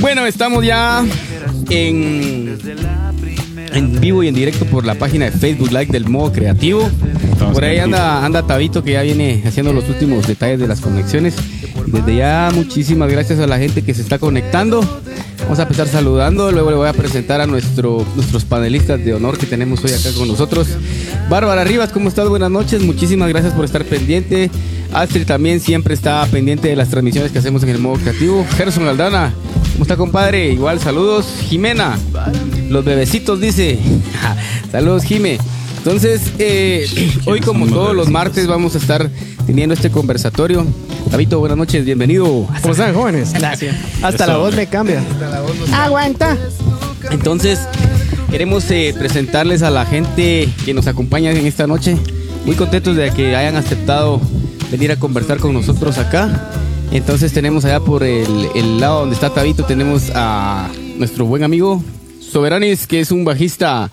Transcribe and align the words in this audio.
Bueno, 0.00 0.26
estamos 0.26 0.64
ya 0.64 1.04
en, 1.70 2.58
en 3.72 4.00
vivo 4.00 4.22
y 4.22 4.28
en 4.28 4.34
directo 4.34 4.64
por 4.66 4.86
la 4.86 4.94
página 4.94 5.24
de 5.24 5.32
Facebook 5.32 5.70
Live 5.70 5.86
del 5.86 6.08
modo 6.08 6.32
creativo. 6.32 6.88
por 7.52 7.64
ahí 7.64 7.78
anda, 7.78 8.24
anda 8.24 8.46
Tabito 8.46 8.84
que 8.84 8.92
ya 8.92 9.02
viene 9.02 9.42
haciendo 9.44 9.72
los 9.72 9.88
últimos 9.88 10.26
detalles 10.26 10.60
de 10.60 10.68
las 10.68 10.80
conexiones. 10.80 11.34
Desde 11.86 12.16
ya, 12.16 12.50
muchísimas 12.54 13.10
gracias 13.10 13.40
a 13.40 13.46
la 13.46 13.58
gente 13.58 13.82
que 13.82 13.92
se 13.92 14.02
está 14.02 14.18
conectando. 14.18 14.80
Vamos 15.42 15.58
a 15.58 15.62
empezar 15.62 15.88
saludando, 15.88 16.52
luego 16.52 16.70
le 16.70 16.76
voy 16.76 16.88
a 16.88 16.92
presentar 16.92 17.40
a 17.40 17.46
nuestro, 17.46 18.04
nuestros 18.14 18.44
panelistas 18.44 19.02
de 19.02 19.14
honor 19.14 19.38
que 19.38 19.46
tenemos 19.46 19.82
hoy 19.82 19.92
acá 19.92 20.10
con 20.16 20.28
nosotros. 20.28 20.68
Bárbara 21.30 21.64
Rivas, 21.64 21.90
¿cómo 21.90 22.08
estás? 22.08 22.28
Buenas 22.28 22.50
noches, 22.50 22.82
muchísimas 22.82 23.28
gracias 23.30 23.54
por 23.54 23.64
estar 23.64 23.84
pendiente. 23.84 24.50
Astrid 24.92 25.26
también 25.26 25.60
siempre 25.60 25.94
está 25.94 26.26
pendiente 26.26 26.68
de 26.68 26.76
las 26.76 26.88
transmisiones 26.88 27.32
que 27.32 27.38
hacemos 27.38 27.62
en 27.62 27.70
el 27.70 27.78
modo 27.78 27.96
creativo. 27.96 28.46
Gerson 28.56 28.86
Aldana, 28.88 29.32
¿cómo 29.78 29.84
está 29.84 29.96
compadre? 29.96 30.50
Igual 30.50 30.80
saludos. 30.80 31.24
Jimena, 31.48 31.96
los 32.68 32.84
bebecitos 32.84 33.40
dice. 33.40 33.78
saludos 34.72 35.04
Jime. 35.04 35.38
Entonces, 35.76 36.32
eh, 36.40 36.84
hoy 37.26 37.40
como 37.40 37.64
todos 37.68 37.94
los 37.94 38.10
martes 38.10 38.48
vamos 38.48 38.74
a 38.74 38.78
estar 38.78 39.08
teniendo 39.46 39.76
este 39.76 39.88
conversatorio. 39.88 40.66
Tabito, 41.12 41.38
buenas 41.38 41.56
noches, 41.56 41.84
bienvenido. 41.84 42.24
¿Cómo 42.60 42.72
están, 42.72 42.92
jóvenes? 42.92 43.32
Gracias. 43.32 43.76
Hasta 44.02 44.26
la 44.26 44.38
voz 44.38 44.52
me 44.56 44.66
cambia. 44.66 45.00
Aguanta. 45.72 46.36
Entonces, 47.12 47.60
queremos 48.32 48.68
eh, 48.72 48.92
presentarles 48.98 49.62
a 49.62 49.70
la 49.70 49.86
gente 49.86 50.48
que 50.64 50.74
nos 50.74 50.88
acompaña 50.88 51.30
en 51.30 51.46
esta 51.46 51.68
noche. 51.68 51.96
Muy 52.44 52.56
contentos 52.56 52.96
de 52.96 53.12
que 53.12 53.36
hayan 53.36 53.54
aceptado 53.54 54.20
venir 54.72 54.90
a 54.90 54.96
conversar 54.96 55.38
con 55.38 55.54
nosotros 55.54 55.98
acá. 55.98 56.50
Entonces 56.90 57.32
tenemos 57.32 57.64
allá 57.64 57.80
por 57.80 58.02
el, 58.02 58.48
el 58.54 58.80
lado 58.80 59.00
donde 59.00 59.14
está 59.14 59.30
Tabito, 59.30 59.64
tenemos 59.64 60.10
a 60.14 60.70
nuestro 60.96 61.26
buen 61.26 61.42
amigo 61.42 61.82
Soberanis, 62.20 62.86
que 62.86 63.00
es 63.00 63.10
un 63.10 63.24
bajista 63.24 63.90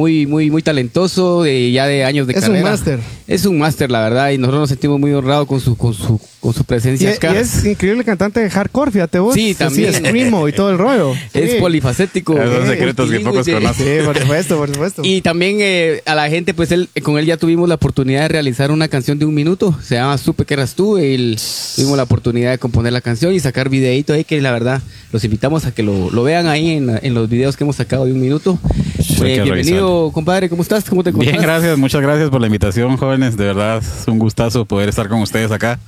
muy, 0.00 0.26
muy, 0.26 0.50
muy 0.50 0.62
talentoso, 0.62 1.42
de 1.42 1.70
ya 1.72 1.86
de 1.86 2.04
años 2.04 2.26
de 2.26 2.32
Es 2.32 2.38
un 2.44 2.46
carrera. 2.54 2.70
máster. 2.70 3.00
Es 3.28 3.44
un 3.44 3.58
máster, 3.58 3.90
la 3.90 4.00
verdad, 4.00 4.30
y 4.30 4.38
nosotros 4.38 4.60
nos 4.62 4.68
sentimos 4.70 4.98
muy 4.98 5.12
honrados 5.12 5.46
con 5.46 5.60
su, 5.60 5.76
con 5.76 5.92
su, 5.92 6.18
con 6.40 6.54
su 6.54 6.62
Y, 6.62 6.64
presencia 6.64 7.10
acá. 7.10 7.34
y 7.34 7.36
es 7.36 7.64
increíble 7.66 8.02
cantante 8.02 8.40
de 8.40 8.48
hardcore, 8.48 8.90
fíjate 8.92 9.18
vos. 9.18 9.34
Sí, 9.34 9.54
también. 9.54 9.92
screamo 9.92 10.48
y 10.48 10.52
todo 10.52 10.70
el 10.70 10.78
rollo. 10.78 11.12
Es 11.34 11.50
Sí. 11.52 11.56
polifacético. 11.60 12.38
Esos 12.38 12.54
son 12.54 12.64
eh, 12.64 12.68
secretos 12.70 13.10
que 13.10 13.20
pocos 13.20 13.46
conocen. 13.46 13.86
Sí, 14.00 14.04
por 14.06 14.18
supuesto, 14.18 14.56
por 14.56 14.72
supuesto. 14.72 15.02
Y 15.04 15.20
también 15.20 15.58
eh, 15.60 16.02
a 16.06 16.14
la 16.14 16.28
gente, 16.30 16.54
pues 16.54 16.72
él, 16.72 16.88
con 17.02 17.18
él 17.18 17.26
ya 17.26 17.36
tuvimos 17.36 17.68
la 17.68 17.74
oportunidad 17.74 18.22
de 18.22 18.28
realizar 18.28 18.70
una 18.70 18.88
canción 18.88 19.18
de 19.18 19.26
un 19.26 19.34
minuto. 19.34 19.78
Se 19.82 19.96
llama 19.96 20.16
Supe 20.16 20.46
que 20.46 20.54
eras 20.54 20.74
tú. 20.74 20.96
Él, 20.96 21.38
tuvimos 21.76 21.96
la 21.98 22.04
oportunidad 22.04 22.52
de 22.52 22.58
componer 22.58 22.92
la 22.94 23.02
canción 23.02 23.34
y 23.34 23.40
sacar 23.40 23.68
videito 23.68 24.14
ahí 24.14 24.24
que 24.24 24.40
la 24.40 24.50
verdad 24.50 24.80
los 25.12 25.22
invitamos 25.24 25.66
a 25.66 25.72
que 25.74 25.82
lo, 25.82 26.10
lo 26.10 26.22
vean 26.22 26.46
ahí 26.46 26.70
en, 26.70 26.98
en 27.02 27.12
los 27.14 27.28
videos 27.28 27.56
que 27.56 27.64
hemos 27.64 27.76
sacado 27.76 28.06
de 28.06 28.12
un 28.12 28.20
minuto. 28.20 28.58
Eh, 29.00 29.40
bienvenido, 29.42 30.10
compadre. 30.12 30.50
¿Cómo 30.50 30.62
estás? 30.62 30.84
¿Cómo 30.88 31.02
te 31.02 31.08
encuentras? 31.08 31.32
Bien, 31.32 31.42
gracias, 31.42 31.78
muchas 31.78 32.02
gracias 32.02 32.28
por 32.28 32.40
la 32.40 32.46
invitación, 32.48 32.98
jóvenes. 32.98 33.36
De 33.36 33.46
verdad, 33.46 33.78
es 33.78 34.06
un 34.06 34.18
gustazo 34.18 34.66
poder 34.66 34.90
estar 34.90 35.08
con 35.08 35.22
ustedes 35.22 35.50
acá 35.52 35.78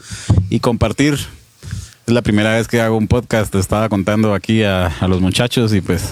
y 0.48 0.60
compartir. 0.60 1.14
Es 2.06 2.14
la 2.14 2.22
primera 2.22 2.54
vez 2.56 2.68
que 2.68 2.80
hago 2.80 2.96
un 2.96 3.08
podcast. 3.08 3.54
Estaba 3.54 3.90
contando 3.90 4.32
aquí 4.32 4.62
a, 4.62 4.86
a 4.86 5.08
los 5.08 5.20
muchachos 5.20 5.74
y 5.74 5.82
pues, 5.82 6.10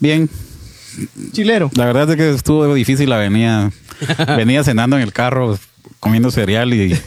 bien. 0.00 0.30
Chilero. 1.32 1.70
La 1.74 1.84
verdad 1.84 2.08
es 2.10 2.16
que 2.16 2.30
estuvo 2.30 2.72
difícil 2.74 3.10
la 3.10 3.18
venía. 3.18 3.70
Venía 4.36 4.64
cenando 4.64 4.96
en 4.96 5.02
el 5.02 5.12
carro, 5.12 5.58
comiendo 6.06 6.30
cereal 6.30 6.72
y, 6.72 6.98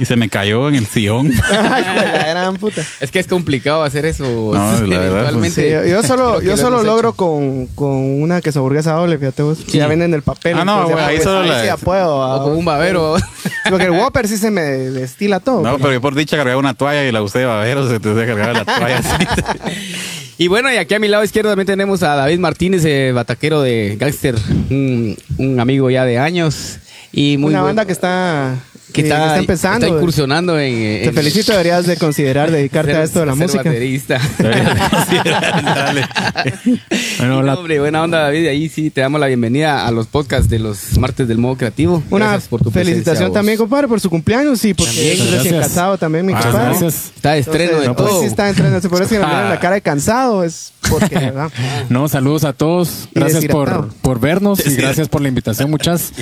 y 0.00 0.04
se 0.04 0.16
me 0.16 0.28
cayó 0.28 0.68
en 0.68 0.74
el 0.76 0.86
sillón. 0.86 1.30
Ay, 1.50 1.82
hijo 1.94 2.00
de 2.00 2.12
la 2.18 2.26
gran 2.28 2.56
puta. 2.56 2.82
Es 3.00 3.10
que 3.10 3.18
es 3.18 3.26
complicado 3.26 3.82
hacer 3.82 4.06
eso. 4.06 4.24
No, 4.24 4.52
la 4.86 4.98
verdad, 4.98 5.06
eventualmente. 5.10 5.62
Sí, 5.62 5.70
yo, 5.70 5.84
yo 5.84 6.02
solo, 6.02 6.38
que 6.40 6.46
yo 6.46 6.52
lo 6.52 6.56
solo 6.56 6.82
logro 6.82 7.12
con, 7.12 7.66
con 7.68 7.90
una 8.22 8.40
queso 8.40 8.62
burguesa 8.62 8.92
doble, 8.92 9.18
fíjate 9.18 9.42
vos. 9.42 9.58
Sí. 9.66 9.78
Ya 9.78 9.86
venden 9.86 10.14
el 10.14 10.22
papel. 10.22 10.56
Ah, 10.58 10.64
no, 10.64 10.88
güey, 10.88 10.98
ahí 11.04 11.16
pues, 11.16 11.24
solo 11.24 11.44
la- 11.44 11.60
sí 11.60 11.66
ya 11.66 11.76
puedo. 11.76 12.16
O 12.18 12.42
con 12.44 12.56
un 12.56 12.64
babero. 12.64 13.18
Sí, 13.18 13.50
Porque 13.68 13.84
el 13.84 13.90
Whopper 13.92 14.26
sí 14.28 14.36
se 14.36 14.50
me 14.50 14.62
destila 14.62 15.40
todo. 15.40 15.62
No, 15.62 15.78
pero 15.78 15.92
yo 15.92 16.00
por 16.00 16.14
dicha 16.14 16.36
cargaba 16.36 16.58
una 16.58 16.74
toalla 16.74 17.04
y 17.04 17.12
la 17.12 17.22
usé 17.22 17.40
de 17.40 17.44
babero, 17.46 17.88
se 17.88 18.00
te 18.00 18.14
cargaba 18.14 18.52
la 18.52 18.64
toalla 18.64 18.98
así. 18.98 19.24
Y 20.40 20.48
bueno, 20.48 20.72
y 20.72 20.78
aquí 20.78 20.94
a 20.94 20.98
mi 20.98 21.06
lado 21.06 21.22
izquierdo 21.22 21.50
también 21.50 21.66
tenemos 21.66 22.02
a 22.02 22.14
David 22.16 22.38
Martínez, 22.38 22.82
eh, 22.86 23.12
bataquero 23.12 23.60
de 23.60 23.96
Gangster, 24.00 24.36
un, 24.70 25.14
un 25.36 25.60
amigo 25.60 25.90
ya 25.90 26.06
de 26.06 26.18
años. 26.18 26.78
Y 27.12 27.36
muy 27.38 27.50
una 27.52 27.62
banda 27.62 27.84
que 27.86 27.92
está, 27.92 28.54
que 28.92 29.02
está, 29.02 29.36
empezando. 29.38 29.84
está 29.86 29.96
incursionando 29.98 30.58
en. 30.60 30.74
Te 30.74 31.04
en- 31.08 31.14
felicito, 31.14 31.52
deberías 31.52 31.86
de 31.86 31.96
considerar 31.96 32.50
dedicarte 32.52 32.92
ser- 32.92 33.00
a 33.00 33.04
esto 33.04 33.20
de 33.20 33.26
la 33.26 33.32
ser 33.34 33.42
música. 33.42 33.62
baterista. 33.64 34.20
Dale. 35.64 36.06
Bueno, 37.18 37.40
hombre, 37.40 37.78
buena 37.80 38.02
onda, 38.02 38.20
David. 38.22 38.46
Ahí 38.48 38.68
sí 38.70 38.88
te 38.88 39.02
damos 39.02 39.20
la 39.20 39.26
bienvenida 39.26 39.86
a 39.86 39.90
los 39.90 40.06
podcasts 40.06 40.48
de 40.48 40.58
los 40.58 40.96
martes 40.96 41.28
del 41.28 41.36
modo 41.36 41.56
creativo. 41.56 42.02
Una 42.08 42.28
Gracias 42.30 42.48
por 42.48 42.62
tu 42.62 42.70
felicitación 42.70 43.30
también, 43.32 43.58
compadre, 43.58 43.88
por 43.88 44.00
su 44.00 44.08
cumpleaños 44.08 44.64
y 44.64 44.70
es 44.70 45.30
recién 45.30 45.60
casado 45.60 45.98
también, 45.98 46.24
mi 46.24 46.32
compadre. 46.32 46.70
gracias. 46.70 47.12
Está 47.14 47.32
de 47.32 47.40
estreno 47.40 47.82
Entonces, 47.82 47.88
de 47.88 47.94
pues, 47.94 48.08
todo. 48.08 48.20
sí 48.20 48.26
está 48.26 48.48
entrando. 48.48 48.88
Por 48.88 49.02
eso 49.02 49.10
que 49.10 49.18
me 49.18 49.26
miran 49.26 49.50
la 49.50 49.60
cara 49.60 49.74
de 49.74 49.82
cansado, 49.82 50.44
es 50.44 50.72
porque, 50.88 51.14
¿verdad? 51.14 51.50
No, 51.90 52.08
saludos 52.08 52.44
a 52.44 52.54
todos. 52.54 53.08
Gracias 53.14 53.44
por, 53.46 53.88
por 54.00 54.18
vernos 54.18 54.64
y 54.66 54.74
gracias 54.76 55.08
por 55.08 55.20
la 55.20 55.28
invitación, 55.28 55.70
muchas. 55.70 56.12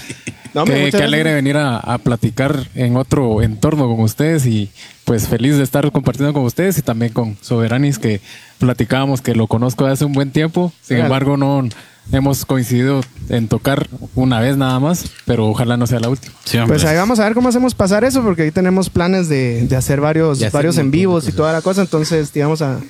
No, 0.55 0.63
hombre, 0.63 0.91
qué, 0.91 0.99
qué 0.99 1.05
alegre 1.05 1.35
venir 1.35 1.57
a, 1.57 1.79
a 1.79 1.99
platicar 1.99 2.69
en 2.75 2.97
otro 2.97 3.43
entorno 3.43 3.89
con 3.89 4.01
ustedes 4.01 4.47
y 4.47 4.71
pues 5.05 5.29
feliz 5.29 5.57
de 5.57 5.63
estar 5.63 5.91
compartiendo 5.91 6.33
con 6.35 6.45
ustedes 6.45 6.79
y 6.79 6.83
también 6.83 7.13
con 7.13 7.37
Soberanis 7.41 7.99
que 7.99 8.21
platicábamos 8.59 9.23
que 9.23 9.35
lo 9.35 9.47
conozco 9.47 9.87
de 9.87 9.93
hace 9.93 10.05
un 10.05 10.13
buen 10.13 10.31
tiempo. 10.33 10.73
Sin 10.83 10.99
embargo, 10.99 11.37
no 11.37 11.67
hemos 12.13 12.45
coincidido 12.45 13.03
en 13.29 13.49
tocar 13.49 13.89
una 14.15 14.41
vez 14.41 14.57
nada 14.57 14.79
más, 14.81 15.05
pero 15.25 15.47
ojalá 15.49 15.77
no 15.77 15.87
sea 15.87 16.01
la 16.01 16.09
última. 16.09 16.35
Sí. 16.45 16.59
Pues 16.67 16.85
ahí 16.85 16.97
vamos 16.97 17.19
a 17.21 17.25
ver 17.25 17.35
cómo 17.35 17.49
hacemos 17.49 17.75
pasar 17.75 18.05
eso, 18.05 18.23
porque 18.23 18.43
ahí 18.43 18.51
tenemos 18.51 18.91
planes 18.91 19.29
de, 19.29 19.67
de 19.67 19.77
hacer 19.77 20.01
varios, 20.01 20.39
De 20.39 20.47
hacer 20.47 20.59
varios 20.59 20.79
en 20.79 20.91
vivos 20.91 21.29
y 21.29 21.33
toda 21.33 21.53
la 21.53 21.63
cosa. 21.63 21.83
Entonces, 21.83 22.33
digamos, 22.33 22.63
a, 22.63 22.81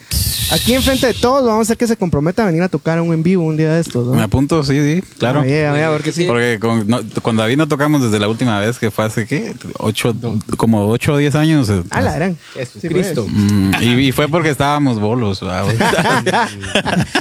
aquí 0.50 0.74
enfrente 0.74 1.06
de 1.06 1.14
todos, 1.14 1.44
vamos 1.44 1.60
a 1.60 1.62
hacer 1.62 1.76
que 1.76 1.86
se 1.86 1.96
comprometa 1.96 2.42
a 2.42 2.46
venir 2.46 2.62
a 2.62 2.68
tocar 2.68 3.00
un 3.00 3.12
en 3.12 3.22
vivo 3.22 3.44
un 3.44 3.56
día 3.56 3.74
de 3.74 3.80
estos. 3.80 4.06
¿no? 4.06 4.14
Me 4.14 4.22
apunto, 4.22 4.62
sí, 4.64 4.74
sí, 4.80 5.02
claro. 5.18 5.40
Ah, 5.40 5.46
yeah, 5.46 5.76
yeah, 5.76 5.90
porque 5.90 6.12
sí. 6.12 6.24
Porque 6.24 6.58
con, 6.60 6.86
no, 6.86 7.00
con 7.22 7.36
David 7.36 7.56
no 7.56 7.68
tocamos 7.68 8.02
desde 8.02 8.18
la 8.18 8.28
última 8.28 8.58
vez 8.60 8.78
que 8.78 8.90
fue 8.90 9.04
hace, 9.04 9.26
¿qué? 9.26 9.54
Ocho, 9.78 10.14
como 10.56 10.88
ocho 10.88 11.14
o 11.14 11.16
diez 11.16 11.34
años. 11.34 11.70
Ah, 11.90 12.00
la 12.00 12.14
gran. 12.14 12.36
Jesucristo. 12.54 13.26
Mm, 13.28 13.72
y, 13.80 14.08
y 14.08 14.12
fue 14.12 14.28
porque 14.28 14.50
estábamos 14.50 14.98
bolos. 15.00 15.42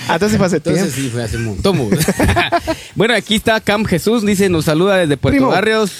Ah, 0.09 0.13
entonces 0.13 0.31
sí 0.31 0.37
fue 0.37 0.45
hace 0.47 0.57
Entonces 0.57 0.93
tiempo. 0.93 1.01
sí, 1.01 1.09
fue 1.09 1.23
hace 1.23 1.37
mo. 1.37 1.55
bueno, 2.95 3.13
aquí 3.13 3.35
está 3.35 3.59
Cam 3.59 3.85
Jesús, 3.85 4.25
dice, 4.25 4.49
nos 4.49 4.65
saluda 4.65 4.97
desde 4.97 5.17
Puerto 5.17 5.37
Primo. 5.37 5.51
Barrios. 5.51 5.91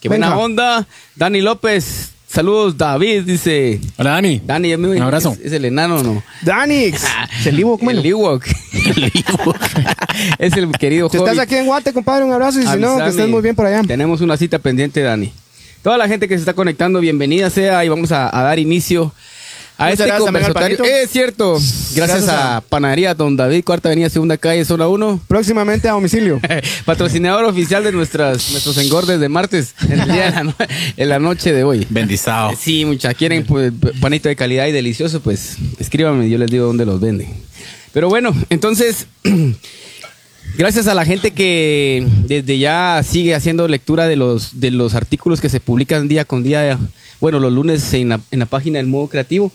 Qué 0.00 0.08
buena 0.08 0.30
Venga. 0.30 0.42
onda. 0.42 0.86
Dani 1.16 1.40
López, 1.40 2.10
saludos 2.32 2.76
David, 2.76 3.22
dice. 3.22 3.80
Hola 3.98 4.10
Dani. 4.12 4.40
Dani, 4.44 4.72
es, 4.72 4.78
muy- 4.78 4.96
Un 4.96 5.02
abrazo. 5.02 5.32
Es, 5.32 5.46
es 5.46 5.52
el 5.52 5.64
enano, 5.66 6.02
¿no? 6.02 6.22
Danix. 6.42 7.04
El 7.46 7.58
Ivo, 7.58 7.78
¿cómo 7.78 7.90
El 7.90 7.98
no? 7.98 8.02
Ewok. 8.02 8.44
es 10.38 10.56
el 10.56 10.70
querido 10.72 11.08
Si 11.08 11.16
estás 11.16 11.38
aquí 11.38 11.56
en 11.56 11.66
Guate, 11.66 11.92
compadre, 11.92 12.24
un 12.24 12.32
abrazo. 12.32 12.60
Y 12.60 12.66
si 12.66 12.76
no, 12.78 12.98
que 12.98 13.08
estés 13.08 13.28
muy 13.28 13.42
bien 13.42 13.54
por 13.54 13.66
allá. 13.66 13.82
Tenemos 13.86 14.20
una 14.20 14.36
cita 14.36 14.58
pendiente, 14.58 15.00
Dani. 15.02 15.32
Toda 15.82 15.98
la 15.98 16.06
gente 16.06 16.28
que 16.28 16.34
se 16.34 16.40
está 16.40 16.54
conectando, 16.54 17.00
bienvenida 17.00 17.50
sea 17.50 17.84
y 17.84 17.88
vamos 17.88 18.12
a, 18.12 18.36
a 18.36 18.42
dar 18.44 18.58
inicio 18.58 19.12
a 19.84 19.92
este 19.92 20.08
conversatorio. 20.18 20.84
Es 20.84 21.10
cierto. 21.10 21.52
Gracias, 21.54 21.94
Gracias 21.96 22.28
a, 22.28 22.56
a- 22.56 22.60
Panadería 22.60 23.14
Don 23.14 23.36
David, 23.36 23.64
Cuarta 23.64 23.88
Avenida, 23.88 24.08
Segunda 24.08 24.36
Calle, 24.36 24.64
Zona 24.64 24.88
1. 24.88 25.20
Próximamente 25.28 25.88
a 25.88 25.92
domicilio. 25.92 26.40
Patrocinador 26.84 27.44
oficial 27.44 27.84
de 27.84 27.92
nuestras, 27.92 28.50
nuestros 28.50 28.76
engordes 28.78 29.20
de 29.20 29.28
martes 29.28 29.74
en, 29.88 30.00
el 30.00 30.10
día 30.12 30.24
de 30.26 30.30
la, 30.30 30.44
no- 30.44 30.54
en 30.96 31.08
la 31.08 31.18
noche 31.18 31.52
de 31.52 31.64
hoy. 31.64 31.86
Bendizado. 31.90 32.52
Sí, 32.58 32.84
mucha 32.84 33.12
quieren 33.14 33.44
pues, 33.44 33.72
panito 34.00 34.28
de 34.28 34.36
calidad 34.36 34.66
y 34.66 34.72
delicioso, 34.72 35.20
pues 35.20 35.56
escríbanme, 35.78 36.28
yo 36.28 36.38
les 36.38 36.50
digo 36.50 36.66
dónde 36.66 36.84
los 36.86 37.00
venden. 37.00 37.28
Pero 37.92 38.08
bueno, 38.08 38.34
entonces, 38.48 39.06
gracias 40.56 40.86
a 40.86 40.94
la 40.94 41.04
gente 41.04 41.32
que 41.32 42.06
desde 42.26 42.58
ya 42.58 43.02
sigue 43.06 43.34
haciendo 43.34 43.68
lectura 43.68 44.06
de 44.06 44.16
los, 44.16 44.60
de 44.60 44.70
los 44.70 44.94
artículos 44.94 45.40
que 45.40 45.48
se 45.48 45.60
publican 45.60 46.08
día 46.08 46.24
con 46.24 46.42
día, 46.42 46.78
bueno, 47.20 47.38
los 47.38 47.52
lunes 47.52 47.92
en 47.94 48.10
la, 48.10 48.20
en 48.30 48.38
la 48.38 48.46
página 48.46 48.78
del 48.78 48.86
modo 48.86 49.08
creativo. 49.08 49.52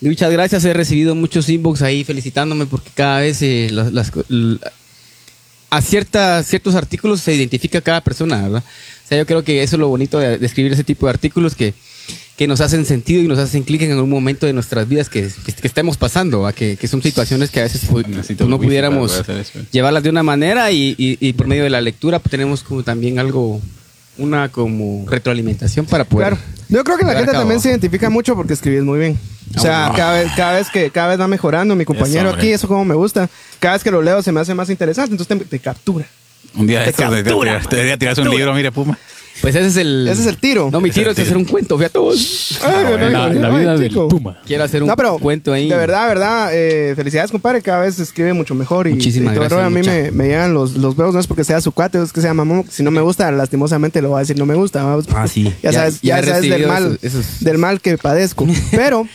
Muchas 0.00 0.30
gracias, 0.30 0.64
he 0.64 0.72
recibido 0.72 1.14
muchos 1.14 1.48
inbox 1.48 1.82
ahí 1.82 2.04
felicitándome 2.04 2.66
porque 2.66 2.90
cada 2.94 3.20
vez 3.20 3.42
eh, 3.42 3.68
las, 3.72 3.92
las- 3.92 4.12
a 5.70 5.82
ciertas, 5.82 6.46
ciertos 6.46 6.74
artículos 6.74 7.20
se 7.20 7.34
identifica 7.34 7.80
cada 7.80 8.00
persona, 8.00 8.42
¿verdad? 8.42 8.62
O 9.04 9.08
sea, 9.08 9.18
yo 9.18 9.26
creo 9.26 9.42
que 9.44 9.62
eso 9.62 9.76
es 9.76 9.80
lo 9.80 9.88
bonito 9.88 10.18
de, 10.18 10.38
de 10.38 10.46
escribir 10.46 10.72
ese 10.72 10.84
tipo 10.84 11.06
de 11.06 11.10
artículos 11.10 11.54
que, 11.54 11.74
que 12.36 12.46
nos 12.46 12.60
hacen 12.62 12.86
sentido 12.86 13.22
y 13.22 13.26
nos 13.28 13.38
hacen 13.38 13.64
clic 13.64 13.82
en 13.82 13.92
algún 13.92 14.08
momento 14.08 14.46
de 14.46 14.52
nuestras 14.54 14.88
vidas 14.88 15.10
que, 15.10 15.28
que, 15.44 15.52
que 15.52 15.66
estemos 15.66 15.96
pasando, 15.98 16.50
que, 16.56 16.76
que 16.78 16.88
son 16.88 17.02
situaciones 17.02 17.50
que 17.50 17.60
a 17.60 17.64
veces 17.64 17.82
pu- 17.86 18.06
Necesito 18.06 18.44
no 18.46 18.56
pudiéramos 18.66 19.10
llevarlas 19.72 20.02
de 20.02 20.08
una 20.10 20.22
manera 20.22 20.70
y, 20.70 20.94
y- 20.96 21.18
y 21.20 21.32
por 21.34 21.46
medio 21.48 21.64
de 21.64 21.70
la 21.70 21.80
lectura 21.82 22.18
pues, 22.18 22.30
tenemos 22.30 22.62
como 22.62 22.82
también 22.82 23.18
algo, 23.18 23.60
una 24.18 24.48
como 24.50 25.04
retroalimentación 25.08 25.86
para 25.86 26.04
poder... 26.04 26.28
Claro. 26.34 26.42
Yo 26.68 26.84
creo 26.84 26.98
que 26.98 27.04
la 27.04 27.14
gente 27.14 27.32
también 27.32 27.60
se 27.60 27.70
identifica 27.70 28.10
mucho 28.10 28.34
porque 28.36 28.52
escribís 28.52 28.82
muy 28.82 28.98
bien. 28.98 29.18
O 29.56 29.60
sea, 29.60 29.90
cada 29.96 30.12
vez, 30.20 30.30
cada 30.36 30.52
vez 30.58 30.68
que 30.70 30.90
cada 30.90 31.08
vez 31.08 31.18
va 31.20 31.26
mejorando 31.26 31.74
mi 31.74 31.86
compañero 31.86 32.28
Eso, 32.28 32.36
aquí, 32.36 32.52
eso 32.52 32.68
como 32.68 32.84
me 32.84 32.94
gusta. 32.94 33.30
Cada 33.58 33.74
vez 33.74 33.82
que 33.82 33.90
lo 33.90 34.02
leo 34.02 34.22
se 34.22 34.30
me 34.32 34.40
hace 34.40 34.52
más 34.54 34.68
interesante, 34.68 35.12
entonces 35.12 35.38
te, 35.38 35.44
te 35.46 35.58
captura. 35.58 36.04
Un 36.54 36.66
día 36.66 36.80
de 36.80 36.84
Te 36.86 36.90
estos 36.90 37.08
te- 37.10 37.16
te- 37.22 37.30
captura, 37.30 37.60
te 37.60 37.76
debería 37.76 37.96
tirarse 37.96 38.20
un 38.20 38.30
libro, 38.30 38.52
mire, 38.52 38.70
Puma. 38.70 38.98
Pues 39.40 39.54
ese 39.54 39.66
es 39.68 39.76
el. 39.76 40.08
Ese 40.08 40.22
es 40.22 40.26
el 40.26 40.36
tiro. 40.36 40.68
No, 40.72 40.80
mi 40.80 40.90
tiro 40.90 41.10
es 41.10 41.18
hacer 41.18 41.36
un 41.36 41.44
cuento, 41.44 41.76
fíjate 41.78 41.98
vos. 41.98 42.58
Ay, 42.62 42.84
bueno. 42.88 43.06
ay, 43.06 43.38
La, 43.38 43.48
vida 43.50 43.76
del. 43.76 43.92
Puma. 43.92 44.38
Quiero 44.46 44.64
hacer 44.64 44.82
un 44.82 44.88
No, 44.88 44.96
pero 44.96 45.18
cuento 45.18 45.52
ahí. 45.52 45.68
de 45.68 45.76
verdad, 45.76 46.08
verdad, 46.08 46.50
eh, 46.52 46.94
felicidades, 46.96 47.30
compadre. 47.30 47.62
Cada 47.62 47.82
vez 47.82 47.98
escribe 48.00 48.32
mucho 48.32 48.54
mejor 48.54 48.88
y, 48.88 48.94
Muchísimas 48.94 49.32
y 49.32 49.36
todo 49.36 49.44
el 49.44 49.50
gracias. 49.50 49.66
A 49.66 49.70
mí 49.70 49.86
me, 49.86 50.10
me 50.10 50.24
llegan 50.28 50.54
los, 50.54 50.76
los 50.76 50.96
huevos, 50.98 51.14
no 51.14 51.20
es 51.20 51.26
porque 51.26 51.44
sea 51.44 51.60
su 51.60 51.72
cuate, 51.72 52.02
es 52.02 52.12
que 52.12 52.20
sea 52.20 52.34
mamón. 52.34 52.64
Si 52.68 52.82
no 52.82 52.90
me 52.90 53.00
gusta, 53.00 53.30
lastimosamente 53.30 54.02
lo 54.02 54.10
va 54.10 54.18
a 54.18 54.20
decir 54.20 54.36
no 54.38 54.46
me 54.46 54.54
gusta. 54.54 54.98
Ah, 55.14 55.28
sí. 55.28 55.44
Ya, 55.62 55.70
Ya- 55.70 55.72
sabes, 55.80 56.00
ya 56.02 56.22
sabes 56.24 56.42
del 56.50 56.66
mal, 56.66 56.98
esos- 57.02 57.04
esos- 57.24 57.40
del 57.44 57.58
mal 57.58 57.80
que 57.80 57.96
padezco. 57.98 58.46
Pero 58.70 59.06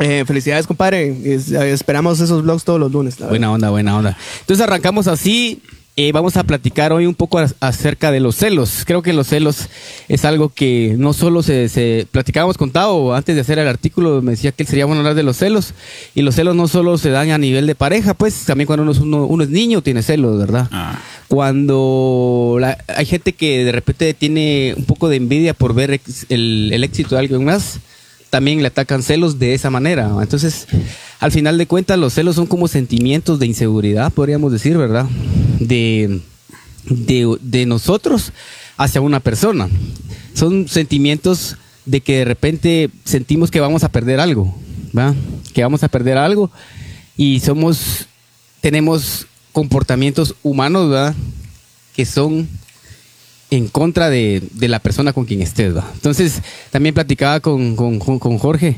eh, 0.00 0.24
felicidades, 0.26 0.66
compadre. 0.66 1.14
Es- 1.24 1.50
esperamos 1.52 2.20
esos 2.20 2.42
vlogs 2.42 2.64
todos 2.64 2.78
los 2.80 2.90
lunes. 2.92 3.16
Buena 3.18 3.50
onda, 3.52 3.70
buena 3.70 3.96
onda. 3.96 4.16
Entonces 4.40 4.64
arrancamos 4.64 5.06
así. 5.06 5.62
Eh, 5.98 6.12
vamos 6.12 6.36
a 6.36 6.44
platicar 6.44 6.92
hoy 6.92 7.06
un 7.06 7.14
poco 7.14 7.38
a- 7.38 7.48
acerca 7.60 8.10
de 8.12 8.20
los 8.20 8.36
celos. 8.36 8.82
Creo 8.84 9.00
que 9.02 9.14
los 9.14 9.28
celos 9.28 9.68
es 10.08 10.26
algo 10.26 10.50
que 10.50 10.94
no 10.98 11.14
solo 11.14 11.42
se, 11.42 11.70
se 11.70 12.06
platicábamos 12.10 12.58
con 12.58 12.70
Tao 12.70 13.14
antes 13.14 13.34
de 13.34 13.40
hacer 13.40 13.58
el 13.58 13.66
artículo, 13.66 14.20
me 14.20 14.32
decía 14.32 14.52
que 14.52 14.66
sería 14.66 14.84
bueno 14.84 15.00
hablar 15.00 15.14
de 15.14 15.22
los 15.22 15.38
celos. 15.38 15.72
Y 16.14 16.20
los 16.20 16.34
celos 16.34 16.54
no 16.54 16.68
solo 16.68 16.98
se 16.98 17.08
dan 17.08 17.30
a 17.30 17.38
nivel 17.38 17.66
de 17.66 17.74
pareja, 17.74 18.12
pues 18.12 18.44
también 18.44 18.66
cuando 18.66 18.82
uno 18.82 18.92
es, 18.92 18.98
uno, 18.98 19.24
uno 19.24 19.42
es 19.44 19.48
niño 19.50 19.82
tiene 19.82 20.02
celos, 20.02 20.38
¿verdad? 20.38 20.68
Ah. 20.70 21.00
Cuando 21.28 22.58
la- 22.60 22.76
hay 22.94 23.06
gente 23.06 23.32
que 23.32 23.64
de 23.64 23.72
repente 23.72 24.12
tiene 24.14 24.74
un 24.76 24.84
poco 24.84 25.08
de 25.08 25.16
envidia 25.16 25.54
por 25.54 25.74
ver 25.74 25.92
ex- 25.92 26.26
el, 26.28 26.70
el 26.72 26.84
éxito 26.84 27.14
de 27.14 27.20
alguien 27.20 27.44
más, 27.44 27.78
también 28.36 28.60
le 28.60 28.68
atacan 28.68 29.02
celos 29.02 29.38
de 29.38 29.54
esa 29.54 29.70
manera. 29.70 30.14
Entonces, 30.20 30.66
al 31.20 31.32
final 31.32 31.56
de 31.56 31.66
cuentas, 31.66 31.98
los 31.98 32.12
celos 32.12 32.36
son 32.36 32.46
como 32.46 32.68
sentimientos 32.68 33.38
de 33.38 33.46
inseguridad, 33.46 34.12
podríamos 34.12 34.52
decir, 34.52 34.76
¿verdad? 34.76 35.06
De, 35.58 36.20
de, 36.84 37.64
nosotros 37.64 38.34
hacia 38.76 39.00
una 39.00 39.20
persona. 39.20 39.70
Son 40.34 40.68
sentimientos 40.68 41.56
de 41.86 42.02
que 42.02 42.18
de 42.18 42.24
repente 42.26 42.90
sentimos 43.04 43.50
que 43.50 43.60
vamos 43.60 43.84
a 43.84 43.88
perder 43.88 44.20
algo, 44.20 44.54
¿verdad? 44.92 45.14
Que 45.54 45.62
vamos 45.62 45.82
a 45.82 45.88
perder 45.88 46.18
algo 46.18 46.50
y 47.16 47.40
somos, 47.40 48.06
tenemos 48.60 49.26
comportamientos 49.52 50.34
humanos, 50.42 50.90
¿verdad? 50.90 51.14
Que 51.94 52.04
son 52.04 52.46
en 53.50 53.68
contra 53.68 54.10
de, 54.10 54.42
de 54.52 54.68
la 54.68 54.78
persona 54.78 55.12
con 55.12 55.24
quien 55.24 55.42
estés. 55.42 55.76
¿va? 55.76 55.88
Entonces, 55.94 56.42
también 56.70 56.94
platicaba 56.94 57.40
con, 57.40 57.76
con- 57.76 57.98
con- 57.98 58.38
Jorge 58.38 58.76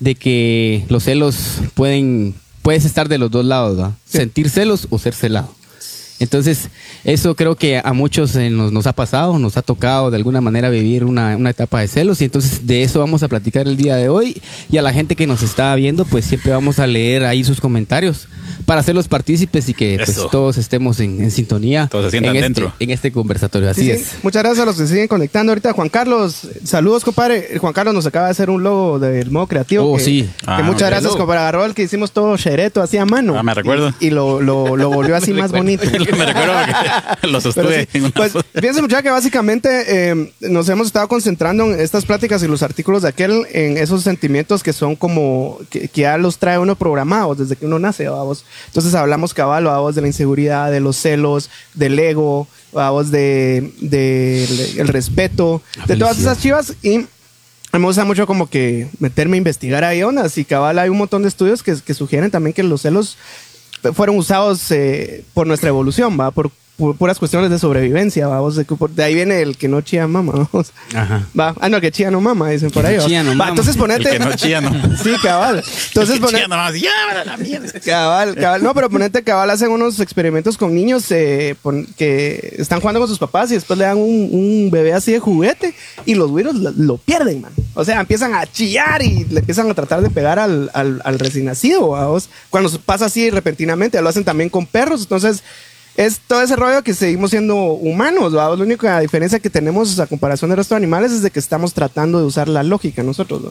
de 0.00 0.14
que 0.14 0.84
los 0.88 1.04
celos 1.04 1.36
pueden, 1.74 2.34
puedes 2.62 2.84
estar 2.84 3.08
de 3.08 3.18
los 3.18 3.30
dos 3.30 3.44
lados, 3.44 3.78
¿va? 3.80 3.96
sentir 4.04 4.48
celos 4.50 4.86
o 4.90 4.98
ser 4.98 5.14
celado. 5.14 5.54
Entonces, 6.20 6.68
eso 7.04 7.34
creo 7.36 7.54
que 7.56 7.80
a 7.82 7.92
muchos 7.92 8.34
eh, 8.36 8.50
nos, 8.50 8.72
nos 8.72 8.86
ha 8.86 8.92
pasado, 8.92 9.38
nos 9.38 9.56
ha 9.56 9.62
tocado 9.62 10.10
de 10.10 10.16
alguna 10.16 10.40
manera 10.40 10.68
vivir 10.68 11.04
una, 11.04 11.36
una 11.36 11.50
etapa 11.50 11.80
de 11.80 11.88
celos 11.88 12.20
y 12.20 12.24
entonces 12.24 12.66
de 12.66 12.82
eso 12.82 12.98
vamos 13.00 13.22
a 13.22 13.28
platicar 13.28 13.68
el 13.68 13.76
día 13.76 13.96
de 13.96 14.08
hoy 14.08 14.40
y 14.70 14.78
a 14.78 14.82
la 14.82 14.92
gente 14.92 15.16
que 15.16 15.26
nos 15.26 15.42
está 15.42 15.74
viendo, 15.74 16.04
pues 16.04 16.24
siempre 16.24 16.52
vamos 16.52 16.78
a 16.78 16.86
leer 16.86 17.24
ahí 17.24 17.44
sus 17.44 17.60
comentarios 17.60 18.28
para 18.66 18.80
hacerlos 18.80 19.08
partícipes 19.08 19.68
y 19.68 19.74
que 19.74 20.00
pues, 20.04 20.18
todos 20.30 20.58
estemos 20.58 21.00
en, 21.00 21.22
en 21.22 21.30
sintonía 21.30 21.86
Todos 21.90 22.06
se 22.06 22.10
sientan 22.10 22.36
en, 22.36 22.42
dentro. 22.42 22.66
Este, 22.68 22.84
en 22.84 22.90
este 22.90 23.12
conversatorio. 23.12 23.70
Así 23.70 23.78
Sí, 23.82 23.86
sí. 23.86 23.92
es. 23.92 24.14
Muchas 24.22 24.42
gracias 24.42 24.62
a 24.62 24.66
los 24.66 24.76
que 24.76 24.82
se 24.82 24.88
siguen 24.88 25.08
conectando 25.08 25.52
ahorita. 25.52 25.72
Juan 25.72 25.88
Carlos, 25.88 26.48
saludos, 26.64 27.04
compadre. 27.04 27.58
Juan 27.58 27.72
Carlos 27.72 27.94
nos 27.94 28.04
acaba 28.06 28.26
de 28.26 28.32
hacer 28.32 28.50
un 28.50 28.62
logo 28.62 28.98
del 28.98 29.30
modo 29.30 29.46
creativo. 29.46 29.84
Oh, 29.90 29.96
que, 29.96 30.02
sí. 30.02 30.22
que 30.22 30.44
Ah, 30.46 30.62
muchas 30.64 30.90
gracias, 30.90 31.12
compadre. 31.14 31.40
Agarró 31.40 31.64
el 31.64 31.74
que 31.74 31.82
hicimos 31.84 32.12
todo 32.12 32.36
chereto, 32.36 32.82
así 32.82 32.98
a 32.98 33.06
mano. 33.06 33.38
Ah, 33.38 33.42
me 33.42 33.54
recuerdo. 33.54 33.94
Y, 34.00 34.08
y 34.08 34.10
lo, 34.10 34.42
lo, 34.42 34.76
lo 34.76 34.90
volvió 34.90 35.16
así 35.16 35.32
más 35.32 35.52
bonito. 35.52 35.84
Me 36.16 36.26
recuerdo 36.26 36.54
que 37.20 37.26
lo 37.26 37.40
Pero 37.40 37.40
sostuve 37.40 37.82
sí, 37.90 37.98
en 37.98 38.04
una 38.04 38.12
pues 38.12 38.32
fíjense 38.54 38.82
muchachos 38.82 39.02
que 39.02 39.10
básicamente 39.10 40.10
eh, 40.10 40.32
nos 40.40 40.68
hemos 40.68 40.88
estado 40.88 41.08
concentrando 41.08 41.64
en 41.64 41.80
estas 41.80 42.04
pláticas 42.04 42.42
y 42.42 42.48
los 42.48 42.62
artículos 42.62 43.02
de 43.02 43.08
aquel 43.08 43.46
en 43.52 43.76
esos 43.76 44.02
sentimientos 44.02 44.62
que 44.62 44.72
son 44.72 44.96
como 44.96 45.58
que, 45.70 45.88
que 45.88 46.02
ya 46.02 46.18
los 46.18 46.38
trae 46.38 46.58
uno 46.58 46.76
programados 46.76 47.38
desde 47.38 47.56
que 47.56 47.66
uno 47.66 47.78
nace 47.78 48.08
vamos 48.08 48.44
entonces 48.66 48.94
hablamos 48.94 49.34
cabal 49.34 49.64
vamos 49.64 49.94
de 49.94 50.00
la 50.00 50.06
inseguridad 50.06 50.70
de 50.70 50.80
los 50.80 50.96
celos 50.96 51.50
del 51.74 51.98
ego 51.98 52.48
vamos 52.72 53.10
de, 53.10 53.72
de 53.80 54.44
el 54.78 54.88
respeto 54.88 55.62
de 55.86 55.96
todas 55.96 56.18
esas 56.18 56.40
chivas 56.40 56.74
y 56.82 57.06
me 57.72 57.84
gusta 57.84 58.04
mucho 58.04 58.26
como 58.26 58.48
que 58.48 58.88
meterme 58.98 59.36
a 59.36 59.38
investigar 59.38 59.84
ahí 59.84 60.02
ondas 60.02 60.38
y 60.38 60.44
cabal 60.44 60.78
hay 60.78 60.88
un 60.88 60.98
montón 60.98 61.22
de 61.22 61.28
estudios 61.28 61.62
que, 61.62 61.76
que 61.76 61.94
sugieren 61.94 62.30
también 62.30 62.54
que 62.54 62.62
los 62.62 62.82
celos 62.82 63.18
fueron 63.94 64.16
usados 64.16 64.70
eh, 64.70 65.24
por 65.34 65.46
nuestra 65.46 65.68
evolución, 65.68 66.18
va, 66.18 66.30
por, 66.30 66.50
puras 66.78 67.18
cuestiones 67.18 67.50
de 67.50 67.58
sobrevivencia, 67.58 68.28
vamos, 68.28 68.54
de, 68.54 68.64
de 68.94 69.02
ahí 69.04 69.14
viene 69.14 69.42
el 69.42 69.56
que 69.56 69.66
no 69.66 69.80
chía 69.80 70.06
mama, 70.06 70.32
vamos. 70.52 70.72
Ajá. 70.94 71.26
Va, 71.38 71.54
ah, 71.60 71.68
no, 71.68 71.76
el 71.76 71.82
que 71.82 71.90
chía 71.90 72.10
no 72.10 72.20
mama, 72.20 72.50
dicen 72.50 72.70
por 72.70 72.86
ahí. 72.86 72.98
Chía 73.04 73.22
no 73.24 73.30
Va, 73.30 73.36
mama. 73.36 73.50
entonces 73.50 73.74
El 73.74 73.80
ponete. 73.80 74.10
que 74.10 74.18
no 74.20 74.32
chía, 74.34 74.60
no. 74.60 74.70
Sí, 75.02 75.10
cabal. 75.22 75.56
Entonces 75.88 76.14
El 76.14 76.20
que 76.20 76.26
ponete. 76.26 76.38
chía 76.38 76.48
nomás, 76.48 76.74
ya, 76.80 76.90
vale, 77.08 77.24
la 77.24 77.36
mierda. 77.36 77.80
Cabal, 77.80 78.34
cabal. 78.36 78.62
No, 78.62 78.74
pero 78.74 78.88
ponete 78.88 79.22
cabal 79.24 79.50
hacen 79.50 79.70
unos 79.70 79.98
experimentos 80.00 80.56
con 80.56 80.74
niños 80.74 81.10
eh, 81.10 81.56
pon- 81.62 81.86
que 81.96 82.54
están 82.58 82.80
jugando 82.80 83.00
con 83.00 83.08
sus 83.08 83.18
papás 83.18 83.50
y 83.50 83.54
después 83.54 83.78
le 83.78 83.84
dan 83.84 83.96
un, 83.98 84.28
un 84.32 84.70
bebé 84.70 84.92
así 84.94 85.10
de 85.12 85.18
juguete 85.18 85.74
y 86.06 86.14
los 86.14 86.30
güiros 86.30 86.54
lo, 86.54 86.70
lo 86.70 86.96
pierden, 86.98 87.40
man. 87.40 87.52
O 87.74 87.84
sea, 87.84 88.00
empiezan 88.00 88.34
a 88.34 88.46
chillar 88.46 89.02
y 89.02 89.24
le 89.24 89.40
empiezan 89.40 89.70
a 89.70 89.74
tratar 89.74 90.00
de 90.00 90.10
pegar 90.10 90.38
al, 90.38 90.70
al, 90.74 91.00
al 91.04 91.18
recién 91.18 91.44
nacido, 91.46 91.88
¿vaos? 91.88 92.28
Cuando 92.50 92.70
pasa 92.80 93.06
así 93.06 93.30
repentinamente, 93.30 94.00
lo 94.00 94.08
hacen 94.08 94.24
también 94.24 94.48
con 94.50 94.66
perros. 94.66 95.02
Entonces, 95.02 95.42
es 95.98 96.20
todo 96.20 96.42
ese 96.42 96.54
rollo 96.54 96.84
que 96.84 96.94
seguimos 96.94 97.30
siendo 97.30 97.56
humanos, 97.56 98.32
¿vaos? 98.32 98.56
La 98.56 98.64
única 98.64 99.00
diferencia 99.00 99.40
que 99.40 99.50
tenemos 99.50 99.98
a 99.98 100.06
comparación 100.06 100.48
del 100.48 100.58
resto 100.58 100.76
de 100.76 100.76
animales 100.76 101.10
es 101.10 101.22
de 101.22 101.30
que 101.32 101.40
estamos 101.40 101.74
tratando 101.74 102.20
de 102.20 102.24
usar 102.24 102.46
la 102.46 102.62
lógica 102.62 103.02
nosotros, 103.02 103.42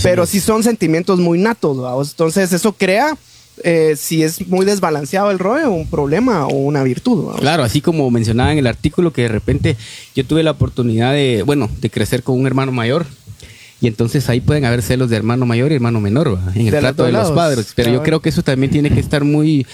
Pero 0.00 0.22
es. 0.22 0.30
sí 0.30 0.38
son 0.38 0.62
sentimientos 0.62 1.18
muy 1.18 1.36
natos. 1.36 2.10
Entonces, 2.12 2.52
eso 2.52 2.74
crea, 2.74 3.16
eh, 3.64 3.96
si 3.98 4.22
es 4.22 4.46
muy 4.46 4.64
desbalanceado 4.64 5.32
el 5.32 5.40
rollo, 5.40 5.72
un 5.72 5.88
problema 5.88 6.46
o 6.46 6.54
una 6.54 6.84
virtud. 6.84 7.34
Claro, 7.40 7.64
así 7.64 7.80
como 7.80 8.08
mencionaba 8.08 8.52
en 8.52 8.58
el 8.58 8.68
artículo 8.68 9.12
que 9.12 9.22
de 9.22 9.28
repente 9.28 9.76
yo 10.14 10.24
tuve 10.24 10.44
la 10.44 10.52
oportunidad 10.52 11.12
de, 11.12 11.42
bueno, 11.42 11.68
de 11.80 11.90
crecer 11.90 12.22
con 12.22 12.38
un 12.38 12.46
hermano 12.46 12.70
mayor. 12.70 13.04
Y 13.84 13.86
entonces 13.86 14.30
ahí 14.30 14.40
pueden 14.40 14.64
haber 14.64 14.80
celos 14.80 15.10
de 15.10 15.16
hermano 15.16 15.44
mayor 15.44 15.70
y 15.70 15.74
hermano 15.74 16.00
menor 16.00 16.36
¿va? 16.36 16.52
en 16.54 16.68
el 16.68 16.70
De 16.70 16.80
trato 16.80 17.04
de 17.04 17.12
los 17.12 17.32
padres. 17.32 17.74
Pero 17.76 17.92
yo 17.92 18.02
creo 18.02 18.20
que 18.20 18.30
eso 18.30 18.42
también 18.42 18.72
tiene 18.72 18.88
que 18.88 18.98
estar 18.98 19.24
muy, 19.24 19.66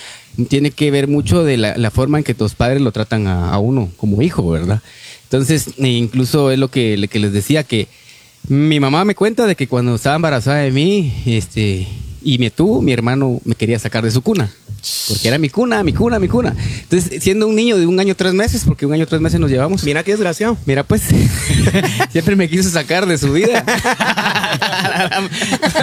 tiene 0.49 0.73
que 0.73 0.91
ver 0.91 1.07
mucho 1.07 1.45
de 1.45 1.57
la, 1.57 1.77
la 1.77 1.93
forma 1.93 2.19
en 2.19 2.25
que 2.25 2.35
tus 2.35 2.57
padres 2.57 2.83
lo 2.83 2.91
tratan 2.91 3.29
a, 3.29 3.53
a 3.53 3.61
uno 3.61 3.89
como 3.97 4.21
hijo, 4.21 4.51
¿verdad? 4.51 4.83
Entonces, 5.23 5.75
e 5.79 5.87
incluso 5.87 6.51
es 6.51 6.59
lo 6.59 6.73
que, 6.73 7.07
que 7.09 7.21
les 7.21 7.33
decía 7.33 7.63
que 7.63 7.87
mi 8.49 8.81
mamá 8.81 9.05
me 9.05 9.15
cuenta 9.15 9.47
de 9.47 9.55
que 9.55 9.69
cuando 9.69 9.95
estaba 9.95 10.17
embarazada 10.17 10.59
de 10.59 10.73
mí, 10.73 11.15
este, 11.27 11.87
y 12.23 12.39
me 12.39 12.51
tuvo, 12.51 12.83
mi 12.83 12.93
hermano 12.93 13.41
me 13.45 13.55
quería 13.55 13.79
sacar 13.79 14.05
de 14.05 14.11
su 14.11 14.23
cuna. 14.23 14.51
Porque 15.09 15.29
era 15.29 15.37
mi 15.37 15.51
cuna, 15.51 15.83
mi 15.83 15.93
cuna, 15.93 16.19
mi 16.19 16.27
cuna. 16.29 16.57
Entonces, 16.83 17.23
siendo 17.23 17.47
un 17.47 17.55
niño 17.55 17.77
de 17.77 17.87
un 17.87 18.01
año 18.01 18.15
tres 18.15 18.33
meses, 18.33 18.63
porque 18.65 18.87
un 18.87 18.95
año 18.95 19.07
tres 19.07 19.21
meses 19.21 19.39
nos 19.39 19.51
llevamos. 19.51 19.85
Mira 19.85 20.03
qué 20.03 20.13
desgraciado. 20.13 20.57
Mira, 20.65 20.85
pues, 20.85 21.03
siempre 22.13 22.35
me 22.35 22.49
quiso 22.49 22.71
sacar 22.71 23.05
de 23.07 23.19
su 23.19 23.31
vida. 23.33 23.63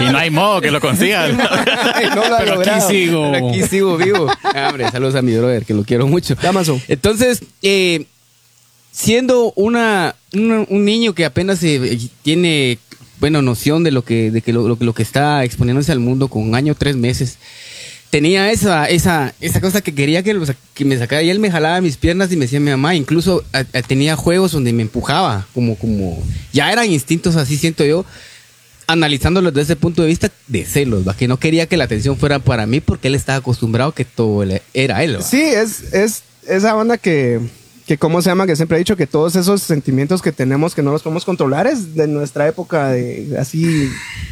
Y 0.01 0.11
no 0.11 0.17
hay 0.17 0.29
modo 0.31 0.61
que 0.61 0.71
lo 0.71 0.79
consiga. 0.81 1.25
Ay, 1.95 2.07
no 2.09 2.27
lo 2.27 2.35
ha 2.35 2.39
Pero 2.39 2.59
aquí 2.61 2.81
sigo. 2.87 3.31
Pero 3.31 3.49
aquí 3.49 3.63
sigo 3.63 3.97
vivo. 3.97 4.27
Ah, 4.43 4.67
hombre, 4.69 4.89
saludos 4.91 5.15
a 5.15 5.21
mi 5.21 5.35
brother, 5.35 5.65
que 5.65 5.73
lo 5.73 5.83
quiero 5.83 6.07
mucho. 6.07 6.35
Damaso. 6.35 6.79
Entonces, 6.87 7.41
eh, 7.61 8.05
siendo 8.91 9.53
una, 9.55 10.15
una- 10.33 10.65
un 10.69 10.85
niño 10.85 11.13
que 11.13 11.25
apenas 11.25 11.61
eh, 11.63 11.99
tiene, 12.23 12.79
bueno, 13.19 13.41
noción 13.41 13.83
de 13.83 13.91
lo 13.91 14.03
que, 14.03 14.31
de 14.31 14.41
que 14.41 14.53
lo, 14.53 14.67
lo 14.67 14.93
que- 14.93 15.03
está 15.03 15.43
exponiéndose 15.43 15.91
al 15.91 15.99
mundo 15.99 16.27
con 16.27 16.43
un 16.43 16.55
año, 16.55 16.75
tres 16.75 16.95
meses, 16.95 17.37
tenía 18.09 18.51
esa, 18.51 18.85
esa, 18.85 19.33
esa 19.41 19.59
cosa 19.61 19.81
que 19.81 19.93
quería 19.93 20.23
que, 20.23 20.39
que 20.73 20.85
me 20.85 20.97
sacara 20.97 21.21
y 21.23 21.29
él 21.29 21.39
me 21.39 21.51
jalaba 21.51 21.81
mis 21.81 21.97
piernas 21.97 22.31
y 22.31 22.37
me 22.37 22.45
decía 22.45 22.59
mi 22.59 22.71
mamá, 22.71 22.95
incluso 22.95 23.43
tenía 23.87 24.15
juegos 24.15 24.51
donde 24.53 24.71
me 24.73 24.83
empujaba, 24.83 25.47
como, 25.53 25.75
como, 25.75 26.21
ya 26.53 26.71
eran 26.71 26.91
instintos 26.91 27.35
así 27.35 27.57
siento 27.57 27.83
yo, 27.85 28.05
analizándolo 28.87 29.51
desde 29.51 29.73
ese 29.73 29.75
punto 29.75 30.01
de 30.01 30.07
vista 30.07 30.31
de 30.47 30.63
celos, 30.63 31.05
¿va? 31.07 31.13
que 31.15 31.27
no 31.27 31.37
quería 31.37 31.65
que 31.67 31.75
la 31.75 31.83
atención 31.83 32.17
fuera 32.17 32.39
para 32.39 32.65
mí 32.65 32.79
porque 32.79 33.09
él 33.09 33.15
estaba 33.15 33.39
acostumbrado 33.39 33.91
que 33.91 34.05
todo 34.05 34.43
era 34.73 35.03
él. 35.03 35.17
¿va? 35.17 35.21
Sí, 35.21 35.41
es, 35.41 35.93
es 35.93 36.23
esa 36.47 36.73
banda 36.73 36.97
que, 36.97 37.41
que, 37.87 37.97
¿cómo 37.97 38.21
se 38.21 38.29
llama? 38.29 38.45
Que 38.45 38.55
siempre 38.55 38.77
he 38.77 38.79
dicho 38.79 38.97
que 38.97 39.07
todos 39.07 39.35
esos 39.35 39.63
sentimientos 39.63 40.21
que 40.21 40.33
tenemos 40.33 40.75
que 40.75 40.83
no 40.83 40.91
los 40.91 41.01
podemos 41.01 41.23
controlar 41.25 41.67
es 41.67 41.95
de 41.95 42.07
nuestra 42.07 42.47
época 42.47 42.89
de 42.89 43.35
así 43.39 43.89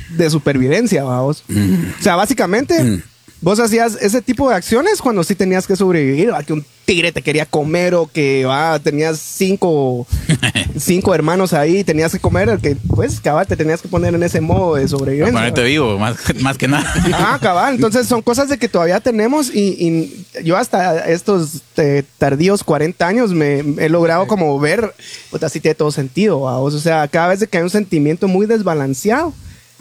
de 0.10 0.30
supervivencia, 0.30 1.04
vamos. 1.04 1.44
O 1.50 2.04
sea, 2.04 2.18
básicamente 2.18 3.02
vos 3.42 3.60
hacías 3.60 3.98
ese 4.01 4.22
tipo 4.22 4.50
de 4.50 4.56
acciones 4.56 5.01
cuando 5.01 5.24
sí 5.24 5.36
tenías 5.36 5.68
que 5.68 5.75
sobrevivir, 5.75 6.32
que 6.46 6.54
un 6.54 6.65
tigre 6.86 7.12
te 7.12 7.22
quería 7.22 7.46
comer 7.46 7.96
o 7.96 8.08
que 8.08 8.46
ah, 8.48 8.80
tenías 8.82 9.20
cinco, 9.20 10.08
cinco 10.77 11.13
hermanos 11.13 11.54
ahí, 11.54 11.84
tenías 11.84 12.12
que 12.12 12.20
comer, 12.20 12.60
que 12.60 12.75
pues 12.75 13.20
cabal 13.20 13.48
te 13.48 13.58
tenías 13.58 13.82
que 13.82 13.88
poner 13.88 14.13
en 14.13 14.24
ese 14.24 14.39
modo 14.39 14.75
de 14.75 14.88
sobrevivencia. 14.88 15.34
Ponerte 15.34 15.63
vivo, 15.63 15.98
más, 15.98 16.15
más 16.42 16.58
que 16.58 16.68
nada. 16.68 16.92
Ah, 17.13 17.39
cabal. 17.42 17.75
Entonces 17.75 18.08
son 18.08 18.22
cosas 18.22 18.50
de 18.50 18.58
que 18.58 18.70
todavía 18.70 19.00
tenemos 19.00 19.54
y, 19.54 19.75
y 19.80 20.44
yo 20.44 20.58
hasta 20.58 21.06
estos 21.08 21.62
eh, 21.77 22.04
tardíos 22.18 22.63
40 22.63 23.08
años 23.08 23.34
me 23.34 23.60
he 23.80 23.89
logrado 23.89 24.27
como 24.27 24.60
ver, 24.60 24.94
pues 25.32 25.44
así 25.44 25.60
tiene 25.60 25.75
todo 25.75 25.92
sentido, 25.92 26.42
o 26.42 26.72
sea, 26.72 27.08
cada 27.08 27.30
vez 27.30 27.48
que 27.48 27.58
hay 27.58 27.63
un 27.63 27.70
sentimiento 27.70 28.27
muy 28.27 28.46
desbalanceado, 28.46 29.34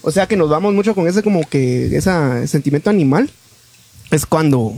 o 0.02 0.10
sea 0.10 0.26
que 0.26 0.36
nos 0.36 0.50
vamos 0.50 0.74
mucho 0.74 0.94
con 0.94 1.06
ese 1.06 1.22
como 1.22 1.48
que 1.48 1.96
ese 1.96 2.46
sentimiento 2.46 2.90
animal, 2.90 3.30
es 4.10 4.26
cuando 4.26 4.74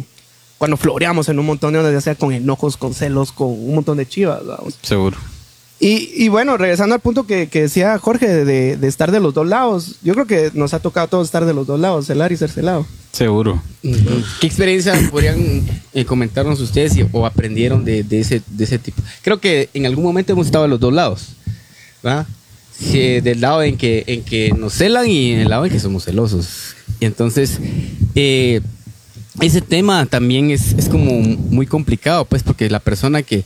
cuando 0.58 0.76
floreamos 0.76 1.28
en 1.28 1.38
un 1.38 1.46
montón 1.46 1.74
de 1.74 1.92
ya 1.92 2.00
sea 2.00 2.14
con 2.14 2.32
enojos, 2.32 2.76
con 2.76 2.94
celos, 2.94 3.32
con 3.32 3.48
un 3.48 3.74
montón 3.74 3.98
de 3.98 4.08
chivas. 4.08 4.42
Seguro. 4.82 5.16
Y, 5.78 6.10
y, 6.14 6.28
bueno, 6.28 6.56
regresando 6.56 6.94
al 6.94 7.02
punto 7.02 7.26
que, 7.26 7.48
que 7.48 7.62
decía 7.62 7.98
Jorge 7.98 8.26
de, 8.26 8.76
de, 8.78 8.88
estar 8.88 9.12
de 9.12 9.20
los 9.20 9.34
dos 9.34 9.46
lados, 9.46 9.96
yo 10.02 10.14
creo 10.14 10.26
que 10.26 10.50
nos 10.54 10.72
ha 10.72 10.78
tocado 10.78 11.04
a 11.04 11.10
todos 11.10 11.28
estar 11.28 11.44
de 11.44 11.52
los 11.52 11.66
dos 11.66 11.78
lados, 11.78 12.06
celar 12.06 12.32
y 12.32 12.38
ser 12.38 12.50
celado. 12.50 12.86
Seguro. 13.12 13.62
¿Qué 13.82 14.46
experiencia 14.46 14.94
podrían 15.10 15.66
eh, 15.92 16.06
comentarnos 16.06 16.60
ustedes 16.60 16.96
y, 16.96 17.06
o 17.12 17.26
aprendieron 17.26 17.84
de, 17.84 18.02
de, 18.04 18.20
ese, 18.20 18.40
de 18.46 18.64
ese 18.64 18.78
tipo? 18.78 19.02
Creo 19.20 19.38
que 19.38 19.68
en 19.74 19.84
algún 19.84 20.04
momento 20.04 20.32
hemos 20.32 20.46
estado 20.46 20.64
de 20.64 20.70
los 20.70 20.80
dos 20.80 20.94
lados, 20.94 21.28
¿verdad? 22.02 22.26
Sí, 22.78 23.20
del 23.20 23.42
lado 23.42 23.62
en 23.62 23.76
que, 23.76 24.04
en 24.06 24.22
que 24.22 24.52
nos 24.52 24.74
celan 24.74 25.06
y 25.06 25.32
en 25.32 25.40
el 25.40 25.50
lado 25.50 25.66
en 25.66 25.72
que 25.72 25.80
somos 25.80 26.04
celosos. 26.04 26.74
Y 27.00 27.04
entonces, 27.04 27.58
eh, 28.14 28.62
ese 29.40 29.60
tema 29.60 30.06
también 30.06 30.50
es, 30.50 30.72
es, 30.72 30.88
como 30.88 31.20
muy 31.20 31.66
complicado, 31.66 32.24
pues, 32.24 32.42
porque 32.42 32.70
la 32.70 32.80
persona 32.80 33.22
que, 33.22 33.44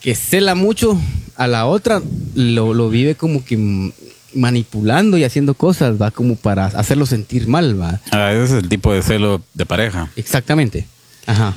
que 0.00 0.14
cela 0.14 0.54
mucho 0.54 1.00
a 1.36 1.46
la 1.46 1.66
otra 1.66 2.02
lo, 2.34 2.74
lo, 2.74 2.90
vive 2.90 3.14
como 3.14 3.44
que 3.44 3.92
manipulando 4.34 5.18
y 5.18 5.24
haciendo 5.24 5.54
cosas, 5.54 6.00
va 6.00 6.10
como 6.10 6.36
para 6.36 6.66
hacerlo 6.66 7.06
sentir 7.06 7.48
mal, 7.48 7.80
va. 7.80 8.00
Ah, 8.10 8.32
ese 8.32 8.44
es 8.44 8.62
el 8.62 8.68
tipo 8.68 8.92
de 8.92 9.02
celo 9.02 9.42
de 9.54 9.66
pareja. 9.66 10.10
Exactamente. 10.16 10.86
Ajá. 11.26 11.54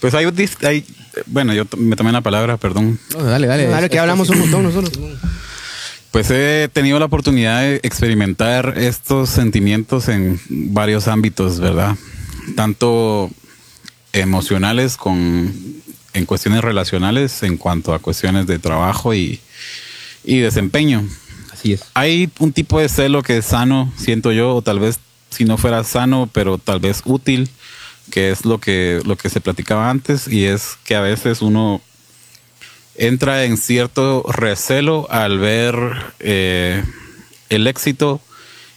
Pues 0.00 0.14
hay, 0.14 0.26
hay 0.62 0.84
bueno, 1.26 1.54
yo 1.54 1.64
me 1.76 1.96
tomé 1.96 2.12
la 2.12 2.20
palabra, 2.20 2.56
perdón. 2.56 2.98
No, 3.16 3.24
dale, 3.24 3.46
dale. 3.46 3.66
Claro 3.66 3.88
que 3.88 3.98
hablamos 3.98 4.28
un 4.30 4.40
montón 4.40 4.62
nosotros. 4.64 4.98
Pues 6.12 6.30
he 6.30 6.70
tenido 6.72 6.98
la 6.98 7.04
oportunidad 7.04 7.60
de 7.60 7.80
experimentar 7.82 8.72
estos 8.78 9.28
sentimientos 9.28 10.08
en 10.08 10.40
varios 10.48 11.08
ámbitos, 11.08 11.60
¿verdad? 11.60 11.94
Tanto 12.54 13.30
emocionales 14.12 14.96
con 14.96 15.52
en 16.16 16.24
cuestiones 16.24 16.62
relacionales 16.62 17.42
en 17.42 17.58
cuanto 17.58 17.92
a 17.92 17.98
cuestiones 17.98 18.46
de 18.46 18.58
trabajo 18.58 19.12
y, 19.12 19.38
y 20.24 20.38
desempeño. 20.38 21.06
Así 21.52 21.74
es. 21.74 21.84
Hay 21.92 22.30
un 22.38 22.52
tipo 22.52 22.80
de 22.80 22.88
celo 22.88 23.22
que 23.22 23.38
es 23.38 23.46
sano, 23.46 23.92
siento 23.98 24.32
yo, 24.32 24.54
o 24.56 24.62
tal 24.62 24.78
vez 24.78 24.98
si 25.30 25.44
no 25.44 25.58
fuera 25.58 25.84
sano, 25.84 26.28
pero 26.32 26.56
tal 26.56 26.80
vez 26.80 27.02
útil, 27.04 27.50
que 28.10 28.30
es 28.30 28.46
lo 28.46 28.58
que, 28.58 29.02
lo 29.04 29.16
que 29.16 29.28
se 29.28 29.42
platicaba 29.42 29.90
antes, 29.90 30.26
y 30.26 30.46
es 30.46 30.78
que 30.84 30.94
a 30.94 31.00
veces 31.00 31.42
uno 31.42 31.82
entra 32.94 33.44
en 33.44 33.58
cierto 33.58 34.24
recelo 34.26 35.06
al 35.10 35.38
ver 35.38 35.74
eh, 36.18 36.82
el 37.50 37.66
éxito 37.66 38.22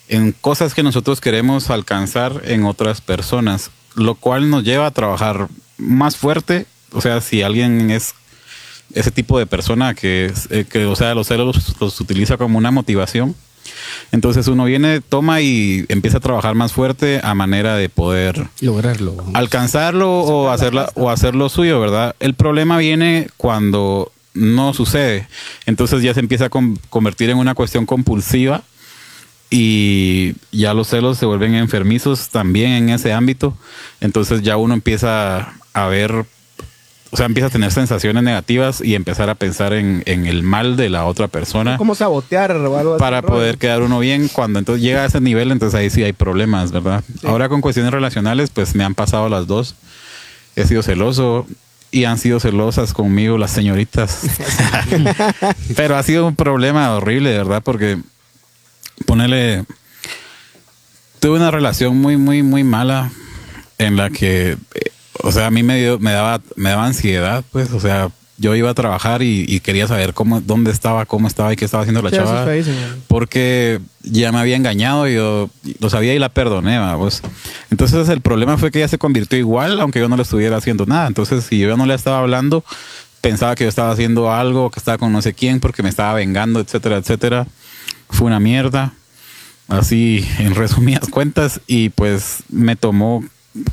en 0.10 0.32
cosas 0.34 0.74
que 0.74 0.84
nosotros 0.84 1.22
queremos 1.22 1.70
alcanzar 1.70 2.42
en 2.46 2.66
otras 2.66 3.00
personas, 3.00 3.70
lo 3.96 4.16
cual 4.16 4.50
nos 4.50 4.64
lleva 4.64 4.88
a 4.88 4.92
trabajar 4.92 5.48
más 5.78 6.18
fuerte. 6.18 6.66
O 6.92 7.00
sea, 7.00 7.22
si 7.22 7.44
alguien 7.44 7.92
es 7.92 8.16
ese 8.94 9.12
tipo 9.12 9.38
de 9.38 9.46
persona 9.46 9.94
que, 9.94 10.34
eh, 10.50 10.66
que 10.70 10.86
o 10.86 10.96
sea, 10.96 11.14
los 11.14 11.28
celos 11.28 11.76
los, 11.80 12.02
utiliza 12.02 12.38
como 12.38 12.58
una 12.58 12.72
motivación, 12.72 13.36
entonces 14.12 14.48
uno 14.48 14.66
viene, 14.66 15.00
toma 15.00 15.42
y 15.42 15.86
empieza 15.90 16.18
a 16.18 16.22
trabajar 16.22 16.56
más 16.56 16.74
fuerte 16.74 17.22
a 17.24 17.36
manera 17.36 17.76
de 17.76 17.88
poder 17.88 18.48
lograrlo, 18.62 19.16
alcanzarlo 19.36 20.22
o 20.22 20.50
hacerla 20.50 20.90
o 20.96 21.12
hacerlo 21.12 21.50
suyo, 21.50 21.80
¿verdad? 21.80 22.16
El 22.20 22.34
problema 22.34 22.80
viene 22.80 23.28
cuando 23.38 24.12
no 24.34 24.74
sucede. 24.74 25.28
Entonces 25.68 26.02
ya 26.02 26.16
se 26.16 26.20
empieza 26.20 26.46
a 26.46 26.50
convertir 26.50 27.30
en 27.30 27.38
una 27.38 27.54
cuestión 27.54 27.86
compulsiva 27.86 28.64
y 29.50 30.36
ya 30.52 30.74
los 30.74 30.88
celos 30.88 31.18
se 31.18 31.26
vuelven 31.26 31.56
enfermizos 31.56 32.30
también 32.30 32.72
en 32.72 32.90
ese 32.90 33.14
ámbito. 33.14 33.58
Entonces 34.00 34.42
ya 34.42 34.58
uno 34.58 34.76
empieza 34.76 35.54
a 35.74 35.88
ver, 35.88 36.26
o 37.12 37.18
sea, 37.18 37.26
empieza 37.26 37.48
a 37.48 37.50
tener 37.50 37.72
sensaciones 37.72 38.22
negativas 38.22 38.80
y 38.82 38.94
empezar 38.94 39.30
a 39.30 39.36
pensar 39.36 39.74
en, 39.74 40.04
en 40.06 40.28
el 40.28 40.44
mal 40.44 40.78
de 40.78 40.90
la 40.90 41.06
otra 41.06 41.28
persona. 41.28 41.78
Como 41.78 41.96
sabotear 41.96 42.52
o 42.52 42.78
algo 42.78 42.94
así, 42.96 43.00
Para 43.00 43.24
poder 43.24 43.58
quedar 43.58 43.82
uno 43.82 43.98
bien. 44.00 44.28
Cuando 44.28 44.60
entonces 44.60 44.84
llega 44.84 45.04
a 45.04 45.06
ese 45.06 45.20
nivel, 45.20 45.52
entonces 45.52 45.80
ahí 45.80 45.90
sí 45.90 46.04
hay 46.04 46.14
problemas, 46.14 46.72
¿verdad? 46.72 47.04
Sí. 47.08 47.26
Ahora 47.26 47.50
con 47.50 47.62
cuestiones 47.62 47.92
relacionales, 47.92 48.52
pues 48.52 48.76
me 48.76 48.84
han 48.84 48.94
pasado 48.94 49.30
las 49.30 49.48
dos. 49.48 49.76
He 50.56 50.66
sido 50.66 50.84
celoso 50.84 51.48
y 51.90 52.04
han 52.04 52.20
sido 52.20 52.40
celosas 52.40 52.94
conmigo 52.94 53.40
las 53.40 53.50
señoritas. 53.50 54.22
Pero 55.76 55.98
ha 55.98 56.04
sido 56.04 56.28
un 56.28 56.36
problema 56.36 56.94
horrible, 56.94 57.36
¿verdad? 57.36 57.64
Porque 57.64 57.98
ponerle. 59.06 59.66
Tuve 61.20 61.38
una 61.38 61.52
relación 61.52 61.98
muy, 61.98 62.18
muy, 62.18 62.44
muy 62.44 62.64
mala 62.64 63.12
en 63.78 63.96
la 63.96 64.10
que, 64.10 64.52
eh, 64.52 64.58
o 65.22 65.32
sea, 65.32 65.48
a 65.48 65.52
mí 65.52 65.64
me, 65.64 65.78
dio, 65.80 66.00
me, 66.00 66.12
daba, 66.12 66.42
me 66.56 66.70
daba 66.70 66.86
ansiedad, 66.86 67.44
pues, 67.52 67.72
o 67.72 67.80
sea, 67.80 68.10
yo 68.40 68.56
iba 68.56 68.70
a 68.70 68.74
trabajar 68.74 69.22
y, 69.22 69.46
y, 69.48 69.60
quería 69.60 69.86
saber 69.86 70.14
cómo, 70.14 70.40
dónde 70.40 70.72
estaba, 70.72 71.06
cómo 71.06 71.28
estaba 71.28 71.52
y 71.52 71.58
qué 71.58 71.66
estaba 71.66 71.84
haciendo 71.84 72.02
la 72.02 72.10
chava. 72.10 72.48
porque 73.08 73.82
ya 74.02 74.32
me 74.32 74.40
había 74.40 74.56
engañado 74.56 75.10
y 75.10 75.16
yo 75.16 75.50
lo 75.80 75.90
sabía 75.90 76.16
y 76.16 76.20
la 76.20 76.30
perdoné, 76.30 76.80
pues. 76.98 77.22
Entonces 77.70 78.08
el 78.08 78.22
problema 78.22 78.58
fue 78.58 78.72
que 78.72 78.80
ella 78.80 78.88
se 78.88 78.98
convirtió 78.98 79.38
igual, 79.38 79.82
aunque 79.82 80.00
yo 80.00 80.08
no 80.08 80.16
le 80.16 80.24
estuviera 80.24 80.56
haciendo 80.56 80.86
nada. 80.86 81.08
Entonces, 81.08 81.44
si 81.44 81.60
yo 81.60 81.76
no 81.76 81.86
le 81.86 81.94
estaba 81.94 82.20
hablando, 82.20 82.64
pensaba 83.20 83.56
que 83.56 83.66
yo 83.66 83.70
estaba 83.70 83.92
haciendo 83.92 84.32
algo, 84.32 84.72
que 84.72 84.80
estaba 84.80 84.98
con 84.98 85.12
no 85.12 85.22
sé 85.22 85.34
quién, 85.34 85.60
porque 85.60 85.84
me 85.84 85.90
estaba 85.90 86.14
vengando, 86.14 86.62
etcétera, 86.62 86.96
etcétera. 86.96 87.46
Fue 88.10 88.28
una 88.28 88.40
mierda 88.40 88.94
así 89.68 90.28
en 90.40 90.56
resumidas 90.56 91.08
cuentas 91.10 91.62
y 91.68 91.90
pues 91.90 92.44
me 92.50 92.76
tomó 92.76 93.24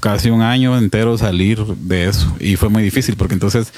casi 0.00 0.30
un 0.30 0.42
año 0.42 0.76
entero 0.78 1.18
salir 1.18 1.64
de 1.64 2.08
eso 2.08 2.34
y 2.40 2.56
fue 2.56 2.68
muy 2.68 2.82
difícil 2.82 3.16
porque 3.16 3.34
entonces 3.34 3.72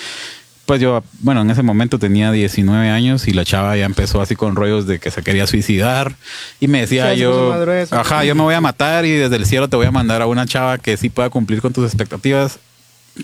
pues 0.68 0.82
yo, 0.82 1.02
bueno, 1.20 1.40
en 1.40 1.50
ese 1.50 1.62
momento 1.62 1.98
tenía 1.98 2.30
19 2.30 2.90
años 2.90 3.26
y 3.26 3.32
la 3.32 3.42
chava 3.42 3.74
ya 3.78 3.86
empezó 3.86 4.20
así 4.20 4.36
con 4.36 4.54
rollos 4.54 4.86
de 4.86 4.98
que 4.98 5.10
se 5.10 5.22
quería 5.22 5.46
suicidar 5.46 6.14
y 6.60 6.68
me 6.68 6.82
decía 6.82 7.14
Sí, 7.14 7.20
yo, 7.20 7.48
madurez, 7.48 7.90
ajá, 7.90 8.22
yo 8.24 8.34
me 8.34 8.42
voy 8.42 8.54
a 8.54 8.60
matar 8.60 9.06
y 9.06 9.12
desde 9.12 9.36
el 9.36 9.46
cielo 9.46 9.68
te 9.68 9.76
voy 9.76 9.86
a 9.86 9.90
mandar 9.90 10.20
a 10.20 10.26
una 10.26 10.44
chava 10.44 10.76
que 10.76 10.98
sí 10.98 11.08
pueda 11.08 11.30
cumplir 11.30 11.62
con 11.62 11.72
tus 11.72 11.86
expectativas, 11.86 12.58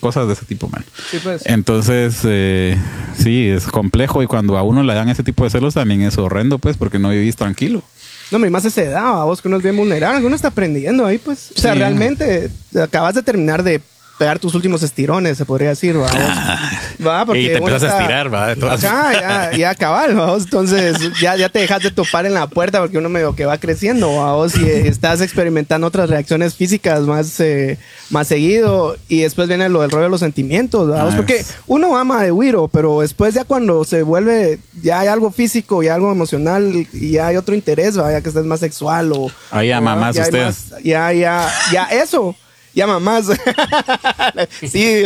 cosas 0.00 0.26
de 0.26 0.34
ese 0.34 0.44
tipo, 0.44 0.68
man. 0.68 0.84
Sí, 1.10 1.18
pues. 1.22 1.42
Entonces, 1.46 2.18
eh, 2.24 2.76
sí, 3.18 3.48
es 3.48 3.64
complejo 3.66 4.22
y 4.22 4.26
cuando 4.26 4.56
a 4.58 4.62
uno 4.62 4.82
le 4.82 4.94
dan 4.94 5.08
ese 5.08 5.22
tipo 5.22 5.44
de 5.44 5.50
celos 5.50 5.74
también 5.74 6.02
es 6.02 6.18
horrendo, 6.18 6.58
pues, 6.58 6.76
porque 6.76 6.98
no 6.98 7.10
vivís 7.10 7.36
tranquilo. 7.36 7.82
No, 8.30 8.38
mi 8.38 8.48
más 8.50 8.64
esa 8.64 8.82
edad, 8.82 9.20
a 9.20 9.24
vos 9.24 9.42
que 9.42 9.48
uno 9.48 9.58
es 9.58 9.62
bien 9.62 9.76
vulnerable, 9.76 10.24
uno 10.26 10.34
está 10.34 10.48
aprendiendo 10.48 11.04
ahí, 11.06 11.18
pues. 11.18 11.50
O 11.56 11.60
sea, 11.60 11.72
Sí. 11.74 11.78
realmente 11.78 12.50
acabas 12.82 13.14
de 13.14 13.22
terminar 13.22 13.62
de 13.62 13.80
pegar 14.18 14.38
tus 14.38 14.54
últimos 14.54 14.82
estirones, 14.82 15.36
se 15.36 15.44
podría 15.44 15.70
decir, 15.70 15.96
¿va? 15.96 16.06
Vos? 16.06 17.06
Va, 17.06 17.26
porque 17.26 17.42
y 17.42 17.46
te 17.48 17.56
empiezas 17.56 17.82
a 17.82 17.98
estirar, 17.98 18.32
va, 18.32 18.54
todas 18.54 18.80
ya, 18.80 19.50
ya 19.56 19.74
cabal, 19.74 20.18
¿va? 20.18 20.26
vos? 20.26 20.44
Entonces, 20.44 20.96
ya, 21.20 21.36
ya 21.36 21.48
te 21.48 21.58
dejas 21.58 21.82
de 21.82 21.90
topar 21.90 22.24
en 22.24 22.34
la 22.34 22.46
puerta 22.46 22.80
porque 22.80 22.98
uno 22.98 23.08
medio 23.08 23.34
que 23.34 23.44
va 23.44 23.58
creciendo, 23.58 24.14
¿va? 24.14 24.34
vos? 24.34 24.56
y 24.56 24.68
estás 24.68 25.20
experimentando 25.20 25.86
otras 25.86 26.08
reacciones 26.10 26.54
físicas 26.54 27.00
más, 27.02 27.40
eh, 27.40 27.78
más 28.10 28.28
seguido. 28.28 28.96
Y 29.08 29.22
después 29.22 29.48
viene 29.48 29.68
lo 29.68 29.80
del 29.80 29.90
rollo 29.90 30.04
de 30.04 30.10
los 30.10 30.20
sentimientos, 30.20 30.90
¿va? 30.90 31.04
vos? 31.04 31.14
Ah, 31.14 31.16
porque 31.16 31.44
uno 31.66 31.96
ama 31.96 32.22
de 32.22 32.30
Wiro, 32.30 32.68
pero 32.68 33.00
después 33.00 33.34
ya 33.34 33.44
cuando 33.44 33.84
se 33.84 34.02
vuelve, 34.02 34.60
ya 34.80 35.00
hay 35.00 35.08
algo 35.08 35.32
físico 35.32 35.82
y 35.82 35.88
algo 35.88 36.12
emocional 36.12 36.86
y 36.92 37.10
ya 37.10 37.26
hay 37.28 37.36
otro 37.36 37.54
interés, 37.54 37.98
¿va? 37.98 38.12
ya 38.12 38.20
que 38.20 38.28
estás 38.28 38.44
más 38.44 38.60
sexual 38.60 39.12
o... 39.12 39.30
Ahí 39.50 39.72
ama 39.72 39.94
o, 39.94 39.98
más 39.98 40.14
ya 40.14 40.22
hay 40.22 40.28
usted. 40.28 40.44
más- 40.44 40.82
ya, 40.84 41.12
ya, 41.12 41.52
ya 41.72 41.84
eso. 41.86 42.36
Llama 42.74 42.98
más. 42.98 43.26
sí, 44.68 45.02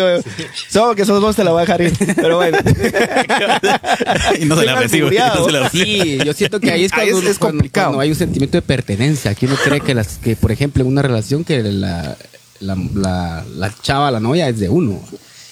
solo 0.71 0.95
que 0.95 1.05
sos 1.05 1.21
vos 1.21 1.37
te 1.37 1.45
la 1.45 1.51
voy 1.51 1.59
a 1.59 1.61
dejar 1.63 1.83
ir. 1.83 1.93
Pero 2.17 2.37
bueno. 2.37 2.59
y 4.41 4.45
no 4.45 4.57
se 4.57 4.65
la 4.65 4.75
recibo. 4.77 5.13
y 5.13 5.17
no 5.19 5.45
se 5.45 5.53
la 5.53 5.61
recibo. 5.69 5.85
Sí, 6.05 6.19
yo 6.25 6.33
siento 6.33 6.61
que 6.61 6.71
ahí 6.71 6.85
es 6.85 6.93
Ahí 6.93 7.11
cuando, 7.11 7.27
es- 7.27 7.33
es 7.33 7.39
cuando- 7.39 7.59
complicado. 7.59 7.87
cuando 7.89 8.01
hay 8.03 8.11
un 8.11 8.17
sentimiento 8.17 8.57
de 8.57 8.63
pertenencia. 8.63 9.35
Que 9.35 9.47
uno 9.47 9.57
cree 9.63 9.81
que, 9.81 9.95
las, 9.95 10.19
que 10.19 10.37
por 10.37 10.53
ejemplo, 10.53 10.83
en 10.83 10.89
una 10.89 11.03
relación 11.03 11.45
que 11.45 11.63
la, 11.63 12.17
la, 12.61 12.77
la, 12.95 13.45
la 13.57 13.75
chava, 13.83 14.11
la 14.11 14.21
novia 14.21 14.49
es 14.49 14.59
de 14.59 14.69
uno. 14.69 15.01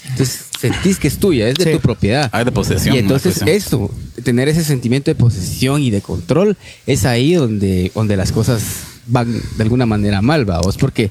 Entonces 0.08 0.46
sentís 0.60 0.98
que 0.98 1.08
es 1.08 1.18
tuya, 1.18 1.48
es 1.48 1.56
de 1.56 1.64
Sí. 1.64 1.70
tu 1.72 1.80
propiedad. 1.80 2.30
Ah, 2.32 2.40
es 2.40 2.44
de 2.46 2.52
posesión, 2.52 2.94
Y 2.94 2.98
entonces 3.00 3.42
eso, 3.44 3.90
tener 4.22 4.48
ese 4.48 4.62
sentimiento 4.64 5.10
de 5.10 5.16
posesión 5.16 5.82
y 5.82 5.90
de 5.90 6.00
control, 6.00 6.56
es 6.86 7.04
ahí 7.04 7.34
donde, 7.34 7.90
donde 7.94 8.16
las 8.16 8.30
cosas 8.32 8.62
van 9.06 9.32
de 9.56 9.62
alguna 9.62 9.84
manera 9.84 10.22
mal, 10.22 10.44
vamos. 10.44 10.76
Porque 10.76 11.10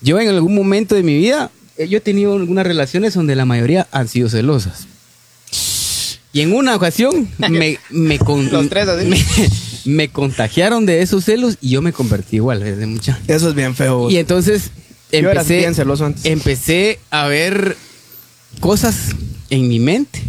yo 0.00 0.18
en 0.20 0.28
algún 0.28 0.54
momento 0.54 0.94
de 0.94 1.02
mi 1.02 1.16
vida, 1.16 1.50
eh, 1.76 1.88
yo 1.88 1.98
he 1.98 2.00
tenido 2.00 2.34
algunas 2.34 2.66
relaciones 2.66 3.14
donde 3.14 3.34
la 3.36 3.44
mayoría 3.44 3.86
han 3.92 4.08
sido 4.08 4.28
celosas. 4.28 4.86
Y 6.32 6.40
en 6.42 6.52
una 6.54 6.76
ocasión 6.76 7.28
me, 7.38 7.78
me, 7.90 8.18
con- 8.18 8.50
Los 8.50 8.68
tres 8.68 8.86
así. 8.88 9.06
me, 9.06 9.18
me 9.84 10.08
contagiaron 10.10 10.84
de 10.86 11.00
esos 11.02 11.24
celos 11.24 11.56
y 11.60 11.70
yo 11.70 11.82
me 11.82 11.92
convertí 11.92 12.36
igual 12.36 12.60
desde 12.60 12.86
mucha. 12.86 13.18
Eso 13.26 13.48
es 13.48 13.54
bien 13.54 13.74
feo. 13.74 14.10
Y 14.10 14.18
entonces 14.18 14.70
Yo 15.10 15.18
era 15.18 15.32
empecé, 15.32 15.58
bien 15.58 15.74
celoso 15.74 16.04
antes. 16.04 16.24
empecé 16.26 16.98
a 17.10 17.26
ver 17.28 17.76
cosas 18.60 18.96
en 19.50 19.68
mi 19.68 19.78
mente 19.78 20.22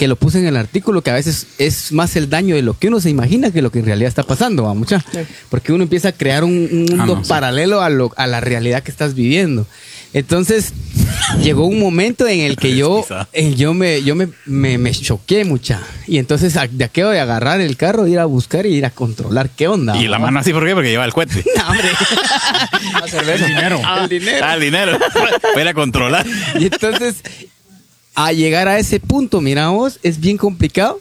que 0.00 0.08
lo 0.08 0.16
puse 0.16 0.38
en 0.38 0.46
el 0.46 0.56
artículo 0.56 1.02
que 1.02 1.10
a 1.10 1.14
veces 1.14 1.46
es 1.58 1.92
más 1.92 2.16
el 2.16 2.30
daño 2.30 2.54
de 2.56 2.62
lo 2.62 2.72
que 2.76 2.88
uno 2.88 3.00
se 3.00 3.10
imagina 3.10 3.50
que 3.50 3.60
lo 3.60 3.70
que 3.70 3.80
en 3.80 3.84
realidad 3.84 4.08
está 4.08 4.22
pasando, 4.22 4.62
¿va, 4.64 4.72
mucha? 4.72 5.04
Porque 5.50 5.74
uno 5.74 5.82
empieza 5.84 6.08
a 6.08 6.12
crear 6.12 6.42
un, 6.42 6.52
un 6.72 6.86
Ah, 6.92 6.96
mundo 7.04 7.16
no, 7.16 7.22
sí. 7.24 7.28
paralelo 7.28 7.82
a, 7.82 7.90
lo, 7.90 8.10
a 8.16 8.26
la 8.26 8.40
realidad 8.40 8.82
que 8.82 8.90
estás 8.90 9.14
viviendo. 9.14 9.66
Entonces, 10.14 10.72
llegó 11.42 11.66
un 11.66 11.78
momento 11.78 12.26
en 12.26 12.40
el 12.40 12.56
que 12.56 12.74
yo, 12.74 13.04
eh, 13.34 13.54
yo, 13.54 13.74
me, 13.74 14.02
yo 14.02 14.16
me, 14.16 14.28
me, 14.46 14.78
me 14.78 14.90
choqué 14.92 15.44
mucha. 15.44 15.82
Y 16.08 16.16
entonces, 16.16 16.56
a- 16.56 16.66
de 16.66 16.82
aquello 16.84 17.10
de 17.10 17.20
agarrar 17.20 17.60
el 17.60 17.76
carro, 17.76 18.06
ir 18.08 18.18
a 18.18 18.24
buscar 18.24 18.64
y 18.66 18.74
ir 18.74 18.86
a 18.86 18.90
controlar 18.90 19.50
qué 19.50 19.68
onda. 19.68 19.96
Y 19.98 20.08
la 20.08 20.18
mano 20.18 20.40
así, 20.40 20.52
¿por 20.52 20.64
qué? 20.66 20.72
Porque 20.74 20.88
lleva 20.90 21.04
el 21.04 21.12
cohete. 21.12 21.44
No, 21.56 21.68
hombre. 21.68 21.90
El 23.34 23.46
dinero. 23.46 23.80
el 24.02 24.08
dinero. 24.08 24.46
Ah, 24.46 24.54
el 24.54 24.60
dinero. 24.60 24.98
Para 25.54 25.74
controlar. 25.74 26.26
Y 26.58 26.64
entonces, 26.64 27.16
a 28.14 28.32
llegar 28.32 28.68
a 28.68 28.78
ese 28.78 29.00
punto, 29.00 29.40
mira 29.40 29.68
vos, 29.68 29.98
es 30.02 30.20
bien 30.20 30.36
complicado. 30.36 31.00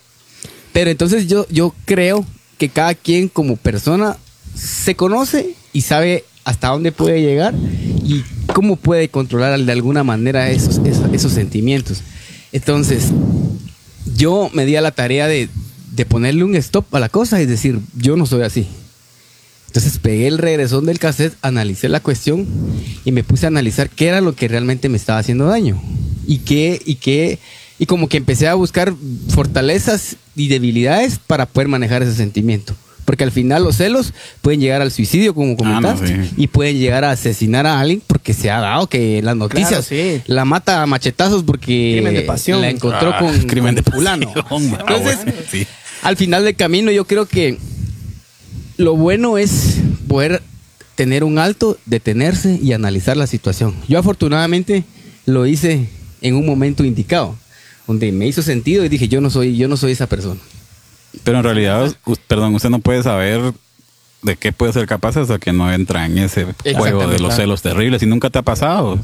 Pero 0.74 0.92
entonces 0.92 1.28
yo, 1.28 1.48
yo 1.50 1.74
creo 1.86 2.26
que 2.58 2.70
cada 2.70 2.94
quien 2.94 3.28
como 3.28 3.56
persona 3.56 4.18
se 4.56 4.96
conoce 4.96 5.56
y 5.74 5.82
sabe 5.82 6.26
hasta 6.44 6.70
dónde 6.70 6.92
puede 6.92 7.22
llegar 7.22 7.54
y 8.04 8.24
cómo 8.54 8.76
puede 8.76 9.10
controlar 9.10 9.60
de 9.60 9.72
alguna 9.72 10.04
manera 10.04 10.50
esos, 10.50 10.80
esos, 11.14 11.32
sentimientos. 11.32 12.02
Entonces, 12.52 13.06
yo 14.16 14.50
me 14.54 14.66
di 14.66 14.76
a 14.76 14.82
la 14.82 14.92
tarea 14.92 15.28
de, 15.28 15.50
de 15.92 16.06
ponerle 16.06 16.44
un 16.44 16.56
stop 16.56 16.94
a 16.96 17.00
la 17.00 17.10
cosa 17.10 17.42
y 17.42 17.46
decir, 17.46 17.80
yo 17.96 18.16
no 18.16 18.26
soy 18.26 18.42
así. 18.42 18.68
Entonces 19.70 20.00
pegué 20.00 20.28
el 20.28 20.40
regresón 20.40 20.86
del 20.88 20.98
cassette, 21.00 21.36
analicé 21.44 21.90
la 21.90 22.00
cuestión 22.00 22.48
y 23.06 23.12
me 23.12 23.24
puse 23.24 23.46
a 23.46 23.50
analizar 23.50 23.90
qué 23.90 24.08
era 24.08 24.20
lo 24.20 24.34
que 24.36 24.48
realmente 24.48 24.90
me 24.90 24.98
estaba 24.98 25.20
haciendo 25.20 25.46
daño. 25.46 25.80
Y 26.26 26.40
qué, 26.40 26.82
y 26.86 26.96
qué, 26.96 27.38
y 27.78 27.86
como 27.86 28.10
que 28.10 28.18
empecé 28.18 28.48
a 28.48 28.56
buscar 28.56 28.94
fortalezas 29.30 30.16
y 30.36 30.48
debilidades 30.48 31.20
para 31.26 31.46
poder 31.46 31.68
manejar 31.68 32.02
ese 32.04 32.16
sentimiento. 32.16 32.76
Porque 33.06 33.24
al 33.24 33.32
final 33.32 33.64
los 33.64 33.78
celos 33.78 34.14
pueden 34.42 34.60
llegar 34.60 34.82
al 34.82 34.92
suicidio, 34.92 35.34
como 35.34 35.54
Ah, 35.64 35.80
no, 35.82 35.88
comentaste, 35.90 36.08
sí. 36.26 36.34
y 36.38 36.48
pueden 36.48 36.78
llegar 36.78 37.04
a 37.06 37.12
asesinar 37.12 37.66
a 37.66 37.80
alguien 37.80 38.02
porque 38.06 38.34
se 38.34 38.52
ha 38.52 38.60
dado 38.60 38.88
que 38.88 39.20
en 39.20 39.26
las 39.26 39.36
noticias 39.36 39.86
sí. 39.86 40.22
la 40.28 40.46
mata 40.46 40.84
a 40.84 40.86
machetazos 40.86 41.44
porque 41.44 41.94
Crimen 41.96 42.14
de 42.14 42.22
pasión. 42.22 42.62
la 42.62 42.70
encontró 42.70 43.12
Ah, 43.16 43.20
con, 43.20 43.38
crimen 43.48 43.76
con 43.76 43.84
de 43.86 43.92
fulano. 43.92 44.34
pasión. 44.34 44.74
Ah, 44.80 44.84
Entonces, 44.88 45.18
bueno, 45.26 45.34
sí. 45.52 45.68
al 46.04 46.18
final 46.18 46.44
del 46.44 46.56
camino 46.56 46.92
yo 46.92 47.06
creo 47.06 47.26
que 47.28 47.58
lo 48.80 48.96
bueno 48.96 49.38
es 49.38 49.82
poder 50.08 50.42
tener 50.96 51.26
un 51.26 51.38
alto, 51.38 51.78
detenerse 51.86 52.58
y 52.64 52.72
analizar 52.72 53.18
la 53.18 53.28
situación. 53.28 53.76
Yo 53.90 54.00
afortunadamente 54.00 54.86
lo 55.26 55.46
hice 55.46 55.90
en 56.22 56.36
un 56.36 56.46
momento 56.46 56.86
indicado, 56.86 57.36
donde 57.88 58.12
me 58.14 58.26
hizo 58.26 58.42
sentido 58.42 58.86
y 58.86 58.90
dije, 58.90 59.10
yo 59.10 59.20
no 59.20 59.30
soy, 59.30 59.58
yo 59.58 59.68
no 59.68 59.76
soy 59.76 59.92
esa 59.92 60.08
persona. 60.08 60.40
Pero 61.26 61.40
en 61.40 61.44
realidad, 61.44 61.94
perdón, 62.28 62.56
usted 62.56 62.70
no 62.70 62.80
puede 62.80 63.04
saber 63.04 63.54
de 64.22 64.38
qué 64.38 64.54
puede 64.54 64.72
ser 64.72 64.88
capaz 64.88 65.18
hasta 65.18 65.40
que 65.40 65.52
no 65.52 65.72
entra 65.72 66.06
en 66.06 66.18
ese 66.18 66.48
juego 66.74 67.06
de 67.08 67.20
los 67.20 67.36
celos 67.36 67.62
terribles. 67.62 68.02
Y 68.02 68.06
nunca 68.06 68.30
te 68.30 68.40
ha 68.40 68.44
pasado. 68.44 68.98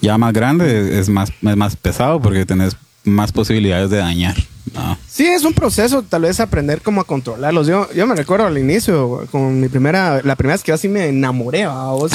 Ya 0.00 0.16
más 0.16 0.32
grande 0.32 0.98
es 0.98 1.10
más, 1.10 1.28
es 1.28 1.56
más 1.56 1.76
pesado 1.76 2.22
porque 2.22 2.46
tenés 2.46 2.74
más 3.04 3.32
posibilidades 3.32 3.90
de 3.90 3.98
dañar. 3.98 4.34
No. 4.72 4.98
Sí, 5.08 5.26
es 5.26 5.44
un 5.44 5.52
proceso, 5.52 6.02
tal 6.02 6.22
vez 6.22 6.40
aprender 6.40 6.80
cómo 6.80 7.00
a 7.02 7.04
controlarlos. 7.04 7.66
Yo, 7.66 7.88
yo 7.92 8.06
me 8.06 8.14
recuerdo 8.16 8.46
al 8.46 8.58
inicio, 8.58 9.26
con 9.30 9.60
mi 9.60 9.68
primera, 9.68 10.20
la 10.24 10.34
primera 10.36 10.54
vez 10.54 10.62
que 10.64 10.70
yo 10.70 10.74
así 10.74 10.88
me 10.88 11.06
enamoré, 11.06 11.66
¿va 11.66 11.92
vos? 11.92 12.12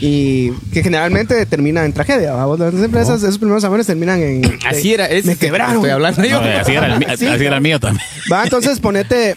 Y 0.00 0.50
que 0.72 0.82
generalmente 0.82 1.46
termina 1.46 1.84
en 1.84 1.92
tragedia, 1.92 2.32
¿va 2.34 2.46
vos? 2.46 2.58
Las 2.58 2.74
empresas, 2.74 3.22
esos 3.22 3.38
primeros 3.38 3.64
amores 3.64 3.86
terminan 3.86 4.20
en... 4.20 4.58
Así 4.66 4.92
era, 4.92 5.06
es 5.06 5.24
me 5.24 5.36
quebraron. 5.36 5.76
Estoy 5.76 5.90
hablando 5.90 6.24
yo. 6.24 6.40
No, 6.42 6.48
así, 6.58 6.72
era 6.72 6.86
el, 6.94 7.04
Sí. 7.18 7.26
así 7.26 7.44
era 7.44 7.56
el 7.56 7.62
mío 7.62 7.78
también. 7.80 8.04
Va, 8.30 8.42
entonces 8.44 8.80
ponete 8.80 9.36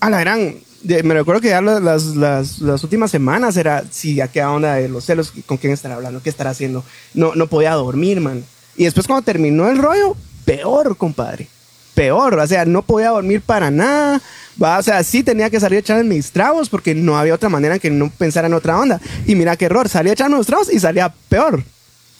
a 0.00 0.08
la 0.08 0.20
gran. 0.20 0.54
me 1.02 1.14
recuerdo 1.14 1.40
que 1.42 1.48
ya 1.48 1.60
las, 1.60 1.82
las, 2.14 2.60
las- 2.60 2.84
últimas 2.84 3.10
semanas 3.10 3.56
era 3.56 3.82
si 3.90 4.20
a 4.20 4.28
qué 4.28 4.42
onda 4.44 4.74
de 4.76 4.88
los 4.88 5.04
celos, 5.04 5.32
con 5.46 5.56
quién 5.58 5.72
estará 5.72 5.96
hablando, 5.96 6.22
qué 6.22 6.30
estará 6.30 6.50
haciendo. 6.50 6.84
No, 7.12 7.34
no 7.34 7.48
podía 7.48 7.72
dormir, 7.74 8.20
man. 8.20 8.44
Y 8.76 8.84
después 8.84 9.06
cuando 9.08 9.22
terminó 9.24 9.68
el 9.68 9.78
rollo, 9.78 10.16
peor, 10.56 10.96
compadre. 10.96 11.46
Peor, 11.94 12.34
o 12.38 12.46
sea, 12.46 12.64
no 12.64 12.82
podía 12.82 13.10
dormir 13.10 13.40
para 13.40 13.70
nada. 13.70 14.20
Va, 14.62 14.78
o 14.78 14.82
sea, 14.82 15.02
sí 15.04 15.22
tenía 15.22 15.50
que 15.50 15.60
salir 15.60 15.76
a 15.76 15.80
echar 15.80 16.02
mis 16.04 16.30
tragos 16.30 16.68
porque 16.68 16.94
no 16.94 17.18
había 17.18 17.34
otra 17.34 17.48
manera 17.48 17.78
que 17.78 17.90
no 17.90 18.10
pensara 18.10 18.46
en 18.46 18.54
otra 18.54 18.78
onda. 18.78 19.00
Y 19.26 19.34
mira 19.34 19.56
qué 19.56 19.66
error, 19.66 19.88
salía 19.88 20.12
a 20.12 20.14
echar 20.14 20.30
los 20.30 20.46
tragos 20.46 20.72
y 20.72 20.78
salía 20.80 21.12
peor. 21.28 21.62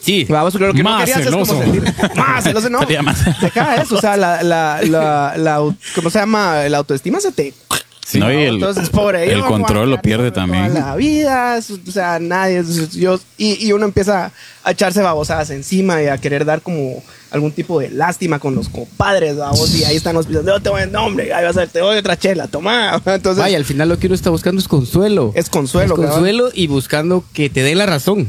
Sí. 0.00 0.26
Vamos, 0.28 0.54
lo 0.54 0.72
que 0.72 0.82
no 0.82 0.90
Más 0.90 1.00
querías 1.04 1.20
es 1.26 1.30
como 1.30 1.44
celoso. 1.44 1.62
sentir- 1.64 2.14
más 2.16 2.44
celoso, 2.44 2.68
no. 2.70 2.80
Más- 3.02 3.40
Deja 3.40 3.76
eso, 3.82 3.96
o 3.96 4.00
sea, 4.00 4.16
la, 4.16 4.42
la, 4.42 4.80
la, 4.82 5.34
la 5.36 5.56
¿cómo 5.94 6.10
se 6.10 6.18
llama? 6.18 6.68
La 6.68 6.78
autoestima 6.78 7.20
se 7.20 7.32
te... 7.32 7.54
Sí, 8.06 8.18
no, 8.20 8.32
y 8.32 8.36
el, 8.44 8.54
Entonces, 8.54 8.88
pobre, 8.88 9.30
el 9.30 9.40
yo 9.40 9.46
control 9.46 9.90
lo 9.90 10.00
pierde 10.00 10.30
toda 10.30 10.46
también. 10.46 10.72
La 10.72 10.96
vida, 10.96 11.58
o 11.86 11.90
sea, 11.92 12.18
nadie, 12.18 12.64
yo, 12.92 13.20
y, 13.36 13.66
y 13.66 13.72
uno 13.72 13.84
empieza 13.84 14.32
a 14.64 14.70
echarse 14.70 15.02
babosadas 15.02 15.50
encima 15.50 16.02
y 16.02 16.06
a 16.06 16.16
querer 16.16 16.46
dar 16.46 16.62
como 16.62 17.02
algún 17.30 17.52
tipo 17.52 17.80
de 17.80 17.90
lástima 17.90 18.38
con 18.38 18.54
los 18.54 18.68
compadres, 18.68 19.36
vamos, 19.36 19.74
y 19.74 19.84
ahí 19.84 19.96
están 19.96 20.14
los 20.14 20.26
pisos, 20.26 20.44
no 20.44 20.60
te 20.60 20.70
voy 20.70 20.82
a 20.82 20.86
nombre, 20.86 21.32
ahí 21.32 21.44
vas 21.44 21.56
a 21.56 21.60
ver, 21.60 21.68
te 21.68 21.80
doy 21.80 21.98
otra 21.98 22.18
chela, 22.18 22.46
toma. 22.48 23.02
Entonces, 23.06 23.42
Vaya, 23.42 23.56
al 23.56 23.64
final 23.64 23.88
lo 23.88 23.98
que 23.98 24.06
uno 24.06 24.14
está 24.14 24.30
buscando 24.30 24.60
es 24.60 24.68
consuelo. 24.68 25.32
es 25.34 25.48
consuelo, 25.50 25.94
Es 25.94 26.00
consuelo 26.10 26.50
y 26.54 26.66
buscando 26.66 27.24
que 27.32 27.50
te 27.50 27.62
den 27.62 27.78
la 27.78 27.86
razón. 27.86 28.28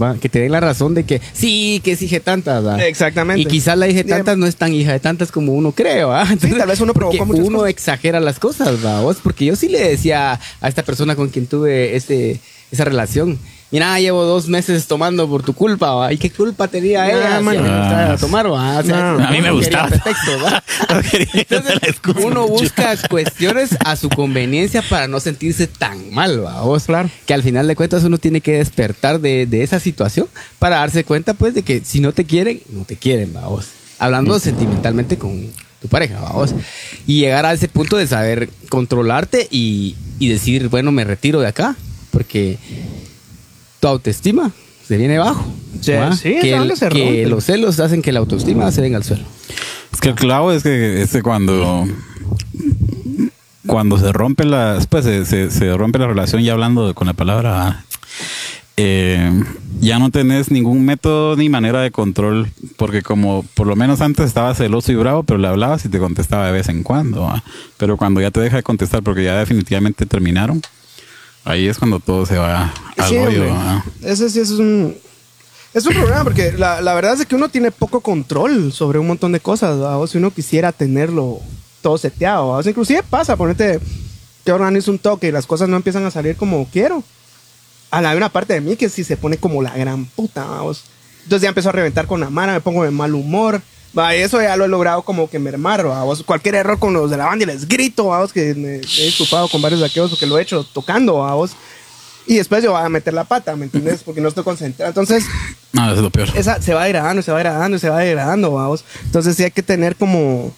¿va? 0.00 0.16
Que 0.16 0.28
te 0.28 0.40
den 0.40 0.50
la 0.50 0.58
razón 0.58 0.92
de 0.94 1.04
que 1.04 1.20
sí, 1.32 1.80
que 1.84 1.92
es 1.92 2.02
hija 2.02 2.16
de 2.16 2.20
tantas. 2.20 2.66
¿va? 2.66 2.84
Exactamente. 2.84 3.42
Y 3.42 3.46
quizás 3.46 3.78
la 3.78 3.86
hija 3.86 3.98
de 4.02 4.08
tantas 4.08 4.36
no 4.36 4.44
es 4.46 4.56
tan 4.56 4.72
hija 4.74 4.92
de 4.92 4.98
tantas 4.98 5.30
como 5.30 5.52
uno 5.52 5.70
cree. 5.70 6.02
¿va? 6.02 6.22
Entonces, 6.22 6.58
tal 6.58 6.66
vez 6.66 6.80
uno 6.80 6.92
provocó 6.94 7.24
muchas 7.24 7.46
Uno 7.46 7.58
cosas. 7.58 7.70
exagera 7.70 8.18
las 8.18 8.40
cosas, 8.40 8.84
¿va? 8.84 9.00
vos? 9.02 9.18
Porque 9.22 9.44
yo 9.44 9.54
sí 9.54 9.68
le 9.68 9.78
decía 9.88 10.40
a 10.60 10.68
esta 10.68 10.82
persona 10.82 11.14
con 11.14 11.28
quien 11.28 11.46
tuve 11.46 11.94
ese, 11.94 12.40
esa 12.72 12.84
relación. 12.84 13.38
Mira, 13.70 13.98
llevo 13.98 14.24
dos 14.24 14.46
meses 14.46 14.86
tomando 14.86 15.28
por 15.28 15.42
tu 15.42 15.52
culpa, 15.52 15.94
¿va? 15.94 16.12
¿Y 16.12 16.16
qué 16.18 16.30
culpa 16.30 16.68
tenía 16.68 17.06
Nah, 17.06 17.10
ella? 17.10 17.38
si 17.38 17.44
man. 17.44 17.56
a 17.56 17.60
mí 17.62 17.68
me 17.68 17.78
gustaba 17.80 18.12
Ah, 18.12 18.16
tomar, 18.16 18.52
¿va? 18.52 18.78
O 18.78 18.82
sea, 18.84 18.96
No. 19.14 19.24
A 19.26 19.30
mí 19.32 19.40
me 19.40 19.50
gustaba. 19.50 19.88
No 20.90 21.00
Entonces, 21.32 21.80
uno 22.24 22.46
busca 22.46 22.96
cuestiones 23.08 23.70
a 23.84 23.96
su 23.96 24.08
conveniencia 24.10 24.82
para 24.82 25.08
no 25.08 25.18
sentirse 25.18 25.66
tan 25.66 26.12
mal, 26.14 26.44
¿va? 26.44 26.60
vos? 26.62 26.84
Claro. 26.84 27.10
Que 27.26 27.34
al 27.34 27.42
final 27.42 27.66
de 27.66 27.74
cuentas 27.74 28.04
uno 28.04 28.18
tiene 28.18 28.40
que 28.40 28.52
despertar 28.58 29.20
de, 29.20 29.46
de 29.46 29.62
esa 29.64 29.80
situación 29.80 30.28
para 30.58 30.76
darse 30.76 31.02
cuenta, 31.04 31.34
pues, 31.34 31.54
de 31.54 31.62
que 31.62 31.82
si 31.84 32.00
no 32.00 32.12
te 32.12 32.24
quieren, 32.24 32.60
no 32.70 32.84
te 32.84 32.96
quieren, 32.96 33.34
¿va? 33.34 33.48
vos? 33.48 33.66
Hablando 33.98 34.38
sentimentalmente 34.38 35.18
con 35.18 35.48
tu 35.80 35.88
pareja, 35.88 36.20
¿va? 36.20 36.30
vos? 36.32 36.54
Y 37.06 37.20
llegar 37.20 37.44
a 37.46 37.52
ese 37.52 37.68
punto 37.68 37.96
de 37.96 38.06
saber 38.06 38.50
controlarte 38.68 39.48
y, 39.50 39.96
y 40.20 40.28
decir, 40.28 40.68
bueno, 40.68 40.92
me 40.92 41.02
retiro 41.04 41.40
de 41.40 41.48
acá, 41.48 41.76
porque 42.10 42.58
tu 43.84 43.88
autoestima 43.88 44.50
se 44.88 44.96
viene 44.96 45.18
bajo. 45.18 45.44
Sí, 45.78 45.92
sí, 46.22 46.36
que, 46.40 46.54
el- 46.54 46.74
se 46.74 46.88
que 46.88 47.26
los 47.26 47.44
celos 47.44 47.78
hacen 47.80 48.00
que 48.00 48.12
la 48.12 48.20
autoestima 48.20 48.72
se 48.72 48.80
venga 48.80 48.96
al 48.96 49.04
suelo. 49.04 49.24
Es 49.92 50.00
que 50.00 50.08
el 50.08 50.14
clavo 50.14 50.52
es 50.52 50.62
que 50.62 51.02
este 51.02 51.20
cuando 51.22 51.86
cuando 53.66 53.98
se 53.98 54.10
rompe 54.12 54.46
la 54.46 54.78
pues 54.88 55.04
se, 55.04 55.26
se- 55.26 55.50
se 55.50 55.76
rompe 55.76 55.98
la 55.98 56.06
relación 56.06 56.42
ya 56.42 56.52
hablando 56.54 56.88
de- 56.88 56.94
con 56.94 57.06
la 57.06 57.12
palabra 57.12 57.84
eh, 58.78 59.30
ya 59.80 59.98
no 59.98 60.10
tenés 60.10 60.50
ningún 60.50 60.82
método 60.86 61.36
ni 61.36 61.50
manera 61.50 61.80
de 61.82 61.90
control 61.90 62.48
porque 62.78 63.02
como 63.02 63.44
por 63.54 63.66
lo 63.66 63.76
menos 63.76 64.00
antes 64.00 64.24
estaba 64.26 64.54
celoso 64.54 64.92
y 64.92 64.94
bravo 64.94 65.24
pero 65.24 65.38
le 65.38 65.46
hablabas 65.48 65.84
y 65.84 65.90
te 65.90 65.98
contestaba 65.98 66.46
de 66.46 66.52
vez 66.52 66.70
en 66.70 66.82
cuando 66.82 67.22
¿va? 67.22 67.44
pero 67.76 67.98
cuando 67.98 68.22
ya 68.22 68.30
te 68.30 68.40
deja 68.40 68.56
de 68.56 68.62
contestar 68.62 69.02
porque 69.02 69.24
ya 69.24 69.38
definitivamente 69.38 70.06
terminaron 70.06 70.62
ahí 71.44 71.68
es 71.68 71.78
cuando 71.78 72.00
todo 72.00 72.26
se 72.26 72.38
va 72.38 72.72
al 72.96 73.08
Sí. 73.08 73.16
Ese 74.02 74.30
sí 74.30 74.40
es 74.40 74.50
un. 74.50 74.96
Es 75.72 75.86
un 75.86 75.94
problema 75.94 76.22
porque 76.22 76.52
la, 76.52 76.80
la 76.80 76.94
verdad 76.94 77.20
es 77.20 77.26
que 77.26 77.34
uno 77.34 77.48
tiene 77.48 77.72
poco 77.72 78.00
control 78.00 78.72
sobre 78.72 78.98
un 78.98 79.08
montón 79.08 79.32
de 79.32 79.40
cosas. 79.40 79.80
¿va? 79.80 80.06
Si 80.06 80.18
uno 80.18 80.30
quisiera 80.30 80.70
tenerlo 80.72 81.40
todo 81.82 81.98
seteado. 81.98 82.60
inclusive 82.64 83.02
pasa, 83.02 83.36
ponete 83.36 83.78
que 84.44 84.52
organizo 84.52 84.90
un 84.90 84.98
toque 84.98 85.28
y 85.28 85.32
las 85.32 85.46
cosas 85.46 85.68
no 85.68 85.76
empiezan 85.76 86.04
a 86.04 86.10
salir 86.10 86.36
como 86.36 86.66
quiero. 86.66 87.02
A 87.90 88.00
la 88.00 88.10
hay 88.10 88.16
una 88.16 88.28
parte 88.28 88.54
de 88.54 88.60
mí 88.60 88.76
que 88.76 88.88
sí 88.88 89.04
se 89.04 89.16
pone 89.16 89.36
como 89.36 89.62
la 89.62 89.76
gran 89.76 90.04
puta. 90.06 90.44
¿va? 90.44 90.62
Entonces 91.24 91.42
ya 91.42 91.48
empiezo 91.48 91.68
a 91.68 91.72
reventar 91.72 92.06
con 92.06 92.20
la 92.20 92.30
mano, 92.30 92.52
me 92.52 92.60
pongo 92.60 92.84
de 92.84 92.90
mal 92.90 93.14
humor. 93.14 93.60
Va, 93.96 94.14
eso 94.14 94.40
ya 94.42 94.56
lo 94.56 94.64
he 94.64 94.68
logrado 94.68 95.02
como 95.02 95.30
que 95.30 95.38
mermar. 95.38 95.86
¿va? 95.86 96.04
O 96.04 96.16
sea, 96.16 96.26
Cualquier 96.26 96.56
error 96.56 96.78
con 96.78 96.92
los 96.92 97.10
de 97.10 97.16
la 97.16 97.26
banda 97.26 97.44
y 97.44 97.46
les 97.46 97.68
grito. 97.68 98.06
¿va? 98.06 98.20
O 98.20 98.26
sea, 98.26 98.34
que 98.34 98.54
me 98.54 98.76
he 98.76 99.04
disculpado 99.06 99.48
con 99.48 99.62
varios 99.62 99.80
de 99.80 99.86
aquellos 99.86 100.10
porque 100.10 100.26
lo 100.26 100.38
he 100.38 100.42
hecho 100.42 100.64
tocando. 100.64 101.14
¿va? 101.18 101.34
O 101.34 101.46
sea, 101.46 101.56
y 102.26 102.36
después 102.36 102.64
yo 102.64 102.72
voy 102.72 102.82
a 102.82 102.88
meter 102.88 103.12
la 103.12 103.24
pata, 103.24 103.54
¿me 103.54 103.66
entiendes? 103.66 104.02
Porque 104.02 104.20
no 104.20 104.28
estoy 104.28 104.44
concentrado. 104.44 104.88
Entonces, 104.88 105.24
No, 105.72 105.84
eso 105.86 105.96
es 105.96 106.00
lo 106.00 106.10
peor. 106.10 106.30
esa 106.34 106.60
se 106.60 106.72
va 106.72 106.84
degradando, 106.84 107.20
se 107.22 107.30
va 107.30 107.38
degradando, 107.38 107.78
se 107.78 107.88
va 107.90 107.98
degradando, 107.98 108.50
vamos. 108.52 108.84
Entonces 109.04 109.36
sí 109.36 109.44
hay 109.44 109.50
que 109.50 109.62
tener 109.62 109.94
como 109.96 110.52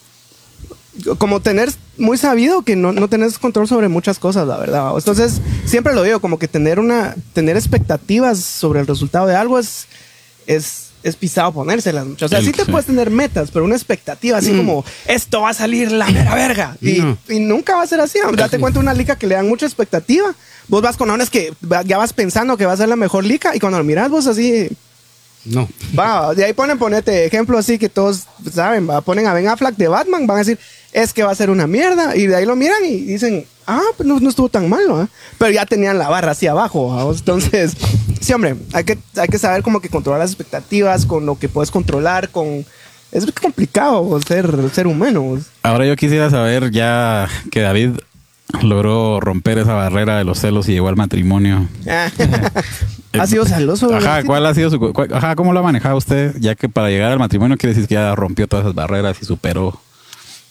como 1.19 1.41
tener 1.41 1.71
muy 1.99 2.17
sabido 2.17 2.63
que 2.63 2.75
no, 2.75 2.91
no 2.93 3.09
tenés 3.09 3.39
control 3.39 3.69
sobre 3.69 3.89
muchas 3.89 4.19
cosas, 4.19 4.47
la 4.47 4.57
verdad. 4.57 4.85
vamos. 4.85 5.03
Entonces, 5.03 5.43
siempre 5.67 5.93
lo 5.93 6.03
digo, 6.03 6.21
como 6.21 6.39
que 6.39 6.49
tener 6.49 6.79
una 6.81 7.15
tener 7.35 7.57
expectativas 7.57 8.39
sobre 8.39 8.81
el 8.81 8.87
resultado 8.87 9.27
de 9.27 9.37
algo 9.37 9.59
es 9.59 9.87
es 10.47 10.86
es 11.07 11.17
pisado 11.17 11.53
ponérselas. 11.53 12.05
O 12.21 12.29
sea, 12.29 12.41
sí 12.43 12.53
te 12.53 12.65
puedes 12.65 12.87
tener 12.87 13.11
metas, 13.11 13.51
pero 13.53 13.65
una 13.65 13.77
expectativa 13.77 14.39
así 14.39 14.53
como 14.57 14.85
esto 15.07 15.43
va 15.43 15.51
a 15.51 15.55
salir 15.55 15.93
la 15.93 16.07
mera 16.11 16.35
verga. 16.35 16.77
Y, 16.81 16.99
No. 16.99 17.17
y 17.29 17.39
nunca 17.39 17.77
va 17.77 17.83
a 17.83 17.87
ser 17.87 18.01
así. 18.01 18.19
Date 18.35 18.59
cuenta 18.59 18.81
una 18.81 18.93
liga 18.95 19.17
que 19.17 19.27
le 19.27 19.35
dan 19.37 19.49
mucha 19.49 19.67
expectativa. 19.67 20.35
Vos 20.69 20.83
vas 20.83 20.97
con 20.97 21.11
unas 21.11 21.31
que 21.31 21.53
ya 21.85 21.97
vas 21.99 22.13
pensando 22.13 22.57
que 22.57 22.67
va 22.67 22.73
a 22.73 22.77
ser 22.77 22.89
la 22.89 22.97
mejor 22.97 23.25
liga 23.25 23.55
y 23.55 23.61
cuando 23.61 23.79
lo 23.79 23.85
miras 23.85 24.11
vos 24.11 24.27
así 24.27 24.69
No. 25.45 25.69
Va, 25.97 26.35
de 26.35 26.45
ahí 26.45 26.53
ponen, 26.55 26.77
ponete 26.77 27.25
ejemplo 27.25 27.57
así 27.57 27.79
que 27.79 27.89
todos 27.89 28.25
saben, 28.53 28.91
va, 28.91 29.01
ponen 29.01 29.29
a 29.29 29.33
Ben 29.33 29.47
Affleck 29.47 29.77
de 29.77 29.87
Batman, 29.87 30.27
van 30.27 30.39
a 30.39 30.41
decir, 30.41 30.59
es 30.93 31.13
que 31.13 31.23
va 31.23 31.31
a 31.31 31.37
ser 31.37 31.51
una 31.51 31.69
mierda, 31.69 32.17
y 32.17 32.27
de 32.27 32.35
ahí 32.35 32.45
lo 32.47 32.57
miran 32.57 32.85
y 32.85 32.97
dicen, 33.03 33.45
ah, 33.69 33.81
pues 33.97 34.09
no, 34.09 34.19
no 34.19 34.29
estuvo 34.29 34.49
tan 34.49 34.69
malo, 34.69 34.97
¿ah?". 34.97 35.09
pero 35.39 35.53
ya 35.53 35.65
tenían 35.67 35.99
la 35.99 36.09
barra 36.09 36.33
así 36.33 36.49
abajo, 36.49 37.13
entonces, 37.17 37.75
sí, 38.27 38.33
hombre, 38.33 38.57
hay 38.73 38.85
que, 38.85 38.99
hay 39.17 39.29
que 39.29 39.39
saber 39.39 39.63
como 39.63 39.81
que 39.81 39.89
controlar 39.89 40.21
las 40.21 40.31
expectativas 40.31 41.07
con 41.07 41.25
lo 41.27 41.39
que 41.39 41.49
puedes 41.49 41.71
controlar, 41.71 42.29
con... 42.31 42.65
Es 43.13 43.25
complicado 43.33 44.21
ser, 44.27 44.53
ser 44.73 44.87
humano. 44.89 45.39
Ahora 45.63 45.87
yo 45.87 45.95
quisiera 45.97 46.29
saber 46.29 46.71
ya 46.73 47.29
que 47.53 47.61
David 47.61 47.91
logró 48.63 49.21
romper 49.21 49.59
esa 49.59 49.75
barrera 49.75 50.19
de 50.19 50.25
los 50.25 50.39
celos 50.41 50.69
y 50.69 50.73
llegó 50.73 50.89
al 50.89 50.97
matrimonio. 50.97 51.69
ha 53.19 53.27
sido 53.27 53.45
celoso. 53.47 53.95
Ajá. 53.95 54.23
¿cuál 54.25 54.45
ha 54.47 54.55
sido 54.55 54.71
su 54.71 54.79
cuál- 54.93 55.13
ajá, 55.15 55.37
cómo 55.37 55.53
lo 55.53 55.61
ha 55.61 55.63
manejado 55.63 55.97
usted? 55.97 56.35
Ya 56.41 56.55
que 56.55 56.69
para 56.69 56.89
llegar 56.89 57.13
al 57.13 57.19
matrimonio 57.19 57.57
quiere 57.57 57.75
decir 57.75 57.89
que 57.89 57.95
ya 57.95 58.15
rompió 58.15 58.47
todas 58.49 58.65
esas 58.67 58.75
barreras 58.75 59.17
y 59.23 59.25
superó 59.25 59.81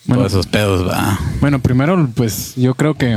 Bueno. 0.06 0.22
todos 0.22 0.32
esos 0.34 0.48
pedos, 0.48 0.88
va. 0.88 1.20
Bueno, 1.42 1.60
primero, 1.60 2.10
pues 2.16 2.54
yo 2.56 2.74
creo 2.74 2.96
que 2.96 3.16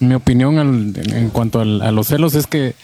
mi 0.00 0.14
opinión 0.14 0.58
al- 0.58 0.92
en 1.14 1.30
cuanto 1.30 1.60
al- 1.60 1.82
a 1.82 1.90
los 1.92 2.06
celos 2.08 2.34
es 2.34 2.46
que 2.46 2.74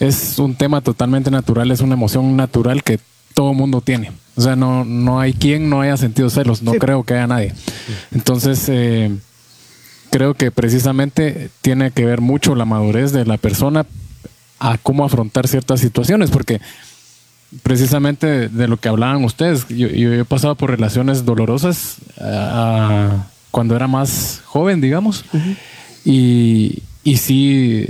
es 0.00 0.38
un 0.38 0.54
tema 0.54 0.80
totalmente 0.80 1.30
natural, 1.30 1.70
es 1.70 1.80
una 1.80 1.94
emoción 1.94 2.36
natural 2.36 2.82
que 2.82 2.98
todo 3.34 3.54
mundo 3.54 3.80
tiene. 3.80 4.12
O 4.36 4.40
sea, 4.40 4.56
no, 4.56 4.84
no 4.84 5.20
hay 5.20 5.32
quien 5.34 5.68
no 5.70 5.80
haya 5.80 5.96
sentido 5.96 6.30
celos, 6.30 6.62
no 6.62 6.72
Sí. 6.72 6.78
creo 6.78 7.02
que 7.04 7.14
haya 7.14 7.26
nadie. 7.26 7.52
Entonces, 8.12 8.64
eh, 8.68 9.10
creo 10.10 10.34
que 10.34 10.50
precisamente 10.50 11.50
tiene 11.60 11.90
que 11.90 12.04
ver 12.04 12.20
mucho 12.20 12.54
la 12.54 12.64
madurez 12.64 13.12
de 13.12 13.24
la 13.24 13.36
persona 13.38 13.86
a 14.58 14.78
cómo 14.78 15.04
afrontar 15.04 15.48
ciertas 15.48 15.80
situaciones, 15.80 16.30
porque 16.30 16.60
precisamente 17.62 18.48
de 18.48 18.68
lo 18.68 18.76
que 18.78 18.88
hablaban 18.88 19.24
ustedes, 19.24 19.66
yo, 19.68 19.88
yo 19.88 20.12
he 20.12 20.24
pasado 20.24 20.54
por 20.54 20.70
relaciones 20.70 21.24
dolorosas 21.24 21.96
ah, 22.20 23.26
cuando 23.50 23.76
era 23.76 23.86
más 23.88 24.40
joven, 24.44 24.80
digamos, 24.80 25.24
y, 26.04 26.82
y 27.04 27.16
sí, 27.18 27.86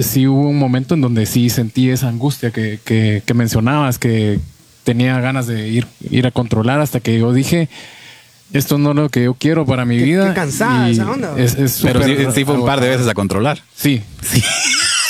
sí 0.00 0.26
hubo 0.26 0.48
un 0.48 0.58
momento 0.58 0.94
en 0.94 1.00
donde 1.00 1.26
sí 1.26 1.50
sentí 1.50 1.90
esa 1.90 2.08
angustia 2.08 2.50
que, 2.50 2.78
que- 2.84 3.22
que 3.24 3.34
mencionabas, 3.34 3.98
que 3.98 4.38
tenía 4.84 5.20
ganas 5.20 5.46
de 5.46 5.68
ir, 5.68 5.86
ir 6.10 6.26
a 6.26 6.30
controlar 6.30 6.80
hasta 6.80 7.00
que 7.00 7.18
yo 7.18 7.32
dije, 7.32 7.68
esto 8.52 8.78
no 8.78 8.90
es 8.90 8.96
lo 8.96 9.08
que 9.08 9.24
yo 9.24 9.34
quiero 9.34 9.64
para 9.66 9.84
mi 9.84 9.98
Qué- 9.98 10.04
vida. 10.04 10.28
qué 10.28 10.34
cansada 10.34 10.88
y 10.88 10.92
esa 10.92 11.10
onda. 11.10 11.34
es- 11.38 11.54
es 11.54 11.80
Pero 11.82 12.02
sí, 12.04 12.16
sí 12.34 12.44
fue 12.44 12.56
un 12.56 12.66
par 12.66 12.80
de 12.80 12.88
veces 12.90 13.06
a 13.08 13.14
controlar. 13.14 13.60
Sí. 13.74 14.02
Sí. 14.22 14.42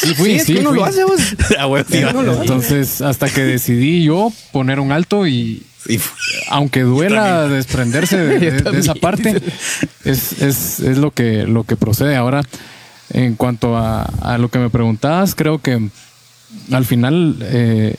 Sí, 0.03 0.15
fui, 0.15 0.31
Sí, 0.31 0.35
es 0.35 0.45
sí, 0.47 0.55
que 0.55 0.61
uno 0.61 0.71
fui. 0.71 0.79
lo 0.79 0.85
hace, 0.85 1.05
vos. 1.05 1.21
Ah, 1.59 1.67
bueno, 1.67 1.87
sí, 1.89 2.01
lo- 2.01 2.41
Entonces, 2.41 3.01
hasta 3.03 3.29
que 3.31 3.43
decidí 3.43 4.03
yo 4.05 4.33
poner 4.51 4.81
un 4.81 4.91
alto 4.91 5.27
y 5.29 5.63
Sí, 5.87 5.99
fue. 5.99 6.17
aunque 6.51 6.81
duela 6.83 7.47
desprenderse 7.49 8.17
de, 8.19 8.39
de- 8.51 8.71
de 8.73 8.79
esa 8.81 8.95
parte, 8.97 9.41
es, 10.05 10.43
es, 10.43 10.81
es 10.81 10.99
lo 10.99 11.13
que 11.13 11.45
lo 11.45 11.63
que 11.65 11.77
procede. 11.77 12.17
Ahora, 12.17 12.43
en 13.13 13.35
cuanto 13.37 13.77
a, 13.77 14.03
a 14.03 14.39
lo 14.39 14.49
que 14.49 14.59
me 14.59 14.71
preguntabas, 14.71 15.35
creo 15.35 15.59
que 15.59 15.89
al 16.71 16.85
final 16.85 17.37
eh, 17.41 17.97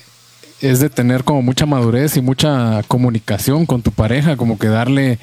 es 0.62 0.80
de 0.80 0.89
tener 0.89 1.23
como 1.23 1.41
mucha 1.41 1.65
madurez 1.65 2.17
y 2.17 2.21
mucha 2.21 2.82
comunicación 2.88 3.65
con 3.65 3.82
tu 3.82 3.91
pareja, 3.91 4.38
como 4.38 4.58
que 4.58 4.67
darle 4.67 5.19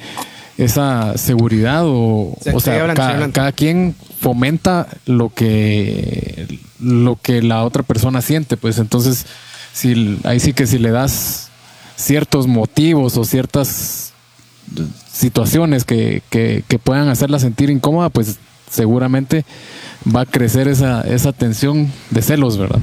esa 0.57 1.17
seguridad 1.17 1.83
o, 1.85 2.37
sí, 2.41 2.51
sea, 2.59 2.93
cada 3.31 3.51
quien 3.51 3.95
fomenta 4.19 4.87
lo 5.05 5.29
que 5.29 6.59
lo 6.79 7.17
que 7.21 7.41
la 7.41 7.63
otra 7.63 7.83
persona 7.83 8.21
siente, 8.21 8.57
pues 8.57 8.77
entonces 8.77 9.25
si 9.73 10.19
ahí 10.23 10.39
sí 10.39 10.53
que 10.53 10.67
si 10.67 10.77
le 10.77 10.91
das 10.91 11.49
ciertos 11.95 12.47
motivos 12.47 13.17
o 13.17 13.23
ciertas 13.23 14.13
situaciones 15.11 15.85
que, 15.85 16.21
que, 16.29 16.63
que 16.67 16.79
puedan 16.79 17.09
hacerla 17.09 17.39
sentir 17.39 17.69
incómoda, 17.69 18.09
pues 18.09 18.37
seguramente 18.71 19.45
va 20.15 20.21
a 20.21 20.25
crecer 20.25 20.67
esa, 20.67 21.01
esa 21.01 21.33
tensión 21.33 21.91
de 22.09 22.21
celos, 22.21 22.57
¿verdad? 22.57 22.79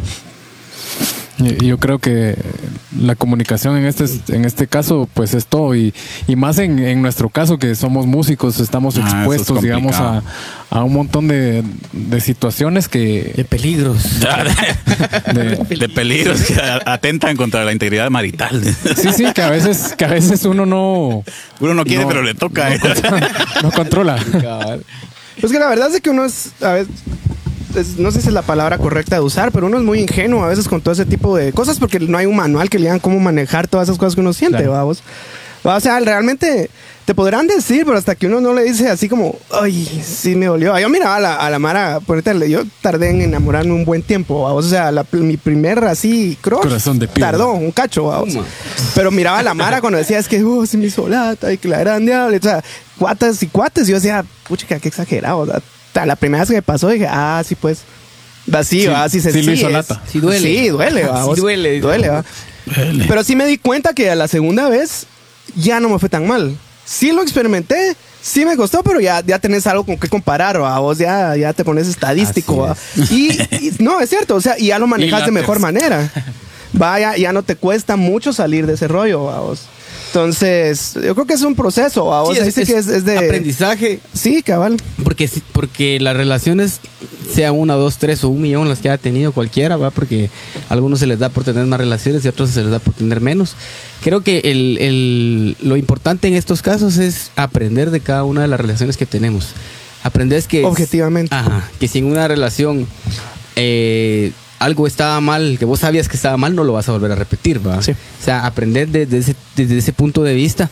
Yo 1.62 1.78
creo 1.78 2.00
que 2.00 2.34
la 3.00 3.14
comunicación 3.14 3.76
en 3.76 3.84
este, 3.84 4.06
en 4.34 4.44
este 4.44 4.66
caso, 4.66 5.08
pues 5.14 5.34
es 5.34 5.46
todo. 5.46 5.76
Y, 5.76 5.94
y 6.26 6.34
más 6.34 6.58
en, 6.58 6.80
en 6.80 7.00
nuestro 7.00 7.28
caso, 7.28 7.58
que 7.58 7.76
somos 7.76 8.06
músicos, 8.06 8.58
estamos 8.58 8.96
Ah, 8.98 9.02
es 9.06 9.14
expuestos, 9.14 9.62
digamos, 9.62 9.94
a, 9.94 10.24
a 10.68 10.82
un 10.82 10.92
montón 10.94 11.28
de, 11.28 11.62
de 11.92 12.20
situaciones 12.20 12.90
De 12.90 13.34
que... 13.36 13.44
peligros. 13.48 14.18
de- 15.32 15.76
de 15.76 15.88
peligros 15.88 16.40
que 16.42 16.54
atentan 16.84 17.36
contra 17.36 17.64
la 17.64 17.70
integridad 17.72 18.10
marital. 18.10 18.60
sí, 18.96 19.10
sí, 19.16 19.26
que 19.32 19.42
a 19.42 19.50
veces, 19.50 19.94
que 19.96 20.06
a 20.06 20.08
veces 20.08 20.44
uno 20.44 20.66
no, 20.66 21.22
Uno 21.60 21.74
no 21.74 21.84
quiere, 21.84 22.02
No. 22.02 22.08
pero 22.08 22.24
le 22.24 22.34
toca. 22.34 22.74
¿eh? 22.74 22.80
no 23.62 23.70
controla. 23.70 24.16
Pues 25.40 25.52
que 25.52 25.58
la 25.58 25.68
verdad 25.68 25.94
es 25.94 26.00
que 26.00 26.10
uno 26.10 26.24
es, 26.24 26.50
a 26.62 26.72
veces, 26.72 26.88
es- 27.76 27.96
no 27.98 28.10
sé 28.10 28.20
si 28.20 28.28
es 28.28 28.34
la 28.34 28.42
palabra 28.42 28.78
correcta 28.78 29.16
de 29.16 29.22
usar, 29.22 29.52
pero 29.52 29.66
uno 29.66 29.78
es 29.78 29.84
muy 29.84 30.00
ingenuo 30.00 30.42
a 30.44 30.48
veces 30.48 30.68
con 30.68 30.80
todo 30.80 30.92
ese 30.92 31.06
tipo 31.06 31.36
de 31.36 31.52
cosas 31.52 31.78
porque 31.78 32.00
no 32.00 32.18
hay 32.18 32.26
un 32.26 32.36
manual 32.36 32.68
que 32.70 32.78
le 32.78 32.84
digan 32.84 32.98
cómo 33.00 33.18
manejar 33.20 33.68
todas 33.68 33.88
esas 33.88 33.98
cosas 33.98 34.14
que 34.14 34.20
uno 34.20 34.32
siente, 34.32 34.58
Claro. 34.58 34.72
vamos. 34.72 35.02
O 35.76 35.80
sea, 35.80 36.00
realmente 36.00 36.70
te 37.04 37.14
podrán 37.14 37.46
decir, 37.46 37.84
pero 37.86 37.96
hasta 37.96 38.14
que 38.14 38.26
uno 38.26 38.40
no 38.40 38.52
le 38.52 38.64
dice 38.64 38.88
así 38.90 39.08
como, 39.08 39.38
ay, 39.50 39.86
sí 40.04 40.34
me 40.34 40.46
dolió. 40.46 40.78
Yo 40.78 40.88
miraba 40.88 41.16
a 41.16 41.20
la, 41.20 41.34
a 41.36 41.48
la 41.50 41.58
Mara, 41.58 42.00
ponete, 42.00 42.50
yo 42.50 42.62
tardé 42.82 43.10
en 43.10 43.22
enamorarme 43.22 43.72
un 43.72 43.84
buen 43.84 44.02
tiempo, 44.02 44.42
vamos. 44.44 44.66
O 44.66 44.68
sea, 44.68 44.90
la- 44.92 45.06
mi 45.12 45.36
primer 45.38 45.82
así 45.84 46.36
crush 46.40 46.60
Corazón 46.62 46.98
de 46.98 47.08
piedra. 47.08 47.30
tardó 47.32 47.52
un 47.52 47.72
cacho. 47.72 48.24
Pero 48.94 49.10
miraba 49.10 49.38
a 49.38 49.42
la 49.42 49.54
Mara 49.54 49.80
cuando 49.80 49.98
decía, 49.98 50.18
es 50.18 50.28
que, 50.28 50.44
uh, 50.44 50.66
se 50.66 50.76
me 50.76 50.86
hizo 50.86 51.08
lata 51.08 51.52
y 51.52 51.58
que 51.58 51.68
la 51.68 51.78
gran 51.78 52.04
diablo. 52.04 52.36
O 52.36 52.42
sea, 52.42 52.62
cuatas 52.98 53.42
y 53.42 53.46
cuates. 53.46 53.88
Yo 53.88 53.94
decía, 53.94 54.24
pucha, 54.46 54.66
qué 54.78 54.88
exagerado. 54.88 55.38
o 55.38 55.46
sea, 55.46 56.06
la 56.06 56.16
primera 56.16 56.42
vez 56.42 56.50
que 56.50 56.56
me 56.56 56.62
pasó 56.62 56.88
dije, 56.88 57.06
ah, 57.08 57.42
sí, 57.46 57.54
pues. 57.54 57.78
Va, 58.54 58.62
sí, 58.64 58.80
Sí, 58.82 58.86
va, 58.86 59.08
sí 59.08 59.20
se 59.20 59.30
sí 59.32 59.38
hizo 59.50 59.68
lata. 59.68 60.00
Sí 60.10 60.20
duele. 60.20 60.40
Sí, 60.46 60.68
duele, 60.68 61.04
va. 61.06 61.24
Sí 61.34 61.40
duele. 61.40 61.80
Duele, 61.80 62.08
va. 62.08 62.24
Pero 63.08 63.24
sí 63.24 63.34
me 63.34 63.46
di 63.46 63.56
cuenta 63.58 63.92
que 63.94 64.10
a 64.10 64.14
la 64.14 64.28
segunda 64.28 64.68
vez 64.68 65.06
ya 65.58 65.80
no 65.80 65.88
me 65.88 65.98
fue 65.98 66.08
tan 66.08 66.26
mal. 66.26 66.56
Sí 66.84 67.12
lo 67.12 67.22
experimenté, 67.22 67.94
sí 68.22 68.44
me 68.46 68.56
costó, 68.56 68.82
pero 68.82 68.98
ya, 69.00 69.22
ya 69.26 69.38
tenés 69.38 69.66
algo 69.66 69.84
con 69.84 69.98
qué 69.98 70.08
comparar, 70.08 70.60
¿va? 70.60 70.78
vos 70.78 70.96
ya, 70.98 71.36
ya 71.36 71.52
te 71.52 71.64
pones 71.64 71.86
estadístico. 71.86 72.74
Y, 73.10 73.32
y- 73.32 73.72
no, 73.78 74.00
es 74.00 74.08
cierto, 74.08 74.36
o 74.36 74.40
sea, 74.40 74.58
y 74.58 74.68
ya 74.68 74.78
lo 74.78 74.86
manejas 74.86 75.26
de 75.26 75.32
mejor 75.32 75.58
manera. 75.58 76.10
Vaya, 76.72 77.16
ya 77.16 77.32
no 77.32 77.42
te 77.42 77.56
cuesta 77.56 77.96
mucho 77.96 78.32
salir 78.32 78.66
de 78.66 78.74
ese 78.74 78.88
rollo, 78.88 79.24
¿va? 79.24 79.40
vos. 79.40 79.60
Entonces, 80.08 80.94
yo 80.94 81.14
creo 81.14 81.26
que 81.26 81.34
es 81.34 81.42
un 81.42 81.54
proceso, 81.54 82.06
¿va? 82.06 82.22
vos. 82.22 82.34
Sí, 82.36 82.42
Ahí 82.42 82.50
sí 82.50 82.64
que 82.64 82.78
es, 82.78 82.86
es 82.88 83.04
de 83.04 83.18
aprendizaje. 83.18 84.00
Sí, 84.14 84.42
cabal. 84.42 84.78
Porque, 85.04 85.28
porque 85.52 86.00
las 86.00 86.16
relaciones, 86.16 86.80
sea 87.34 87.52
una, 87.52 87.74
dos, 87.74 87.98
tres 87.98 88.24
o 88.24 88.30
un 88.30 88.40
millón 88.40 88.68
las 88.70 88.78
que 88.78 88.88
ha 88.88 88.96
tenido 88.96 89.32
cualquiera, 89.32 89.76
¿va? 89.76 89.90
Porque 89.90 90.30
a 90.68 90.72
algunos 90.72 91.00
se 91.00 91.06
les 91.06 91.18
da 91.18 91.28
por 91.28 91.44
tener 91.44 91.66
más 91.66 91.78
relaciones 91.78 92.24
y 92.24 92.28
a 92.28 92.30
otros 92.30 92.50
se 92.50 92.62
les 92.62 92.70
da 92.70 92.78
por 92.78 92.94
tener 92.94 93.20
menos. 93.20 93.54
Creo 94.02 94.20
que 94.22 94.38
el, 94.44 94.78
el- 94.80 95.56
lo 95.62 95.76
importante 95.76 96.28
en 96.28 96.34
estos 96.34 96.62
casos 96.62 96.98
es 96.98 97.30
aprender 97.36 97.90
de 97.90 98.00
cada 98.00 98.24
una 98.24 98.42
de 98.42 98.48
las 98.48 98.60
relaciones 98.60 98.96
que 98.96 99.06
tenemos. 99.06 99.48
Aprender 100.02 100.38
es 100.38 100.46
que... 100.46 100.64
Objetivamente. 100.64 101.34
Ajá, 101.34 101.68
que 101.80 101.88
si 101.88 101.98
en 101.98 102.04
una 102.06 102.28
relación 102.28 102.86
eh, 103.56 104.32
algo 104.60 104.86
estaba 104.86 105.20
mal, 105.20 105.56
que 105.58 105.64
vos 105.64 105.80
sabías 105.80 106.08
que 106.08 106.16
estaba 106.16 106.36
mal, 106.36 106.54
no 106.54 106.62
lo 106.64 106.72
vas 106.72 106.88
a 106.88 106.92
volver 106.92 107.10
a 107.12 107.16
repetir, 107.16 107.66
¿va? 107.66 107.82
Sí. 107.82 107.90
O 107.92 108.24
sea, 108.24 108.46
aprender 108.46 108.88
desde 108.88 109.18
ese, 109.18 109.34
desde 109.56 109.78
ese 109.78 109.92
punto 109.92 110.22
de 110.22 110.34
vista. 110.34 110.70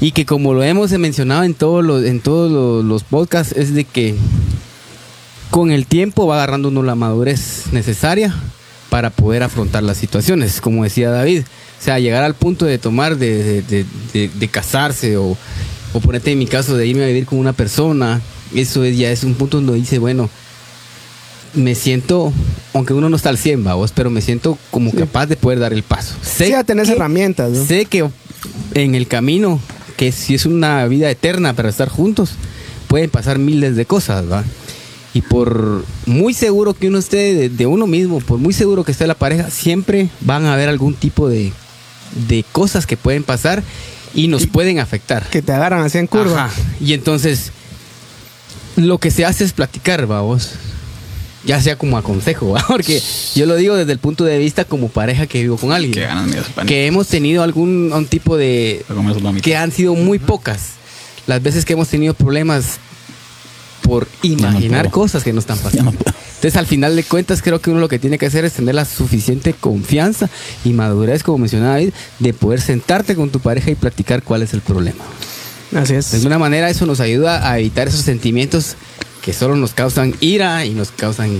Y 0.00 0.12
que 0.12 0.24
como 0.24 0.54
lo 0.54 0.62
hemos 0.62 0.92
mencionado 0.92 1.42
en 1.44 1.54
todos 1.54 1.84
los, 1.84 2.04
en 2.04 2.20
todos 2.20 2.50
los, 2.50 2.84
los 2.84 3.02
podcasts, 3.02 3.52
es 3.56 3.74
de 3.74 3.84
que 3.84 4.14
con 5.50 5.72
el 5.72 5.86
tiempo 5.86 6.26
va 6.26 6.36
agarrando 6.36 6.68
uno 6.68 6.82
la 6.82 6.94
madurez 6.94 7.64
necesaria 7.72 8.34
para 8.88 9.10
poder 9.10 9.42
afrontar 9.42 9.82
las 9.82 9.96
situaciones, 9.98 10.60
como 10.60 10.84
decía 10.84 11.10
David. 11.10 11.42
O 11.80 11.82
sea, 11.82 11.98
llegar 11.98 12.22
al 12.24 12.34
punto 12.34 12.66
de 12.66 12.78
tomar, 12.78 13.16
de, 13.16 13.62
de- 13.62 13.84
de- 14.12 14.48
casarse 14.48 15.16
o, 15.16 15.36
o 15.94 16.00
ponerte 16.00 16.30
en 16.32 16.38
mi 16.38 16.46
caso 16.46 16.76
de 16.76 16.86
irme 16.86 17.04
a 17.04 17.06
vivir 17.06 17.24
con 17.24 17.38
una 17.38 17.54
persona, 17.54 18.20
eso 18.54 18.84
es, 18.84 18.98
ya 18.98 19.10
es 19.10 19.24
un 19.24 19.34
punto 19.34 19.56
donde 19.60 19.74
dice, 19.74 19.98
bueno, 19.98 20.28
me 21.54 21.74
siento, 21.74 22.32
aunque 22.74 22.92
uno 22.92 23.08
no 23.08 23.16
está 23.16 23.30
al 23.30 23.38
100, 23.38 23.64
vos, 23.64 23.92
pero 23.94 24.10
me 24.10 24.20
siento 24.20 24.56
como 24.70 24.92
capaz 24.92 25.26
de 25.26 25.36
poder 25.36 25.58
dar 25.58 25.72
el 25.72 25.82
paso. 25.82 26.14
Sé 26.22 26.46
Sí, 26.46 26.50
ya 26.52 26.64
tenés 26.64 26.88
que- 26.88 26.94
herramientas, 26.94 27.50
¿no? 27.50 27.64
Sé 27.64 27.86
que 27.86 28.08
en 28.74 28.94
el 28.94 29.06
camino, 29.08 29.58
que 29.96 30.12
si 30.12 30.34
es 30.34 30.46
una 30.46 30.86
vida 30.86 31.10
eterna 31.10 31.54
para 31.54 31.68
estar 31.70 31.88
juntos, 31.88 32.32
pueden 32.88 33.10
pasar 33.10 33.38
miles 33.38 33.74
de 33.74 33.84
cosas, 33.86 34.30
¿va? 34.30 34.44
Y 35.12 35.22
por 35.22 35.84
muy 36.06 36.34
seguro 36.34 36.72
que 36.74 36.86
uno 36.88 36.98
esté 36.98 37.34
de, 37.34 37.48
de 37.48 37.66
uno 37.66 37.88
mismo, 37.88 38.20
por 38.20 38.38
muy 38.38 38.52
seguro 38.52 38.84
que 38.84 38.92
esté 38.92 39.06
la 39.08 39.14
pareja, 39.16 39.50
siempre 39.50 40.08
van 40.20 40.44
a 40.44 40.54
haber 40.54 40.68
algún 40.68 40.94
tipo 40.94 41.28
de, 41.28 41.52
de 42.14 42.44
cosas 42.52 42.86
que 42.86 42.96
pueden 42.96 43.22
pasar 43.22 43.62
y 44.14 44.28
nos 44.28 44.46
pueden 44.46 44.78
afectar. 44.78 45.28
Que 45.28 45.42
te 45.42 45.52
agarran 45.52 45.82
así 45.84 45.98
en 45.98 46.06
curva. 46.06 46.46
Ajá. 46.46 46.62
Y 46.80 46.94
entonces, 46.94 47.52
lo 48.76 48.98
que 48.98 49.10
se 49.10 49.24
hace 49.24 49.44
es 49.44 49.52
platicar, 49.52 50.06
vamos. 50.06 50.52
Ya 51.44 51.60
sea 51.60 51.76
como 51.76 51.96
aconsejo, 51.96 52.50
¿va? 52.52 52.64
porque 52.66 53.02
yo 53.34 53.46
lo 53.46 53.56
digo 53.56 53.76
desde 53.76 53.92
el 53.92 53.98
punto 53.98 54.24
de 54.24 54.38
vista 54.38 54.64
como 54.64 54.88
pareja 54.88 55.26
que 55.26 55.42
vivo 55.42 55.56
con 55.56 55.72
alguien. 55.72 56.08
Mías, 56.26 56.46
pan. 56.54 56.66
Que 56.66 56.86
hemos 56.86 57.08
tenido 57.08 57.42
algún 57.42 57.92
un 57.92 58.06
tipo 58.06 58.36
de... 58.36 58.84
Que 59.42 59.56
han 59.56 59.72
sido 59.72 59.94
muy 59.94 60.18
pocas. 60.18 60.72
Las 61.26 61.42
veces 61.42 61.64
que 61.64 61.74
hemos 61.74 61.88
tenido 61.88 62.14
problemas 62.14 62.78
por 63.90 64.06
imaginar 64.22 64.88
cosas 64.92 65.24
que 65.24 65.32
no 65.32 65.40
están 65.40 65.58
pasando. 65.58 65.90
Entonces, 65.90 66.54
al 66.54 66.66
final 66.68 66.94
de 66.94 67.02
cuentas, 67.02 67.42
creo 67.42 67.60
que 67.60 67.70
uno 67.70 67.80
lo 67.80 67.88
que 67.88 67.98
tiene 67.98 68.18
que 68.18 68.26
hacer 68.26 68.44
es 68.44 68.52
tener 68.52 68.76
la 68.76 68.84
suficiente 68.84 69.52
confianza 69.52 70.30
y 70.64 70.72
madurez, 70.72 71.24
como 71.24 71.38
mencionaba 71.38 71.72
David, 71.72 71.92
de 72.20 72.32
poder 72.32 72.60
sentarte 72.60 73.16
con 73.16 73.30
tu 73.30 73.40
pareja 73.40 73.72
y 73.72 73.74
platicar 73.74 74.22
cuál 74.22 74.42
es 74.42 74.54
el 74.54 74.60
problema. 74.60 75.02
Así 75.74 75.94
es. 75.94 76.12
De 76.12 76.18
alguna 76.18 76.38
manera 76.38 76.70
eso 76.70 76.86
nos 76.86 77.00
ayuda 77.00 77.50
a 77.50 77.58
evitar 77.58 77.88
esos 77.88 78.02
sentimientos 78.02 78.76
que 79.22 79.32
solo 79.32 79.56
nos 79.56 79.74
causan 79.74 80.14
ira 80.20 80.64
y 80.64 80.70
nos 80.70 80.92
causan 80.92 81.36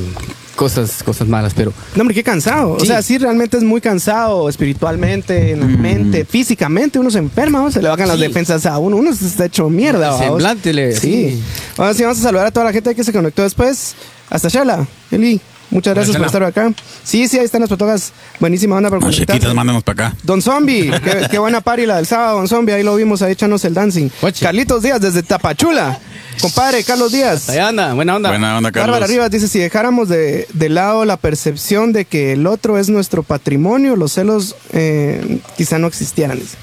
cosas, 0.60 1.02
cosas 1.02 1.26
malas. 1.26 1.54
Pero 1.54 1.72
No, 1.96 2.02
hombre, 2.02 2.14
qué 2.14 2.22
cansado. 2.22 2.72
O 2.74 2.84
sea, 2.84 3.00
sí, 3.00 3.16
realmente 3.16 3.56
es 3.56 3.62
muy 3.62 3.80
cansado 3.80 4.46
espiritualmente, 4.46 5.52
en 5.52 5.60
la 5.60 5.66
Mm. 5.66 5.80
mente, 5.80 6.24
físicamente. 6.26 6.98
Uno 6.98 7.10
se 7.10 7.18
enferma, 7.18 7.70
se 7.70 7.80
le 7.80 7.88
bajan 7.88 8.08
las 8.08 8.20
defensas 8.20 8.66
a 8.66 8.76
uno. 8.76 8.96
Uno 8.98 9.14
se 9.14 9.26
está 9.26 9.46
hecho 9.46 9.70
mierda. 9.70 10.18
Semblante 10.18 10.94
sí. 10.94 11.42
Ahora 11.78 11.94
sí, 11.94 12.02
vamos 12.02 12.18
a 12.18 12.22
saludar 12.22 12.46
a 12.46 12.50
toda 12.50 12.66
la 12.66 12.72
gente 12.74 12.94
que 12.94 13.02
se 13.02 13.10
conectó 13.12 13.42
después. 13.42 13.94
Hasta 14.28 14.48
Shala, 14.48 14.86
Eli. 15.10 15.40
Muchas 15.70 15.94
gracias 15.94 16.16
por 16.16 16.26
estar 16.26 16.42
acá. 16.42 16.72
Sí, 17.04 17.28
sí, 17.28 17.38
ahí 17.38 17.44
están 17.44 17.60
las 17.60 17.70
fotogas. 17.70 18.12
Buenísima 18.40 18.76
onda 18.76 18.90
por 18.90 19.08
chiquitas, 19.10 19.54
mándanos 19.54 19.82
para 19.84 20.08
acá. 20.08 20.16
Don 20.24 20.42
Zombie, 20.42 20.90
qué, 21.04 21.28
qué 21.30 21.38
buena 21.38 21.60
pari 21.60 21.86
la 21.86 21.96
del 21.96 22.06
sábado, 22.06 22.38
Don 22.38 22.48
Zombie, 22.48 22.72
ahí 22.74 22.82
lo 22.82 22.96
vimos, 22.96 23.22
ahí 23.22 23.32
echándose 23.32 23.68
el 23.68 23.74
dancing. 23.74 24.08
Guachi. 24.20 24.44
Carlitos 24.44 24.82
Díaz 24.82 25.00
desde 25.00 25.22
Tapachula. 25.22 25.98
Compadre, 26.40 26.82
Carlos 26.84 27.12
Díaz. 27.12 27.48
ahí 27.50 27.58
anda, 27.58 27.92
buena 27.94 28.16
onda. 28.16 28.30
Buena 28.30 28.56
onda, 28.56 28.72
Carlos. 28.72 28.92
Bárbara 28.94 29.06
Rivas 29.12 29.30
dice, 29.30 29.46
si 29.46 29.58
dejáramos 29.58 30.08
de, 30.08 30.48
de 30.52 30.68
lado 30.70 31.04
la 31.04 31.16
percepción 31.18 31.92
de 31.92 32.04
que 32.04 32.32
el 32.32 32.46
otro 32.46 32.78
es 32.78 32.88
nuestro 32.88 33.22
patrimonio, 33.22 33.94
los 33.94 34.12
celos 34.14 34.56
eh, 34.72 35.38
quizá 35.56 35.78
no 35.78 35.86
existieran. 35.86 36.38
dice. 36.38 36.56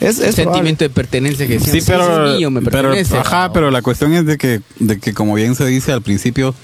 Es, 0.00 0.18
El 0.18 0.26
es 0.30 0.34
probable. 0.36 0.42
sentimiento 0.44 0.84
de 0.84 0.90
pertenencia 0.90 1.46
que 1.46 1.54
decían, 1.58 1.76
Sí, 1.76 1.82
pero, 1.86 2.26
es 2.32 2.38
mío, 2.38 2.50
me 2.50 2.62
pero, 2.62 2.88
pertenece. 2.88 3.18
ajá, 3.18 3.52
pero 3.52 3.70
la 3.70 3.82
cuestión 3.82 4.14
es 4.14 4.24
de 4.24 4.38
que, 4.38 4.62
de 4.78 4.98
que, 4.98 5.12
como 5.12 5.34
bien 5.34 5.54
se 5.54 5.66
dice 5.66 5.92
al 5.92 6.00
principio, 6.00 6.54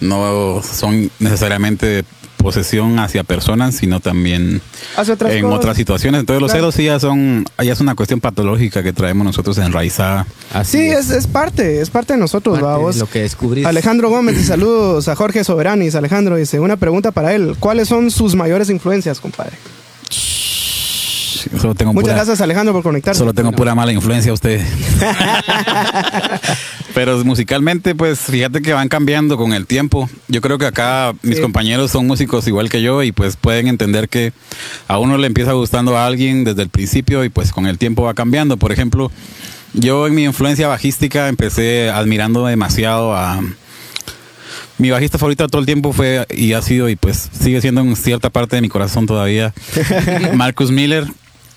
no 0.00 0.62
son 0.62 1.10
necesariamente 1.18 1.86
de 1.86 2.04
posesión 2.36 2.98
hacia 2.98 3.22
personas, 3.22 3.74
sino 3.74 4.00
también 4.00 4.62
otras 4.96 5.32
en 5.34 5.42
cosas. 5.42 5.58
otras 5.58 5.76
situaciones. 5.76 6.20
Entonces 6.20 6.40
los 6.40 6.50
Claro. 6.50 6.62
celos 6.72 6.74
sí 6.74 6.84
ya 6.84 6.98
son, 6.98 7.44
ya 7.62 7.72
es 7.74 7.80
una 7.80 7.94
cuestión 7.94 8.18
patológica 8.20 8.82
que 8.82 8.94
traemos 8.94 9.26
nosotros 9.26 9.58
enraizada. 9.58 10.26
Así 10.54 10.78
Sí, 10.78 10.84
es, 10.88 11.10
es 11.10 11.26
parte, 11.26 11.82
es 11.82 11.90
parte 11.90 12.14
de 12.14 12.18
nosotros, 12.18 12.54
parte 12.58 12.66
de 12.66 12.72
vamos. 12.78 12.96
lo 12.96 13.06
que 13.10 13.20
descubrís. 13.22 13.66
Alejandro 13.66 14.08
Gómez, 14.08 14.38
y 14.38 14.44
saludos 14.44 15.08
a 15.08 15.16
Jorge 15.16 15.44
Soberanis. 15.44 15.94
Alejandro 15.94 16.36
dice, 16.36 16.60
una 16.60 16.78
pregunta 16.78 17.10
para 17.10 17.34
él. 17.34 17.56
¿Cuáles 17.60 17.88
son 17.88 18.10
sus 18.10 18.34
mayores 18.34 18.70
influencias, 18.70 19.20
compadre? 19.20 19.52
Solo 21.58 21.74
tengo 21.74 21.92
Muchas 21.92 22.04
pura, 22.10 22.14
gracias, 22.14 22.40
Alejandro, 22.40 22.72
por 22.72 22.82
conectarse. 22.82 23.18
Solo 23.18 23.34
tengo 23.34 23.52
pura 23.52 23.74
mala 23.74 23.92
influencia 23.92 24.30
a 24.30 24.34
usted. 24.34 24.60
Pero 26.94 27.24
musicalmente, 27.24 27.94
pues 27.94 28.18
fíjate 28.20 28.62
que 28.62 28.72
van 28.72 28.88
cambiando 28.88 29.36
con 29.36 29.52
el 29.52 29.66
tiempo. 29.66 30.08
Yo 30.28 30.40
creo 30.40 30.58
que 30.58 30.66
acá 30.66 31.12
mis 31.22 31.36
Sí. 31.36 31.42
compañeros 31.42 31.90
son 31.90 32.06
músicos 32.06 32.46
igual 32.48 32.68
que 32.68 32.82
yo 32.82 33.02
y 33.02 33.12
pues 33.12 33.36
pueden 33.36 33.68
entender 33.68 34.08
que 34.08 34.32
a 34.88 34.98
uno 34.98 35.16
le 35.16 35.26
empieza 35.26 35.52
gustando 35.52 35.96
a 35.96 36.06
alguien 36.06 36.44
desde 36.44 36.62
el 36.62 36.68
principio 36.68 37.24
y 37.24 37.28
pues 37.28 37.52
con 37.52 37.66
el 37.66 37.78
tiempo 37.78 38.02
va 38.02 38.14
cambiando. 38.14 38.56
Por 38.56 38.72
ejemplo, 38.72 39.10
yo 39.72 40.06
en 40.06 40.14
mi 40.14 40.24
influencia 40.24 40.68
bajística 40.68 41.28
empecé 41.28 41.90
admirando 41.90 42.46
demasiado 42.46 43.14
a... 43.14 43.40
Mi 44.78 44.90
bajista 44.90 45.18
favorito 45.18 45.46
todo 45.48 45.60
el 45.60 45.66
tiempo 45.66 45.92
fue 45.92 46.26
y 46.30 46.54
ha 46.54 46.62
sido 46.62 46.88
y 46.88 46.96
pues 46.96 47.28
sigue 47.38 47.60
siendo 47.60 47.82
en 47.82 47.94
cierta 47.96 48.30
parte 48.30 48.56
de 48.56 48.62
mi 48.62 48.70
corazón 48.70 49.06
todavía 49.06 49.52
Marcus 50.34 50.70
Miller. 50.70 51.06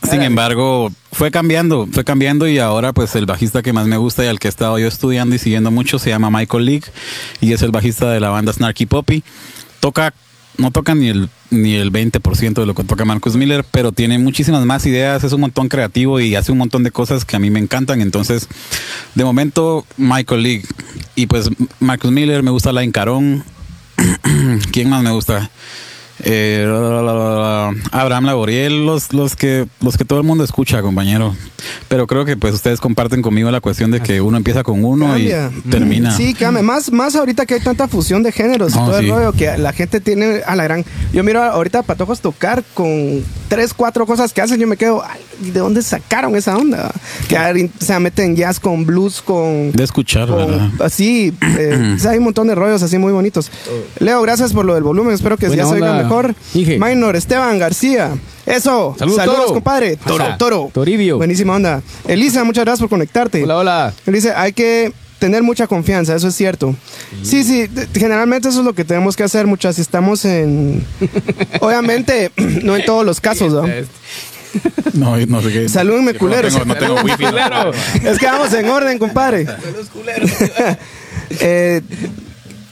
Sin 0.09 0.21
embargo, 0.21 0.91
fue 1.11 1.31
cambiando, 1.31 1.87
fue 1.91 2.03
cambiando 2.03 2.47
y 2.47 2.59
ahora 2.59 2.93
pues 2.93 3.15
el 3.15 3.25
bajista 3.25 3.61
que 3.61 3.73
más 3.73 3.87
me 3.87 3.97
gusta 3.97 4.23
y 4.23 4.27
al 4.27 4.39
que 4.39 4.47
he 4.47 4.49
estado 4.49 4.77
yo 4.77 4.87
estudiando 4.87 5.35
y 5.35 5.39
siguiendo 5.39 5.71
mucho 5.71 5.99
se 5.99 6.09
llama 6.09 6.29
Michael 6.29 6.65
League 6.65 6.85
y 7.41 7.53
es 7.53 7.61
el 7.61 7.71
bajista 7.71 8.11
de 8.11 8.19
la 8.19 8.29
banda 8.29 8.51
Snarky 8.51 8.85
Poppy. 8.85 9.23
Toca, 9.79 10.13
no 10.57 10.71
toca 10.71 10.93
ni 10.93 11.07
el, 11.07 11.29
ni 11.49 11.75
el 11.75 11.91
20% 11.91 12.53
de 12.53 12.65
lo 12.65 12.75
que 12.75 12.83
toca 12.83 13.05
Marcus 13.05 13.35
Miller, 13.35 13.65
pero 13.71 13.91
tiene 13.91 14.19
muchísimas 14.19 14.65
más 14.65 14.85
ideas, 14.85 15.23
es 15.23 15.33
un 15.33 15.41
montón 15.41 15.69
creativo 15.69 16.19
y 16.19 16.35
hace 16.35 16.51
un 16.51 16.57
montón 16.57 16.83
de 16.83 16.91
cosas 16.91 17.25
que 17.25 17.35
a 17.35 17.39
mí 17.39 17.49
me 17.49 17.59
encantan. 17.59 18.01
Entonces, 18.01 18.47
de 19.15 19.23
momento, 19.23 19.85
Michael 19.97 20.43
League 20.43 20.63
y 21.15 21.27
pues 21.27 21.49
Marcus 21.79 22.11
Miller, 22.11 22.43
me 22.43 22.51
gusta 22.51 22.71
la 22.71 22.89
Carón. 22.91 23.43
¿Quién 24.71 24.89
más 24.89 25.03
me 25.03 25.11
gusta? 25.11 25.49
Eh, 26.25 26.65
Abraham 27.91 28.25
Laboriel, 28.25 28.85
los, 28.85 29.13
los 29.13 29.35
que 29.35 29.65
los 29.81 29.97
que 29.97 30.05
todo 30.05 30.19
el 30.19 30.25
mundo 30.25 30.43
escucha, 30.43 30.81
compañero. 30.81 31.35
Pero 31.87 32.07
creo 32.07 32.25
que 32.25 32.35
pues 32.37 32.53
ustedes 32.53 32.79
comparten 32.79 33.21
conmigo 33.21 33.49
la 33.51 33.61
cuestión 33.61 33.91
de 33.91 34.01
que 34.01 34.19
uno 34.21 34.37
empieza 34.37 34.63
con 34.63 34.83
uno 34.83 35.07
Cambia. 35.07 35.51
y 35.65 35.69
termina. 35.69 36.15
Sí, 36.15 36.33
cambia. 36.33 36.61
Más, 36.63 36.91
más 36.91 37.15
ahorita 37.15 37.45
que 37.45 37.55
hay 37.55 37.59
tanta 37.61 37.87
fusión 37.87 38.21
de 38.23 38.31
géneros 38.31 38.71
y 38.73 38.75
todo 38.77 38.99
sí. 38.99 39.05
el 39.05 39.11
rollo 39.11 39.31
que 39.33 39.57
la 39.57 39.71
gente 39.73 40.01
tiene 40.01 40.41
a 40.45 40.55
la 40.55 40.63
gran. 40.63 40.85
Yo 41.13 41.23
miro 41.23 41.41
ahorita 41.43 41.79
a 41.79 41.83
Patojos 41.83 42.19
tocar 42.21 42.63
con 42.73 43.23
tres, 43.47 43.73
cuatro 43.73 44.05
cosas 44.05 44.33
que 44.33 44.41
hacen. 44.41 44.59
Yo 44.59 44.67
me 44.67 44.75
quedo, 44.77 45.03
"Ay, 45.05 45.21
¿de 45.51 45.59
dónde 45.59 45.81
sacaron 45.83 46.35
esa 46.35 46.57
onda? 46.57 46.91
Que 47.29 47.69
sea, 47.79 47.99
meten 47.99 48.35
jazz 48.35 48.59
con 48.59 48.85
blues, 48.85 49.21
con. 49.21 49.71
De 49.71 49.83
escuchar, 49.83 50.27
con- 50.27 50.37
¿verdad? 50.37 50.69
así, 50.83 51.33
eh, 51.57 51.93
o 51.95 51.99
sea, 51.99 52.11
hay 52.11 52.17
un 52.17 52.25
montón 52.25 52.47
de 52.47 52.55
rollos 52.55 52.81
así 52.83 52.97
muy 52.97 53.13
bonitos. 53.13 53.51
Leo, 53.99 54.21
gracias 54.21 54.51
por 54.53 54.65
lo 54.65 54.73
del 54.73 54.83
volumen. 54.83 55.13
Espero 55.13 55.37
que 55.37 55.47
Buena 55.47 55.63
ya 55.63 55.69
se 55.69 55.75
oiga 55.75 55.91
onda, 55.91 56.03
mejor. 56.15 56.35
Inge. 56.53 56.79
Minor, 56.79 57.15
Esteban 57.15 57.59
García. 57.59 58.11
Eso. 58.45 58.95
Saludos, 58.97 59.17
Saludos, 59.17 59.41
Toro. 59.41 59.53
compadre. 59.55 59.95
Toro, 59.97 60.25
toro. 60.37 60.69
Toribio. 60.73 61.17
Buenísima 61.17 61.55
onda. 61.55 61.81
Elisa, 62.07 62.43
muchas 62.43 62.65
gracias 62.65 62.81
por 62.81 62.89
conectarte. 62.89 63.43
Hola, 63.43 63.57
hola. 63.57 63.93
Dice, 64.05 64.33
hay 64.35 64.53
que 64.53 64.91
tener 65.19 65.41
mucha 65.41 65.67
confianza, 65.67 66.13
eso 66.15 66.27
es 66.27 66.35
cierto. 66.35 66.75
Sí, 67.21 67.43
sí, 67.45 67.69
generalmente 67.93 68.49
eso 68.49 68.59
es 68.59 68.65
lo 68.65 68.73
que 68.73 68.83
tenemos 68.83 69.15
que 69.15 69.23
hacer, 69.23 69.47
muchas. 69.47 69.75
Si 69.77 69.81
estamos 69.81 70.25
en... 70.25 70.85
Obviamente, 71.61 72.31
no 72.63 72.75
en 72.75 72.83
todos 72.85 73.05
los 73.05 73.21
casos, 73.21 73.53
¿no? 73.53 73.63
No, 74.93 75.17
no 75.17 75.41
sé 75.41 75.51
qué. 75.51 75.67
Salúdenme, 75.69 76.13
No 76.13 76.19
culeros. 76.19 76.53
tengo, 76.53 76.65
no 76.65 76.75
tengo 76.75 76.95
wifi. 77.01 77.23
no. 77.23 77.71
Es 78.11 78.19
que 78.19 78.25
vamos 78.27 78.53
en 78.53 78.69
orden, 78.69 78.99
compadre. 78.99 79.47
Eh, 81.39 81.81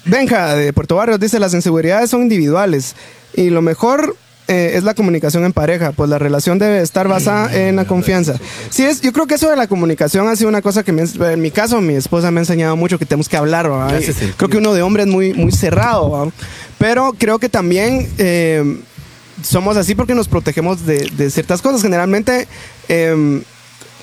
Benja, 0.06 0.56
de 0.56 0.74
Puerto 0.74 0.96
Barrios, 0.98 1.20
dice, 1.20 1.40
las 1.40 1.54
inseguridades 1.56 2.10
son 2.12 2.22
individuales 2.22 2.96
y 3.36 3.50
lo 3.50 3.62
mejor... 3.62 4.15
eh, 4.48 4.74
es 4.76 4.84
la 4.84 4.94
comunicación 4.96 5.46
en 5.46 5.54
pareja, 5.54 5.94
pues 5.94 6.10
la 6.10 6.17
relación 6.20 6.60
debe 6.60 6.82
estar 6.82 7.08
basada 7.08 7.56
en 7.56 7.78
la 7.78 7.86
confianza. 7.86 8.34
Sí, 8.70 8.84
es, 8.84 9.00
yo 9.00 9.13
creo 9.13 9.26
que 9.26 9.36
eso 9.36 9.50
de 9.50 9.56
la 9.56 9.67
comunicación 9.67 10.28
ha 10.28 10.36
sido 10.36 10.50
una 10.50 10.62
cosa 10.62 10.84
que 10.84 10.91
me- 10.91 11.04
en 11.04 11.41
mi 11.41 11.52
caso 11.52 11.80
mi 11.80 11.94
esposa 11.94 12.32
me 12.32 12.39
ha 12.39 12.44
enseñado 12.44 12.76
mucho 12.76 13.00
que 13.00 13.06
tenemos 13.06 13.30
que 13.30 13.38
hablar. 13.38 13.70
¿verdad? 13.70 13.98
Creo 14.36 14.50
que 14.50 14.58
uno 14.58 14.74
de 14.74 14.82
hombre 14.82 15.04
es 15.04 15.10
muy, 15.10 15.34
muy 15.34 15.54
cerrado, 15.54 16.12
¿verdad? 16.12 16.34
pero 16.78 17.13
creo 17.17 17.39
que 17.39 17.48
también 17.48 18.10
eh, 18.17 18.80
somos 19.41 19.78
así 19.78 19.96
porque 19.96 20.15
nos 20.15 20.28
protegemos 20.28 20.86
de, 20.86 21.10
de 21.15 21.30
ciertas 21.30 21.62
cosas. 21.62 21.82
Generalmente 21.82 22.48
eh, 22.89 23.41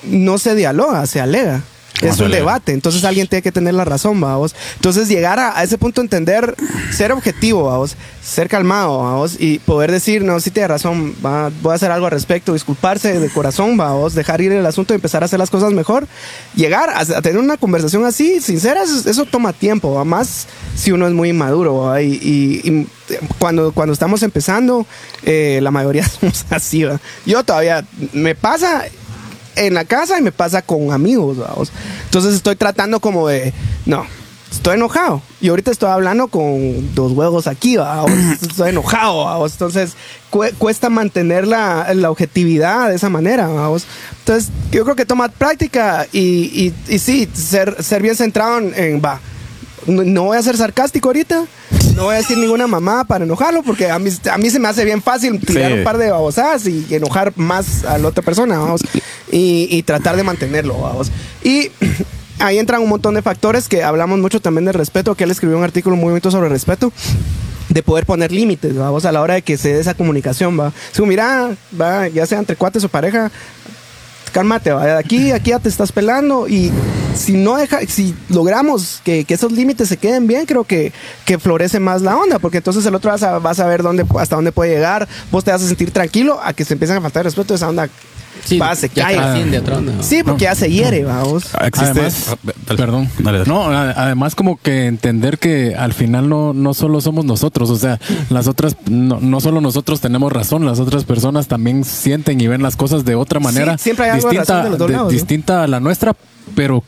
no 0.03 0.37
se 0.39 0.55
dialoga, 0.55 1.05
se 1.05 1.21
alega. 1.21 1.61
Es 2.01 2.19
un 2.19 2.31
debate, 2.31 2.71
entonces 2.73 3.03
alguien 3.03 3.27
tiene 3.27 3.41
que 3.41 3.51
tener 3.51 3.73
la 3.73 3.85
razón, 3.85 4.19
vamos. 4.21 4.55
Entonces 4.75 5.07
llegar 5.09 5.39
a, 5.39 5.57
a 5.57 5.63
ese 5.63 5.77
punto, 5.77 6.01
entender, 6.01 6.55
ser 6.91 7.11
objetivo, 7.11 7.63
vamos, 7.63 7.95
ser 8.23 8.47
calmado, 8.47 8.99
vamos, 8.99 9.35
y 9.39 9.59
poder 9.59 9.91
decir, 9.91 10.23
no, 10.23 10.39
sí 10.39 10.49
tiene 10.51 10.67
razón, 10.69 11.15
va, 11.25 11.51
voy 11.61 11.73
a 11.73 11.75
hacer 11.75 11.91
algo 11.91 12.05
al 12.05 12.11
respecto, 12.11 12.53
disculparse 12.53 13.19
de 13.19 13.29
corazón, 13.29 13.75
vamos, 13.77 14.13
dejar 14.15 14.39
ir 14.41 14.51
el 14.51 14.65
asunto 14.65 14.93
y 14.93 14.95
empezar 14.95 15.23
a 15.23 15.25
hacer 15.25 15.39
las 15.39 15.49
cosas 15.49 15.73
mejor. 15.73 16.07
Llegar 16.55 16.89
a, 16.89 16.99
a 16.99 17.21
tener 17.21 17.37
una 17.37 17.57
conversación 17.57 18.05
así, 18.05 18.39
sincera, 18.41 18.83
eso, 18.83 19.09
eso 19.09 19.25
toma 19.25 19.51
tiempo, 19.53 19.93
¿va? 19.93 20.05
más 20.05 20.47
si 20.75 20.91
uno 20.91 21.07
es 21.07 21.13
muy 21.13 21.29
inmaduro, 21.29 21.99
y- 21.99 22.05
y 22.63 22.87
cuando, 23.39 23.71
cuando 23.71 23.93
estamos 23.93 24.23
empezando, 24.23 24.85
eh, 25.23 25.59
la 25.61 25.71
mayoría 25.71 26.07
somos 26.19 26.45
así, 26.49 26.83
¿va? 26.83 26.99
Yo 27.25 27.43
todavía, 27.43 27.83
me 28.13 28.35
pasa 28.35 28.85
en 29.65 29.73
la 29.73 29.85
casa 29.85 30.17
y 30.17 30.21
me 30.21 30.31
pasa 30.31 30.61
con 30.61 30.91
amigos, 30.91 31.37
vamos. 31.37 31.71
Entonces 32.05 32.33
estoy 32.35 32.55
tratando 32.55 32.99
como 32.99 33.27
de, 33.27 33.53
no, 33.85 34.05
estoy 34.51 34.75
enojado. 34.75 35.21
Y 35.41 35.49
ahorita 35.49 35.71
estoy 35.71 35.89
hablando 35.89 36.27
con 36.27 36.93
dos 36.95 37.11
huevos 37.13 37.47
aquí, 37.47 37.77
estoy 38.41 38.69
enojado, 38.69 39.25
¿va? 39.25 39.37
O 39.37 39.45
Entonces, 39.47 39.93
cue- 40.31 40.53
cuesta 40.57 40.89
mantener 40.89 41.47
la, 41.47 41.93
la 41.93 42.09
objetividad 42.11 42.89
de 42.89 42.95
esa 42.95 43.09
manera, 43.09 43.47
¿va? 43.47 43.69
Entonces, 44.19 44.49
yo 44.71 44.83
creo 44.83 44.95
que 44.95 45.05
toma 45.05 45.29
práctica 45.29 46.07
y, 46.11 46.19
y, 46.19 46.73
y 46.87 46.99
sí, 46.99 47.29
ser, 47.33 47.81
ser 47.83 48.01
bien 48.01 48.15
centrado 48.15 48.57
en, 48.59 48.73
en, 48.75 49.01
va, 49.01 49.19
no, 49.89 50.03
no 50.03 50.23
voy 50.23 50.37
a 50.37 50.41
ser 50.41 50.55
sarcástico 50.57 51.09
ahorita, 51.09 51.45
no 51.95 52.03
voy 52.05 52.15
a 52.15 52.17
decir 52.19 52.37
ninguna 52.37 52.67
mamá 52.67 53.03
para 53.03 53.25
enojarlo, 53.25 53.63
porque 53.63 53.89
a 53.89 53.99
mí, 53.99 54.09
a 54.31 54.37
mí 54.37 54.49
se 54.49 54.59
me 54.59 54.67
hace 54.67 54.85
bien 54.85 55.01
fácil 55.01 55.39
tirar 55.39 55.71
Sí. 55.71 55.77
un 55.79 55.83
par 55.83 55.97
de 55.97 56.11
babosadas 56.11 56.65
y 56.67 56.85
enojar 56.91 57.33
más 57.35 57.83
a 57.85 57.97
la 57.97 58.07
otra 58.07 58.23
persona, 58.23 58.57
vamos, 58.59 58.81
y, 59.31 59.67
y 59.69 59.83
tratar 59.83 60.15
de 60.15 60.23
mantenerlo, 60.23 60.79
vamos. 60.79 61.11
Y 61.43 61.71
ahí 62.39 62.57
entran 62.57 62.81
un 62.81 62.89
montón 62.89 63.15
de 63.15 63.21
factores 63.21 63.67
que 63.67 63.83
hablamos 63.83 64.19
mucho 64.19 64.39
también 64.39 64.65
del 64.65 64.73
respeto, 64.73 65.15
que 65.15 65.25
él 65.25 65.31
escribió 65.31 65.57
un 65.57 65.63
artículo 65.63 65.95
muy 65.95 66.09
bonito 66.09 66.31
sobre 66.31 66.49
respeto 66.49 66.91
de 67.69 67.83
poder 67.83 68.05
poner 68.07 68.31
límites, 68.31 68.75
vamos, 68.75 69.05
a 69.05 69.11
la 69.11 69.21
hora 69.21 69.35
de 69.35 69.41
que 69.43 69.55
se 69.57 69.73
dé 69.73 69.79
esa 69.79 69.93
comunicación, 69.93 70.59
va. 70.59 70.71
Si 70.91 71.01
mira, 71.03 71.51
va, 71.79 72.07
ya 72.07 72.25
sea 72.25 72.39
entre 72.39 72.55
cuates 72.55 72.83
o 72.83 72.89
pareja, 72.89 73.31
cálmate, 74.29 74.71
aquí, 74.71 75.31
aquí 75.31 75.51
ya 75.51 75.59
te 75.59 75.69
estás 75.69 75.91
pelando 75.91 76.47
y 76.47 76.71
si 77.15 77.33
no 77.33 77.57
deja, 77.57 77.79
si 77.81 78.15
logramos 78.29 79.01
que, 79.03 79.25
esos 79.27 79.51
límites 79.51 79.89
se 79.89 79.97
queden 79.97 80.27
bien, 80.27 80.45
creo 80.45 80.63
que, 80.63 80.93
que 81.25 81.37
florece 81.37 81.79
más 81.79 82.01
la 82.01 82.15
onda, 82.15 82.39
porque 82.39 82.57
entonces 82.57 82.85
el 82.85 82.95
otro 82.95 83.11
vas 83.11 83.23
a, 83.23 83.39
vas 83.39 83.59
a 83.59 83.67
ver 83.67 83.83
dónde, 83.83 84.05
hasta 84.17 84.35
dónde 84.35 84.51
puede 84.51 84.71
llegar, 84.71 85.07
vos 85.31 85.43
te 85.43 85.51
vas 85.51 85.61
a 85.61 85.67
sentir 85.67 85.91
tranquilo 85.91 86.39
a 86.43 86.53
que 86.53 86.65
se 86.65 86.73
empiezan 86.73 86.97
a 86.97 87.01
faltar 87.01 87.25
respeto, 87.25 87.53
esa 87.53 87.69
onda 87.69 87.89
va, 88.61 88.75
se 88.75 88.89
ya 88.93 89.03
cae. 89.07 89.61
Sí, 90.01 90.21
porque 90.23 90.43
ya 90.45 90.55
se 90.55 90.69
hiere, 90.71 91.03
vamos. 91.03 91.45
Ah, 91.53 91.67
Existe. 91.67 91.91
Además, 91.91 92.27
ah, 92.31 92.73
perdón. 92.75 93.09
Dale, 93.19 93.39
dale. 93.39 93.49
No, 93.49 93.69
además 93.69 94.35
como 94.35 94.57
que 94.61 94.85
entender 94.87 95.37
que 95.39 95.75
al 95.75 95.93
final 95.93 96.29
no, 96.29 96.53
no 96.53 96.73
solo 96.73 97.01
somos 97.01 97.25
nosotros, 97.25 97.69
o 97.69 97.75
sea, 97.77 97.99
las 98.29 98.47
otras, 98.47 98.75
no, 98.89 99.19
no 99.21 99.39
solo 99.41 99.61
nosotros 99.61 100.01
tenemos 100.01 100.31
razón, 100.31 100.65
las 100.65 100.79
otras 100.79 101.03
personas 101.03 101.47
también 101.47 101.83
sienten 101.83 102.39
y 102.41 102.47
ven 102.47 102.61
las 102.63 102.75
cosas 102.75 103.05
de 103.05 103.15
otra 103.15 103.39
manera 103.39 103.77
Sí, 103.77 103.83
siempre 103.85 104.05
hay 104.05 104.11
algo 104.11 104.29
de 104.29 104.37
razón 104.37 104.63
de 104.63 104.69
los 104.71 104.79
dos 104.79 104.87
de- 104.87 104.93
lados, 104.93 105.07
¿no? 105.07 105.11
distinta 105.13 105.63
a 105.63 105.67
la 105.67 105.79
nuestra, 105.79 106.15
pero 106.55 106.83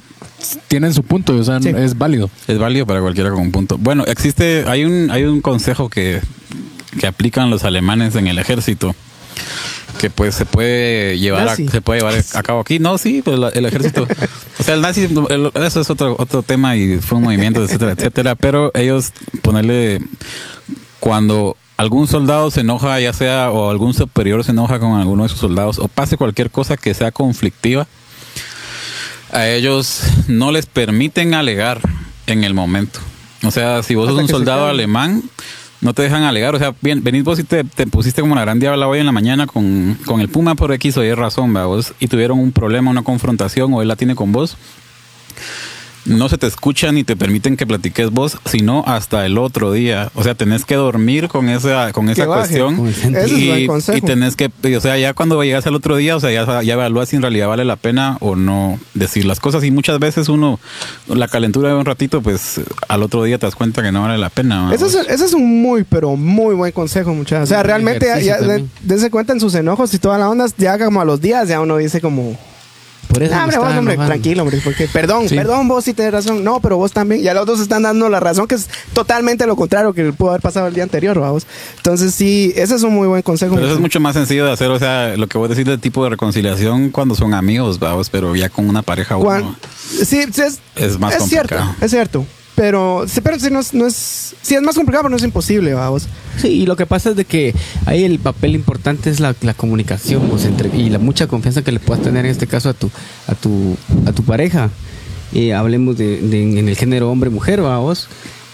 tienen 0.67 0.93
su 0.93 1.03
punto, 1.03 1.35
o 1.35 1.43
sea, 1.43 1.59
Sí. 1.61 1.69
es 1.69 1.97
válido. 1.97 2.29
Es 2.47 2.57
válido 2.57 2.85
para 2.85 3.01
cualquiera 3.01 3.29
con 3.29 3.39
un 3.41 3.51
punto. 3.51 3.77
Bueno, 3.77 4.03
existe, 4.07 4.63
hay 4.67 4.85
un, 4.85 5.11
hay 5.11 5.23
un 5.23 5.41
consejo 5.41 5.89
que, 5.89 6.19
que 6.99 7.07
aplican 7.07 7.49
los 7.49 7.63
alemanes 7.63 8.15
en 8.15 8.27
el 8.27 8.39
ejército 8.39 8.95
que 9.99 10.09
pues 10.09 10.33
se 10.35 10.45
puede 10.45 11.19
llevar 11.19 11.47
a, 11.49 11.55
se 11.55 11.81
puede 11.81 11.99
llevar 11.99 12.15
a 12.33 12.43
cabo 12.43 12.61
aquí. 12.61 12.79
No, 12.79 12.97
sí, 12.97 13.21
pues 13.23 13.39
el 13.53 13.65
ejército. 13.65 14.07
O 14.59 14.63
sea, 14.63 14.75
el 14.75 14.81
nazi, 14.81 15.03
el- 15.29 15.51
eso 15.63 15.81
es 15.81 15.89
otro, 15.89 16.15
otro 16.17 16.43
tema 16.43 16.75
y 16.75 16.97
fue 16.99 17.17
un 17.17 17.25
movimiento, 17.25 17.63
etcétera, 17.63 17.91
etcétera. 17.91 18.35
Pero 18.35 18.71
ellos 18.73 19.11
ponerle 19.41 19.99
cuando 20.99 21.57
algún 21.77 22.07
soldado 22.07 22.51
se 22.51 22.61
enoja, 22.61 22.99
ya 22.99 23.11
sea, 23.13 23.49
o 23.51 23.69
algún 23.71 23.93
superior 23.93 24.43
se 24.43 24.51
enoja 24.51 24.79
con 24.79 24.99
alguno 24.99 25.23
de 25.23 25.29
sus 25.29 25.39
soldados, 25.39 25.79
o 25.79 25.87
pase 25.87 26.15
cualquier 26.17 26.51
cosa 26.51 26.77
que 26.77 26.93
sea 26.93 27.11
conflictiva, 27.11 27.87
a 29.31 29.47
ellos 29.47 30.01
no 30.27 30.51
les 30.51 30.65
permiten 30.65 31.33
alegar 31.33 31.79
en 32.27 32.43
el 32.43 32.53
momento. 32.53 32.99
O 33.43 33.49
sea, 33.51 33.81
si 33.81 33.95
vos 33.95 34.07
Hasta 34.09 34.21
sos 34.21 34.29
un 34.29 34.35
soldado 34.37 34.67
alemán, 34.67 35.23
no 35.81 35.93
te 35.93 36.03
dejan 36.03 36.23
alegar. 36.23 36.55
O 36.55 36.59
sea, 36.59 36.73
bien, 36.81 37.03
venís 37.03 37.23
vos 37.23 37.39
y 37.39 37.43
te, 37.43 37.63
te 37.63 37.87
pusiste 37.87 38.21
como 38.21 38.35
la 38.35 38.41
gran 38.41 38.59
diabla 38.59 38.87
hoy 38.87 38.99
en 38.99 39.05
la 39.05 39.11
mañana 39.11 39.47
con, 39.47 39.97
con 40.05 40.21
el 40.21 40.29
Puma 40.29 40.55
por 40.55 40.71
X 40.73 40.97
o 40.97 41.03
Y 41.03 41.13
razón, 41.13 41.55
¿va? 41.55 41.65
Vos, 41.65 41.93
y 41.99 42.07
tuvieron 42.07 42.39
un 42.39 42.51
problema, 42.51 42.91
una 42.91 43.03
confrontación, 43.03 43.73
o 43.73 43.81
él 43.81 43.87
la 43.87 43.95
tiene 43.95 44.15
con 44.15 44.31
vos. 44.31 44.57
No 46.05 46.29
se 46.29 46.37
te 46.37 46.47
escucha 46.47 46.91
ni 46.91 47.03
te 47.03 47.15
permiten 47.15 47.57
que 47.57 47.67
platiques 47.67 48.09
vos, 48.09 48.37
sino 48.45 48.83
hasta 48.87 49.25
el 49.25 49.37
otro 49.37 49.71
día. 49.71 50.11
O 50.15 50.23
sea, 50.23 50.33
tenés 50.35 50.65
que 50.65 50.75
dormir 50.75 51.27
con 51.27 51.47
esa, 51.49 51.93
con 51.93 52.09
esa 52.09 52.25
baje. 52.25 52.59
cuestión. 52.59 52.87
Es 53.15 53.31
y, 53.31 53.67
y 53.95 54.01
tenés 54.01 54.35
que, 54.35 54.51
y, 54.63 54.73
o 54.73 54.81
sea, 54.81 54.97
ya 54.97 55.13
cuando 55.13 55.43
llegas 55.43 55.67
al 55.67 55.75
otro 55.75 55.95
día, 55.95 56.15
o 56.15 56.19
sea, 56.19 56.31
ya, 56.31 56.63
ya 56.63 56.73
evalúas 56.73 57.09
si 57.09 57.17
en 57.17 57.21
realidad 57.21 57.47
vale 57.47 57.65
la 57.65 57.75
pena 57.75 58.17
o 58.19 58.35
no 58.35 58.79
decir 58.93 59.25
las 59.25 59.39
cosas. 59.39 59.63
Y 59.63 59.71
muchas 59.71 59.99
veces 59.99 60.27
uno, 60.29 60.59
la 61.07 61.27
calentura 61.27 61.69
de 61.69 61.75
un 61.75 61.85
ratito, 61.85 62.21
pues 62.21 62.61
al 62.87 63.03
otro 63.03 63.23
día 63.23 63.37
te 63.37 63.45
das 63.45 63.55
cuenta 63.55 63.83
que 63.83 63.91
no 63.91 64.01
vale 64.01 64.17
la 64.17 64.29
pena. 64.29 64.71
Ese 64.73 64.87
es, 64.87 64.95
ese 64.95 65.25
es 65.25 65.33
un 65.33 65.61
muy, 65.61 65.83
pero 65.83 66.15
muy 66.15 66.55
buen 66.55 66.71
consejo, 66.71 67.13
muchachos. 67.13 67.43
O 67.43 67.47
sea, 67.47 67.63
realmente, 67.63 68.07
ya, 68.07 68.39
ya 68.39 68.57
dense 68.81 69.11
cuenta 69.11 69.33
en 69.33 69.39
sus 69.39 69.53
enojos 69.55 69.93
y 69.93 69.99
toda 69.99 70.17
la 70.17 70.29
onda, 70.29 70.45
ya 70.57 70.77
como 70.83 71.01
a 71.01 71.05
los 71.05 71.21
días, 71.21 71.47
ya 71.47 71.61
uno 71.61 71.77
dice 71.77 72.01
como, 72.01 72.37
Por 73.11 73.23
eso 73.23 73.31
"Nah, 73.33 73.37
me 73.39 73.43
hombre, 73.43 73.55
estaba 73.55 73.67
vos, 73.69 73.77
hombre, 73.77 73.93
enojando. 73.95 74.13
tranquilo, 74.13 74.43
hombre, 74.43 74.61
porque, 74.63 74.87
perdón, 74.87 75.27
Sí. 75.29 75.35
perdón, 75.35 75.67
vos 75.67 75.83
sí 75.83 75.93
tenés 75.93 76.13
razón, 76.13 76.43
no, 76.43 76.59
pero 76.61 76.77
vos 76.77 76.91
también, 76.91 77.21
ya 77.21 77.33
los 77.33 77.45
dos 77.45 77.59
están 77.59 77.83
dando 77.83 78.07
la 78.09 78.19
razón, 78.19 78.47
que 78.47 78.55
es 78.55 78.69
totalmente 78.93 79.45
lo 79.47 79.55
contrario 79.55 79.93
que 79.93 80.13
pudo 80.13 80.29
haber 80.29 80.41
pasado 80.41 80.67
el 80.67 80.73
día 80.73 80.83
anterior, 80.83 81.19
vamos. 81.19 81.45
Entonces, 81.77 82.13
sí, 82.15 82.53
ese 82.55 82.75
es 82.75 82.83
un 82.83 82.93
muy 82.93 83.07
buen 83.07 83.21
consejo. 83.21 83.55
Pero 83.55 83.67
eso 83.67 83.75
es 83.75 83.81
mucho 83.81 83.99
más 83.99 84.13
sencillo 84.15 84.45
de 84.45 84.51
hacer, 84.51 84.69
o 84.69 84.79
sea, 84.79 85.15
lo 85.17 85.27
que 85.27 85.37
voy 85.37 85.45
a 85.47 85.49
decir 85.49 85.65
del 85.67 85.79
tipo 85.79 86.03
de 86.03 86.11
reconciliación 86.11 86.89
cuando 86.89 87.15
son 87.15 87.33
amigos, 87.33 87.79
vamos, 87.79 88.09
pero 88.09 88.35
ya 88.35 88.49
con 88.49 88.67
una 88.69 88.81
pareja 88.81 89.15
Juan, 89.15 89.43
uno. 89.43 89.55
sí, 90.05 90.19
es, 90.19 90.59
Es 90.75 90.99
más 90.99 91.13
cierto, 91.27 91.55
complicado. 91.55 91.75
es 91.81 91.91
cierto. 91.91 92.25
Pero, 92.61 93.05
sí, 93.07 93.21
pero 93.21 93.39
sí, 93.39 93.49
no 93.49 93.59
es, 93.59 93.73
no 93.73 93.87
es, 93.87 94.35
más 94.61 94.75
complicado, 94.75 95.01
pero 95.05 95.09
no 95.09 95.17
es 95.17 95.23
imposible, 95.23 95.73
vamos. 95.73 96.03
Sí, 96.39 96.47
y 96.49 96.65
lo 96.67 96.75
que 96.75 96.85
pasa 96.85 97.09
es 97.09 97.15
de 97.15 97.25
que 97.25 97.55
ahí 97.87 98.03
el 98.03 98.19
papel 98.19 98.53
importante 98.53 99.09
es 99.09 99.19
la, 99.19 99.33
la 99.41 99.55
comunicación 99.55 100.27
pues, 100.29 100.45
entre, 100.45 100.69
y 100.77 100.91
la 100.91 100.99
mucha 100.99 101.25
confianza 101.25 101.63
que 101.63 101.71
le 101.71 101.79
puedas 101.79 102.03
tener 102.03 102.23
en 102.23 102.29
este 102.31 102.45
caso 102.45 102.69
a 102.69 102.73
tu, 102.75 102.91
a 103.27 103.33
tu, 103.33 103.75
a 104.05 104.11
tu 104.11 104.21
pareja. 104.21 104.69
Eh, 105.33 105.55
hablemos 105.55 105.97
de, 105.97 106.21
de- 106.21 106.59
en 106.59 106.69
el 106.69 106.75
género 106.75 107.09
hombre-mujer, 107.09 107.61
vos. 107.61 108.07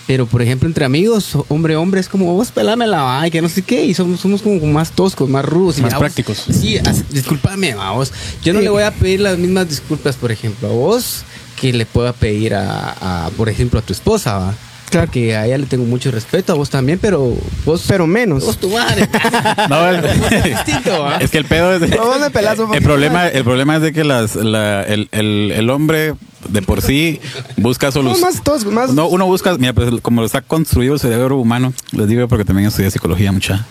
Pero, 0.07 0.25
por 0.25 0.41
ejemplo, 0.41 0.69
entre 0.69 0.85
amigos, 0.85 1.37
hombre-hombre, 1.49 1.99
es 1.99 2.07
como 2.07 2.33
vos 2.33 2.49
pelámela, 2.51 3.03
va, 3.03 3.27
y 3.27 3.31
que 3.31 3.41
no 3.41 3.49
sé 3.49 3.61
qué, 3.61 3.83
y 3.83 3.93
somos, 3.93 4.21
somos 4.21 4.41
como 4.41 4.65
más 4.67 4.91
toscos, 4.91 5.29
más 5.29 5.43
rudos. 5.43 5.79
y 5.79 5.81
Más 5.81 5.91
vos- 5.91 5.99
prácticos. 5.99 6.45
sí, 6.49 6.77
as- 6.77 7.09
discúlpame, 7.09 7.75
va, 7.75 7.91
vos. 7.91 8.13
Yo 8.41 8.53
no 8.53 8.59
Sí. 8.59 8.63
le 8.63 8.69
voy 8.69 8.83
a 8.83 8.91
pedir 8.91 9.19
las 9.19 9.37
mismas 9.37 9.67
disculpas, 9.67 10.15
por 10.15 10.31
ejemplo, 10.31 10.69
a 10.69 10.71
vos, 10.71 11.23
que 11.59 11.73
le 11.73 11.85
pueda 11.85 12.13
pedir 12.13 12.53
a, 12.55 13.25
a, 13.25 13.29
por 13.31 13.49
ejemplo, 13.49 13.79
a 13.79 13.81
tu 13.81 13.91
esposa, 13.91 14.37
va. 14.37 14.53
Claro. 14.89 15.11
Que 15.11 15.35
a 15.35 15.45
ella 15.45 15.57
le 15.57 15.65
tengo 15.65 15.83
mucho 15.83 16.11
respeto, 16.11 16.53
a 16.53 16.55
vos 16.55 16.69
también, 16.69 16.97
pero 17.01 17.35
vos 17.65 17.83
Pero 17.89 18.07
menos. 18.07 18.45
Vos 18.45 18.57
tu 18.57 18.69
madre. 18.69 19.09
No, 19.69 19.91
distinto, 20.43 21.01
¿va? 21.01 21.17
es 21.17 21.29
que 21.29 21.39
el 21.39 21.43
pedo 21.43 21.73
es. 21.73 21.81
No, 21.89 22.05
vos 22.05 22.21
me 22.21 22.29
pelás 22.29 22.57
un 22.59 22.73
el 22.73 22.81
problema, 22.81 23.27
el 23.27 23.43
problema 23.43 23.75
es 23.75 23.81
de 23.81 23.91
que 23.91 24.05
las, 24.05 24.35
la- 24.37 24.83
el, 24.83 25.09
el- 25.11 25.51
el 25.53 25.69
hombre 25.69 26.13
de 26.47 26.61
por 26.61 26.81
sí 26.81 27.19
busca 27.57 27.91
soluciones. 27.91 28.21
más 28.35 28.41
toscos, 28.43 28.71
más... 28.71 28.93
No, 28.93 29.07
uno 29.09 29.25
busca, 29.25 29.57
mira, 29.57 29.73
pues 29.73 29.89
como 30.01 30.23
está 30.23 30.39
construido 30.39 30.93
el 30.93 31.01
cerebro 31.01 31.35
humano, 31.37 31.73
les 31.91 32.07
digo 32.07 32.25
porque 32.29 32.45
también 32.45 32.69
estudié 32.69 32.89
psicología 32.89 33.33
mucha. 33.33 33.65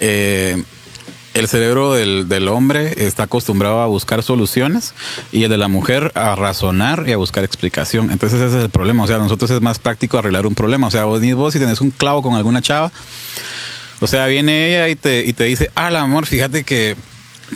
Eh, 0.00 0.62
el 1.34 1.48
cerebro 1.48 1.92
del, 1.92 2.28
del 2.28 2.48
hombre 2.48 3.04
está 3.06 3.24
acostumbrado 3.24 3.80
a 3.80 3.86
buscar 3.86 4.22
soluciones 4.22 4.94
y 5.32 5.42
el 5.42 5.50
de 5.50 5.58
la 5.58 5.68
mujer 5.68 6.12
a 6.14 6.36
razonar 6.36 7.04
y 7.06 7.12
a 7.12 7.16
buscar 7.16 7.42
explicación. 7.44 8.10
Entonces 8.10 8.40
ese 8.40 8.58
es 8.58 8.64
el 8.64 8.70
problema. 8.70 9.02
O 9.02 9.06
sea, 9.06 9.18
nosotros 9.18 9.50
es 9.50 9.60
más 9.60 9.80
práctico 9.80 10.16
arreglar 10.16 10.46
un 10.46 10.54
problema. 10.54 10.86
O 10.86 10.90
sea, 10.90 11.04
vos, 11.04 11.20
vos 11.34 11.52
si 11.52 11.58
tenés 11.58 11.80
un 11.80 11.90
clavo 11.90 12.22
con 12.22 12.34
alguna 12.34 12.62
chava, 12.62 12.92
o 14.00 14.06
sea, 14.06 14.26
viene 14.26 14.68
ella 14.68 14.88
y 14.88 14.96
te, 14.96 15.24
y 15.24 15.32
te 15.32 15.44
dice, 15.44 15.70
ah, 15.74 15.88
amor, 15.88 16.26
fíjate 16.26 16.62
que, 16.62 16.96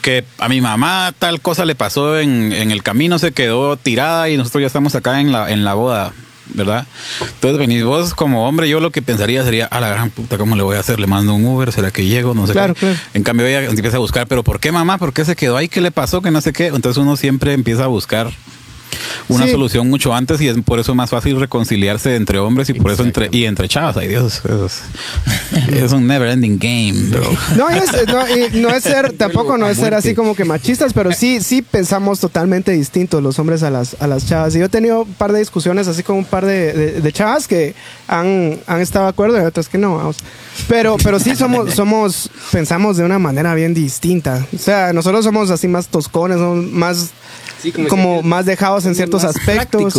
que 0.03 0.25
a 0.39 0.49
mi 0.49 0.61
mamá 0.61 1.13
tal 1.19 1.41
cosa 1.41 1.65
le 1.65 1.75
pasó 1.75 2.19
en, 2.19 2.53
en 2.53 2.73
el 2.73 2.83
camino, 2.83 3.19
se 3.19 3.33
quedó 3.33 3.77
tirada 3.77 4.29
y 4.29 4.37
nosotros 4.37 4.63
ya 4.63 4.67
estamos 4.67 4.95
acá 4.97 5.21
en 5.21 5.31
la, 5.31 5.51
en 5.51 5.65
la 5.65 5.75
boda. 5.75 6.13
¿Verdad? 6.55 6.87
Entonces 7.21 7.59
venís 7.59 7.85
vos 7.85 8.15
como 8.15 8.49
hombre, 8.49 8.69
yo 8.69 8.81
lo 8.81 8.91
que 8.91 9.03
pensaría 9.03 9.45
sería, 9.45 9.67
a 9.67 9.81
la 9.81 9.89
gran 9.91 10.11
puta, 10.11 10.39
¿cómo 10.39 10.57
le 10.57 10.63
voy 10.63 10.77
a 10.77 10.81
hacer? 10.81 10.99
¿Le 10.99 11.07
mando 11.07 11.35
un 11.35 11.45
Uber? 11.45 11.73
¿Será 11.73 11.91
que 11.91 12.05
llego? 12.07 12.35
No 12.35 12.47
sé 12.47 12.53
Claro, 12.53 12.75
qué. 12.75 12.81
claro. 12.81 12.97
En 13.15 13.23
cambio 13.23 13.47
ella 13.47 13.65
empieza 13.65 13.97
a 13.97 14.01
buscar, 14.01 14.27
pero 14.27 14.43
¿por 14.43 14.59
qué 14.61 14.73
mamá? 14.73 14.99
¿Por 14.99 15.13
qué 15.13 15.25
se 15.25 15.37
quedó 15.37 15.57
ahí? 15.57 15.69
¿Qué 15.69 15.81
le 15.81 15.91
pasó? 15.91 16.23
Que 16.23 16.31
no 16.31 16.41
sé 16.41 16.53
qué. 16.53 16.67
Entonces 16.69 16.97
uno 16.97 17.17
siempre 17.17 17.53
empieza 17.53 17.85
a 17.85 17.89
buscar 17.89 18.31
una 19.29 19.45
Sí. 19.45 19.53
solución 19.53 19.89
mucho 19.89 20.15
antes 20.15 20.41
y 20.41 20.49
es 20.49 20.57
por 20.65 20.79
eso 20.79 20.95
más 20.95 21.11
fácil 21.11 21.39
reconciliarse 21.41 22.17
entre 22.17 22.39
hombres 22.39 22.69
y 22.71 22.75
por 22.75 22.91
eso 22.91 23.03
entre 23.05 23.29
y 23.33 23.45
entre 23.45 23.69
chavas. 23.69 23.97
Ay 23.97 24.09
Dios, 24.09 24.43
es, 24.45 24.83
es 25.73 25.93
un 25.93 26.07
never 26.07 26.29
ending 26.29 26.59
game, 26.59 27.11
bro. 27.11 27.23
No, 27.57 27.69
es- 27.71 27.93
no, 28.07 28.61
no 28.61 28.75
es 28.75 28.83
ser, 28.83 29.13
tampoco 29.13 29.57
no 29.59 29.69
es 29.69 29.79
ser 29.79 29.95
así 29.95 30.15
como 30.15 30.35
que 30.35 30.45
machistas, 30.45 30.93
pero 30.93 31.13
sí, 31.13 31.41
sí 31.41 31.63
pensamos 31.63 32.21
totalmente 32.21 32.73
distintos 32.73 33.23
los 33.23 33.39
hombres 33.39 33.63
a 33.63 33.71
las, 33.71 33.97
a 34.01 34.07
las 34.07 34.27
chavas. 34.27 34.55
Y 34.55 34.59
yo 34.59 34.67
he 34.67 34.69
tenido 34.69 35.03
un 35.03 35.15
par 35.15 35.33
de 35.33 35.39
discusiones 35.41 35.89
así 35.89 36.03
con 36.03 36.17
un 36.17 36.25
par 36.25 36.45
de, 36.47 36.73
de- 36.73 37.01
de 37.01 37.13
chavas 37.13 37.47
que 37.49 37.75
han, 38.07 38.59
han 38.67 38.81
estado 38.81 39.05
de 39.07 39.11
acuerdo 39.11 39.37
y 39.39 39.45
otras 39.45 39.69
que 39.69 39.79
no, 39.79 39.97
vamos. 39.97 40.17
Pero, 40.69 40.97
pero 41.03 41.19
sí 41.19 41.35
somos, 41.37 41.75
somos, 41.75 42.31
pensamos 42.51 42.97
de 42.97 43.05
una 43.05 43.19
manera 43.19 43.55
bien 43.55 43.75
distinta. 43.75 44.47
O 44.55 44.59
sea, 44.59 44.93
nosotros 44.93 45.25
somos 45.25 45.51
así 45.51 45.69
más 45.69 45.89
toscones, 45.89 46.39
somos 46.39 46.65
más, 46.67 47.11
Sí, 47.63 47.73
como, 47.73 48.23
más 48.23 48.47
dejados 48.47 48.85
en 48.87 48.95
ciertos 48.95 49.25
más 49.25 49.37
aspectos. 49.37 49.95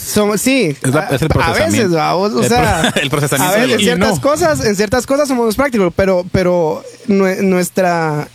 Somos, 0.00 0.40
sí, 0.40 0.76
Es 0.82 0.94
la- 0.94 1.08
es 1.08 1.22
el 1.22 1.28
a- 1.40 1.52
veces, 1.52 1.90
vamos, 1.90 2.32
o 2.32 2.42
sea, 2.44 2.92
el 3.02 3.10
procesamiento 3.10 3.54
a 3.56 3.58
veces, 3.60 3.74
en 3.74 3.80
ciertas 3.80 4.14
no. 4.16 4.20
cosas, 4.20 4.64
en 4.64 4.76
ciertas 4.76 5.06
cosas 5.06 5.28
somos 5.28 5.46
más 5.46 5.56
prácticos, 5.56 5.92
pero, 5.96 6.24
pero 6.32 6.82
nue- 7.08 7.40
nuestra, 7.42 8.28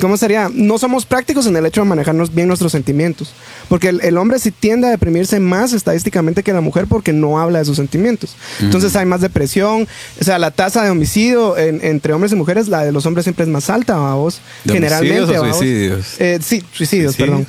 ¿cómo 0.00 0.16
sería? 0.16 0.50
No 0.52 0.78
somos 0.78 1.04
prácticos 1.06 1.46
en 1.46 1.56
el 1.56 1.66
hecho 1.66 1.82
de 1.82 1.88
manejarnos 1.88 2.34
bien 2.34 2.48
nuestros 2.48 2.72
sentimientos. 2.72 3.32
Porque 3.68 3.88
el, 3.88 4.00
el 4.02 4.16
hombre 4.18 4.38
sí 4.38 4.50
tiende 4.50 4.86
a 4.88 4.90
deprimirse 4.90 5.40
más 5.40 5.72
estadísticamente 5.72 6.42
que 6.42 6.52
la 6.52 6.60
mujer 6.60 6.86
porque 6.86 7.12
no 7.12 7.38
habla 7.40 7.58
de 7.60 7.64
sus 7.64 7.76
sentimientos. 7.76 8.36
Entonces 8.60 8.94
hay 8.96 9.06
más 9.06 9.20
depresión. 9.22 9.86
O 10.20 10.24
sea, 10.24 10.38
la 10.38 10.50
tasa 10.50 10.82
de 10.82 10.90
homicidio 10.90 11.56
en- 11.56 11.80
entre 11.84 12.12
hombres 12.12 12.32
y 12.32 12.36
mujeres, 12.36 12.68
la 12.68 12.84
de 12.84 12.92
los 12.92 13.06
hombres 13.06 13.24
siempre 13.24 13.44
es 13.44 13.50
más 13.50 13.70
alta, 13.70 13.94
¿De 14.64 14.72
Generalmente. 14.74 15.20
homicidios 15.38 15.54
o 15.54 15.58
suicidios? 15.58 16.06
Eh, 16.20 16.38
sí, 16.42 16.62
suicidios, 16.72 17.14
Suicidios. 17.14 17.16
perdón. 17.16 17.46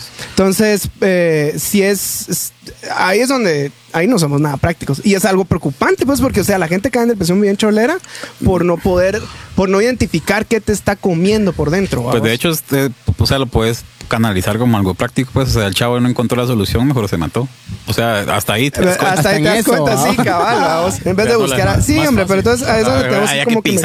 Entonces, 0.65 0.91
eh, 1.01 1.55
si 1.57 1.81
es, 1.81 2.29
es- 2.29 2.51
Ahí 2.95 3.19
es 3.19 3.29
donde. 3.29 3.71
Ahí 3.93 4.07
no 4.07 4.19
somos 4.19 4.41
nada 4.41 4.57
prácticos. 4.57 5.01
Y 5.03 5.13
es 5.13 5.23
algo 5.25 5.45
preocupante, 5.45 6.05
pues, 6.05 6.19
porque, 6.19 6.41
o 6.41 6.43
sea, 6.43 6.57
la 6.57 6.67
gente 6.67 6.91
cae 6.91 7.03
en 7.03 7.09
depresión 7.09 7.39
bien 7.39 7.57
cholera 7.57 7.97
por 8.43 8.65
no 8.65 8.77
poder. 8.77 9.21
Por 9.55 9.69
no 9.69 9.81
identificar 9.81 10.45
qué 10.45 10.59
te 10.59 10.73
está 10.73 10.95
comiendo 10.95 11.53
por 11.53 11.69
dentro. 11.69 12.03
¿va 12.03 12.11
Pues 12.11 12.23
de 12.23 12.33
hecho, 12.33 12.49
este, 12.49 12.89
o 13.17 13.25
sea, 13.25 13.39
lo 13.39 13.45
puedes 13.47 13.83
canalizar 14.05 14.57
como 14.57 14.77
algo 14.77 14.93
práctico, 14.93 15.31
pues, 15.33 15.49
o 15.49 15.59
sea, 15.59 15.67
el 15.67 15.73
chavo 15.75 15.99
no 15.99 16.07
encontró 16.09 16.41
la 16.41 16.47
solución, 16.47 16.87
mejor 16.87 17.07
se 17.09 17.17
mató. 17.17 17.47
O 17.87 17.93
sea, 17.93 18.19
hasta 18.35 18.53
ahí 18.53 18.71
te 18.71 18.81
das 18.81 18.95
Eh, 18.95 18.99
cuenta. 18.99 19.13
Hasta 19.17 19.29
ahí 19.29 19.37
en 19.37 19.43
te 19.43 19.49
das 19.49 19.59
eso, 19.59 19.69
cuenta, 19.71 19.97
sí, 20.09 20.15
cabal, 20.17 20.55
vamos. 20.61 21.05
En 21.05 21.15
vez 21.15 21.27
de 21.27 21.35
buscar. 21.35 21.67
a- 21.67 21.81
sí, 21.81 21.97
hombre, 22.05 22.25
pero 22.25 22.39
entonces 22.39 22.67
ahí 22.67 22.81
es 22.81 22.85
donde 22.87 23.03
tenemos 23.03 23.29
ya 23.35 23.43
como 23.45 23.61
que. 23.61 23.79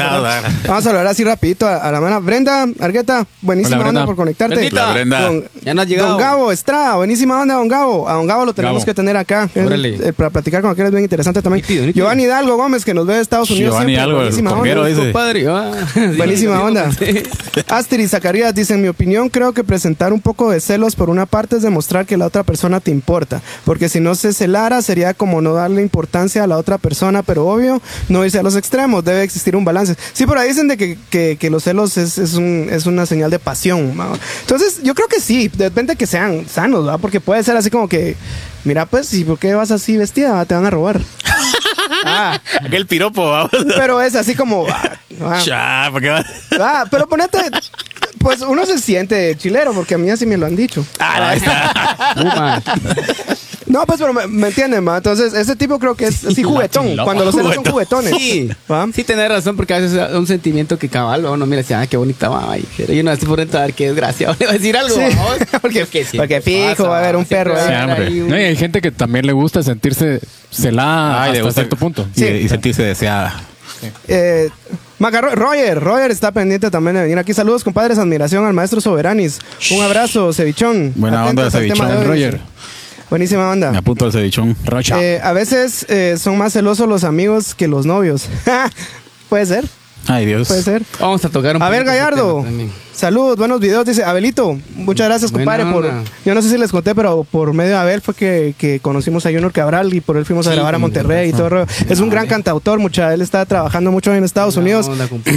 Vamos 0.67 0.85
a 0.85 0.89
hablar 0.89 1.07
así 1.07 1.23
rapidito 1.23 1.67
a, 1.67 1.77
a 1.77 1.91
la 1.91 2.01
mano. 2.01 2.21
Brenda, 2.21 2.65
Argueta, 2.79 3.25
buenísima 3.41 3.77
Hola, 3.77 3.89
onda 3.89 4.05
por 4.05 4.15
conectarte. 4.15 4.55
Brendita. 4.55 4.91
Brenda. 4.93 5.21
Don- 5.21 5.43
Ya 5.63 5.73
no 5.73 5.81
has 5.81 5.87
llegado. 5.87 6.09
Don 6.09 6.17
Gabo 6.19 6.51
Estrada, 6.51 6.95
buenísima 6.95 7.39
onda, 7.41 7.55
Don 7.55 7.67
Gabo. 7.67 8.07
A 8.09 8.13
Don 8.13 8.27
Gabo 8.27 8.45
lo 8.45 8.53
tenemos 8.53 8.77
Gabo. 8.77 8.85
que 8.85 8.93
tener 8.93 9.17
acá. 9.17 9.49
Órale. 9.55 9.95
eh, 10.09 10.13
para 10.13 10.29
platicar 10.29 10.61
con 10.61 10.71
aquel 10.71 10.85
es 10.87 10.91
bien 10.91 11.03
interesante 11.03 11.41
también. 11.41 11.61
Nítido, 11.63 11.85
nítido. 11.85 12.03
Giovanni 12.03 12.23
Hidalgo 12.23 12.57
Gómez, 12.57 12.83
que 12.85 12.93
nos 12.93 13.05
ve 13.05 13.15
de 13.15 13.21
Estados 13.21 13.49
Unidos. 13.51 13.71
Giovanni 13.73 13.93
siempre, 13.93 14.03
Hidalgo, 14.03 14.17
el 14.21 14.25
buenísima 14.25 14.51
onda. 14.53 14.85
dice. 14.87 15.11
Padre, 15.11 15.45
ah. 15.49 15.71
Buenísima 16.17 16.61
onda. 16.61 16.89
Astrid 17.67 17.99
y 18.03 18.07
Zacarías 18.07 18.53
dicen, 18.55 18.77
en 18.77 18.81
mi 18.83 18.87
opinión, 18.87 19.29
creo 19.29 19.53
que 19.53 19.63
presentar 19.63 20.10
un 20.13 20.21
poco 20.21 20.51
de 20.51 20.59
celos 20.59 20.95
por 20.95 21.09
una 21.09 21.25
parte 21.25 21.55
es 21.57 21.61
demostrar 21.61 22.05
que 22.05 22.17
la 22.17 22.25
otra 22.25 22.43
persona 22.43 22.79
te 22.79 22.91
importa. 22.91 23.41
Porque 23.65 23.89
si 23.89 23.99
no 23.99 24.15
se 24.15 24.33
celara, 24.33 24.81
sería 24.81 25.13
como 25.13 25.41
no 25.41 25.53
darle 25.53 25.81
importancia 25.81 26.43
a 26.43 26.47
la 26.47 26.57
otra 26.57 26.77
persona, 26.77 27.23
pero 27.23 27.47
obvio, 27.47 27.81
no 28.09 28.25
irse 28.25 28.39
a 28.39 28.43
los 28.43 28.55
extremos, 28.55 29.03
debe 29.03 29.23
existir 29.23 29.55
un 29.55 29.65
balance. 29.65 29.95
Sí, 30.13 30.25
por 30.25 30.37
ahí 30.37 30.49
dicen 30.49 30.67
de 30.67 30.77
que, 30.77 30.97
que- 31.09 31.37
que 31.39 31.49
los 31.49 31.63
celos 31.63 31.97
es, 31.97 32.17
es, 32.17 32.33
un- 32.35 32.67
es 32.71 32.85
una 32.85 33.05
señal 33.05 33.31
de 33.31 33.39
pasión. 33.39 33.95
¿no? 33.95 34.13
Entonces, 34.41 34.81
yo 34.83 34.93
creo 34.95 35.07
que 35.07 35.19
sí, 35.19 35.49
depende 35.53 35.95
que 35.95 36.07
sean 36.07 36.45
sanos, 36.47 36.85
¿verdad? 36.85 36.99
Porque 37.01 37.19
puede 37.19 37.43
ser 37.43 37.55
así 37.57 37.69
como 37.69 37.87
que, 37.87 38.15
mira, 38.63 38.85
pues, 38.85 39.13
¿y 39.13 39.23
por 39.23 39.39
qué 39.39 39.53
vas 39.53 39.71
así 39.71 39.97
vestida? 39.97 40.43
Te 40.45 40.55
van 40.55 40.65
a 40.65 40.69
robar. 40.69 40.99
Ah, 42.03 42.39
Aquel 42.65 42.87
piropo, 42.87 43.29
vamos. 43.29 43.51
pero 43.75 44.01
es 44.01 44.15
así 44.15 44.33
como... 44.33 44.65
ah, 44.67 44.97
ah. 45.23 45.39
Cha, 45.43 45.89
¿por 45.91 46.01
qué 46.01 46.09
va? 46.09 46.25
Ah, 46.59 46.85
pero 46.89 47.07
ponete, 47.07 47.37
pues 48.19 48.41
uno 48.41 48.65
se 48.65 48.77
siente 48.79 49.35
chilero, 49.37 49.73
porque 49.73 49.95
a 49.95 49.97
mí 49.97 50.09
así 50.09 50.25
me 50.25 50.37
lo 50.37 50.45
han 50.45 50.55
dicho. 50.55 50.85
Ah. 50.99 52.59
No, 53.67 53.85
pues, 53.85 53.99
pero 53.99 54.13
me, 54.13 54.27
me 54.27 54.47
entienden, 54.49 54.83
ma. 54.83 54.97
Entonces, 54.97 55.33
ese 55.33 55.55
tipo 55.55 55.79
creo 55.79 55.95
que 55.95 56.05
es 56.07 56.25
así 56.25 56.43
juguetón. 56.43 56.97
Cuando 57.03 57.25
los 57.25 57.35
celos 57.35 57.55
son 57.55 57.65
juguetones. 57.65 58.15
Sí, 58.17 58.49
¿Va? 58.69 58.87
sí 58.93 59.03
tenés 59.03 59.29
razón, 59.29 59.55
porque 59.55 59.73
a 59.73 59.79
veces 59.79 59.97
es 59.97 60.15
un 60.15 60.27
sentimiento 60.27 60.77
que 60.77 60.89
cabal, 60.89 61.25
uno 61.25 61.45
mira, 61.45 61.63
ah, 61.79 61.87
qué 61.87 61.97
bonita 61.97 62.29
va. 62.29 62.57
Y 62.57 62.65
pero 62.77 62.93
yo 62.93 63.03
no 63.03 63.11
estoy 63.11 63.27
por 63.27 63.39
a 63.41 63.45
ver 63.45 63.73
qué 63.73 63.87
desgracia, 63.87 64.35
le 64.39 64.45
va 64.45 64.51
a 64.51 64.55
decir 64.55 64.75
algo. 64.77 64.95
Sí, 64.95 65.01
porque- 65.61 65.85
porque 66.17 66.41
fijo 66.41 66.87
va 66.87 66.97
a 66.97 66.99
haber 67.01 67.15
un 67.15 67.25
perro 67.25 67.55
ahí. 67.57 67.73
ahí 67.73 68.21
un- 68.21 68.29
No, 68.29 68.37
y 68.39 68.43
hay 68.43 68.55
gente 68.55 68.81
que 68.81 68.91
también 68.91 69.25
le 69.25 69.33
gusta 69.33 69.63
sentirse 69.63 70.19
celada 70.49 71.23
Ay, 71.23 71.31
le 71.33 71.37
hasta 71.39 71.45
gusta- 71.47 71.61
cierto 71.61 71.75
punto. 71.77 72.07
Y, 72.15 72.19
Sí. 72.19 72.25
y 72.25 72.49
sentirse 72.49 72.83
deseada. 72.83 73.41
Eh, 74.07 74.49
Macarro- 75.01 75.33
Roger, 75.35 75.79
Roger 75.79 76.11
está 76.11 76.31
pendiente 76.31 76.69
también 76.69 76.95
de 76.95 77.01
venir 77.01 77.17
aquí. 77.17 77.33
Saludos, 77.33 77.63
compadres. 77.63 77.97
Admiración 77.97 78.45
al 78.45 78.53
maestro 78.53 78.79
Soberanis. 78.79 79.39
Un 79.71 79.81
abrazo, 79.81 80.31
Cevichón. 80.31 80.93
Buena 80.95 81.25
onda, 81.25 81.47
Atentos 81.47 81.75
tema 81.77 81.87
Cevichón. 81.89 82.07
Roger. 82.07 82.39
Buenísima 83.09 83.45
Me 83.47 83.51
onda. 83.51 83.77
apunto 83.77 84.05
al 84.05 84.11
cevichón. 84.13 84.55
Rocha. 84.63 85.01
Eh, 85.03 85.19
a 85.21 85.33
veces 85.33 85.85
eh, 85.89 86.15
son 86.17 86.37
más 86.37 86.53
celosos 86.53 86.87
los 86.87 87.03
amigos 87.03 87.53
que 87.55 87.67
los 87.67 87.85
novios. 87.85 88.29
Puede 89.29 89.45
ser, 89.45 89.65
Ay, 90.07 90.25
Dios. 90.25 90.47
puede 90.47 90.61
ser. 90.63 90.83
Vamos 90.99 91.23
a 91.25 91.29
tocar 91.29 91.55
un 91.55 91.61
A 91.61 91.69
ver, 91.69 91.83
Gallardo. 91.83 92.45
Saludos, 93.01 93.35
buenos 93.35 93.59
videos. 93.59 93.83
Dice 93.83 94.03
Abelito. 94.03 94.59
Muchas 94.75 95.07
gracias, 95.07 95.31
compadre. 95.31 95.65
Por, 95.65 95.89
yo 96.23 96.35
no 96.35 96.41
sé 96.43 96.49
si 96.51 96.57
les 96.59 96.69
conté, 96.69 96.93
pero 96.93 97.23
por 97.23 97.51
medio 97.51 97.71
de 97.71 97.77
Abel 97.77 97.99
fue 97.99 98.13
que, 98.13 98.53
que 98.59 98.79
conocimos 98.79 99.25
a 99.25 99.29
Junior 99.31 99.51
Cabral 99.51 99.91
y 99.91 100.01
por 100.01 100.17
él 100.17 100.25
fuimos 100.25 100.45
a 100.45 100.51
Sí, 100.51 100.55
grabar 100.55 100.75
a 100.75 100.77
Monterrey 100.77 101.29
y 101.29 101.31
todo. 101.31 101.45
el 101.45 101.49
rollo. 101.51 101.65
Es 101.89 101.99
un 101.99 102.11
gran 102.11 102.27
cantautor, 102.27 102.77
mucha. 102.77 103.11
Él 103.11 103.21
está 103.23 103.43
trabajando 103.47 103.91
mucho 103.91 104.13
en 104.13 104.23
Estados 104.23 104.55
Unidos. 104.55 104.87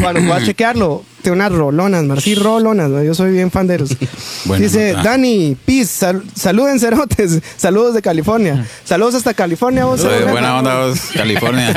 Cuando 0.03 0.21
voy 0.21 0.33
a 0.33 0.45
chequearlo, 0.45 1.05
tiene 1.23 1.37
unas 1.37 1.53
rolonas, 1.53 2.05
mar. 2.05 2.21
Sí, 2.21 2.35
rolonas. 2.35 2.91
¿no? 2.91 3.03
Yo 3.03 3.15
soy 3.15 3.33
bien 3.33 3.51
fan 3.51 3.67
de 3.67 3.77
ellos. 3.77 3.97
Dice 4.59 4.93
nota. 4.93 5.09
Dani, 5.13 5.57
Peace, 5.65 5.87
sal- 5.87 6.23
saluden 6.37 6.79
cerotes. 6.79 7.41
Saludos 7.57 7.95
de 7.95 8.03
California. 8.03 8.67
Saludos 8.85 9.15
hasta 9.15 9.33
California, 9.33 9.87
vos. 9.87 10.01
Oye, 10.03 10.11
cerote. 10.17 10.33
buena 10.33 10.59
onda, 10.59 10.81
vos, 10.87 11.01
California. 11.15 11.73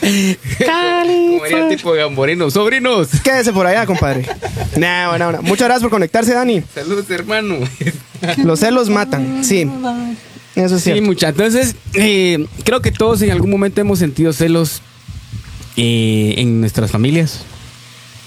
Como 0.00 1.44
diría 1.44 1.68
el 1.68 1.76
tipo 1.76 1.92
de 1.92 2.00
gamborino, 2.00 2.50
sobrinos. 2.50 3.08
Quédese 3.22 3.52
por 3.52 3.66
allá, 3.66 3.84
compadre. 3.84 4.24
Nah, 4.76 5.08
buena 5.10 5.28
onda. 5.28 5.40
Muchas 5.42 5.66
gracias 5.66 5.82
por 5.82 5.90
conectarse, 5.90 6.34
Dani. 6.34 6.62
Saludos, 6.74 7.08
hermano. 7.10 7.56
Los 8.44 8.60
celos 8.60 8.88
matan. 8.88 9.44
Sí. 9.44 9.68
Eso 10.54 10.76
es 10.76 10.82
Sí, 10.82 10.90
cierto. 10.90 11.02
mucha. 11.02 11.28
Entonces, 11.30 11.74
eh, 11.94 12.46
creo 12.64 12.80
que 12.82 12.92
todos 12.92 13.22
en 13.22 13.30
algún 13.30 13.50
momento 13.50 13.80
hemos 13.80 13.98
sentido 13.98 14.32
celos 14.32 14.82
eh, 15.76 16.34
en 16.38 16.60
nuestras 16.60 16.90
familias. 16.90 17.40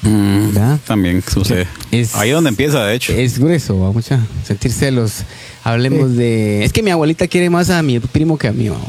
Mm, 0.01 0.53
¿Verdad? 0.53 0.79
También 0.86 1.23
sucede. 1.31 1.67
Es- 1.91 2.15
Ahí 2.15 2.29
es 2.29 2.36
donde 2.36 2.49
empieza, 2.49 2.83
de 2.86 2.95
hecho. 2.95 3.13
Es 3.13 3.39
grueso, 3.39 3.79
vamos 3.79 4.11
a 4.11 4.19
sentir 4.45 4.71
celos. 4.71 5.23
Hablemos 5.63 6.15
de. 6.15 6.63
Es 6.63 6.71
que 6.73 6.83
mi 6.83 6.91
abuelita 6.91 7.27
quiere 7.27 7.49
más 7.49 7.69
a 7.71 7.81
mi 7.81 7.99
primo 7.99 8.38
que 8.38 8.47
a 8.47 8.51
mí, 8.51 8.69
vamos. 8.69 8.88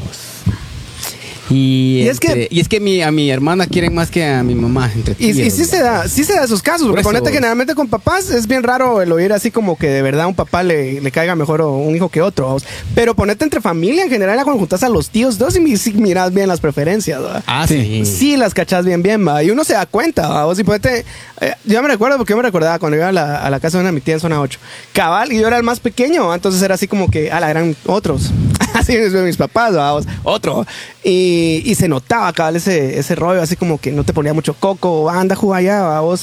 Y, 1.49 2.01
Y 2.03 2.07
es 2.07 2.19
que- 2.19 2.47
y 2.51 2.59
es 2.59 2.67
que 2.67 2.79
mi, 2.79 3.01
a 3.01 3.11
mi 3.11 3.29
hermana 3.29 3.65
quieren 3.67 3.93
más 3.95 4.09
que 4.11 4.25
a 4.25 4.43
mi 4.43 4.55
mamá. 4.55 4.91
Entre 4.93 5.15
Y, 5.19 5.29
y 5.41 5.51
sí 5.51 5.65
se 5.65 5.79
da, 5.79 6.07
sí 6.07 6.23
se 6.23 6.33
da 6.33 6.43
esos 6.43 6.61
casos, 6.61 6.87
porque 6.87 7.03
ponete 7.03 7.31
generalmente 7.31 7.73
con 7.75 7.87
papás 7.87 8.29
es 8.29 8.47
bien 8.47 8.63
raro 8.63 9.01
el 9.01 9.11
oír 9.11 9.31
así 9.33 9.51
como 9.51 9.77
que 9.77 9.87
de 9.87 10.01
verdad 10.01 10.23
a 10.25 10.27
un 10.27 10.35
papá 10.35 10.63
le, 10.63 10.99
le 11.01 11.11
caiga 11.11 11.35
mejor 11.35 11.61
o 11.61 11.71
un 11.77 11.95
hijo 11.95 12.09
que 12.09 12.21
otro. 12.21 12.57
Pero 12.95 13.15
ponete 13.15 13.43
entre 13.43 13.61
familia 13.61 14.03
en 14.03 14.09
general, 14.09 14.43
cuando 14.43 14.59
juntas 14.59 14.83
a 14.83 14.89
los 14.89 15.09
tíos, 15.09 15.37
dos 15.37 15.55
y 15.57 15.77
sí 15.77 15.93
miras 15.93 16.33
bien 16.33 16.47
las 16.47 16.59
preferencias. 16.59 17.21
¿va? 17.21 17.41
Ah, 17.47 17.65
sí. 17.67 18.05
Sí, 18.05 18.37
las 18.37 18.53
cachas 18.53 18.85
bien, 18.85 19.01
bien, 19.03 19.25
va. 19.27 19.43
Y 19.43 19.49
uno 19.51 19.63
se 19.63 19.73
da 19.73 19.85
cuenta, 19.85 20.27
¿va? 20.27 20.45
Vos, 20.45 20.59
y 20.59 20.63
ponete, 20.63 21.05
eh, 21.41 21.53
yo 21.65 21.81
me 21.81 21.87
recuerdo 21.87 22.17
porque 22.17 22.31
yo 22.31 22.37
me 22.37 22.43
recordaba 22.43 22.79
cuando 22.79 22.97
iba 22.97 23.07
a 23.09 23.11
la, 23.11 23.37
a 23.37 23.49
la 23.49 23.59
casa 23.59 23.77
de 23.77 23.81
una 23.83 23.89
de 23.89 23.95
mi 23.95 24.01
tía 24.01 24.15
en 24.15 24.19
zona 24.19 24.39
8. 24.41 24.59
Cabal, 24.93 25.31
y 25.31 25.39
yo 25.39 25.47
era 25.47 25.57
el 25.57 25.63
más 25.63 25.79
pequeño, 25.79 26.33
entonces 26.33 26.61
era 26.61 26.75
así 26.75 26.87
como 26.87 27.09
que, 27.09 27.31
a 27.31 27.39
la 27.39 27.49
gran, 27.49 27.75
otros. 27.85 28.31
Así 28.79 28.95
es 28.95 29.13
mis 29.13 29.37
papás, 29.37 29.75
¿va? 29.75 29.93
Vos, 29.93 30.05
otro. 30.23 30.65
Y, 31.03 31.61
y 31.65 31.75
se 31.75 31.87
notaba, 31.87 32.31
cabal, 32.33 32.55
ese, 32.57 32.97
ese 32.99 33.15
rollo, 33.15 33.41
así 33.41 33.55
como 33.55 33.79
que 33.79 33.91
no 33.91 34.03
te 34.03 34.13
ponía 34.13 34.33
mucho 34.33 34.53
coco, 34.53 35.09
anda, 35.09 35.35
juega 35.35 35.57
allá, 35.57 36.01
o 36.01 36.15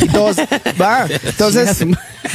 y 0.00 0.08
todos, 0.08 0.36
va. 0.80 1.06
Entonces, 1.24 1.84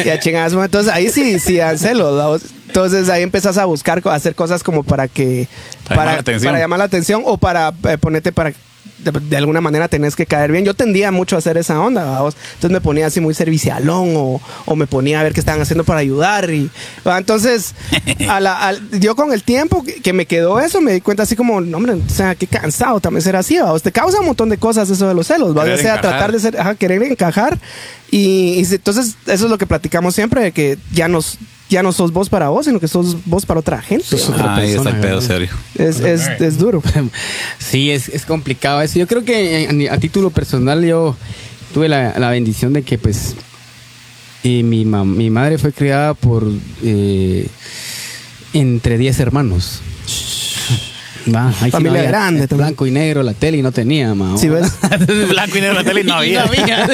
ya 0.04 0.20
chingadas, 0.20 0.54
entonces 0.54 0.92
ahí 0.94 1.10
sí, 1.10 1.40
sí 1.40 1.58
dan 1.58 1.78
celos. 1.78 2.42
Entonces 2.68 3.08
ahí 3.10 3.24
empezás 3.24 3.58
a 3.58 3.64
buscar, 3.66 4.02
co- 4.02 4.10
hacer 4.10 4.36
cosas 4.36 4.62
como 4.62 4.84
para 4.84 5.08
que, 5.08 5.48
Para 5.88 5.96
llamar 5.96 5.96
para, 5.96 6.14
la 6.16 6.20
atención. 6.20 6.52
para 6.52 6.60
llamar 6.60 6.80
la 6.80 6.86
atención 6.86 7.22
o 7.26 7.38
para 7.38 7.74
eh, 7.88 7.98
ponerte 7.98 8.34
para 8.34 8.52
de, 9.00 9.12
de 9.12 9.38
alguna 9.38 9.62
manera 9.62 9.88
tenés 9.88 10.16
que 10.16 10.26
caer 10.26 10.52
bien. 10.52 10.66
Yo 10.66 10.74
tendía 10.74 11.12
mucho 11.12 11.36
a 11.36 11.40
hacer 11.40 11.58
esa 11.58 11.80
onda, 11.80 12.06
¿vamos? 12.06 12.36
Entonces 12.56 12.72
me 12.72 12.82
ponía 12.82 13.08
así 13.08 13.20
muy 13.22 13.34
servicialón 13.34 14.14
o, 14.16 14.42
o 14.66 14.76
me 14.76 14.88
ponía 14.88 15.20
a 15.20 15.24
ver 15.24 15.34
qué 15.34 15.40
estaban 15.40 15.62
haciendo 15.62 15.84
para 15.84 16.00
ayudar. 16.00 16.50
Y, 16.50 16.70
¿va? 17.08 17.18
Entonces, 17.18 17.74
a 18.30 18.40
la- 18.40 18.58
al- 18.68 19.00
yo 19.00 19.16
con 19.16 19.34
el 19.34 19.44
tiempo 19.44 19.84
que, 19.84 20.02
que 20.02 20.14
me 20.14 20.26
quedó 20.26 20.60
eso, 20.60 20.82
me 20.82 20.94
di 20.94 21.02
cuenta 21.02 21.24
así 21.24 21.36
como, 21.36 21.62
no, 21.62 21.78
hombre, 21.78 21.94
o 21.94 22.10
sea, 22.10 22.36
qué 22.36 22.48
cansado 22.48 23.00
también 23.00 23.22
ser 23.22 23.36
así, 23.36 23.58
¿vamos? 23.58 23.82
Te 23.84 23.92
causa 23.92 24.20
un 24.20 24.26
montón 24.28 24.50
de 24.50 24.58
cosas 24.58 24.90
eso 24.90 25.08
de 25.08 25.14
los 25.14 25.28
celos, 25.28 25.56
¿va? 25.58 25.64
Sea, 25.66 25.74
encajar. 25.76 26.02
tratar 26.02 26.32
de 26.32 26.40
ser, 26.40 26.60
ajá, 26.60 26.76
querer 26.76 27.04
encajar. 27.04 27.60
Y, 28.12 28.64
entonces, 28.74 29.16
eso 29.26 29.46
es 29.46 29.52
lo 29.52 29.58
que 29.58 29.66
platicamos 29.68 30.16
siempre, 30.16 30.42
de 30.42 30.52
que 30.52 30.78
ya 30.94 31.08
nos... 31.08 31.38
Ya 31.70 31.82
no 31.82 31.92
sos 31.92 32.12
vos 32.14 32.30
para 32.30 32.50
vos, 32.50 32.66
sino 32.66 32.80
que 32.80 32.88
sos 32.88 33.18
vos 33.26 33.46
para 33.46 33.60
otra 33.60 33.82
gente. 33.82 34.16
Otra 34.16 34.56
Ahí 34.56 34.70
está 34.70 34.90
el 34.90 34.96
persona, 34.98 35.02
pedo 35.02 35.22
serio. 35.22 35.50
Es, 35.76 36.00
es, 36.00 36.28
es 36.40 36.58
duro. 36.60 36.82
Sí, 37.60 37.90
es, 37.90 38.08
es 38.10 38.24
complicado 38.26 38.82
eso. 38.82 39.00
Yo 39.00 39.08
creo 39.08 39.24
que 39.24 39.64
eh, 39.64 39.90
a, 39.90 39.94
a 39.96 39.98
título 39.98 40.30
personal 40.30 40.86
yo 40.86 41.16
tuve 41.74 41.90
la, 41.90 42.14
la 42.20 42.30
bendición 42.30 42.74
de 42.74 42.84
que 42.84 42.98
pues 43.00 43.36
eh, 44.44 44.62
mi, 44.62 44.86
mam- 44.86 45.16
mi 45.16 45.30
madre 45.32 45.58
fue 45.58 45.74
criada 45.74 46.14
por 46.14 46.48
eh, 46.84 47.48
entre 48.54 48.98
10 49.00 49.20
hermanos. 49.20 49.82
Va, 51.34 51.50
ahí 51.50 51.66
sí 51.66 51.72
Familia 51.72 52.00
había 52.00 52.10
grande 52.12 52.44
eh. 52.44 52.48
Blanco 52.56 52.86
y 52.86 52.92
negro, 52.92 53.24
la 53.24 53.34
tele 53.34 53.58
y 53.58 53.62
no 53.62 53.72
tenía, 53.72 54.14
ma. 54.14 54.38
Sí, 54.38 54.50
¿ves? 54.50 54.72
Blanco 55.30 55.58
y 55.58 55.62
negro, 55.62 55.76
la 55.76 55.84
tele 55.84 56.04
no 56.04 56.24
Y 56.24 56.34
no 56.34 56.40
había. 56.42 56.88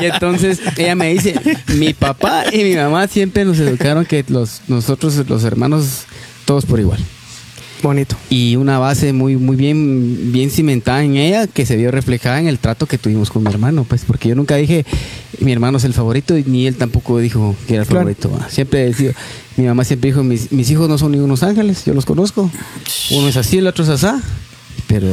y 0.00 0.04
entonces 0.06 0.60
ella 0.76 0.94
me 0.94 1.12
dice, 1.12 1.34
mi 1.76 1.94
papá 1.94 2.44
y 2.52 2.64
mi 2.64 2.76
mamá 2.76 3.06
siempre 3.08 3.44
nos 3.44 3.58
educaron 3.58 4.04
que 4.04 4.24
los, 4.28 4.62
nosotros 4.68 5.14
los 5.28 5.44
hermanos 5.44 6.04
todos 6.44 6.66
por 6.66 6.80
igual. 6.80 6.98
Bonito. 7.82 8.16
y 8.28 8.56
una 8.56 8.78
base 8.78 9.12
muy 9.12 9.36
muy 9.36 9.56
bien 9.56 10.32
bien 10.32 10.50
cimentada 10.50 11.04
en 11.04 11.16
ella 11.16 11.46
que 11.46 11.64
se 11.64 11.76
vio 11.76 11.90
reflejada 11.90 12.40
en 12.40 12.48
el 12.48 12.58
trato 12.58 12.86
que 12.86 12.98
tuvimos 12.98 13.30
con 13.30 13.42
mi 13.44 13.50
hermano 13.50 13.84
pues 13.88 14.02
porque 14.06 14.28
yo 14.28 14.34
nunca 14.34 14.56
dije 14.56 14.84
mi 15.40 15.52
hermano 15.52 15.78
es 15.78 15.84
el 15.84 15.92
favorito 15.94 16.36
y 16.36 16.42
ni 16.44 16.66
él 16.66 16.74
tampoco 16.76 17.18
dijo 17.18 17.54
que 17.66 17.74
era 17.74 17.82
el 17.84 17.88
Claro. 17.88 18.00
favorito 18.00 18.46
siempre 18.50 18.84
decía 18.86 19.12
mi 19.56 19.66
mamá 19.66 19.84
siempre 19.84 20.10
dijo 20.10 20.24
mis, 20.24 20.50
mis 20.50 20.68
hijos 20.70 20.88
no 20.88 20.98
son 20.98 21.12
ni 21.12 21.18
unos 21.18 21.42
ángeles 21.44 21.84
yo 21.84 21.94
los 21.94 22.04
conozco 22.04 22.50
uno 23.12 23.28
es 23.28 23.36
así 23.36 23.58
el 23.58 23.66
otro 23.68 23.84
es 23.84 23.90
así 23.90 24.06
pero 24.88 25.06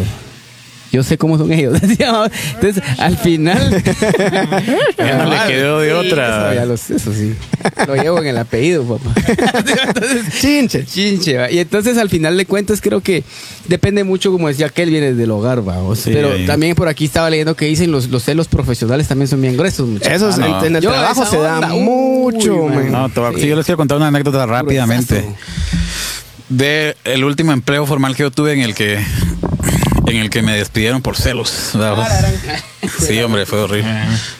yo 0.96 1.04
sé 1.04 1.18
cómo 1.18 1.38
son 1.38 1.52
ellos 1.52 1.78
entonces 1.84 2.82
al 2.98 3.18
final 3.18 3.84
Ya 4.98 5.18
no 5.18 5.30
le 5.30 5.38
quedó 5.54 5.80
de 5.80 5.94
otra. 5.94 6.48
eso, 6.52 6.56
ya 6.56 6.66
los- 6.66 6.90
eso 6.90 7.14
sí 7.14 7.34
lo 7.88 7.96
llevo 7.96 8.20
en 8.20 8.28
el 8.28 8.38
apellido 8.38 8.84
papá 8.84 9.14
Entonces, 9.88 10.40
Chinche. 10.40 10.86
Chinche, 10.86 11.38
¿va? 11.38 11.52
y 11.52 11.60
entonces 11.60 11.98
al 11.98 12.10
final 12.10 12.38
de 12.38 12.46
cuentas 12.46 12.82
creo 12.82 13.02
que 13.02 13.24
depende 13.68 14.04
mucho, 14.04 14.32
como 14.32 14.48
decía 14.48 14.68
aquel, 14.68 14.90
viene 14.90 15.14
del 15.14 15.32
hogar, 15.32 15.68
va. 15.68 15.78
o 15.80 15.96
sea, 15.96 16.06
Sí, 16.06 16.12
pero 16.14 16.34
ahí. 16.34 16.46
también 16.46 16.76
por 16.76 16.88
aquí 16.88 17.06
estaba 17.06 17.30
leyendo 17.30 17.56
que 17.56 17.66
dicen 17.66 17.92
los, 17.92 18.10
los 18.10 18.24
celos 18.24 18.48
profesionales 18.48 19.08
también 19.08 19.28
son 19.28 19.42
bien 19.42 19.58
gruesos, 19.58 19.88
muchachos. 19.88 20.16
Eso 20.16 20.30
es- 20.30 20.36
Ah, 20.40 20.48
no. 20.62 20.66
en, 20.66 20.76
el 20.76 20.82
Yo, 20.84 20.92
trabajo 20.92 21.26
se 21.26 21.38
da 21.38 21.60
mucho, 21.70 22.56
uy, 22.56 22.72
man. 22.74 22.92
No, 22.92 23.10
te 23.10 23.20
voy 23.20 23.30
a- 23.30 23.34
Sí. 23.36 23.42
sí, 23.42 23.48
yo 23.48 23.56
les 23.56 23.66
quiero 23.66 23.78
contar 23.78 23.98
una 23.98 24.08
anécdota 24.08 24.46
rápidamente. 24.46 25.16
Gruesazo. 25.22 25.38
De 26.50 26.96
el 27.06 27.24
último 27.24 27.52
empleo 27.54 27.86
formal 27.88 28.16
que 28.16 28.22
yo 28.24 28.30
tuve 28.32 28.54
en 28.54 28.62
el 28.62 28.76
que 28.76 29.00
en 30.08 30.18
el 30.18 30.30
que 30.30 30.42
me 30.42 30.56
despidieron 30.56 31.02
por 31.02 31.18
celos. 31.18 31.72
¿verdad? 31.74 32.34
Sí, 33.00 33.20
hombre, 33.22 33.46
fue 33.46 33.60
horrible. 33.60 33.92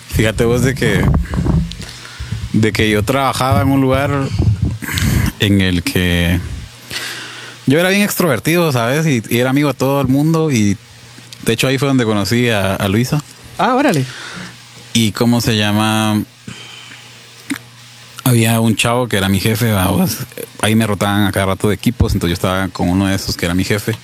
Fíjate 0.10 0.46
vos 0.46 0.62
de 0.62 0.76
que 0.76 1.04
de 2.54 2.72
que 2.72 2.90
yo 2.90 3.04
trabajaba 3.04 3.62
en 3.62 3.70
un 3.70 3.82
lugar 3.82 4.12
en 5.40 5.62
el 5.62 5.84
que 5.84 6.40
yo 7.66 7.80
era 7.80 7.90
bien 7.90 8.04
extrovertido, 8.04 8.72
¿sabes? 8.72 9.06
Y, 9.08 9.22
y 9.30 9.40
era 9.40 9.50
amigo 9.50 9.70
de 9.70 9.74
todo 9.74 10.00
el 10.00 10.08
mundo 10.08 10.52
y 10.52 10.78
de 11.44 11.54
hecho 11.54 11.68
ahí 11.68 11.78
fue 11.78 11.88
donde 11.88 12.06
conocí 12.06 12.50
a, 12.50 12.76
a 12.76 12.88
Luisa. 12.88 13.22
Ah, 13.58 13.76
órale. 13.76 14.06
Y 14.94 15.12
cómo 15.12 15.42
se 15.42 15.58
llama. 15.58 16.22
Había 18.24 18.60
un 18.60 18.76
chavo 18.76 19.08
que 19.08 19.18
era 19.18 19.30
mi 19.30 19.40
jefe, 19.40 19.72
vamos. 19.72 20.18
Ahí 20.62 20.76
me 20.76 20.88
rotaban 20.88 21.28
a 21.28 21.32
cada 21.32 21.48
rato 21.48 21.70
de 21.70 21.76
equipos, 21.76 22.14
entonces 22.14 22.32
yo 22.32 22.34
estaba 22.34 22.68
con 22.70 22.90
uno 22.90 23.08
de 23.08 23.16
esos 23.16 23.38
que 23.38 23.46
era 23.46 23.54
mi 23.54 23.64
jefe. 23.64 23.96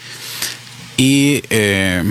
Y 0.98 1.44
eh, 1.50 2.04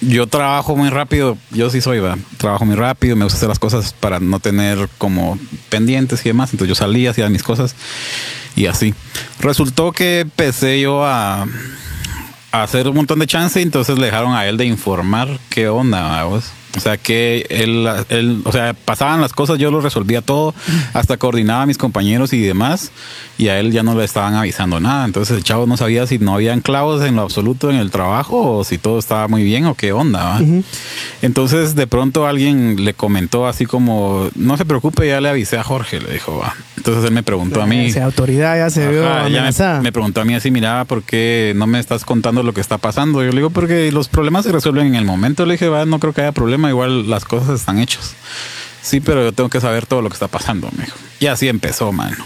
yo 0.00 0.26
trabajo 0.26 0.76
muy 0.76 0.90
rápido, 0.90 1.36
yo 1.50 1.70
sí 1.70 1.80
soy, 1.80 1.98
va. 1.98 2.16
Trabajo 2.36 2.64
muy 2.64 2.76
rápido, 2.76 3.16
me 3.16 3.24
gusta 3.24 3.36
hacer 3.36 3.48
las 3.48 3.58
cosas 3.58 3.92
para 3.92 4.20
no 4.20 4.40
tener 4.40 4.88
como 4.98 5.38
pendientes 5.68 6.20
y 6.24 6.28
demás. 6.28 6.52
Entonces 6.52 6.68
yo 6.68 6.74
salía, 6.74 7.10
hacía 7.10 7.28
mis 7.28 7.42
cosas 7.42 7.74
y 8.54 8.66
así. 8.66 8.94
Resultó 9.40 9.92
que 9.92 10.20
empecé 10.20 10.80
yo 10.80 11.04
a, 11.04 11.46
a 12.52 12.62
hacer 12.62 12.88
un 12.88 12.96
montón 12.96 13.18
de 13.18 13.26
chance 13.26 13.58
y 13.60 13.62
entonces 13.62 13.98
le 13.98 14.06
dejaron 14.06 14.34
a 14.34 14.46
él 14.46 14.56
de 14.56 14.66
informar 14.66 15.38
qué 15.50 15.68
onda, 15.68 16.02
vamos. 16.02 16.52
O 16.76 16.80
sea, 16.80 16.96
que 16.96 17.46
él, 17.48 17.88
él, 18.08 18.42
o 18.44 18.52
sea, 18.52 18.74
pasaban 18.74 19.20
las 19.20 19.32
cosas, 19.32 19.58
yo 19.58 19.70
lo 19.70 19.80
resolvía 19.80 20.20
todo, 20.20 20.54
hasta 20.92 21.16
coordinaba 21.16 21.62
a 21.62 21.66
mis 21.66 21.78
compañeros 21.78 22.32
y 22.32 22.40
demás, 22.40 22.90
y 23.38 23.48
a 23.48 23.58
él 23.58 23.72
ya 23.72 23.82
no 23.82 23.94
le 23.94 24.04
estaban 24.04 24.34
avisando 24.34 24.80
nada. 24.80 25.04
Entonces 25.04 25.36
el 25.36 25.44
chavo 25.44 25.66
no 25.66 25.76
sabía 25.76 26.06
si 26.06 26.18
no 26.18 26.34
habían 26.34 26.60
clavos 26.60 27.02
en 27.02 27.16
lo 27.16 27.22
absoluto 27.22 27.70
en 27.70 27.76
el 27.76 27.90
trabajo 27.90 28.58
o 28.58 28.64
si 28.64 28.78
todo 28.78 28.98
estaba 28.98 29.28
muy 29.28 29.42
bien 29.42 29.66
o 29.66 29.74
qué 29.74 29.92
onda. 29.92 30.24
¿va? 30.24 30.40
Entonces 31.22 31.74
de 31.74 31.86
pronto 31.86 32.26
alguien 32.26 32.84
le 32.84 32.94
comentó 32.94 33.46
así 33.46 33.66
como, 33.66 34.28
no 34.34 34.56
se 34.56 34.64
preocupe, 34.64 35.06
ya 35.06 35.20
le 35.20 35.28
avisé 35.28 35.58
a 35.58 35.64
Jorge, 35.64 36.00
le 36.00 36.12
dijo, 36.12 36.38
va. 36.38 36.54
Entonces 36.76 37.04
él 37.04 37.12
me 37.12 37.22
preguntó 37.22 37.62
a 37.62 37.66
mí. 37.66 37.86
Esa 37.86 38.04
autoridad 38.04 38.56
ya 38.56 38.70
se 38.70 38.86
vio 38.88 39.02
ya 39.02 39.14
me, 39.14 39.38
amenazada. 39.38 39.80
me 39.80 39.92
preguntó 39.92 40.20
a 40.20 40.24
mí 40.24 40.34
así, 40.34 40.50
mira, 40.50 40.84
¿por 40.84 41.02
qué 41.02 41.52
no 41.56 41.66
me 41.66 41.80
estás 41.80 42.04
contando 42.04 42.42
lo 42.42 42.52
que 42.52 42.60
está 42.60 42.78
pasando? 42.78 43.22
Yo 43.24 43.30
le 43.30 43.36
digo, 43.36 43.50
porque 43.50 43.90
los 43.90 44.08
problemas 44.08 44.44
se 44.44 44.52
resuelven 44.52 44.86
en 44.88 44.94
el 44.94 45.04
momento. 45.04 45.46
Le 45.46 45.54
dije, 45.54 45.68
va, 45.68 45.84
no 45.84 45.98
creo 45.98 46.12
que 46.12 46.20
haya 46.20 46.32
problema, 46.32 46.65
igual 46.68 47.08
las 47.10 47.24
cosas 47.24 47.60
están 47.60 47.78
hechas. 47.78 48.14
Sí, 48.82 49.00
pero 49.00 49.22
yo 49.24 49.32
tengo 49.32 49.48
que 49.50 49.60
saber 49.60 49.86
todo 49.86 50.00
lo 50.02 50.08
que 50.08 50.14
está 50.14 50.28
pasando, 50.28 50.70
me 50.76 50.84
dijo. 50.84 50.96
Y 51.20 51.26
así 51.26 51.48
empezó, 51.48 51.90
mano. 51.92 52.24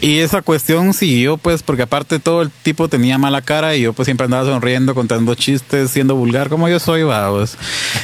Y 0.00 0.18
esa 0.18 0.42
cuestión 0.42 0.92
siguió, 0.92 1.36
pues, 1.36 1.62
porque 1.62 1.82
aparte 1.82 2.18
todo 2.18 2.42
el 2.42 2.50
tipo 2.50 2.88
tenía 2.88 3.16
mala 3.16 3.42
cara 3.42 3.76
y 3.76 3.82
yo 3.82 3.92
pues 3.92 4.06
siempre 4.06 4.24
andaba 4.24 4.44
sonriendo, 4.44 4.94
contando 4.94 5.34
chistes, 5.34 5.90
siendo 5.90 6.16
vulgar, 6.16 6.48
como 6.48 6.68
yo 6.68 6.80
soy, 6.80 7.02
vamos. 7.04 7.56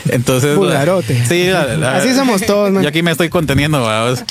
Entonces... 0.09 0.57
Vulgarote. 0.57 1.27
Sí, 1.27 1.49
la- 1.49 1.77
la- 1.77 1.97
Así 1.97 2.15
somos 2.15 2.43
todos, 2.47 2.71
man. 2.71 2.83
Yo 2.83 2.89
aquí 2.89 3.03
me 3.03 3.11
estoy 3.11 3.29
conteniendo, 3.29 3.83
vamos. 3.83 4.23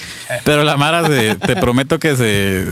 Pero 0.46 0.64
la 0.64 0.78
Mara, 0.78 1.06
se- 1.06 1.36
te 1.36 1.56
prometo 1.58 2.00
que 2.00 2.16
se- 2.16 2.66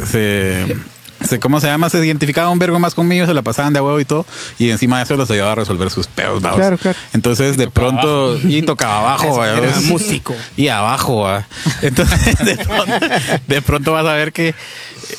¿Cómo 1.42 1.60
se 1.60 1.68
llama? 1.68 1.90
Se 1.90 2.06
identificaba 2.06 2.50
un 2.50 2.60
vergo 2.60 2.80
más 2.80 2.94
conmigo, 2.94 3.26
se 3.26 3.34
la 3.34 3.42
pasaban 3.42 3.74
de 3.74 3.82
huevo 3.82 4.00
y 4.00 4.06
todo. 4.06 4.26
Y 4.60 4.70
encima 4.70 4.98
de 4.98 5.04
eso 5.04 5.16
los 5.16 5.30
ayudaba 5.32 5.54
a 5.54 5.56
resolver 5.56 5.90
sus 5.90 6.08
pedos, 6.08 6.42
vamos. 6.42 6.60
Claro, 6.60 6.78
claro. 6.78 6.98
Entonces, 7.14 7.58
de 7.58 7.70
pronto. 7.70 8.38
Y 8.44 8.62
tocaba 8.62 9.00
abajo, 9.00 9.44
era 9.44 9.80
músico. 9.82 10.36
Y 10.56 10.68
abajo, 10.68 11.22
va. 11.22 11.48
Entonces, 11.82 12.38
de 12.46 12.58
pronto, 12.58 13.08
de 13.48 13.62
pronto 13.62 13.92
vas 13.94 14.06
a 14.06 14.14
ver 14.14 14.32
que. 14.32 14.54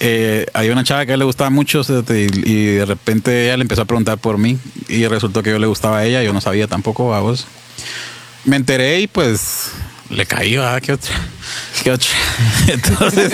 eh, 0.01 0.47
hay 0.55 0.71
una 0.71 0.85
chava 0.85 1.07
que 1.07 1.13
a 1.13 1.15
él 1.15 1.19
le 1.21 1.25
gustaba 1.25 1.51
mucho 1.51 1.83
y 2.15 2.65
de 2.75 2.85
repente 2.85 3.47
ella 3.47 3.57
le 3.57 3.63
empezó 3.63 3.83
a 3.83 3.85
preguntar 3.85 4.19
por 4.19 4.39
mí 4.39 4.59
y 4.89 5.07
resultó 5.07 5.43
que 5.43 5.51
yo 5.51 5.59
le 5.59 5.67
gustaba 5.67 5.99
a 5.99 6.05
ella, 6.05 6.23
yo 6.23 6.33
no 6.33 6.41
sabía 6.41 6.67
tampoco 6.67 7.15
a 7.15 7.21
vos 7.21 7.47
me 8.45 8.57
enteré 8.57 9.01
y 9.01 9.07
pues 9.07 9.71
le 10.11 10.27
caí, 10.27 10.57
¿verdad? 10.57 10.81
¿Qué 10.81 10.93
otra? 10.93 11.11
¿Qué 11.83 11.91
otra? 11.91 12.09
Entonces, 12.69 13.33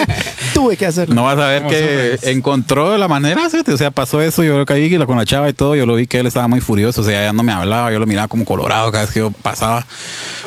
Tuve 0.53 0.77
que 0.77 0.87
hacerlo. 0.87 1.14
no 1.14 1.25
vas 1.25 1.39
a 1.39 1.47
ver 1.49 1.59
¿Cómo 1.62 1.70
que 1.70 2.18
encontró 2.25 2.97
la 2.99 3.09
manera, 3.09 3.49
¿sí? 3.51 3.59
o 3.66 3.77
sea, 3.77 3.91
pasó 3.91 4.20
eso, 4.20 4.43
yo 4.43 4.59
lo 4.59 4.66
caí 4.66 4.85
y 4.85 4.99
la 4.99 5.07
con 5.07 5.16
la 5.16 5.25
chava 5.25 5.49
y 5.49 5.53
todo, 5.53 5.75
yo 5.77 5.87
lo 5.87 5.95
vi 5.95 6.07
que 6.07 6.18
él 6.18 6.27
estaba 6.27 6.49
muy 6.49 6.61
furioso, 6.61 7.01
o 7.01 7.05
sea, 7.05 7.25
ya 7.25 7.33
no 7.33 7.43
me 7.43 7.53
hablaba, 7.53 7.93
yo 7.93 7.99
lo 7.99 8.07
miraba 8.07 8.29
como 8.29 8.45
colorado 8.45 8.91
cada 8.93 9.05
vez 9.05 9.12
que 9.12 9.20
yo 9.20 9.31
pasaba. 9.31 9.87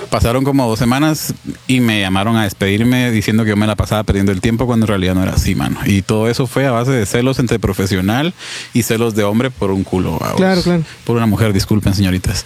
Pasaron 0.10 0.44
como 0.44 0.68
dos 0.68 0.80
semanas 0.80 1.34
y 1.68 1.80
me 1.82 2.00
llamaron 2.00 2.38
a 2.38 2.44
despedirme 2.44 3.12
diciendo 3.12 3.44
que 3.44 3.50
yo 3.50 3.58
me 3.58 3.68
la 3.68 3.76
pasaba 3.76 4.04
perdiendo 4.04 4.32
el 4.32 4.40
tiempo 4.40 4.66
cuando 4.66 4.86
en 4.86 4.88
realidad 4.90 5.16
no 5.16 5.24
era 5.24 5.34
así, 5.34 5.54
mano. 5.56 5.80
Y 5.86 6.02
todo 6.02 6.30
eso 6.30 6.48
fue 6.48 6.66
a 6.66 6.72
base 6.72 6.92
de 6.92 7.06
celos 7.06 7.40
entre 7.40 7.60
profesional 7.60 8.34
y 8.74 8.84
celos 8.84 9.16
de 9.16 9.24
hombre 9.26 9.50
por 9.52 9.72
un 9.72 9.84
culo. 9.84 10.18
vamos. 10.20 10.38
Claro, 10.38 10.62
claro. 10.62 10.84
Por 11.04 11.18
una 11.18 11.26
mujer, 11.26 11.52
disculpen, 11.52 11.94
señoritas. 11.94 12.46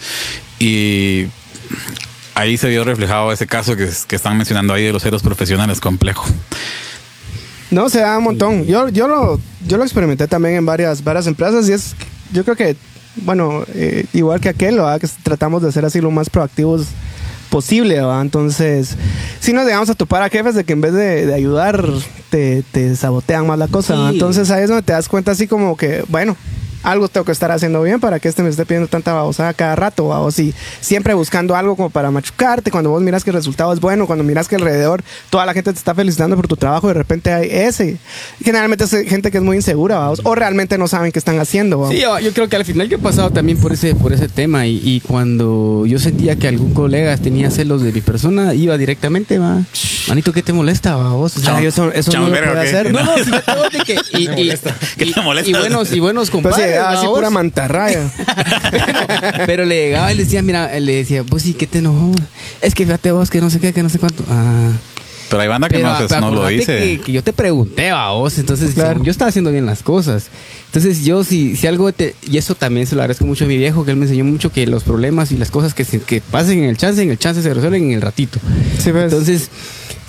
Y 0.59 1.27
ahí 2.41 2.57
se 2.57 2.69
vio 2.69 2.83
reflejado 2.83 3.31
ese 3.31 3.47
caso 3.47 3.75
que, 3.75 3.89
que 4.07 4.15
están 4.15 4.37
mencionando 4.37 4.73
ahí 4.73 4.85
de 4.85 4.93
los 4.93 5.03
celos 5.03 5.21
profesionales 5.21 5.79
complejo. 5.79 6.25
No, 7.69 7.87
se 7.89 7.99
da 7.99 8.17
un 8.17 8.25
montón. 8.25 8.65
Yo, 8.65 8.89
yo, 8.89 9.07
lo, 9.07 9.39
yo 9.65 9.77
lo 9.77 9.83
experimenté 9.83 10.27
también 10.27 10.55
en 10.55 10.65
varias, 10.65 11.03
varias 11.03 11.27
empresas 11.27 11.69
y 11.69 11.73
es, 11.73 11.95
yo 12.33 12.43
creo 12.43 12.55
que, 12.55 12.75
bueno, 13.17 13.63
eh, 13.73 14.05
igual 14.13 14.41
que 14.41 14.49
aquel, 14.49 14.75
¿verdad? 14.75 14.99
que 14.99 15.07
tratamos 15.23 15.61
de 15.61 15.71
ser 15.71 15.85
así 15.85 16.01
lo 16.01 16.11
más 16.11 16.29
proactivos 16.29 16.87
posible, 17.49 17.95
¿verdad? 17.95 18.21
Entonces, 18.21 18.95
si 19.39 19.53
nos 19.53 19.65
llegamos 19.65 19.89
a 19.89 19.95
topar 19.95 20.23
a 20.23 20.29
jefes 20.29 20.55
de 20.55 20.63
que 20.63 20.73
en 20.73 20.81
vez 20.81 20.93
de, 20.93 21.25
de 21.25 21.33
ayudar, 21.33 21.85
te, 22.29 22.63
te 22.71 22.95
sabotean 22.95 23.45
más 23.45 23.59
la 23.59 23.67
cosa, 23.67 23.93
¿verdad? 23.93 24.09
Sí. 24.09 24.15
Entonces 24.15 24.51
ahí 24.51 24.63
es 24.63 24.69
donde 24.69 24.83
te 24.83 24.93
das 24.93 25.07
cuenta 25.07 25.31
así 25.31 25.47
como 25.47 25.77
que, 25.77 26.03
bueno, 26.07 26.35
algo 26.84 27.07
tengo 27.07 27.25
que 27.25 27.32
estar 27.32 27.51
haciendo 27.51 27.82
bien 27.82 27.99
para 27.99 28.19
que 28.19 28.27
este 28.27 28.43
me 28.43 28.49
esté 28.49 28.65
pidiendo 28.65 28.88
tanta 28.88 29.13
babosada 29.13 29.53
cada 29.53 29.75
rato, 29.75 30.07
o 30.07 30.32
si 30.32 30.53
siempre 30.79 31.13
buscando 31.13 31.55
algo 31.55 31.75
como 31.75 31.89
para 31.89 32.11
machucarte, 32.11 32.71
cuando 32.71 32.89
vos 32.89 33.01
miras 33.01 33.23
que 33.23 33.29
el 33.29 33.36
resultado 33.36 33.73
es 33.73 33.79
bueno, 33.79 34.07
cuando 34.07 34.23
miras 34.23 34.47
que 34.47 34.55
alrededor 34.55 35.03
toda 35.29 35.45
la 35.45 35.53
gente 35.53 35.71
te 35.71 35.77
está 35.77 35.93
felicitando 35.95 36.36
por 36.36 36.47
tu 36.47 36.55
trabajo, 36.57 36.88
de 36.88 36.93
repente 36.93 37.32
hay 37.32 37.49
ese. 37.51 37.97
Generalmente 38.43 38.84
es 38.86 38.91
gente 39.07 39.32
que 39.32 39.38
es 39.38 39.43
muy 39.43 39.57
insegura, 39.57 39.97
¿va? 39.99 40.11
o 40.23 40.36
realmente 40.36 40.77
no 40.77 40.88
saben 40.88 41.11
qué 41.11 41.19
están 41.19 41.39
haciendo. 41.39 41.79
¿va? 41.79 41.89
Sí, 41.89 41.99
yo, 41.99 42.19
yo 42.19 42.32
creo 42.34 42.49
que 42.49 42.55
al 42.55 42.65
final 42.65 42.88
yo 42.89 42.97
he 42.97 43.01
pasado 43.01 43.29
también 43.32 43.57
por 43.59 43.73
ese, 43.73 43.95
por 43.95 44.13
ese 44.13 44.27
tema 44.27 44.65
y, 44.67 44.82
y 44.84 44.99
cuando 45.01 45.86
yo 45.86 45.99
sentía 45.99 46.36
que 46.36 46.47
algún 46.47 46.73
colega 46.73 47.15
tenía 47.17 47.51
celos 47.51 47.82
de 47.82 47.91
mi 47.91 48.01
persona, 48.01 48.53
iba 48.53 48.77
directamente, 48.77 49.39
va, 49.39 49.61
manito, 50.07 50.34
¿qué 50.34 50.41
te 50.41 50.53
molesta, 50.53 50.95
va, 50.95 51.11
vos? 51.13 51.38
O 51.38 51.39
sea, 51.39 51.57
Ay, 51.57 51.67
eso 51.67 51.91
eso 51.91 52.11
no 52.13 52.25
lo 52.25 52.32
verga, 52.32 52.53
puede 52.53 52.59
¿o 52.59 52.71
qué? 52.71 52.77
hacer. 52.77 52.91
no, 52.93 53.03
no, 53.03 53.11
fíjate 53.17 53.55
vos 53.55 53.71
de 53.71 53.79
que 53.79 53.95
y, 54.17 54.41
y, 54.49 54.53
¿Qué 54.97 55.05
te 55.13 55.21
molesta? 55.21 55.49
y 55.49 55.53
buenos 55.53 55.91
y 55.93 55.99
buenos 55.99 56.29
Pues 56.29 56.41
sí, 56.43 56.49
compadres, 56.49 56.70
así 56.78 57.05
pura 57.07 57.30
mantarraya. 57.30 58.09
Pero 59.45 59.65
le 59.65 59.88
llegaba 59.88 60.11
y 60.11 60.15
le 60.17 60.24
decía, 60.24 60.41
mira, 60.41 60.80
le 60.80 60.95
decía, 60.95 61.24
pues 61.24 61.43
sí, 61.43 61.53
¿qué 61.53 61.67
te 61.67 61.80
enojó? 61.80 62.11
Es 62.61 62.74
que 62.76 62.86
fíjate 62.86 63.11
vos 63.11 63.30
que 63.30 63.41
no 63.41 63.49
sé 63.49 63.59
qué, 63.59 63.74
que 63.74 63.84
no 63.84 63.89
sé 63.89 63.99
cuánto. 63.99 64.24
Ah. 64.30 64.69
Pero 65.30 65.43
hay 65.43 65.47
banda 65.47 65.69
que 65.69 65.78
Pero, 65.78 65.88
no, 65.89 65.97
se- 65.97 66.07
pero 66.09 66.19
no 66.22 66.32
lo 66.32 66.47
dice. 66.47 66.78
Que, 66.78 67.01
que 67.05 67.11
yo 67.13 67.24
te 67.24 67.32
pregunté 67.32 67.89
a 67.89 68.09
vos, 68.09 68.38
entonces 68.38 68.74
Claro. 68.74 69.01
yo 69.01 69.11
estaba 69.11 69.30
haciendo 69.30 69.49
bien 69.51 69.65
las 69.65 69.82
cosas. 69.82 70.28
Entonces 70.65 71.05
yo 71.05 71.24
si, 71.24 71.55
si 71.55 71.67
algo 71.67 71.91
te... 71.93 72.15
Y 72.30 72.38
eso 72.38 72.53
también 72.53 72.86
se 72.86 72.95
lo 72.95 73.01
agradezco 73.01 73.26
mucho 73.26 73.45
a 73.45 73.47
mi 73.47 73.57
viejo, 73.57 73.86
que 73.86 73.91
él 73.91 73.97
me 73.97 74.03
enseñó 74.05 74.26
mucho 74.26 74.51
que 74.51 74.67
los 74.67 74.84
problemas 74.84 75.32
y 75.32 75.38
las 75.38 75.49
cosas 75.49 75.74
que, 75.74 75.86
se- 75.86 76.01
que 76.01 76.19
pasen 76.19 76.59
en 76.63 76.69
el 76.69 76.76
chance, 76.78 77.01
en 77.01 77.11
el 77.11 77.17
chance 77.17 77.41
se 77.41 77.53
resuelven 77.53 77.84
en 77.86 77.91
el 77.93 78.01
ratito. 78.01 78.39
Sí, 78.78 78.91
pues. 78.91 79.05
Entonces 79.05 79.49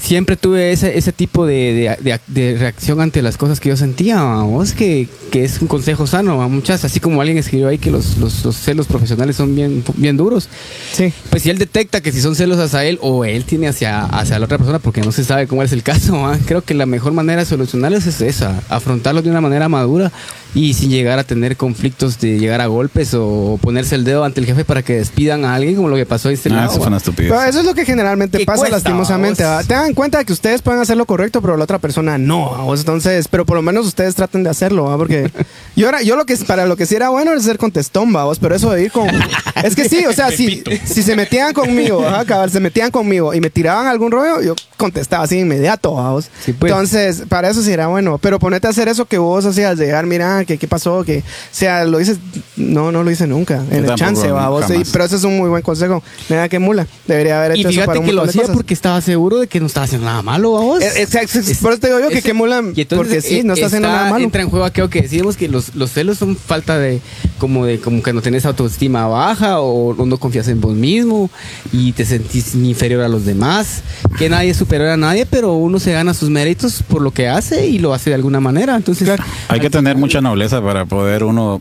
siempre 0.02 0.36
tuve 0.36 0.72
ese, 0.72 0.98
ese 0.98 1.12
tipo 1.12 1.46
de, 1.46 1.96
de- 2.02 2.10
de- 2.10 2.20
de 2.52 2.58
reacción 2.58 3.00
ante 3.00 3.22
las 3.22 3.36
cosas 3.36 3.60
que 3.60 3.68
yo 3.68 3.76
sentía, 3.76 4.20
vos, 4.42 4.72
que, 4.72 5.08
que 5.30 5.44
es 5.44 5.62
un 5.62 5.68
consejo 5.68 6.06
sano 6.08 6.42
a 6.42 6.48
muchas, 6.48 6.84
así 6.84 6.98
como 6.98 7.20
alguien 7.20 7.38
escribió 7.38 7.68
ahí 7.68 7.78
que 7.78 7.90
los, 7.90 8.16
los, 8.18 8.44
los 8.44 8.56
celos 8.56 8.86
profesionales 8.88 9.36
son 9.36 9.54
bien, 9.54 9.84
bien 9.96 10.16
duros. 10.16 10.48
sí. 10.92 11.12
Pues 11.30 11.42
si 11.44 11.50
él 11.50 11.58
detecta 11.58 12.00
que 12.00 12.10
si 12.12 12.20
son 12.20 12.34
celos 12.34 12.58
hacia 12.58 12.84
él 12.84 12.98
o 13.00 13.24
él 13.24 13.44
tiene 13.44 13.68
hacia, 13.68 14.02
hacia 14.04 14.38
la 14.38 14.44
otra 14.46 14.58
persona 14.58 14.78
porque 14.80 15.00
no 15.02 15.12
se 15.12 15.24
sabe 15.24 15.46
cómo 15.46 15.62
es 15.62 15.72
el 15.72 15.82
caso, 15.84 16.26
¿ah? 16.26 16.36
creo 16.46 16.62
que 16.62 16.74
la 16.74 16.84
mejor 16.86 17.12
manera 17.12 17.40
de 17.40 17.46
solucionarlos 17.46 18.06
es 18.06 18.20
esa, 18.20 18.60
afrontarlos 18.68 19.22
de 19.24 19.30
una 19.30 19.40
manera 19.40 19.68
madura 19.68 20.10
y 20.54 20.74
sin 20.74 20.90
llegar 20.90 21.18
a 21.18 21.24
tener 21.24 21.56
conflictos 21.56 22.18
de 22.20 22.38
llegar 22.38 22.60
a 22.60 22.66
golpes 22.66 23.14
o 23.14 23.58
ponerse 23.62 23.94
el 23.94 24.04
dedo 24.04 24.24
ante 24.24 24.40
el 24.40 24.46
jefe 24.46 24.64
para 24.64 24.82
que 24.82 24.94
despidan 24.94 25.44
a 25.44 25.54
alguien 25.54 25.76
como 25.76 25.88
lo 25.88 25.96
que 25.96 26.04
pasó 26.06 26.28
a 26.28 26.32
este 26.32 26.50
Ah, 26.50 26.54
lado. 26.56 26.70
eso 26.72 26.78
fue 26.78 26.88
una 26.88 26.98
estupidez. 26.98 27.30
Pero 27.32 27.42
eso 27.44 27.60
es 27.60 27.64
lo 27.64 27.74
que 27.74 27.84
generalmente 27.84 28.38
¿Qué 28.38 28.44
pasa 28.44 28.58
cuesta, 28.60 28.76
lastimosamente. 28.76 29.44
vos? 29.44 29.66
Tengan 29.66 29.86
en 29.86 29.94
cuenta 29.94 30.22
que 30.24 30.32
ustedes 30.32 30.60
pueden 30.60 30.80
hacer 30.80 30.96
lo 30.96 31.06
correcto, 31.06 31.40
pero 31.40 31.56
la 31.56 31.64
otra 31.64 31.78
persona 31.78 32.18
no. 32.18 32.50
vos. 32.64 32.80
Entonces, 32.80 33.28
pero 33.28 33.46
por 33.46 33.56
lo 33.56 33.62
menos 33.62 33.86
ustedes 33.86 34.14
traten 34.14 34.42
de 34.42 34.50
hacerlo, 34.50 34.84
¿va? 34.84 34.96
porque 34.98 35.30
yo 35.76 35.88
era, 35.88 36.02
yo 36.02 36.16
lo 36.16 36.26
que 36.26 36.36
para 36.36 36.66
lo 36.66 36.76
que 36.76 36.84
sí 36.86 36.96
era 36.96 37.08
bueno 37.08 37.32
era 37.32 37.40
ser 37.40 37.56
contestón, 37.58 38.12
vamos, 38.12 38.38
pero 38.38 38.54
eso 38.54 38.70
de 38.70 38.84
ir 38.84 38.92
con 38.92 39.08
es 39.64 39.74
que 39.74 39.88
sí, 39.88 40.04
o 40.06 40.12
sea, 40.12 40.30
si, 40.30 40.62
si 40.84 41.02
se 41.02 41.16
metían 41.16 41.52
conmigo, 41.54 42.04
cabal, 42.26 42.50
se 42.50 42.60
metían 42.60 42.90
conmigo 42.90 43.32
y 43.34 43.40
me 43.40 43.48
tiraban 43.50 43.86
algún 43.86 44.10
rollo, 44.12 44.42
yo 44.42 44.54
contestaba 44.76 45.24
así 45.24 45.36
de 45.36 45.42
inmediato, 45.42 45.94
vamos. 45.94 46.28
Sí, 46.44 46.52
pues. 46.52 46.70
Entonces, 46.72 47.22
para 47.28 47.48
eso 47.48 47.62
sí 47.62 47.72
era 47.72 47.86
bueno, 47.86 48.18
pero 48.18 48.38
ponete 48.38 48.66
a 48.66 48.70
hacer 48.70 48.88
eso 48.88 49.04
que 49.06 49.18
vos 49.18 49.44
hacías, 49.46 49.78
llegar, 49.78 50.06
mira, 50.06 50.41
que 50.44 50.58
qué 50.58 50.68
pasó, 50.68 51.04
que 51.04 51.18
o 51.18 51.22
sea, 51.50 51.84
lo 51.84 51.98
dices, 51.98 52.18
no, 52.56 52.92
no 52.92 53.02
lo 53.02 53.10
hice 53.10 53.26
nunca, 53.26 53.56
en 53.56 53.78
el 53.78 53.86
tampoco, 53.86 53.96
chance, 53.96 54.30
va, 54.30 54.48
vos, 54.48 54.64
sí, 54.66 54.82
pero 54.92 55.04
ese 55.04 55.16
es 55.16 55.24
un 55.24 55.36
muy 55.36 55.48
buen 55.48 55.62
consejo. 55.62 56.02
Mira 56.28 56.48
qué 56.48 56.58
mula, 56.58 56.86
debería 57.06 57.38
haber 57.42 57.56
Y 57.56 57.60
hecho 57.60 57.68
eso 57.68 57.74
fíjate 57.74 57.86
para 57.86 58.00
un 58.00 58.06
que 58.06 58.12
lo 58.12 58.22
hacía 58.22 58.42
porque 58.52 58.74
estaba 58.74 59.00
seguro 59.00 59.38
de 59.38 59.46
que 59.46 59.60
no 59.60 59.66
estaba 59.66 59.84
haciendo 59.84 60.06
nada 60.06 60.22
malo, 60.22 60.52
vamos. 60.52 60.82
Eh, 60.82 61.02
exacto, 61.02 61.38
por 61.60 61.72
eso 61.72 61.80
te 61.80 61.88
digo 61.88 62.00
yo 62.00 62.08
que 62.08 62.22
qué 62.22 62.32
mula, 62.32 62.62
y 62.74 62.80
entonces, 62.80 62.96
porque 62.96 63.20
sí, 63.20 63.42
no 63.42 63.52
eh, 63.52 63.54
está 63.54 63.66
haciendo 63.66 63.88
nada 63.88 64.10
malo. 64.10 64.24
Entra 64.24 64.42
en 64.42 64.50
juego 64.50 64.64
aquello 64.64 64.90
que 64.90 65.02
decíamos 65.02 65.36
que 65.36 65.48
los, 65.48 65.74
los 65.74 65.90
celos 65.90 66.18
son 66.18 66.36
falta 66.36 66.78
de 66.78 67.00
como 67.38 67.66
de 67.66 67.80
como 67.80 68.02
que 68.02 68.12
no 68.12 68.22
tenés 68.22 68.46
autoestima 68.46 69.06
baja 69.06 69.60
o, 69.60 69.94
o 69.96 70.06
no 70.06 70.16
confías 70.18 70.48
en 70.48 70.60
vos 70.60 70.74
mismo 70.74 71.30
y 71.72 71.92
te 71.92 72.04
sentís 72.04 72.54
inferior 72.54 73.02
a 73.02 73.08
los 73.08 73.24
demás, 73.24 73.82
que 74.18 74.28
nadie 74.28 74.50
es 74.50 74.56
superior 74.56 74.90
a 74.90 74.96
nadie, 74.96 75.26
pero 75.26 75.54
uno 75.54 75.78
se 75.78 75.92
gana 75.92 76.14
sus 76.14 76.30
méritos 76.30 76.82
por 76.86 77.02
lo 77.02 77.10
que 77.10 77.28
hace 77.28 77.66
y 77.66 77.78
lo 77.78 77.94
hace 77.94 78.10
de 78.10 78.14
alguna 78.14 78.40
manera. 78.40 78.76
Entonces, 78.76 79.08
Hay 79.48 79.60
que 79.60 79.70
tener 79.70 79.96
mucha 79.96 80.20
para 80.60 80.84
poder 80.84 81.24
uno 81.24 81.60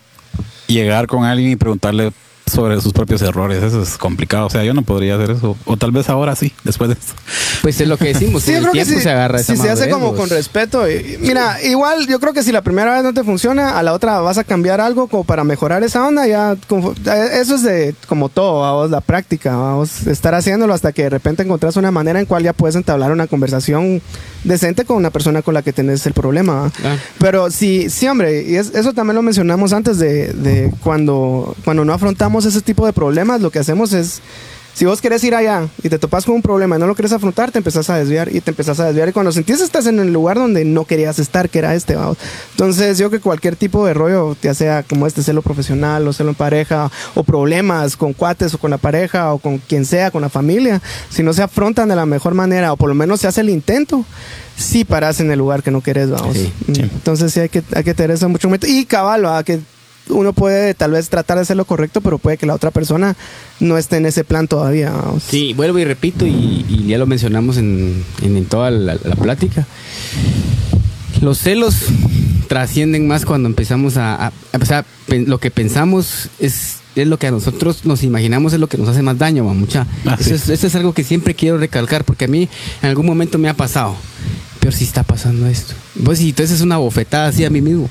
llegar 0.68 1.08
con 1.08 1.26
alguien 1.26 1.52
y 1.52 1.56
preguntarle 1.56 2.12
sobre 2.46 2.80
sus 2.82 2.92
propios 2.94 3.22
errores. 3.22 3.64
Eso 3.64 3.82
es 3.82 3.98
complicado. 3.98 4.48
O 4.48 4.50
sea, 4.50 4.64
yo 4.64 4.74
no 4.74 4.82
podría 4.82 5.16
hacer 5.16 5.32
eso. 5.32 5.56
O 5.66 5.78
tal 5.78 5.92
vez 5.92 6.10
ahora 6.10 6.36
sí, 6.36 6.54
después 6.64 6.90
de 6.90 6.96
eso. 6.96 7.14
pues 7.62 7.80
es 7.80 7.88
lo 7.88 7.98
que 7.98 8.06
decimos, 8.14 8.44
Sí, 8.44 8.54
yo 8.54 8.60
creo 8.62 8.74
que 8.74 8.86
sí, 8.86 9.00
se 9.00 9.10
agarra 9.10 9.40
si 9.40 9.54
esa 9.54 9.64
se 9.64 9.70
hace 9.70 9.90
como 9.90 10.14
con 10.16 10.30
respeto. 10.30 10.90
y- 10.90 11.18
mira, 11.22 11.62
igual 11.64 12.08
yo 12.08 12.20
creo 12.20 12.34
que 12.34 12.44
si 12.44 12.52
la 12.52 12.62
primera 12.62 12.94
vez 12.94 13.04
no 13.04 13.14
te 13.14 13.24
funciona, 13.24 13.78
a 13.78 13.84
la 13.84 13.94
otra 13.94 14.20
vas 14.20 14.38
a 14.38 14.44
cambiar 14.44 14.82
algo 14.82 15.08
como 15.08 15.24
para 15.24 15.44
mejorar 15.44 15.84
esa 15.84 16.06
onda. 16.06 16.28
Ya, 16.28 16.56
como- 16.68 16.94
eso 17.34 17.56
es 17.56 17.64
de 17.64 17.96
como 18.08 18.30
todo, 18.30 18.62
vamos, 18.62 18.92
la 18.92 19.02
práctica, 19.02 19.56
vamos, 19.56 20.08
estar 20.08 20.34
haciéndolo 20.36 20.74
hasta 20.74 20.92
que 20.92 21.04
de 21.04 21.10
repente 21.10 21.44
encontrás 21.44 21.78
una 21.78 21.92
manera 21.92 22.20
en 22.20 22.26
cual 22.26 22.44
ya 22.44 22.54
puedes 22.54 22.76
entablar 22.76 23.12
una 23.12 23.28
conversación 23.28 24.02
decente 24.44 24.86
con 24.86 24.98
una 24.98 25.10
persona 25.12 25.42
con 25.42 25.54
la 25.54 25.62
que 25.62 25.72
tenés 25.74 26.06
el 26.06 26.14
problema. 26.14 26.72
Ah. 26.84 26.98
Pero 27.20 27.50
sí, 27.52 27.90
sí, 27.90 28.08
hombre, 28.08 28.44
y 28.44 28.56
es- 28.56 28.74
eso 28.76 28.94
también 28.94 29.16
lo 29.16 29.22
mencionamos 29.22 29.72
antes 29.74 30.00
de, 30.00 30.34
de 30.34 30.72
cuando, 30.84 31.56
cuando 31.64 31.86
no 31.86 31.94
afrontamos 31.94 32.41
ese 32.46 32.62
tipo 32.62 32.86
de 32.86 32.94
problemas, 32.94 33.42
lo 33.42 33.50
que 33.52 33.60
hacemos 33.60 33.94
es, 33.94 34.22
si 34.74 34.86
vos 34.86 35.02
querés 35.02 35.22
ir 35.26 35.36
allá 35.36 35.68
y 35.84 35.90
te 35.90 36.00
topas 36.00 36.24
con 36.24 36.36
un 36.36 36.42
problema 36.42 36.78
y 36.78 36.80
no 36.80 36.88
lo 36.88 36.96
querés 36.96 37.12
afrontar, 37.12 37.52
te 37.52 37.58
empezás 37.58 37.90
a 37.90 37.98
desviar 37.98 38.34
y 38.34 38.40
te 38.40 38.52
empezás 38.52 38.80
a 38.80 38.86
desviar 38.86 39.10
y 39.10 39.12
cuando 39.12 39.34
sentís 39.34 39.60
estás 39.60 39.86
en 39.86 40.00
el 40.00 40.14
lugar 40.14 40.38
donde 40.38 40.64
no 40.64 40.86
querías 40.86 41.20
estar, 41.20 41.50
que 41.50 41.60
era 41.60 41.76
este, 41.76 41.96
vamos. 41.98 42.16
Entonces 42.52 42.98
yo 42.98 43.10
que 43.10 43.20
cualquier 43.20 43.58
tipo 43.58 43.86
de 43.86 43.94
rollo, 43.94 44.38
ya 44.42 44.54
sea 44.54 44.84
como 44.84 45.08
este 45.08 45.24
celo 45.24 45.42
profesional 45.42 46.08
o 46.08 46.14
celo 46.14 46.30
en 46.30 46.36
pareja 46.36 46.90
o 47.16 47.24
problemas 47.26 47.98
con 47.98 48.14
cuates 48.14 48.54
o 48.54 48.60
con 48.60 48.72
la 48.72 48.78
pareja 48.78 49.34
o 49.34 49.40
con 49.40 49.58
quien 49.58 49.84
sea, 49.86 50.10
con 50.10 50.22
la 50.22 50.30
familia, 50.30 50.82
si 51.10 51.22
no 51.22 51.34
se 51.34 51.44
afrontan 51.44 51.90
de 51.90 51.98
la 51.98 52.06
mejor 52.06 52.34
manera 52.34 52.72
o 52.72 52.78
por 52.78 52.88
lo 52.88 52.96
menos 52.96 53.20
se 53.20 53.28
hace 53.28 53.42
el 53.42 53.50
intento, 53.50 54.06
sí 54.56 54.86
paras 54.86 55.20
en 55.20 55.30
el 55.32 55.38
lugar 55.40 55.64
que 55.64 55.72
no 55.72 55.82
querés, 55.82 56.10
vamos. 56.10 56.38
Sí, 56.38 56.54
Mm. 56.68 56.74
sí. 56.76 56.82
Entonces 56.84 57.34
sí 57.34 57.42
hay 57.42 57.50
que, 57.50 57.62
hay 57.76 57.84
que 57.84 57.94
tener 57.94 58.12
eso 58.12 58.30
mucho 58.30 58.48
en 58.48 58.52
cuenta. 58.52 58.68
Y 58.70 58.86
cabal, 58.86 59.26
¿va? 59.26 59.44
que 59.44 59.60
uno 60.12 60.34
puede 60.34 60.74
tal 60.74 60.92
vez 60.92 61.10
tratar 61.10 61.38
de 61.38 61.42
hacer 61.44 61.58
lo 61.58 61.66
correcto, 61.66 62.02
pero 62.02 62.18
puede 62.20 62.38
que 62.38 62.46
la 62.46 62.54
otra 62.54 62.72
persona 62.72 63.16
no 63.60 63.78
esté 63.78 63.98
en 63.98 64.06
ese 64.06 64.24
plan 64.24 64.48
todavía. 64.48 64.92
vamos. 64.92 65.24
Sí, 65.24 65.54
vuelvo 65.54 65.80
y 65.80 65.86
repito, 65.86 66.26
y, 66.28 66.66
y 66.70 66.86
ya 66.88 66.98
lo 66.98 67.06
mencionamos 67.08 67.58
en, 67.58 68.04
en- 68.22 68.38
en 68.38 68.46
toda 68.46 68.70
la, 68.72 68.98
la 69.04 69.16
plática. 69.16 69.66
Los 71.22 71.38
celos 71.40 71.76
trascienden 72.48 73.08
más 73.08 73.26
cuando 73.26 73.48
empezamos 73.48 73.98
a, 73.98 74.28
a- 74.28 74.32
o 74.60 74.66
sea, 74.66 74.86
pen- 75.08 75.26
lo 75.28 75.38
que 75.40 75.52
pensamos 75.52 76.30
es, 76.40 76.78
es 76.96 77.08
lo 77.08 77.18
que 77.20 77.28
a 77.28 77.32
nosotros 77.32 77.86
nos 77.86 78.04
imaginamos, 78.04 78.54
es 78.54 78.60
lo 78.60 78.68
que 78.68 78.78
nos 78.78 78.90
hace 78.90 79.02
más 79.04 79.18
daño, 79.18 79.46
va, 79.46 79.54
mucha. 79.54 79.86
Ah, 80.06 80.18
eso, 80.20 80.30
sí. 80.30 80.34
es, 80.36 80.50
eso 80.50 80.68
es 80.68 80.76
algo 80.76 80.94
que 80.94 81.04
siempre 81.04 81.36
quiero 81.36 81.58
recalcar, 81.58 82.04
porque 82.06 82.26
a 82.26 82.28
mí 82.28 82.50
en 82.82 82.90
algún 82.90 83.06
momento 83.06 83.38
me 83.38 83.50
ha 83.50 83.54
pasado. 83.54 83.96
Pero 84.60 84.72
si 84.72 84.84
está 84.84 85.02
pasando 85.04 85.48
esto. 85.48 85.74
Pues 86.04 86.22
y 86.22 86.30
entonces 86.30 86.58
es 86.58 86.62
una 86.62 86.78
bofetada 86.78 87.28
así 87.30 87.44
a 87.46 87.50
mí 87.50 87.62
mismo. 87.62 87.90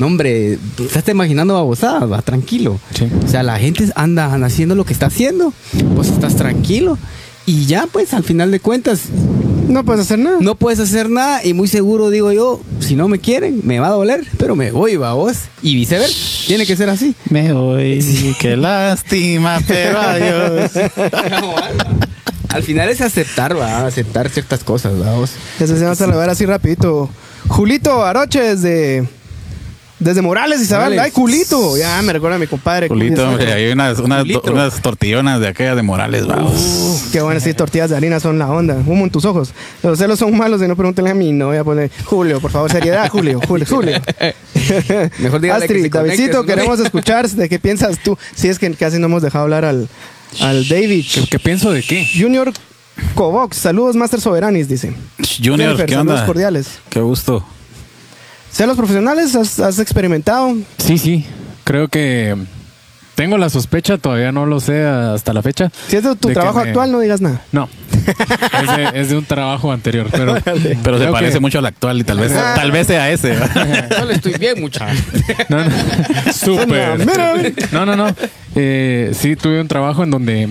No, 0.00 0.06
hombre, 0.06 0.58
estás 0.78 1.06
imaginando 1.08 1.52
babosadas, 1.52 2.10
va, 2.10 2.22
tranquilo. 2.22 2.80
Sí. 2.94 3.06
O 3.22 3.28
sea, 3.28 3.42
la 3.42 3.58
gente 3.58 3.86
anda 3.94 4.34
haciendo 4.34 4.74
lo 4.74 4.86
que 4.86 4.94
está 4.94 5.06
haciendo, 5.06 5.52
vos 5.94 6.08
estás 6.08 6.36
tranquilo 6.36 6.96
y 7.44 7.66
ya, 7.66 7.86
pues, 7.86 8.14
al 8.14 8.24
final 8.24 8.50
de 8.50 8.60
cuentas, 8.60 9.02
No 9.68 9.84
puedes 9.84 10.00
hacer 10.00 10.18
nada. 10.18 10.38
no 10.40 10.54
puedes 10.54 10.80
hacer 10.80 11.10
nada 11.10 11.44
y 11.44 11.52
muy 11.52 11.68
seguro 11.68 12.08
digo 12.08 12.32
yo, 12.32 12.62
si 12.80 12.96
no 12.96 13.08
me 13.08 13.18
quieren, 13.18 13.60
me 13.62 13.78
va 13.78 13.88
a 13.88 13.90
doler, 13.90 14.26
pero 14.38 14.56
me 14.56 14.70
voy, 14.72 14.96
va 14.96 15.12
vos. 15.12 15.36
Y 15.60 15.74
viceversa, 15.74 16.46
tiene 16.46 16.64
que 16.64 16.76
ser 16.76 16.88
así. 16.88 17.14
Me 17.28 17.52
voy, 17.52 18.34
qué 18.40 18.56
lástima, 18.56 19.60
pero 19.68 20.00
adiós. 20.00 20.70
al 22.48 22.62
final 22.62 22.88
es 22.88 23.02
aceptar, 23.02 23.54
va, 23.54 23.86
aceptar 23.86 24.30
ciertas 24.30 24.64
cosas, 24.64 24.94
va 24.94 25.14
vos. 25.14 25.32
Ese 25.60 25.76
se 25.76 25.84
va 25.84 25.90
a 25.90 25.94
saludar 25.94 26.30
así 26.30 26.46
rapidito. 26.46 27.10
Julito 27.48 28.02
Aroche 28.02 28.40
desde, 28.40 29.08
desde 30.00 30.22
Morales, 30.22 30.60
Isabel. 30.60 30.90
Morales. 30.90 31.04
Ay, 31.04 31.10
culito. 31.12 31.76
Ya 31.76 32.00
me 32.02 32.12
recuerda 32.12 32.36
a 32.36 32.38
mi 32.38 32.46
compadre. 32.46 32.88
Culito, 32.88 33.28
hombre, 33.28 33.52
hay 33.52 33.70
unas, 33.70 33.98
unas, 33.98 34.22
Culito. 34.22 34.50
unas 34.50 34.80
tortillonas 34.80 35.40
de 35.40 35.48
aquellas 35.48 35.76
de 35.76 35.82
Morales, 35.82 36.26
vamos. 36.26 36.52
Uh, 36.54 37.10
qué 37.12 37.20
buenas, 37.20 37.42
sí, 37.42 37.54
tortillas 37.54 37.90
de 37.90 37.96
harina 37.96 38.18
son 38.18 38.38
la 38.38 38.48
onda. 38.48 38.74
Humo 38.86 39.04
en 39.04 39.10
tus 39.10 39.24
ojos. 39.24 39.52
Los 39.82 39.98
celos 39.98 40.18
son 40.18 40.36
malos 40.36 40.62
y 40.62 40.66
no 40.66 40.74
pregúntenle 40.74 41.10
a 41.10 41.14
mí. 41.14 41.32
No 41.32 41.46
voy 41.48 41.58
a 41.58 41.64
poner 41.64 41.90
Julio, 42.04 42.40
por 42.40 42.50
favor, 42.50 42.72
seriedad, 42.72 43.08
Julio, 43.10 43.40
Julio, 43.46 43.66
Julio. 43.68 44.00
Mejor 45.18 45.40
dígale 45.40 45.66
que 45.66 45.74
Astrid, 45.74 45.92
Davidcito, 45.92 46.38
¿no? 46.38 46.44
queremos 46.44 46.80
escuchar 46.80 47.28
de 47.28 47.48
qué 47.48 47.58
piensas 47.58 47.98
tú. 48.02 48.16
Si 48.34 48.48
es 48.48 48.58
que 48.58 48.72
casi 48.74 48.98
no 48.98 49.06
hemos 49.06 49.22
dejado 49.22 49.44
hablar 49.44 49.64
al, 49.64 49.88
al 50.40 50.66
David. 50.66 51.04
¿Qué, 51.12 51.26
qué 51.26 51.38
pienso 51.38 51.72
de 51.72 51.82
qué? 51.82 52.08
Junior 52.18 52.52
Covox, 53.14 53.56
saludos 53.56 53.96
Master 53.96 54.20
Soberanis, 54.20 54.68
dice. 54.68 54.94
Junior, 55.38 55.58
Jennifer, 55.58 55.86
¿qué 55.86 55.94
saludos 55.94 56.14
onda? 56.20 56.26
cordiales. 56.26 56.78
Qué 56.88 57.00
gusto. 57.00 57.44
¿Celos 58.52 58.76
profesionales? 58.76 59.34
¿Has, 59.36 59.58
has 59.60 59.78
experimentado? 59.78 60.54
Sí, 60.78 60.98
sí. 60.98 61.24
Creo 61.64 61.88
que 61.88 62.36
tengo 63.14 63.36
la 63.38 63.48
sospecha, 63.50 63.98
todavía 63.98 64.32
no 64.32 64.46
lo 64.46 64.60
sé 64.60 64.84
hasta 64.84 65.32
la 65.32 65.42
fecha. 65.42 65.70
Si 65.88 65.96
es 65.96 66.02
de 66.04 66.16
tu 66.16 66.28
de 66.28 66.34
trabajo 66.34 66.60
me- 66.62 66.68
actual, 66.68 66.90
no 66.90 67.00
digas 67.00 67.20
nada. 67.20 67.42
No. 67.52 67.68
es, 68.06 68.76
de, 68.76 69.00
es 69.00 69.08
de 69.10 69.18
un 69.18 69.24
trabajo 69.24 69.70
anterior, 69.72 70.08
pero, 70.10 70.34
Pero 70.82 70.98
se 70.98 71.06
parece 71.08 71.34
que- 71.34 71.40
mucho 71.40 71.58
al 71.58 71.66
actual 71.66 71.98
y 72.00 72.04
tal 72.04 72.18
vez, 72.18 72.32
Ah. 72.34 72.54
tal 72.56 72.72
vez 72.72 72.86
sea 72.86 73.10
ese. 73.10 73.36
¿va? 73.38 73.48
Solo 73.96 74.10
estoy 74.12 74.34
bien, 74.38 74.60
muchacho. 74.60 75.00
No, 75.48 75.64
no. 75.64 75.70
Súper. 76.32 77.06
No, 77.72 77.86
no, 77.86 77.94
no. 77.96 78.06
Eh, 78.56 79.12
sí, 79.14 79.36
tuve 79.36 79.60
un 79.60 79.68
trabajo 79.68 80.02
en 80.02 80.10
donde 80.10 80.48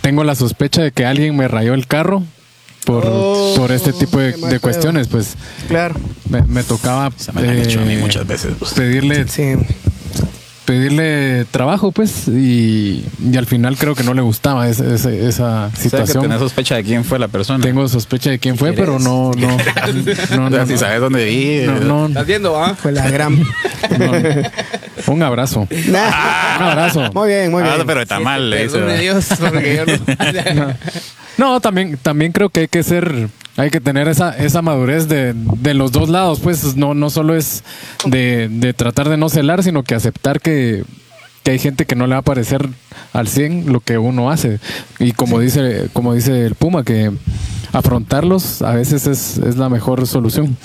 tengo 0.00 0.24
la 0.24 0.34
sospecha 0.36 0.80
de 0.82 0.92
que 0.92 1.04
alguien 1.04 1.36
me 1.36 1.48
rayó 1.48 1.74
el 1.74 1.86
carro 1.86 2.22
por, 2.92 3.04
Oh, 3.06 3.54
por 3.56 3.72
este 3.72 3.92
tipo 3.92 4.18
de, 4.18 4.36
mal 4.36 4.50
de 4.50 4.58
cuestiones. 4.60 5.08
Pues 5.08 5.34
Claro. 5.68 5.94
me, 6.28 6.42
me 6.42 6.62
tocaba 6.62 7.10
Se 7.16 7.32
me 7.32 7.42
han 7.48 7.58
hecho 7.58 7.80
a 7.80 7.84
mí 7.84 7.94
eh, 7.94 7.98
muchas 7.98 8.26
veces. 8.26 8.52
pues. 8.58 8.72
pedirle 8.72 9.26
Sí. 9.28 9.54
pedirle 10.64 11.46
trabajo, 11.50 11.90
pues, 11.90 12.28
y, 12.28 13.04
y 13.28 13.36
al 13.36 13.46
final 13.46 13.76
creo 13.76 13.96
que 13.96 14.04
no 14.04 14.14
le 14.14 14.20
gustaba 14.22 14.68
esa 14.68 14.96
sea, 14.98 15.70
que 15.74 15.80
situación. 15.82 16.22
tenés 16.22 16.38
sospecha 16.38 16.76
de 16.76 16.84
quién 16.84 17.04
fue 17.04 17.18
la 17.18 17.26
persona. 17.26 17.60
Tengo 17.64 17.88
sospecha 17.88 18.30
de 18.30 18.38
quién 18.38 18.56
fue, 18.56 18.72
pero 18.72 19.00
no, 19.00 19.32
no, 19.36 19.48
no, 19.48 19.56
O 19.56 19.60
sea, 19.60 20.36
no, 20.36 20.66
si 20.66 20.72
no. 20.74 20.78
sabes 20.78 21.00
dónde 21.00 21.24
vive. 21.24 21.66
No, 21.66 21.80
no, 21.80 22.06
¿Estás 22.06 22.26
viendo, 22.26 22.52
va? 22.52 22.74
Fue 22.76 22.92
la 22.92 23.10
gran. 23.10 23.36
no. 23.40 24.12
Un 25.12 25.22
abrazo. 25.24 25.66
Nah. 25.88 26.56
Un 26.58 26.62
abrazo. 26.66 27.10
Muy 27.14 27.28
bien, 27.28 27.50
muy 27.50 27.62
bien. 27.64 27.74
Ah, 27.76 27.82
pero 27.84 28.02
está 28.02 28.20
mal, 28.20 28.48
le 28.50 28.64
dice. 28.64 28.74
Perdone 28.78 28.94
¿va? 28.94 29.00
Dios, 29.00 29.26
porque 29.40 29.76
yo 29.76 30.54
no. 30.54 30.72
No, 31.40 31.58
también, 31.58 31.96
también 31.96 32.32
creo 32.32 32.50
que 32.50 32.60
hay 32.60 32.68
que 32.68 32.82
ser, 32.82 33.30
hay 33.56 33.70
que 33.70 33.80
tener 33.80 34.08
esa, 34.08 34.36
esa 34.36 34.60
madurez 34.60 35.08
de, 35.08 35.32
de 35.34 35.72
los 35.72 35.90
dos 35.90 36.10
lados, 36.10 36.38
pues 36.38 36.76
no, 36.76 36.92
no 36.92 37.08
solo 37.08 37.34
es 37.34 37.64
de, 38.04 38.50
de 38.50 38.74
tratar 38.74 39.08
de 39.08 39.16
no 39.16 39.30
celar, 39.30 39.62
sino 39.62 39.82
que 39.82 39.94
aceptar 39.94 40.42
que, 40.42 40.84
que 41.42 41.52
hay 41.52 41.58
gente 41.58 41.86
que 41.86 41.96
no 41.96 42.06
le 42.06 42.12
va 42.12 42.18
a 42.18 42.22
parecer 42.22 42.68
al 43.14 43.26
100 43.26 43.72
lo 43.72 43.80
que 43.80 43.96
uno 43.96 44.30
hace. 44.30 44.60
Y 44.98 45.12
como 45.12 45.40
dice, 45.40 45.88
como 45.94 46.12
dice 46.12 46.44
el 46.44 46.56
Puma, 46.56 46.84
que 46.84 47.10
afrontarlos 47.72 48.60
a 48.60 48.74
veces 48.74 49.06
es, 49.06 49.38
es 49.38 49.56
la 49.56 49.70
mejor 49.70 50.06
solución. 50.06 50.58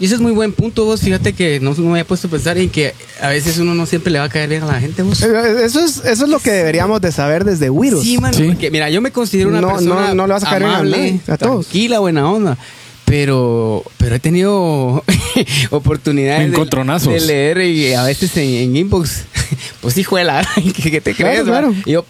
Y 0.00 0.06
ese 0.06 0.14
es 0.14 0.20
muy 0.20 0.32
buen 0.32 0.52
punto, 0.52 0.84
vos. 0.84 1.00
Fíjate 1.00 1.32
que 1.32 1.60
no, 1.60 1.74
no 1.74 1.82
me 1.84 1.90
había 1.92 2.04
puesto 2.06 2.26
a 2.26 2.30
pensar 2.30 2.58
en 2.58 2.70
que 2.70 2.92
a 3.20 3.28
veces 3.28 3.58
uno 3.58 3.74
no 3.74 3.86
siempre 3.86 4.10
le 4.12 4.18
va 4.18 4.24
a 4.24 4.28
caer 4.28 4.48
bien 4.48 4.62
a 4.62 4.66
la 4.66 4.80
gente, 4.80 5.02
vos. 5.02 5.22
Eso 5.22 5.80
es, 5.84 5.98
eso 6.04 6.24
es 6.24 6.28
lo 6.30 6.38
que 6.40 6.50
deberíamos 6.50 7.00
de 7.00 7.12
saber 7.12 7.44
desde 7.44 7.70
Wiros. 7.70 8.02
Sí, 8.02 8.18
mano, 8.18 8.36
Sí. 8.36 8.44
porque 8.48 8.70
mira, 8.70 8.90
yo 8.90 9.00
me 9.00 9.12
considero 9.12 9.50
una 9.50 9.60
No, 9.60 9.68
persona 9.74 10.08
no, 10.08 10.14
no 10.14 10.26
le 10.26 10.32
vas 10.32 10.42
a 10.44 10.46
caer 10.50 10.62
bien 10.62 10.70
a 10.72 10.76
amable, 10.78 10.96
nadie, 10.96 11.20
a 11.28 11.36
todos. 11.36 11.66
tranquila, 11.66 11.98
buena 12.00 12.28
onda. 12.30 12.58
Pero 13.04 13.84
Pero, 13.98 14.14
he 14.14 14.18
tenido 14.20 15.04
oportunidades 15.70 16.40
de, 16.40 16.46
Encontronazos. 16.56 17.12
de 17.12 17.20
leer 17.20 17.60
y 17.60 17.92
a 17.92 18.04
veces 18.04 18.36
en, 18.38 18.48
en 18.48 18.76
inbox, 18.76 19.24
pues 19.80 19.98
hijuela, 19.98 20.46
¿qué, 20.82 20.90
qué 20.90 21.00
te 21.00 21.14
crees? 21.14 21.42
claro. 21.42 21.74
Y 21.84 21.92
yo, 21.92 22.06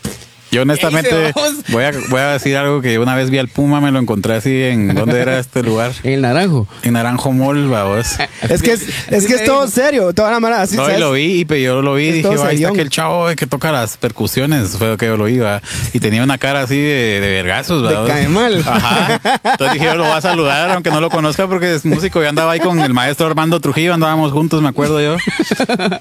Yo 0.53 0.63
honestamente 0.63 1.33
voy 1.69 1.85
a, 1.85 1.93
voy 2.11 2.21
a 2.21 2.29
decir 2.35 2.57
algo 2.57 2.81
que 2.83 2.99
una 2.99 3.15
vez 3.17 3.31
vi 3.31 3.39
al 3.39 3.49
Puma, 3.49 3.81
me 3.81 3.91
lo 3.91 3.99
encontré 3.99 4.35
así 4.35 4.51
en... 4.63 4.95
¿Dónde 4.95 5.19
era 5.21 5.39
este 5.39 5.63
lugar? 5.63 5.93
en 6.03 6.13
el 6.15 6.21
naranjo. 6.21 6.69
En 6.83 6.93
Naranjo 6.93 7.33
Mall, 7.33 7.69
vamos. 7.69 8.17
Es 8.49 8.61
que 8.63 8.73
es, 8.73 8.87
es 9.11 9.27
que 9.27 9.35
es 9.35 9.45
todo 9.45 9.67
serio, 9.69 10.13
toda 10.13 10.31
la 10.31 10.41
mara 10.41 10.61
así. 10.63 10.77
No, 10.77 10.83
y 10.83 10.87
¿sabes? 10.87 11.01
lo 11.01 11.13
vi, 11.13 11.47
y 11.49 11.63
yo 11.63 11.81
lo 11.81 11.95
vi 11.95 12.05
y 12.05 12.09
Es 12.09 12.15
dije, 12.17 12.29
todo 12.29 12.43
"Va, 12.43 12.49
ahí 12.49 12.57
está 12.57 12.69
aquel 12.69 12.91
chavo 12.91 13.31
eh, 13.31 13.37
que 13.37 13.47
toca 13.47 13.73
las 13.73 13.97
percusiones, 13.97 14.77
fue 14.77 14.89
lo 14.89 14.97
que 14.99 15.07
yo 15.07 15.17
lo 15.17 15.27
iba. 15.29 15.63
Y 15.95 16.01
tenía 16.01 16.23
una 16.23 16.37
cara 16.39 16.61
así 16.63 16.77
de, 16.77 17.21
de 17.21 17.29
vergazos, 17.31 17.83
De 17.83 17.89
¿verdad? 17.89 18.07
cae 18.07 18.29
mal. 18.29 18.63
Ajá. 18.67 19.21
Entonces 19.45 19.73
dije, 19.75 19.87
yo 19.87 19.95
lo 19.95 20.05
voy 20.05 20.13
a 20.13 20.21
saludar, 20.21 20.71
aunque 20.73 20.91
no 20.91 21.01
lo 21.01 21.09
conozca 21.09 21.47
porque 21.47 21.75
es 21.75 21.85
músico. 21.87 22.21
Yo 22.21 22.29
andaba 22.29 22.53
ahí 22.53 22.61
con 22.61 22.79
el 22.81 22.93
maestro 22.93 23.27
Armando 23.27 23.59
Trujillo, 23.61 23.95
andábamos 23.95 24.33
juntos, 24.33 24.61
me 24.61 24.69
acuerdo 24.69 25.01
yo. 25.01 25.17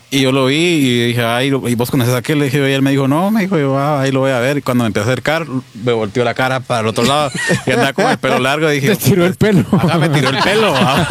Y 0.10 0.22
yo 0.22 0.32
lo 0.32 0.48
vi 0.48 0.56
y 0.56 1.08
dije, 1.08 1.24
ay, 1.24 1.48
¿y 1.68 1.76
vos 1.76 1.90
conoces 1.92 2.14
a 2.14 2.18
aquel? 2.18 2.40
Le 2.40 2.46
dije, 2.46 2.58
y 2.58 2.74
él 2.74 2.82
me 2.82 2.92
dijo, 2.92 3.08
no, 3.08 3.32
me 3.32 3.42
dijo, 3.42 3.58
yo, 3.58 3.78
"Ah, 3.78 4.02
ahí 4.02 4.12
lo 4.12 4.20
voy 4.22 4.32
a 4.32 4.40
ver. 4.42 4.58
Y 4.58 4.62
cuando 4.62 4.84
me 4.84 4.88
empecé 4.88 5.10
a 5.10 5.12
acercar, 5.12 5.46
me 5.84 5.92
volteó 5.94 6.24
la 6.24 6.34
cara 6.34 6.60
para 6.60 6.82
el 6.82 6.88
otro 6.88 7.04
lado 7.04 7.32
y 7.66 7.72
andaba 7.72 7.94
con 7.94 8.08
el 8.10 8.18
pelo 8.18 8.40
largo. 8.40 8.72
Y 8.72 8.80
dije, 8.80 8.96
Te 8.96 9.10
tiró 9.10 9.26
el 9.26 9.36
pelo. 9.36 9.66
Ajá, 9.72 9.98
me 9.98 10.10
tiró 10.10 10.30
el 10.30 10.38
pelo. 10.40 10.74
vamos. 10.74 11.08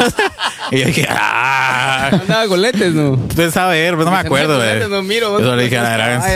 Y 0.71 0.79
yo 0.79 0.85
dije, 0.85 1.05
ah. 1.09 2.09
Andaba 2.11 2.47
con 2.47 2.61
lentes, 2.61 2.93
¿no? 2.93 3.17
Pues 3.35 3.57
a 3.57 3.67
ver, 3.67 3.95
pues 3.95 4.05
no 4.05 4.11
me 4.11 4.17
acuerdo. 4.19 4.57
Con 4.57 4.65
lentes, 4.65 4.89
no 4.89 5.01
miro. 5.03 5.39
Yo 5.39 5.45
solo 5.45 5.61
dije, 5.61 5.77
a 5.77 5.83
ver, 5.83 6.01
a 6.01 6.07
ver. 6.07 6.19
Ay, 6.21 6.35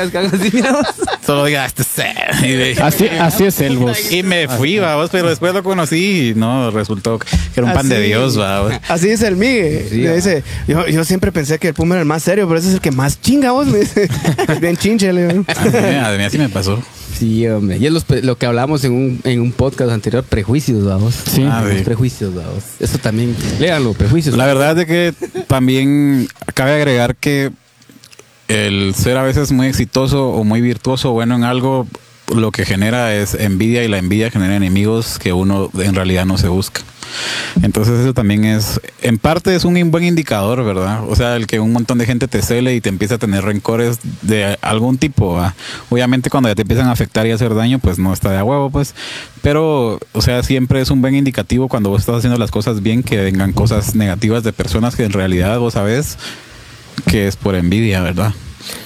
Solo 1.25 1.45
diga, 1.45 1.65
este 1.65 1.81
es 1.81 1.95
dije- 2.41 2.81
Así, 2.81 3.07
así 3.07 3.45
es 3.45 3.59
el 3.61 3.77
vos. 3.77 4.11
y 4.11 4.21
me 4.23 4.47
fui, 4.47 4.77
vamos, 4.79 5.09
pero 5.11 5.29
después 5.29 5.53
lo 5.53 5.63
conocí 5.63 6.29
y 6.29 6.35
no, 6.35 6.69
resultó 6.71 7.17
que 7.19 7.27
era 7.55 7.65
un 7.67 7.73
pan 7.73 7.89
de 7.89 7.99
Dios, 8.01 8.37
vamos. 8.37 8.73
Así 8.87 9.09
dice 9.09 9.27
el 9.27 9.35
Migue. 9.35 9.87
Sí, 9.89 9.97
Le 9.97 10.09
ah. 10.09 10.13
dice, 10.13 10.43
yo, 10.67 10.87
yo 10.87 11.03
siempre 11.03 11.31
pensé 11.31 11.57
que 11.57 11.69
el 11.69 11.73
Puma 11.73 11.95
era 11.95 12.01
el 12.01 12.07
más 12.07 12.23
serio, 12.23 12.47
pero 12.47 12.59
ese 12.59 12.69
es 12.69 12.73
el 12.75 12.81
que 12.81 12.91
más 12.91 13.19
chinga 13.21 13.51
vos. 13.51 13.65
Me 13.67 13.79
dice, 13.79 14.07
bien 14.61 14.77
chinche. 14.77 15.09
A 15.09 15.13
mí, 15.13 16.23
así 16.23 16.37
me 16.37 16.49
pasó. 16.49 16.81
Sí, 17.17 17.47
hombre. 17.47 17.77
Y 17.77 17.85
es 17.85 17.91
los 17.93 18.05
lo 18.23 18.37
que 18.37 18.45
hablamos 18.45 18.83
en 18.83 18.91
un, 18.91 19.21
en 19.23 19.39
un 19.39 19.51
podcast 19.53 19.91
anterior, 19.91 20.23
prejuicios, 20.23 20.83
vamos. 20.83 21.15
Sí. 21.15 21.47
Ah, 21.49 21.63
Los 21.65 21.77
sí. 21.77 21.83
prejuicios, 21.83 22.35
vamos. 22.35 22.63
Eso 22.79 22.97
también, 22.97 23.35
léanlo, 23.59 23.93
prejuicios. 23.93 24.35
La 24.35 24.45
verdad 24.45 24.71
es 24.71 24.77
de 24.77 24.85
que 24.85 25.13
también 25.47 26.27
cabe 26.53 26.73
agregar 26.73 27.15
que 27.15 27.51
el 28.47 28.93
ser 28.95 29.17
a 29.17 29.23
veces 29.23 29.51
muy 29.51 29.67
exitoso 29.67 30.29
o 30.29 30.43
muy 30.43 30.61
virtuoso 30.61 31.11
o 31.11 31.13
bueno 31.13 31.35
en 31.35 31.43
algo, 31.43 31.87
lo 32.33 32.51
que 32.51 32.65
genera 32.65 33.13
es 33.15 33.33
envidia 33.33 33.83
y 33.83 33.87
la 33.87 33.97
envidia 33.97 34.31
genera 34.31 34.55
enemigos 34.55 35.19
que 35.19 35.33
uno 35.33 35.69
en 35.77 35.95
realidad 35.95 36.25
no 36.25 36.37
se 36.37 36.47
busca. 36.47 36.81
Entonces 37.61 37.99
eso 37.99 38.13
también 38.13 38.45
es, 38.45 38.81
en 39.01 39.17
parte 39.17 39.55
es 39.55 39.63
un 39.63 39.91
buen 39.91 40.03
indicador, 40.03 40.63
¿verdad? 40.63 41.07
O 41.07 41.15
sea, 41.15 41.35
el 41.35 41.47
que 41.47 41.59
un 41.59 41.71
montón 41.71 41.97
de 41.97 42.05
gente 42.05 42.27
te 42.27 42.41
cele 42.41 42.75
y 42.75 42.81
te 42.81 42.89
empieza 42.89 43.15
a 43.15 43.17
tener 43.17 43.43
rencores 43.43 43.99
de 44.21 44.57
algún 44.61 44.97
tipo. 44.97 45.41
Obviamente 45.89 46.29
cuando 46.29 46.49
ya 46.49 46.55
te 46.55 46.63
empiezan 46.63 46.87
a 46.87 46.91
afectar 46.91 47.25
y 47.27 47.31
hacer 47.31 47.53
daño, 47.53 47.79
pues 47.79 47.99
no 47.99 48.11
está 48.11 48.31
de 48.31 48.39
a 48.39 48.43
huevo, 48.43 48.69
pues. 48.69 48.95
Pero, 49.41 49.99
o 50.11 50.21
sea, 50.21 50.43
siempre 50.43 50.81
es 50.81 50.89
un 50.89 51.01
buen 51.01 51.15
indicativo 51.15 51.67
cuando 51.67 51.89
vos 51.89 52.01
estás 52.01 52.17
haciendo 52.17 52.37
las 52.39 52.51
cosas 52.51 52.81
bien 52.81 53.03
que 53.03 53.17
vengan 53.17 53.53
cosas 53.53 53.95
negativas 53.95 54.43
de 54.43 54.51
personas 54.51 54.95
que 54.95 55.05
en 55.05 55.11
realidad 55.11 55.59
vos 55.59 55.73
sabes 55.73 56.17
que 57.09 57.27
es 57.27 57.35
por 57.35 57.55
envidia, 57.55 58.01
¿verdad? 58.01 58.33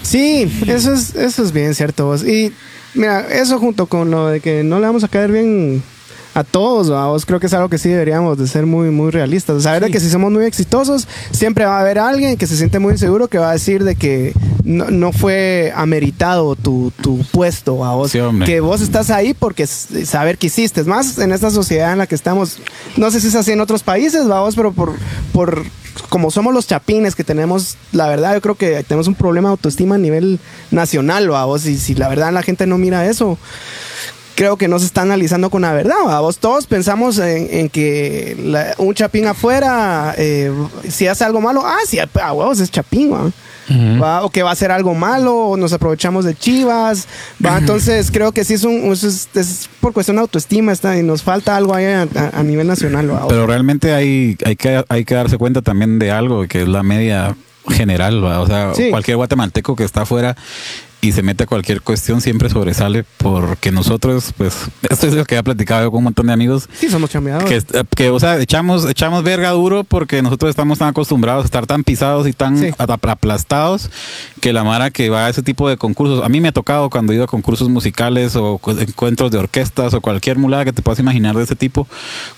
Sí, 0.02 0.52
eso 0.68 0.94
es, 0.94 1.16
eso 1.16 1.44
es 1.44 1.52
bien 1.52 1.74
cierto 1.76 2.06
vos. 2.06 2.24
Y 2.28 2.54
mira, 2.94 3.22
eso 3.22 3.60
junto 3.60 3.86
con 3.86 4.12
lo 4.12 4.28
de 4.28 4.40
que 4.42 4.64
no 4.64 4.80
le 4.80 4.88
vamos 4.88 5.04
a 5.04 5.08
caer 5.08 5.32
bien 5.32 5.82
a 6.40 6.44
todos, 6.44 6.90
vos 6.90 7.26
creo 7.26 7.40
que 7.40 7.48
es 7.48 7.54
algo 7.54 7.68
que 7.70 7.78
sí 7.78 7.90
deberíamos 7.90 8.38
de 8.38 8.48
ser 8.48 8.66
muy, 8.66 8.90
muy 8.92 9.12
realistas. 9.12 9.64
Saber 9.64 9.84
de 9.84 9.92
que 9.92 10.00
si 10.00 10.10
somos 10.10 10.32
muy 10.32 10.46
exitosos, 10.46 11.08
siempre 11.32 11.66
va 11.66 11.78
a 11.78 11.82
haber 11.82 12.00
alguien 12.00 12.38
que 12.38 12.48
se 12.48 12.56
siente 12.56 12.80
muy 12.80 12.98
seguro 12.98 13.28
que 13.28 13.38
va 13.38 13.50
a 13.50 13.54
decir 13.54 13.84
de 13.84 13.96
que 13.96 14.34
no, 14.64 14.90
no 14.90 15.12
fue 15.12 15.74
ameritado 15.76 16.56
tu, 16.56 16.94
tu 17.02 17.20
puesto, 17.32 17.84
a 17.84 17.96
vos. 17.96 18.12
Sí, 18.12 18.20
que 18.46 18.62
vos 18.62 18.80
estás 18.82 19.10
ahí 19.10 19.34
porque 19.34 19.68
saber 19.68 20.38
que 20.38 20.48
hiciste. 20.48 20.82
Es 20.82 20.88
más, 20.88 21.18
en 21.18 21.34
esta 21.34 21.52
sociedad 21.52 21.92
en 21.92 21.98
la 21.98 22.08
que 22.08 22.16
estamos, 22.16 22.60
no 22.96 23.12
sé 23.12 23.20
si 23.20 23.28
es 23.28 23.36
así 23.36 23.52
en 23.52 23.60
otros 23.60 23.84
países, 23.84 24.28
vamos, 24.28 24.56
pero 24.56 24.72
por, 24.72 24.94
por 25.34 25.64
como 26.08 26.32
somos 26.32 26.54
los 26.54 26.68
chapines 26.68 27.16
que 27.16 27.26
tenemos, 27.26 27.76
la 27.92 28.08
verdad, 28.08 28.34
yo 28.34 28.42
creo 28.42 28.56
que 28.56 28.84
tenemos 28.84 29.08
un 29.08 29.16
problema 29.16 29.50
de 29.50 29.52
autoestima 29.52 29.96
a 29.96 29.98
nivel 29.98 30.40
nacional, 30.72 31.28
vamos, 31.28 31.66
y 31.66 31.78
si 31.78 31.96
la 31.96 32.08
verdad 32.08 32.32
la 32.32 32.44
gente 32.44 32.66
no 32.66 32.78
mira 32.78 33.06
eso. 33.08 33.38
Creo 34.40 34.56
que 34.56 34.70
no 34.70 34.80
se 34.80 34.86
está 34.86 35.02
analizando 35.02 35.50
con 35.50 35.64
la 35.64 35.74
verdad. 35.74 35.96
vamos. 36.06 36.38
Todos 36.38 36.66
pensamos 36.66 37.18
en, 37.18 37.50
en 37.52 37.68
que 37.70 38.38
la- 38.42 38.74
un 38.78 38.94
chapín 38.94 39.28
afuera, 39.28 40.16
eh, 40.18 40.50
si 40.88 41.08
hace 41.08 41.26
algo 41.26 41.42
malo, 41.42 41.62
ah, 41.66 41.76
sí, 41.86 42.00
a 42.00 42.34
huevos 42.34 42.62
es 42.62 42.72
chapín, 42.72 43.12
¿va? 43.12 43.32
¿va? 44.02 44.24
o 44.24 44.30
que 44.32 44.42
va 44.42 44.50
a 44.52 44.54
hacer 44.54 44.72
algo 44.72 44.96
malo, 44.96 45.36
o 45.50 45.58
nos 45.58 45.74
aprovechamos 45.74 46.24
de 46.26 46.34
chivas, 46.36 47.08
¿va? 47.46 47.58
entonces 47.60 48.10
creo 48.12 48.32
que 48.32 48.44
sí 48.46 48.54
es, 48.56 48.64
un, 48.64 48.92
es, 48.94 49.04
es- 49.04 49.28
es 49.36 49.70
por 49.82 49.92
cuestión 49.94 50.16
de 50.16 50.22
autoestima 50.22 50.72
está, 50.72 50.98
y 50.98 51.04
nos 51.04 51.22
falta 51.22 51.56
algo 51.58 51.76
ahí 51.76 51.86
a, 51.86 52.04
a- 52.16 52.40
a 52.40 52.44
nivel 52.44 52.66
nacional. 52.66 53.12
¿va? 53.12 53.28
Pero 53.28 53.46
realmente 53.46 53.94
hay, 53.94 54.38
hay, 54.46 54.56
que, 54.56 54.84
hay 54.90 55.04
que 55.06 55.14
darse 55.16 55.38
cuenta 55.38 55.62
también 55.62 56.00
de 56.00 56.10
algo, 56.12 56.48
que 56.48 56.62
es 56.64 56.68
la 56.68 56.82
media 56.82 57.36
general, 57.68 58.24
¿va? 58.24 58.40
o 58.40 58.48
sea, 58.48 58.74
Sí. 58.74 58.90
cualquier 58.90 59.18
guatemalteco 59.18 59.76
que 59.76 59.84
está 59.84 60.02
afuera 60.04 60.36
y 61.02 61.14
se 61.14 61.24
mete 61.24 61.46
a 61.46 61.48
cualquier 61.48 61.82
cuestión 61.82 62.20
siempre 62.20 62.50
sobresale 62.50 63.06
porque 63.18 63.72
nosotros, 63.72 64.34
pues, 64.38 64.54
esto 64.90 65.08
es 65.08 65.14
lo 65.14 65.24
que 65.24 65.38
he 65.38 65.44
platicado 65.44 65.84
yo 65.84 65.92
con 65.92 66.00
un 66.00 66.04
montón 66.06 66.28
de 66.28 66.34
amigos, 66.34 66.68
sí, 66.74 66.90
somos 66.90 67.10
chambeadores. 67.10 67.64
que, 67.66 67.84
que, 67.96 68.10
o 68.10 68.20
sea, 68.20 68.38
echamos, 68.40 68.86
echamos 68.90 69.24
verga 69.24 69.52
duro 69.52 69.84
porque 69.86 70.22
nosotros 70.22 70.50
estamos 70.50 70.80
tan 70.80 70.90
acostumbrados 70.90 71.44
a 71.44 71.46
estar 71.46 71.66
tan 71.66 71.84
pisados 71.86 72.28
y 72.28 72.34
tan 72.34 72.58
Sí. 72.58 72.72
aplastados 72.78 73.90
que 74.42 74.54
la 74.54 74.64
mara 74.64 74.92
que 74.92 75.10
va 75.10 75.26
a 75.26 75.30
ese 75.30 75.42
tipo 75.44 75.70
de 75.70 75.78
concursos, 75.78 76.24
a 76.24 76.30
mí 76.30 76.42
me 76.42 76.50
ha 76.50 76.52
tocado 76.52 76.90
cuando 76.90 77.12
he 77.12 77.16
ido 77.16 77.24
a 77.26 77.28
concursos 77.28 77.70
musicales 77.70 78.36
o 78.36 78.58
cu- 78.58 78.72
encuentros 78.72 79.32
de 79.32 79.38
orquestas 79.38 79.94
o 79.94 80.02
cualquier 80.02 80.38
mulada 80.38 80.66
que 80.66 80.74
te 80.74 80.82
puedas 80.82 81.00
imaginar 81.00 81.36
de 81.36 81.44
ese 81.44 81.56
tipo, 81.56 81.88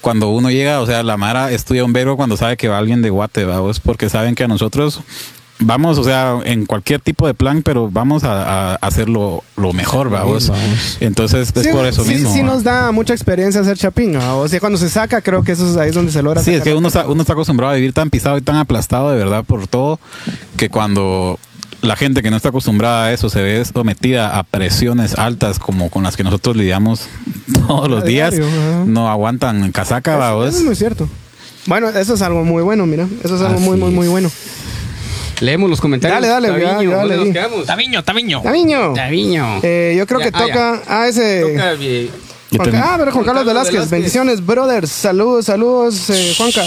cuando 0.01 0.29
uno 0.29 0.51
llega, 0.51 0.81
o 0.81 0.85
sea, 0.85 1.03
la 1.03 1.17
mara 1.17 1.51
estudia 1.51 1.83
un 1.85 1.93
verbo 1.93 2.17
cuando 2.17 2.37
sabe 2.37 2.57
que 2.57 2.67
va 2.67 2.77
alguien 2.77 3.01
de 3.01 3.09
Guate, 3.09 3.45
¿va? 3.45 3.69
Es 3.69 3.79
porque 3.79 4.09
saben 4.09 4.35
que 4.35 4.43
a 4.43 4.47
nosotros 4.47 5.01
vamos, 5.61 5.97
o 5.97 6.03
sea, 6.03 6.39
en 6.43 6.65
cualquier 6.65 6.99
tipo 6.99 7.25
de 7.27 7.33
plan, 7.33 7.61
pero 7.63 7.89
vamos 7.89 8.23
a, 8.23 8.73
a 8.73 8.75
hacerlo 8.75 9.43
lo 9.55 9.73
mejor, 9.73 10.13
¿va? 10.13 10.23
Bien, 10.23 10.33
vos? 10.33 10.49
vamos. 10.49 10.97
Entonces, 10.99 11.51
es 11.55 11.63
Sí, 11.63 11.69
por 11.71 11.85
eso 11.85 12.03
sí, 12.03 12.15
mismo. 12.15 12.33
sí 12.33 12.41
¿va? 12.41 12.45
nos 12.47 12.63
da 12.63 12.91
mucha 12.91 13.13
experiencia 13.13 13.61
hacer 13.61 13.77
chapín. 13.77 14.15
¿va? 14.17 14.35
O 14.35 14.47
sea, 14.47 14.59
cuando 14.59 14.77
se 14.77 14.89
saca, 14.89 15.21
creo 15.21 15.43
que 15.43 15.53
eso 15.53 15.69
es 15.69 15.77
ahí 15.77 15.89
es 15.89 15.95
donde 15.95 16.11
se 16.11 16.21
logra. 16.21 16.41
Sí, 16.43 16.53
es 16.53 16.63
que 16.63 16.73
uno 16.73 16.87
está, 16.87 17.07
uno 17.07 17.21
está 17.21 17.33
acostumbrado 17.33 17.73
a 17.73 17.75
vivir 17.75 17.93
tan 17.93 18.09
pisado 18.09 18.37
y 18.37 18.41
tan 18.41 18.57
aplastado 18.57 19.11
de 19.11 19.17
verdad 19.17 19.43
por 19.45 19.67
todo 19.67 19.99
que 20.57 20.69
cuando 20.69 21.39
la 21.81 21.95
gente 21.95 22.21
que 22.21 22.29
no 22.29 22.37
está 22.37 22.49
acostumbrada 22.49 23.05
a 23.05 23.13
eso 23.13 23.29
se 23.29 23.41
ve 23.41 23.63
sometida 23.65 24.37
a 24.37 24.43
presiones 24.43 25.17
altas 25.17 25.57
como 25.57 25.89
con 25.89 26.03
las 26.03 26.15
que 26.15 26.23
nosotros 26.23 26.55
lidiamos 26.55 27.07
todos 27.67 27.89
los 27.89 28.03
A 28.03 28.05
días, 28.05 28.35
diario, 28.35 28.85
no 28.85 29.09
aguantan 29.09 29.71
casaca, 29.71 30.11
Eso, 30.13 30.19
¿va 30.37 30.47
eso 30.47 30.57
es 30.59 30.63
muy 30.63 30.75
cierto. 30.75 31.07
Bueno, 31.67 31.89
eso 31.89 32.13
es 32.15 32.21
algo 32.21 32.43
muy 32.43 32.63
bueno, 32.63 32.85
mira. 32.87 33.07
Eso 33.23 33.35
es 33.35 33.41
algo 33.41 33.55
Así 33.57 33.63
muy, 33.63 33.77
muy, 33.77 33.91
muy 33.91 34.07
bueno. 34.07 34.31
Leemos 35.41 35.69
los 35.69 35.81
comentarios. 35.81 36.21
Dale, 36.21 36.27
dale, 36.27 36.47
Taviño, 36.47 36.91
ya 36.91 36.97
¿dónde 36.99 37.15
leí. 37.17 37.25
nos 37.25 37.33
quedamos? 37.33 37.65
Taviño, 37.65 38.03
Taviño. 38.03 38.41
Taviño. 38.41 38.93
Taviño. 38.93 39.59
Eh, 39.63 39.95
yo 39.97 40.07
creo 40.07 40.19
Ya, 40.21 40.31
que 40.31 40.37
ah, 40.37 40.39
toca. 40.47 40.81
Ah, 40.87 41.07
ese. 41.07 41.41
Toca, 41.41 41.73
eh, 41.73 42.09
ah, 42.83 42.95
pero 42.99 43.11
Juan 43.11 43.23
Juan 43.23 43.25
Carlos 43.25 43.45
Velázquez. 43.45 43.73
Velázquez. 43.73 43.89
Bendiciones, 43.91 44.45
brothers. 44.45 44.91
Saludos, 44.91 45.45
saludos, 45.45 46.09
eh, 46.09 46.33
Juanca. 46.37 46.63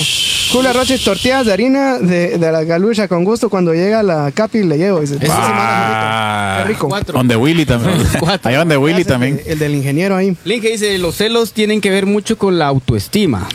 Julia 0.52 0.72
Roche, 0.72 0.98
tortillas 0.98 1.46
de 1.46 1.52
harina 1.52 1.98
de, 1.98 2.38
de 2.38 2.52
la 2.52 2.64
galucha. 2.64 3.06
Con 3.06 3.24
gusto, 3.24 3.48
cuando 3.50 3.74
llega 3.74 4.02
la 4.02 4.30
capi 4.32 4.62
le 4.62 4.76
llevo. 4.78 5.00
Dice, 5.00 5.14
Eso 5.16 5.20
"Sí, 5.24 5.30
sí, 5.30 5.32
mano, 5.38 5.52
Ah, 5.56 6.58
Qué 6.62 6.68
rico. 6.68 6.88
Cuatro. 6.88 7.18
Donde 7.18 7.36
Willy 7.36 7.66
también. 7.66 7.98
Ahí 8.42 8.54
donde 8.54 8.76
Willy 8.76 9.04
también. 9.04 9.40
El, 9.44 9.52
el 9.52 9.58
del 9.58 9.74
ingeniero 9.74 10.16
ahí. 10.16 10.36
Link 10.44 10.62
dice, 10.62 10.96
los 10.98 11.16
celos 11.16 11.52
tienen 11.52 11.80
que 11.80 11.90
ver 11.90 12.06
mucho 12.06 12.38
con 12.38 12.58
la 12.58 12.66
autoestima. 12.68 13.48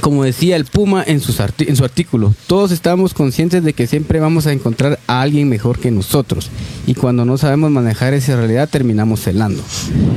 Como 0.00 0.24
decía 0.24 0.56
el 0.56 0.66
Puma 0.66 1.02
en, 1.06 1.20
sus 1.20 1.40
arti- 1.40 1.68
en 1.68 1.74
su 1.76 1.84
artículo, 1.84 2.34
todos 2.46 2.70
estamos 2.70 3.14
conscientes 3.14 3.64
de 3.64 3.72
que 3.72 3.86
siempre 3.86 4.20
vamos 4.20 4.46
a 4.46 4.52
encontrar 4.52 4.98
a 5.06 5.22
alguien 5.22 5.48
mejor 5.48 5.78
que 5.78 5.90
nosotros. 5.90 6.50
Y 6.86 6.94
cuando 6.94 7.24
no 7.24 7.38
sabemos 7.38 7.70
manejar 7.70 8.12
esa 8.14 8.36
realidad, 8.36 8.68
terminamos 8.68 9.20
celando. 9.22 9.62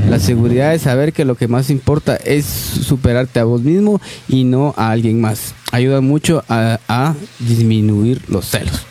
La 0.09 0.19
seguridad 0.19 0.73
es 0.75 0.81
saber 0.83 1.13
que 1.13 1.23
lo 1.25 1.35
que 1.35 1.47
más 1.47 1.69
importa 1.69 2.15
es 2.17 2.45
superarte 2.45 3.39
a 3.39 3.45
vos 3.45 3.61
mismo 3.61 4.01
y 4.27 4.43
no 4.43 4.73
a 4.77 4.91
alguien 4.91 5.21
más. 5.21 5.53
Ayuda 5.71 6.01
mucho 6.01 6.43
a, 6.49 6.79
a 6.87 7.15
disminuir 7.39 8.21
los 8.27 8.45
celos. 8.49 8.81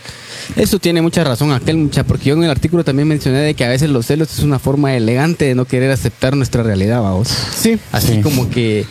Eso 0.56 0.78
tiene 0.78 1.02
mucha 1.02 1.22
razón 1.24 1.52
aquel 1.52 1.76
mucha, 1.76 2.04
porque 2.04 2.30
yo 2.30 2.34
en 2.34 2.44
el 2.44 2.50
artículo 2.50 2.82
también 2.82 3.06
mencioné 3.06 3.40
de 3.40 3.52
que 3.52 3.64
a 3.64 3.68
veces 3.68 3.90
los 3.90 4.06
celos 4.06 4.32
es 4.32 4.38
una 4.42 4.58
forma 4.58 4.96
elegante 4.96 5.44
de 5.44 5.54
no 5.54 5.66
querer 5.66 5.90
aceptar 5.90 6.34
nuestra 6.34 6.62
realidad, 6.62 7.02
vamos. 7.02 7.28
Sí. 7.54 7.78
Así 7.92 8.14
Sí. 8.14 8.20
como 8.22 8.48
que 8.48 8.86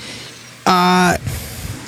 ah, 0.67 1.17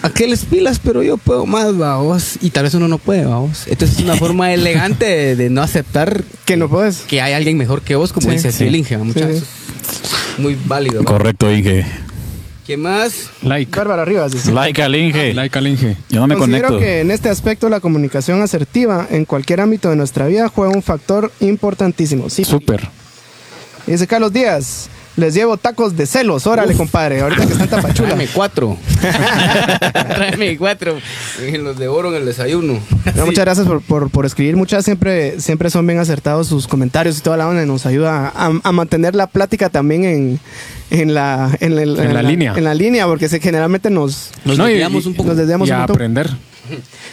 aquel 0.01 0.37
pilas, 0.37 0.79
pero 0.83 1.03
yo 1.03 1.17
puedo 1.17 1.45
más, 1.45 1.77
vamos. 1.77 2.37
Y 2.41 2.49
tal 2.51 2.63
vez 2.63 2.73
uno 2.73 2.87
no 2.87 2.97
puede, 2.97 3.25
vamos. 3.25 3.67
Entonces 3.67 3.97
es 3.97 4.03
una 4.03 4.15
forma 4.17 4.53
elegante 4.53 5.05
de, 5.05 5.35
de 5.35 5.49
no 5.49 5.61
aceptar 5.61 6.23
Que 6.45 6.57
no 6.57 6.69
puedes. 6.69 6.99
que 7.01 7.21
hay 7.21 7.33
alguien 7.33 7.57
mejor 7.57 7.81
que 7.81 7.95
vos, 7.95 8.13
como 8.13 8.29
Sí, 8.29 8.35
dice 8.35 8.51
sí. 8.51 8.65
Silinge, 8.65 8.97
muchachos. 8.97 9.39
Sí, 9.39 10.41
Muy 10.41 10.57
válido. 10.65 11.03
Correcto, 11.03 11.51
Inge. 11.51 11.85
¿Qué 12.65 12.77
más? 12.77 13.31
Like. 13.41 13.75
Bárbara 13.75 14.05
Rivas 14.05 14.31
dice. 14.31 14.51
Like 14.51 14.81
al 14.83 14.95
Inge. 14.95 15.33
Like 15.33 15.57
al 15.57 15.65
Inge. 15.67 15.97
Yo 16.09 16.19
no 16.19 16.27
me 16.27 16.35
Considero 16.35 16.67
conecto. 16.67 16.85
que 16.85 16.99
en 17.01 17.09
este 17.09 17.27
aspecto 17.29 17.67
la 17.67 17.79
comunicación 17.79 18.41
asertiva 18.43 19.07
en 19.09 19.25
cualquier 19.25 19.61
ámbito 19.61 19.89
de 19.89 19.95
nuestra 19.95 20.27
vida 20.27 20.47
juega 20.49 20.71
un 20.75 20.83
factor 20.83 21.31
importantísimo. 21.39 22.29
Sí. 22.29 22.45
Súper. 22.45 22.87
Dice 23.87 24.05
Carlos 24.05 24.31
Díaz, 24.31 24.87
les 25.19 25.33
llevo 25.33 25.57
tacos 25.57 25.95
de 25.95 26.05
celos. 26.05 26.47
Órale, 26.47 26.73
compadre. 26.75 27.21
Ahorita 27.21 27.45
que 27.45 27.51
están 27.53 27.67
tapachula. 27.67 28.09
Tráeme 28.09 28.27
cuatro. 28.33 28.77
Tráeme 29.93 30.57
cuatro. 30.57 30.97
Los 31.59 31.77
de 31.77 31.87
oro 31.87 32.09
en 32.09 32.15
el 32.21 32.25
desayuno. 32.25 32.79
No, 33.15 33.25
muchas 33.25 33.45
gracias 33.45 33.67
por, 33.67 33.81
por, 33.81 34.09
por 34.09 34.25
escribir. 34.25 34.55
Muchas 34.55 34.85
siempre, 34.85 35.39
siempre 35.39 35.69
son 35.69 35.85
bien 35.85 35.99
acertados 35.99 36.47
sus 36.47 36.67
comentarios 36.67 37.17
y 37.17 37.21
toda 37.21 37.37
la 37.37 37.47
onda 37.47 37.65
nos 37.65 37.85
ayuda 37.85 38.31
a, 38.35 38.51
a 38.63 38.71
mantener 38.71 39.15
la 39.15 39.27
plática 39.27 39.69
también 39.69 40.03
en, 40.05 40.39
en, 40.91 41.13
la, 41.13 41.55
en, 41.59 41.77
el- 41.77 41.99
En 41.99 42.13
la 42.13 42.21
línea. 42.23 42.53
En 42.55 42.63
la 42.63 42.73
línea, 42.73 43.05
porque 43.07 43.29
se, 43.29 43.39
generalmente 43.39 43.89
nos, 43.89 44.31
Nos 44.45 44.57
No, 44.57 44.67
y- 44.67 44.71
desviamos 44.71 45.05
un 45.05 45.13
poco. 45.13 45.29
nos 45.29 45.37
desviamos 45.37 45.67
y 45.67 45.71
un 45.71 45.77
a 45.77 45.83
aprender. 45.83 46.29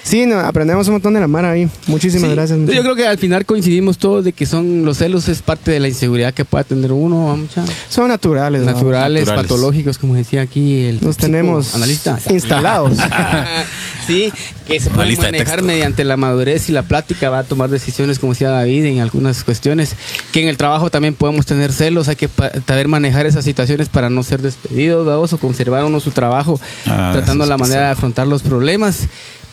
Sí, 0.03 0.27
no, 0.27 0.39
aprendemos 0.41 0.87
un 0.89 0.95
montón 0.95 1.15
de 1.15 1.21
la 1.21 1.29
mara 1.29 1.51
ahí. 1.51 1.69
Muchísimas 1.87 2.29
Sí. 2.31 2.35
gracias. 2.37 2.59
Yo 2.61 2.83
creo 2.83 2.95
que 2.95 3.07
al 3.07 3.19
final 3.19 3.45
coincidimos 3.45 3.99
todos 3.99 4.25
de 4.25 4.33
que 4.33 4.47
son 4.47 4.85
los 4.85 4.99
celos 4.99 5.29
es 5.29 5.43
parte 5.43 5.71
de 5.71 5.81
la 5.81 5.89
inseguridad 5.89 6.33
que 6.35 6.45
pueda 6.45 6.65
tener 6.65 6.93
uno, 6.93 7.27
¿va, 7.27 7.37
mucha? 7.37 7.65
Son 7.89 8.09
naturales. 8.09 8.63
¿no? 8.63 8.73
naturales, 8.73 9.23
Naturales. 9.27 9.49
patológicos, 9.49 9.99
como 9.99 10.15
decía 10.15 10.43
aquí 10.43 10.85
el 10.85 10.99
Los 11.01 11.17
tenemos 11.17 11.75
analista. 11.75 12.19
instalados. 12.31 12.99
sí, 14.07 14.33
que 14.67 14.81
se 14.81 14.91
pueden 14.91 15.17
manejar 15.21 15.63
mediante 15.63 16.05
la 16.05 16.17
madurez 16.17 16.69
y 16.69 16.73
la 16.73 16.83
plática, 16.83 17.31
va 17.31 17.41
a 17.41 17.45
tomar 17.45 17.71
decisiones, 17.71 18.19
como 18.19 18.33
decía 18.33 18.51
David, 18.51 18.85
en 18.85 19.01
algunas 19.01 19.43
cuestiones. 19.45 19.95
Que 20.33 20.43
en 20.43 20.49
el 20.49 20.57
trabajo 20.57 20.91
también 20.91 21.15
podemos 21.15 21.47
tener 21.47 21.73
celos, 21.73 22.09
hay 22.09 22.17
que 22.17 22.29
saber 22.67 22.89
manejar 22.89 23.27
esas 23.27 23.45
situaciones 23.45 23.89
para 23.89 24.11
no 24.11 24.23
ser 24.23 24.43
despedidos, 24.43 25.07
¿va? 25.07 25.19
o 25.19 25.27
conservar 25.39 25.85
uno 25.85 25.99
su 26.01 26.11
trabajo, 26.11 26.61
Ah, 26.87 27.11
tratando 27.13 27.47
la 27.47 27.57
manera 27.57 27.87
de 27.87 27.91
afrontar 27.93 28.27
los 28.27 28.43
problemas. 28.43 29.01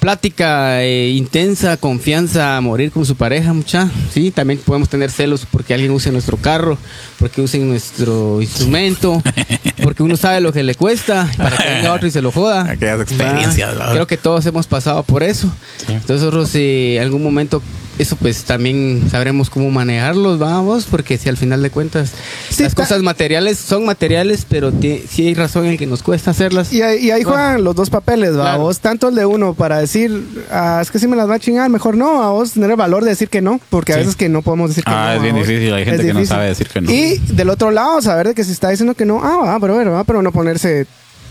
Plática 0.04 0.84
eh, 0.84 1.12
intensa, 1.12 1.78
confianza, 1.78 2.58
a 2.58 2.60
morir 2.60 2.92
con 2.92 3.06
su 3.06 3.16
pareja, 3.16 3.54
mucha. 3.54 3.90
Sí, 4.12 4.32
también 4.32 4.60
podemos 4.60 4.90
tener 4.90 5.10
celos 5.10 5.48
porque 5.50 5.74
alguien 5.74 5.92
use 5.92 6.12
nuestro 6.12 6.36
carro, 6.36 6.78
porque 7.20 7.40
usen 7.40 7.70
nuestro 7.70 8.42
instrumento, 8.42 9.24
porque 9.82 10.04
uno 10.04 10.18
sabe 10.18 10.42
lo 10.42 10.52
que 10.52 10.62
le 10.62 10.76
cuesta, 10.76 11.32
para 11.38 11.56
que 11.56 11.70
venga 11.70 11.94
otro 11.94 12.06
y 12.06 12.12
se 12.12 12.22
lo 12.22 12.34
joda. 12.34 12.70
Aquellas 12.70 13.00
experiencias. 13.00 13.76
Creo 13.92 14.06
que 14.06 14.18
todos 14.18 14.46
hemos 14.46 14.68
pasado 14.68 15.04
por 15.04 15.24
eso. 15.24 15.50
Entonces 15.88 16.20
nosotros 16.20 16.54
en 16.54 17.02
algún 17.02 17.24
momento 17.24 17.62
eso 18.00 18.16
pues 18.16 18.44
también 18.44 19.04
sabremos 19.10 19.50
cómo 19.50 19.70
manejarlos, 19.70 20.40
vamos, 20.40 20.86
porque 20.90 21.18
si 21.18 21.30
al 21.30 21.38
final 21.38 21.62
de 21.62 21.70
cuentas 21.70 22.12
Sí, 22.50 22.64
las 22.64 22.74
cosas 22.76 23.02
materiales 23.02 23.58
son 23.60 23.86
materiales, 23.86 24.46
pero 24.50 24.72
sí 24.82 25.28
hay 25.28 25.34
razón 25.34 25.66
en 25.66 25.78
que 25.78 25.86
nos 25.86 26.02
cuesta 26.04 26.32
hacerlas. 26.32 26.72
Y 26.74 26.82
ahí, 26.82 27.06
y 27.06 27.12
ahí 27.12 27.24
juegan 27.24 27.64
los 27.64 27.76
dos 27.76 27.90
papeles, 27.90 28.32
¿va? 28.32 28.42
Claro. 28.44 28.64
Vos, 28.64 28.80
tanto 28.80 29.10
el 29.10 29.16
de 29.16 29.26
uno 29.26 29.54
para 29.54 29.80
decir, 29.80 30.26
ah, 30.52 30.80
es 30.82 30.90
que 30.92 31.00
si 31.00 31.08
me 31.08 31.16
las 31.16 31.30
va 31.30 31.36
a 31.36 31.40
chingar, 31.40 31.70
mejor 31.70 31.96
no, 31.96 32.24
a 32.24 32.30
vos 32.32 32.52
tener 32.54 32.70
el 32.72 32.76
valor 32.78 33.04
de 33.04 33.12
decir 33.12 33.30
que 33.30 33.42
no, 33.42 33.60
porque 33.70 33.94
a 33.94 33.96
Sí. 33.96 34.00
veces 34.02 34.16
que 34.16 34.30
no 34.30 34.42
podemos 34.42 34.70
decir 34.70 34.84
que 34.84 34.92
no. 34.92 34.98
Ah, 34.98 35.14
es 35.14 35.20
¿va 35.20 35.24
bien 35.24 35.36
difícil. 35.36 35.74
Hay 35.74 35.86
gente 35.86 36.02
Es 36.02 36.08
que 36.08 36.14
no 36.14 36.26
sabe 36.26 36.48
decir 36.48 36.68
que 36.68 36.82
no. 36.82 36.92
Y 36.92 37.18
del 37.34 37.50
otro 37.50 37.72
lado, 37.72 38.02
saber 38.02 38.30
de 38.30 38.34
que 38.34 38.44
si 38.44 38.52
está 38.52 38.70
diciendo 38.70 38.96
que 38.96 39.06
no, 39.06 39.22
ah, 39.24 39.38
va, 39.46 39.60
pero, 39.60 39.76
pero, 39.76 39.92
va, 39.92 40.04
pero 40.04 40.22
no 40.22 40.32
ponerse 40.32 40.88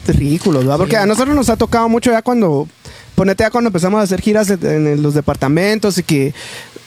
ridículos, 0.07 0.69
¿va? 0.69 0.77
Porque 0.79 0.97
a 0.97 1.07
nosotros 1.07 1.35
nos 1.37 1.49
ha 1.49 1.57
tocado 1.57 1.89
mucho 1.89 2.11
ya 2.11 2.23
cuando, 2.23 2.69
ponete 3.23 3.45
ya 3.45 3.51
cuando 3.51 3.68
empezamos 3.68 4.01
a 4.01 4.03
hacer 4.03 4.20
giras 4.20 4.51
en, 4.51 5.01
los 5.01 5.14
departamentos 5.14 5.97
y 5.97 6.03
que, 6.03 6.35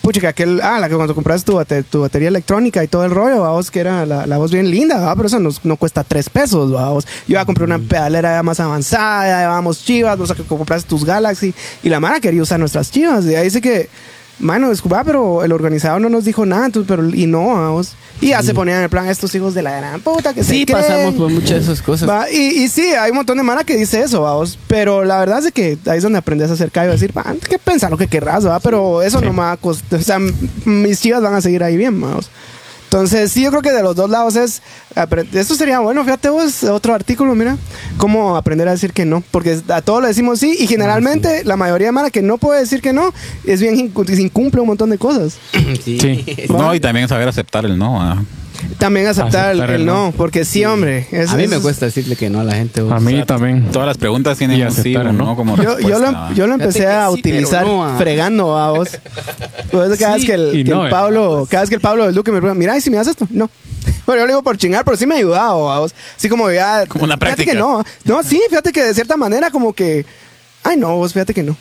pucha, 0.01 0.19
que 0.19 0.27
aquel, 0.27 0.59
ah, 0.61 0.81
la 0.81 0.89
que 0.89 0.95
cuando 0.95 1.15
compraste 1.15 1.49
tu, 1.49 1.57
bate- 1.57 1.86
tu 1.89 2.01
batería 2.01 2.27
electrónica 2.27 2.83
y 2.83 2.89
todo 2.89 3.05
el 3.05 3.11
rollo, 3.11 3.39
¿va? 3.39 3.51
vos, 3.51 3.71
que 3.71 3.79
era 3.79 4.05
la, 4.05 4.27
la 4.27 4.38
voz 4.38 4.51
bien 4.51 4.69
linda, 4.69 4.99
¿va? 4.99 5.15
pero 5.15 5.27
eso 5.27 5.39
nos, 5.39 5.63
no 5.63 5.77
cuesta 5.77 6.03
tres 6.03 6.29
pesos, 6.29 6.75
¿va? 6.75 6.89
vos. 6.89 7.07
Yo 7.25 7.36
ya 7.36 7.45
compré 7.45 7.63
una 7.63 7.79
pedalera 7.79 8.36
ya 8.36 8.43
más 8.43 8.59
avanzada, 8.59 9.27
ya 9.29 9.39
llevábamos 9.39 9.86
chivas, 9.86 10.17
vos 10.17 10.33
que 10.33 10.43
compraste 10.43 10.89
tus 10.89 11.05
Galaxy 11.05 11.53
y 11.81 11.88
la 11.88 12.01
Mara 12.01 12.19
quería 12.19 12.41
usar 12.41 12.59
nuestras 12.59 12.91
chivas, 12.91 13.23
y 13.23 13.36
ahí 13.36 13.45
dice 13.45 13.61
que 13.61 13.88
Mano, 14.38 14.69
disculpa, 14.69 15.03
pero 15.05 15.43
el 15.45 15.51
organizador 15.53 16.01
no 16.01 16.09
nos 16.09 16.25
dijo 16.25 16.45
nada, 16.45 16.65
entonces, 16.65 16.88
pero, 16.89 17.07
y 17.09 17.25
no, 17.25 17.47
vamos. 17.47 17.93
Y 18.19 18.29
ya 18.29 18.43
se 18.43 18.53
ponían 18.53 18.77
en 18.79 18.83
el 18.83 18.89
plan 18.89 19.07
estos 19.07 19.33
hijos 19.36 19.53
de 19.53 19.61
la 19.61 19.77
gran 19.77 20.01
puta 20.01 20.33
que 20.33 20.43
Sí, 20.43 20.65
creen. 20.65 20.81
pasamos 20.81 21.15
por 21.15 21.29
muchas 21.29 21.49
de 21.51 21.57
esas 21.59 21.81
cosas. 21.81 22.09
Va, 22.09 22.29
y, 22.29 22.63
y 22.63 22.67
sí, 22.67 22.81
hay 22.81 23.11
un 23.11 23.17
montón 23.17 23.38
de 23.38 23.43
mara 23.43 23.63
que 23.63 23.75
dice 23.77 24.01
eso, 24.01 24.21
vamos. 24.21 24.59
Pero 24.67 25.05
la 25.05 25.19
verdad 25.19 25.45
es 25.45 25.51
que 25.53 25.77
ahí 25.88 25.97
es 25.97 26.03
donde 26.03 26.19
aprendes 26.19 26.49
a 26.49 26.53
hacer 26.53 26.69
callo 26.71 26.91
decir, 26.91 27.17
va, 27.17 27.23
que 27.47 27.57
pensar 27.59 27.91
lo 27.91 27.97
que 27.97 28.07
querrás, 28.07 28.45
va. 28.45 28.59
Pero 28.59 29.01
eso 29.01 29.21
no 29.21 29.31
me 29.31 29.39
va 29.39 29.53
a 29.53 29.57
costar. 29.57 29.99
O 29.99 30.03
sea, 30.03 30.19
mis 30.65 30.99
chivas 30.99 31.21
van 31.21 31.33
a 31.36 31.41
seguir 31.41 31.63
ahí 31.63 31.77
bien, 31.77 31.99
vamos. 31.99 32.29
Entonces, 32.95 33.29
sí, 33.33 33.43
yo 33.43 33.49
creo 33.49 33.61
que 33.61 33.73
de 33.73 33.83
los 33.83 33.93
dos 33.93 34.09
lados 34.09 34.37
es. 34.37 34.61
Esto 35.33 35.55
sería 35.55 35.79
bueno, 35.81 36.01
fíjate 36.05 36.29
vos, 36.29 36.63
otro 36.63 36.93
artículo, 36.93 37.35
mira, 37.35 37.57
cómo 37.97 38.37
aprender 38.37 38.69
a 38.69 38.71
decir 38.71 38.93
que 38.93 39.03
no. 39.03 39.21
Porque 39.31 39.59
a 39.67 39.81
todos 39.81 40.01
le 40.01 40.07
decimos 40.07 40.39
sí, 40.39 40.55
y 40.57 40.65
generalmente 40.65 41.43
la 41.43 41.57
mayoría 41.57 41.87
de 41.87 41.91
Mara 41.91 42.09
que 42.09 42.21
no 42.21 42.37
puede 42.37 42.61
decir 42.61 42.81
que 42.81 42.93
no 42.93 43.13
es 43.43 43.59
bien 43.59 43.75
incu- 43.75 44.17
incumple 44.17 44.61
un 44.61 44.67
montón 44.67 44.89
de 44.91 44.97
cosas. 44.97 45.37
Sí. 45.83 45.99
Sí. 45.99 46.25
No, 46.49 46.73
y 46.73 46.79
también 46.79 47.09
saber 47.09 47.27
aceptar 47.27 47.65
el 47.65 47.77
no. 47.77 48.01
ah. 48.01 48.23
También 48.77 49.07
aceptar, 49.07 49.51
el- 49.51 49.61
Aceptar 49.61 49.69
el, 49.75 49.81
el 49.81 49.85
no, 49.85 50.05
no. 50.07 50.11
porque 50.11 50.45
sí, 50.45 50.63
hombre. 50.65 51.07
es- 51.11 51.29
a 51.31 51.37
mí 51.37 51.47
me 51.47 51.55
es- 51.57 51.61
cuesta 51.61 51.85
decirle 51.85 52.15
que 52.15 52.29
no 52.29 52.39
a 52.39 52.43
la 52.43 52.55
gente. 52.55 52.81
A 52.81 52.99
mí 52.99 53.13
O 53.13 53.17
sea, 53.17 53.25
también. 53.25 53.71
Todas 53.71 53.87
las 53.87 53.97
preguntas 53.97 54.37
tienen 54.37 54.61
un 54.65 54.71
sí 54.71 54.95
o 54.95 55.03
no 55.11 55.35
como 55.35 55.55
Yo, 55.57 55.63
yo, 55.63 55.75
respuesta, 55.75 55.99
lo, 55.99 56.11
¿va? 56.13 56.33
yo 56.33 56.47
lo 56.47 56.53
empecé 56.55 56.87
a 56.87 57.07
sí, 57.07 57.13
utilizar 57.19 57.65
no, 57.65 57.85
ah. 57.85 57.95
fregando 57.97 58.57
a 58.57 58.71
vos. 58.71 58.89
Eso 58.89 59.95
cada 59.99 60.15
vez 60.15 60.25
que 60.25 60.33
el, 60.33 60.63
no, 60.69 60.87
eh. 60.87 60.89
Pablo, 60.89 61.47
cada 61.49 61.61
vez 61.63 61.69
que 61.69 61.75
el 61.75 61.81
Pablo 61.81 62.05
del 62.05 62.15
Duque 62.15 62.31
me 62.31 62.39
pregunta, 62.39 62.57
mira, 62.59 62.77
¿y 62.77 62.81
si 62.81 62.89
me 62.89 62.97
das 62.97 63.07
esto? 63.07 63.27
No. 63.29 63.49
Bueno, 64.05 64.21
yo 64.21 64.25
le 64.27 64.33
digo 64.33 64.43
por 64.43 64.55
chingar, 64.57 64.83
pero 64.85 64.95
sí 64.97 65.05
me 65.07 65.15
ha 65.15 65.17
ayudado 65.17 65.71
a 65.71 65.79
vos. 65.79 65.93
Así 66.15 66.29
como 66.29 66.49
ya. 66.51 66.85
Como 66.87 67.03
una 67.05 67.15
Fíjate 67.15 67.25
práctica. 67.43 67.51
que 67.53 67.57
no. 67.57 67.83
No, 68.03 68.21
sí, 68.23 68.39
fíjate 68.49 68.71
que 68.71 68.83
de 68.83 68.93
cierta 68.93 69.17
manera 69.17 69.49
como 69.49 69.73
que. 69.73 70.05
Ay, 70.63 70.77
no, 70.77 70.95
vos 70.95 71.11
fíjate 71.13 71.33
que 71.33 71.41
no. 71.43 71.55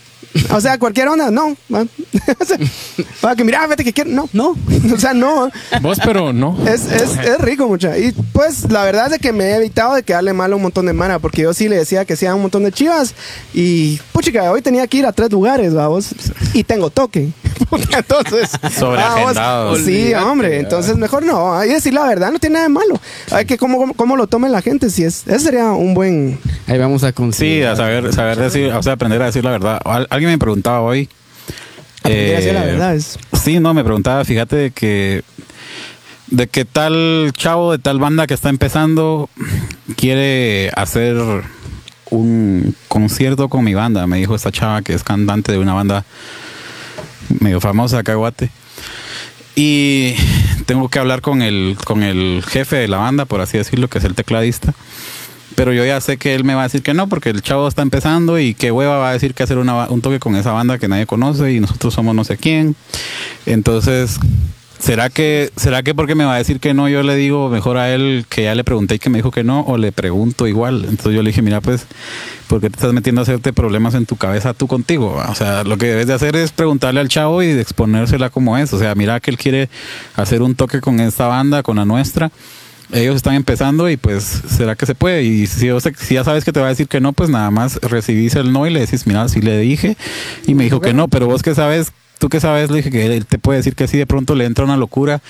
O 0.50 0.60
sea, 0.60 0.78
cualquier 0.78 1.08
onda, 1.08 1.30
no. 1.30 1.56
va. 1.72 1.84
O 2.40 2.44
sea, 2.44 2.56
para 3.20 3.36
que 3.36 3.44
mira, 3.44 3.62
fíjate 3.62 3.84
que 3.84 3.92
quiero. 3.92 4.10
No, 4.10 4.28
no. 4.32 4.54
O 4.94 4.98
sea, 4.98 5.14
no. 5.14 5.50
Vos, 5.80 5.98
pero 6.04 6.32
no. 6.32 6.56
Es, 6.66 6.90
es, 6.90 7.16
es 7.18 7.38
rico, 7.40 7.66
mucha. 7.68 7.96
Y 7.98 8.12
pues 8.32 8.70
la 8.70 8.82
verdad 8.84 9.06
es 9.06 9.12
de 9.12 9.18
que 9.18 9.32
me 9.32 9.44
he 9.44 9.56
evitado 9.56 9.94
de 9.94 10.02
quedarle 10.02 10.32
mal 10.32 10.52
a 10.52 10.56
un 10.56 10.62
montón 10.62 10.86
de 10.86 10.92
mana, 10.92 11.18
porque 11.18 11.42
yo 11.42 11.52
sí 11.54 11.68
le 11.68 11.76
decía 11.76 12.04
que 12.04 12.14
hacía 12.14 12.34
un 12.34 12.42
montón 12.42 12.64
de 12.64 12.72
chivas. 12.72 13.14
Y 13.52 13.98
puchica, 14.12 14.50
hoy 14.50 14.62
tenía 14.62 14.86
que 14.86 14.98
ir 14.98 15.06
a 15.06 15.12
tres 15.12 15.30
lugares, 15.30 15.74
vamos. 15.74 16.14
Y 16.52 16.64
tengo 16.64 16.90
toque. 16.90 17.28
entonces. 17.96 18.50
Sobreagendado. 18.76 19.70
vamos, 19.72 19.84
Sí, 19.84 20.14
hombre. 20.14 20.58
Entonces 20.60 20.96
mejor 20.96 21.24
no. 21.24 21.54
Hay 21.56 21.68
que 21.68 21.74
decir 21.74 21.94
la 21.94 22.04
verdad, 22.06 22.32
no 22.32 22.38
tiene 22.38 22.54
nada 22.54 22.64
de 22.66 22.70
malo. 22.74 23.00
Hay 23.30 23.44
que 23.44 23.58
cómo, 23.58 23.78
cómo, 23.78 23.94
cómo 23.94 24.16
lo 24.16 24.26
tome 24.26 24.48
la 24.48 24.62
gente. 24.62 24.90
Si 24.90 25.04
es, 25.04 25.24
ese 25.26 25.38
sería 25.40 25.70
un 25.72 25.94
buen. 25.94 26.38
Ahí 26.66 26.78
vamos 26.78 27.02
a 27.04 27.08
Sí, 27.08 27.12
conseguir. 27.12 27.66
a 27.66 27.76
saber, 27.76 28.12
saber 28.12 28.38
decir, 28.38 28.72
o 28.72 28.82
sea, 28.82 28.94
aprender 28.94 29.20
a 29.22 29.26
decir 29.26 29.44
la 29.44 29.50
verdad. 29.52 29.80
Al- 29.84 30.06
alguien 30.24 30.30
me 30.30 30.38
preguntaba 30.38 30.80
hoy. 30.80 31.08
la 32.02 32.10
eh, 32.10 32.72
verdad. 32.72 32.94
Es, 32.94 33.18
Sí, 33.32 33.60
no, 33.60 33.74
me 33.74 33.84
preguntaba, 33.84 34.24
fíjate 34.24 34.56
de 34.56 34.70
que 34.70 35.22
de 36.28 36.46
que 36.48 36.64
tal 36.64 37.32
chavo 37.36 37.72
de 37.72 37.78
tal 37.78 37.98
banda 37.98 38.26
que 38.26 38.32
está 38.32 38.48
empezando 38.48 39.28
quiere 39.96 40.70
hacer 40.74 41.16
un 42.10 42.74
concierto 42.88 43.48
con 43.48 43.62
mi 43.62 43.74
banda, 43.74 44.06
me 44.06 44.16
dijo 44.16 44.34
esta 44.34 44.50
chava 44.50 44.80
que 44.80 44.94
es 44.94 45.04
cantante 45.04 45.52
de 45.52 45.58
una 45.58 45.74
banda 45.74 46.04
medio 47.40 47.60
famosa 47.60 47.98
acá 47.98 48.14
Guate. 48.14 48.50
Y 49.54 50.14
tengo 50.66 50.88
que 50.88 50.98
hablar 50.98 51.20
con 51.20 51.42
el 51.42 51.76
con 51.84 52.02
el 52.02 52.42
jefe 52.46 52.76
de 52.76 52.88
la 52.88 52.96
banda, 52.96 53.26
por 53.26 53.40
así 53.40 53.58
decirlo, 53.58 53.88
que 53.88 53.98
es 53.98 54.04
el 54.04 54.14
tecladista. 54.14 54.74
Pero 55.54 55.72
yo 55.72 55.84
ya 55.84 56.00
sé 56.00 56.16
que 56.16 56.34
él 56.34 56.44
me 56.44 56.54
va 56.54 56.62
a 56.62 56.64
decir 56.64 56.82
que 56.82 56.94
no, 56.94 57.08
porque 57.08 57.30
el 57.30 57.42
chavo 57.42 57.68
está 57.68 57.82
empezando 57.82 58.38
y 58.38 58.54
que 58.54 58.72
hueva 58.72 58.98
va 58.98 59.10
a 59.10 59.12
decir 59.12 59.34
que 59.34 59.42
hacer 59.42 59.58
una 59.58 59.88
un 59.88 60.00
toque 60.00 60.18
con 60.18 60.36
esa 60.36 60.52
banda 60.52 60.78
que 60.78 60.88
nadie 60.88 61.06
conoce 61.06 61.52
y 61.52 61.60
nosotros 61.60 61.94
somos 61.94 62.14
no 62.14 62.24
sé 62.24 62.36
quién. 62.36 62.74
Entonces, 63.46 64.18
¿será 64.78 65.10
que, 65.10 65.50
será 65.56 65.82
que 65.82 65.94
porque 65.94 66.14
me 66.14 66.24
va 66.24 66.34
a 66.34 66.38
decir 66.38 66.60
que 66.60 66.74
no, 66.74 66.88
yo 66.88 67.02
le 67.02 67.16
digo 67.16 67.48
mejor 67.48 67.76
a 67.78 67.92
él 67.94 68.26
que 68.28 68.44
ya 68.44 68.54
le 68.54 68.64
pregunté 68.64 68.96
y 68.96 68.98
que 68.98 69.10
me 69.10 69.18
dijo 69.18 69.30
que 69.30 69.44
no, 69.44 69.60
o 69.62 69.78
le 69.78 69.92
pregunto 69.92 70.46
igual? 70.46 70.84
Entonces 70.84 71.14
yo 71.14 71.22
le 71.22 71.30
dije, 71.30 71.42
mira, 71.42 71.60
pues, 71.60 71.86
¿por 72.48 72.60
qué 72.60 72.68
te 72.68 72.76
estás 72.76 72.92
metiendo 72.92 73.20
a 73.20 73.22
hacerte 73.22 73.52
problemas 73.52 73.94
en 73.94 74.06
tu 74.06 74.16
cabeza 74.16 74.54
tú 74.54 74.66
contigo? 74.66 75.22
O 75.28 75.34
sea, 75.34 75.64
lo 75.64 75.78
que 75.78 75.86
debes 75.86 76.06
de 76.06 76.14
hacer 76.14 76.36
es 76.36 76.52
preguntarle 76.52 77.00
al 77.00 77.08
chavo 77.08 77.42
y 77.42 77.50
exponérsela 77.50 78.30
como 78.30 78.58
es. 78.58 78.72
O 78.72 78.78
sea, 78.78 78.94
mira 78.94 79.20
que 79.20 79.30
él 79.30 79.38
quiere 79.38 79.68
hacer 80.16 80.42
un 80.42 80.54
toque 80.54 80.80
con 80.80 81.00
esta 81.00 81.28
banda, 81.28 81.62
con 81.62 81.76
la 81.76 81.84
nuestra 81.84 82.30
ellos 82.94 83.16
están 83.16 83.34
empezando 83.34 83.90
y 83.90 83.96
pues 83.96 84.22
será 84.48 84.76
que 84.76 84.86
se 84.86 84.94
puede 84.94 85.22
y 85.24 85.46
si, 85.46 85.68
ya 86.10 86.24
sabes 86.24 86.44
que 86.44 86.52
te 86.52 86.60
va 86.60 86.66
a 86.66 86.68
decir 86.70 86.86
que 86.88 87.00
no 87.00 87.12
pues 87.12 87.28
nada 87.28 87.50
más 87.50 87.76
recibís 87.82 88.34
el 88.36 88.52
no 88.52 88.66
y 88.66 88.70
le 88.72 88.80
decís 88.80 89.06
mira 89.06 89.28
sí 89.28 89.40
le 89.40 89.58
dije 89.58 89.96
y 90.46 90.54
me 90.54 90.64
dijo 90.64 90.80
que 90.80 90.94
no 90.94 91.08
pero 91.08 91.26
vos 91.26 91.42
que 91.42 91.54
sabes 91.54 91.92
tú 92.18 92.28
que 92.28 92.40
sabes 92.40 92.70
le 92.70 92.76
dije 92.78 92.90
que 92.90 93.04
él 93.06 93.26
te 93.26 93.38
puede 93.38 93.58
decir 93.58 93.74
que 93.74 93.88
sí 93.88 93.98
de 93.98 94.06
pronto 94.06 94.34
le 94.34 94.44
entra 94.44 94.64
una 94.64 94.76
locura 94.76 95.20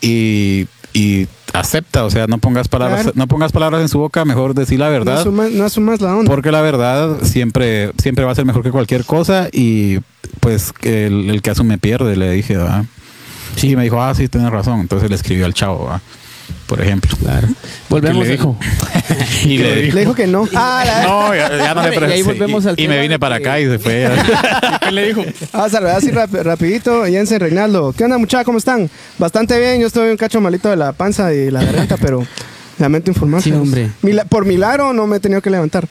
y, 0.00 0.66
y 0.92 1.28
acepta 1.52 2.04
o 2.04 2.10
sea 2.10 2.26
no 2.26 2.38
pongas 2.38 2.66
palabras 2.68 3.02
Claro. 3.02 3.12
no 3.16 3.28
pongas 3.28 3.52
palabras 3.52 3.80
en 3.80 3.88
su 3.88 3.98
boca 4.00 4.24
mejor 4.24 4.54
decir 4.54 4.80
la 4.80 4.86
no, 4.86 4.92
verdad 4.92 5.20
asumas, 5.20 5.50
no 5.52 5.64
asumas 5.64 6.00
la 6.00 6.16
onda. 6.16 6.28
porque 6.30 6.50
la 6.50 6.62
verdad 6.62 7.18
siempre 7.22 7.92
siempre 8.02 8.24
va 8.24 8.32
a 8.32 8.34
ser 8.34 8.44
mejor 8.44 8.62
que 8.64 8.70
cualquier 8.72 9.04
cosa 9.04 9.48
y 9.52 9.98
pues 10.40 10.72
que 10.72 11.06
el, 11.06 11.30
el 11.30 11.42
que 11.42 11.50
asume 11.50 11.78
pierde 11.78 12.16
le 12.16 12.30
dije 12.32 12.56
¿verdad? 12.56 12.84
sí 13.54 13.76
me 13.76 13.84
dijo 13.84 14.02
ah 14.02 14.14
sí 14.16 14.26
tienes 14.28 14.50
razón 14.50 14.80
entonces 14.80 15.08
le 15.08 15.14
escribió 15.16 15.46
al 15.46 15.54
chavo 15.54 15.84
¿verdad? 15.84 16.00
Por 16.66 16.80
ejemplo. 16.80 17.16
Claro. 17.18 17.46
¿Qué 17.48 17.54
Volvemos 17.88 18.24
le 18.26 18.32
dijo? 18.32 18.56
Y 19.44 19.58
le 19.58 19.92
Le 19.92 20.00
dijo 20.00 20.14
que 20.14 20.26
no. 20.26 20.48
Ah, 20.54 20.82
la- 20.86 21.02
No, 21.02 21.34
ya, 21.34 21.48
ya 21.56 21.74
no 21.74 21.82
le 21.82 21.88
Y 21.88 21.92
ahí 21.92 21.96
pregunté. 21.96 22.22
volvemos 22.24 22.64
Y- 22.64 22.68
al 22.68 22.80
y, 22.80 22.88
me 22.88 23.00
vine 23.00 23.18
para 23.18 23.36
acá 23.36 23.60
y 23.60 23.66
se 23.66 23.78
fue. 23.78 24.08
¿Qué 24.80 24.92
le 24.92 25.06
dijo? 25.08 25.24
Vamos 25.52 25.66
a 25.68 25.70
saludar 25.70 25.96
así 25.96 26.10
rap- 26.10 26.32
rapidito. 26.42 27.04
Jensen 27.04 27.40
Reinaldo. 27.40 27.92
¿Qué 27.96 28.04
onda, 28.04 28.18
muchachos? 28.18 28.44
¿Cómo 28.46 28.58
están? 28.58 28.88
Bastante 29.18 29.58
bien. 29.58 29.80
Yo 29.80 29.86
estoy 29.86 30.10
un 30.10 30.16
cacho 30.16 30.40
malito 30.40 30.68
de 30.70 30.76
la 30.76 30.92
panza 30.92 31.32
y 31.34 31.50
la 31.50 31.62
garganta, 31.62 31.96
pero 31.98 32.26
lamento 32.78 33.10
informarse. 33.10 33.50
Sí, 33.50 33.54
hombre. 33.56 33.90
Mila- 34.02 34.24
por 34.24 34.44
milagro 34.46 34.92
no 34.92 35.06
me 35.06 35.18
he 35.18 35.20
tenido 35.20 35.40
que 35.42 35.50
levantar. 35.50 35.86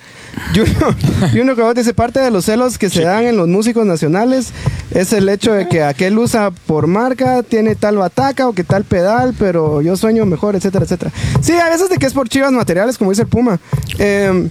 Juno 1.31 1.55
que 1.55 1.61
vos 1.61 1.75
dice, 1.75 1.93
parte 1.93 2.19
de 2.19 2.31
los 2.31 2.45
celos 2.45 2.77
que 2.77 2.89
se 2.89 3.03
dan 3.03 3.25
en 3.25 3.37
los 3.37 3.47
músicos 3.47 3.85
nacionales 3.85 4.51
es 4.91 5.13
el 5.13 5.29
hecho 5.29 5.53
de 5.53 5.67
que 5.67 5.83
aquel 5.83 6.17
usa 6.17 6.51
por 6.51 6.87
marca, 6.87 7.43
tiene 7.43 7.75
tal 7.75 7.97
bataca 7.97 8.47
o 8.47 8.53
que 8.53 8.63
tal 8.63 8.83
pedal, 8.83 9.33
pero 9.37 9.81
yo 9.81 9.95
sueño 9.97 10.25
mejor, 10.25 10.55
etcétera, 10.55 10.85
etcétera. 10.85 11.11
Sí, 11.41 11.53
a 11.53 11.69
veces 11.69 11.89
de 11.89 11.97
que 11.97 12.05
es 12.05 12.13
por 12.13 12.29
chivas 12.29 12.51
materiales, 12.51 12.97
como 12.97 13.11
dice 13.11 13.23
el 13.23 13.27
Puma. 13.27 13.59
Eh, 13.97 14.49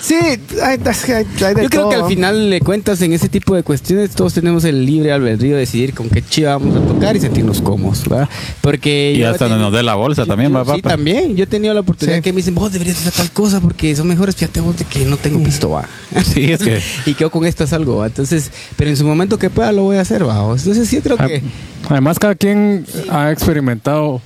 sí, 0.00 0.14
hay, 0.14 0.38
hay- 0.62 1.26
hay 1.44 1.54
de 1.54 1.62
Yo 1.62 1.68
creo 1.70 1.88
que 1.88 1.96
al 1.96 2.06
final 2.06 2.50
le 2.50 2.60
cuentas 2.60 3.00
en 3.02 3.12
ese 3.12 3.28
tipo 3.28 3.54
de 3.54 3.62
cuestiones, 3.62 4.10
todos 4.10 4.34
tenemos 4.34 4.64
el 4.64 4.84
libre 4.86 5.12
albedrío 5.12 5.54
de 5.54 5.60
decidir 5.60 5.94
con 5.94 6.08
qué 6.10 6.22
chiva 6.22 6.56
vamos 6.58 6.76
a 6.76 6.80
tocar 6.80 7.16
y 7.16 7.20
sentirnos 7.20 7.60
cómodos, 7.62 8.08
¿verdad? 8.08 8.28
Porque 8.60 9.14
Y 9.16 9.22
hasta 9.22 9.46
tenido- 9.46 9.58
nos 9.60 9.72
dé 9.72 9.82
la 9.82 9.94
bolsa 9.94 10.26
también, 10.26 10.54
va, 10.54 10.64
Sí, 10.64 10.82
papá. 10.82 10.90
también. 10.90 11.36
Yo 11.36 11.44
he 11.44 11.46
tenido 11.46 11.72
la 11.74 11.80
oportunidad 11.80 12.16
Sí. 12.18 12.22
que 12.22 12.32
me 12.32 12.38
dicen, 12.38 12.54
vos 12.54 12.72
deberías 12.72 12.98
hacer 12.98 13.12
tal 13.12 13.30
cosa 13.30 13.60
porque 13.60 13.94
son 13.96 14.08
mejores. 14.08 14.34
Fíjate 14.36 14.60
vos 14.60 14.76
de 14.76 14.84
que 14.84 15.04
no 15.04 15.16
tengo 15.16 15.42
pisto, 15.42 15.70
va. 15.70 15.88
Sí, 16.24 16.50
es 16.52 16.60
que 16.62 16.80
y 17.06 17.14
quedo 17.14 17.30
con 17.30 17.46
esto 17.46 17.64
algo, 17.72 17.96
¿va? 17.98 18.06
Entonces, 18.06 18.50
pero 18.76 18.90
en 18.90 18.96
su 18.96 19.04
momento 19.04 19.38
que 19.38 19.50
pueda 19.50 19.70
lo 19.72 19.82
voy 19.82 19.96
a 19.96 20.00
hacer, 20.00 20.26
va. 20.26 20.36
Entonces, 20.56 20.88
sí, 20.88 21.00
creo 21.00 21.16
que. 21.16 21.42
Además, 21.88 22.18
cada 22.18 22.34
quien 22.34 22.84
ha 23.10 23.30
experimentado 23.30 24.20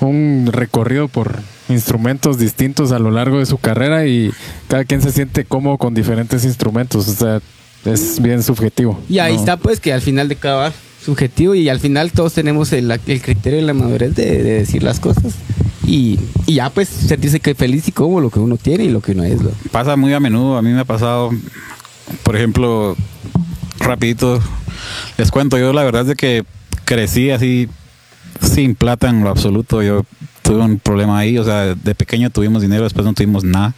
un 0.00 0.48
recorrido 0.52 1.08
por 1.08 1.40
instrumentos 1.68 2.38
distintos 2.38 2.92
a 2.92 2.98
lo 2.98 3.10
largo 3.10 3.38
de 3.38 3.46
su 3.46 3.58
carrera 3.58 4.06
y 4.06 4.30
cada 4.68 4.84
quien 4.84 5.02
se 5.02 5.12
siente 5.12 5.44
cómodo 5.44 5.78
con 5.78 5.94
diferentes 5.94 6.44
instrumentos. 6.44 7.08
O 7.08 7.12
sea, 7.12 7.40
es 7.84 8.20
bien 8.22 8.42
subjetivo. 8.42 9.00
Y 9.08 9.18
ahí 9.18 9.34
No. 9.34 9.40
está, 9.40 9.56
pues, 9.56 9.80
que 9.80 9.92
al 9.92 10.00
final 10.02 10.28
de 10.28 10.36
cada 10.36 10.72
subjetivo 11.04 11.54
y 11.54 11.68
al 11.68 11.78
final 11.80 12.10
todos 12.12 12.32
tenemos 12.34 12.72
el, 12.72 12.90
el 12.90 13.22
criterio 13.22 13.60
y 13.60 13.62
la 13.62 13.74
madurez 13.74 14.14
de, 14.14 14.42
de 14.42 14.52
decir 14.58 14.82
las 14.82 15.00
cosas. 15.00 15.34
Y, 15.86 16.18
y 16.46 16.54
ya, 16.54 16.70
pues, 16.70 16.88
sentirse 16.88 17.38
que 17.38 17.54
feliz 17.54 17.86
y 17.86 17.92
cómodo 17.92 18.20
lo 18.20 18.30
que 18.30 18.40
uno 18.40 18.56
tiene 18.56 18.84
y 18.84 18.88
lo 18.88 19.00
que 19.00 19.12
uno 19.12 19.22
es, 19.24 19.40
¿no? 19.40 19.50
pasa 19.70 19.94
muy 19.96 20.12
a 20.14 20.20
menudo. 20.20 20.56
A 20.56 20.62
mí 20.62 20.70
me 20.70 20.80
ha 20.80 20.84
pasado, 20.84 21.30
por 22.24 22.34
ejemplo, 22.34 22.96
rapidito, 23.78 24.40
les 25.16 25.30
cuento, 25.30 25.58
yo 25.58 25.72
la 25.72 25.84
verdad 25.84 26.02
es 26.02 26.08
de 26.08 26.16
que 26.16 26.44
crecí 26.84 27.30
así 27.30 27.68
sin 28.42 28.74
plata 28.74 29.08
en 29.08 29.22
lo 29.22 29.30
absoluto. 29.30 29.80
Yo 29.82 30.04
tuve 30.46 30.62
un 30.62 30.78
problema 30.78 31.18
ahí, 31.18 31.38
o 31.38 31.44
sea, 31.44 31.74
de 31.74 31.94
pequeño 31.94 32.30
tuvimos 32.30 32.62
dinero, 32.62 32.84
después 32.84 33.04
no 33.04 33.12
tuvimos 33.12 33.42
nada 33.44 33.74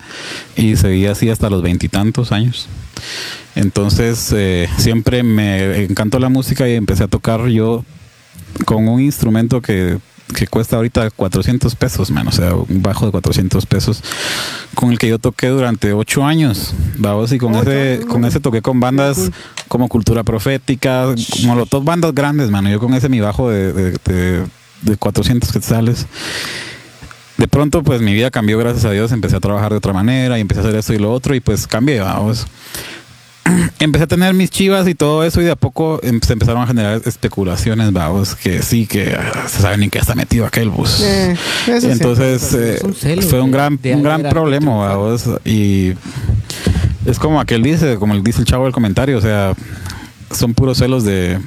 y 0.56 0.76
seguí 0.76 1.06
así 1.06 1.30
hasta 1.30 1.48
los 1.48 1.62
veintitantos 1.62 2.30
años. 2.30 2.68
Entonces 3.54 4.32
eh, 4.36 4.68
siempre 4.76 5.22
me 5.22 5.84
encantó 5.84 6.18
la 6.18 6.28
música 6.28 6.68
y 6.68 6.74
empecé 6.74 7.04
a 7.04 7.08
tocar 7.08 7.46
yo 7.48 7.84
con 8.66 8.86
un 8.86 9.00
instrumento 9.00 9.62
que, 9.62 9.98
que 10.34 10.46
cuesta 10.46 10.76
ahorita 10.76 11.10
400 11.10 11.74
pesos, 11.74 12.10
man, 12.10 12.28
o 12.28 12.32
sea, 12.32 12.54
un 12.54 12.82
bajo 12.82 13.06
de 13.06 13.12
400 13.12 13.64
pesos, 13.66 14.02
con 14.74 14.92
el 14.92 14.98
que 14.98 15.08
yo 15.08 15.18
toqué 15.18 15.48
durante 15.48 15.92
ocho 15.92 16.24
años, 16.24 16.74
vamos, 16.98 17.32
y 17.32 17.38
con 17.38 17.54
Ocho 17.54 17.70
ese, 17.70 18.06
con 18.06 18.24
ese 18.24 18.40
toqué 18.40 18.60
con 18.60 18.78
bandas 18.78 19.30
como 19.68 19.88
Cultura 19.88 20.22
Profética, 20.22 21.14
Molotov, 21.44 21.84
bandas 21.84 22.14
grandes, 22.14 22.50
mano, 22.50 22.68
yo 22.68 22.78
con 22.78 22.94
ese 22.94 23.08
mi 23.08 23.20
bajo 23.20 23.50
de, 23.50 23.72
de, 23.72 23.90
de, 24.04 24.44
de 24.82 24.96
400 24.96 25.52
quetzales. 25.52 26.06
De 27.36 27.46
pronto, 27.46 27.84
pues 27.84 28.00
mi 28.00 28.12
vida 28.12 28.30
cambió, 28.30 28.58
gracias 28.58 28.84
a 28.84 28.90
Dios. 28.90 29.12
Empecé 29.12 29.36
a 29.36 29.40
trabajar 29.40 29.70
de 29.70 29.78
otra 29.78 29.92
manera 29.92 30.38
y 30.38 30.40
empecé 30.40 30.60
a 30.60 30.64
hacer 30.64 30.76
esto 30.76 30.92
y 30.92 30.98
lo 30.98 31.12
otro, 31.12 31.34
y 31.34 31.40
pues 31.40 31.66
cambié, 31.68 32.00
vamos. 32.00 32.46
Empecé 33.78 34.04
a 34.04 34.06
tener 34.08 34.34
mis 34.34 34.50
chivas 34.50 34.88
y 34.88 34.94
todo 34.94 35.22
eso, 35.24 35.40
y 35.40 35.44
de 35.44 35.52
a 35.52 35.56
poco 35.56 36.00
em- 36.02 36.20
se 36.20 36.32
empezaron 36.32 36.62
a 36.62 36.66
generar 36.66 37.00
especulaciones, 37.06 37.92
vamos, 37.92 38.34
que 38.34 38.62
sí, 38.62 38.86
que 38.86 39.16
ah, 39.16 39.46
se 39.48 39.62
sabe 39.62 39.78
ni 39.78 39.88
que 39.88 39.98
está 40.00 40.16
metido 40.16 40.46
aquel 40.46 40.68
bus. 40.68 41.00
Eh, 41.00 41.36
sí. 41.64 41.72
Entonces, 41.88 42.54
eh, 42.54 42.74
Es 42.76 42.82
un 42.82 42.94
celo 42.94 43.22
fue 43.22 43.40
un 43.40 43.52
gran, 43.52 43.78
un 43.82 44.02
gran 44.02 44.22
problema, 44.24 44.76
vamos. 44.88 45.24
Y 45.44 45.92
es 47.06 47.18
como 47.20 47.40
aquel 47.40 47.62
dice, 47.62 47.96
como 47.96 48.18
dice 48.20 48.40
el 48.40 48.46
chavo 48.46 48.64
del 48.64 48.72
comentario, 48.72 49.16
o 49.16 49.22
sea, 49.22 49.54
son 50.34 50.54
puros 50.54 50.78
celos 50.78 51.04
de, 51.04 51.38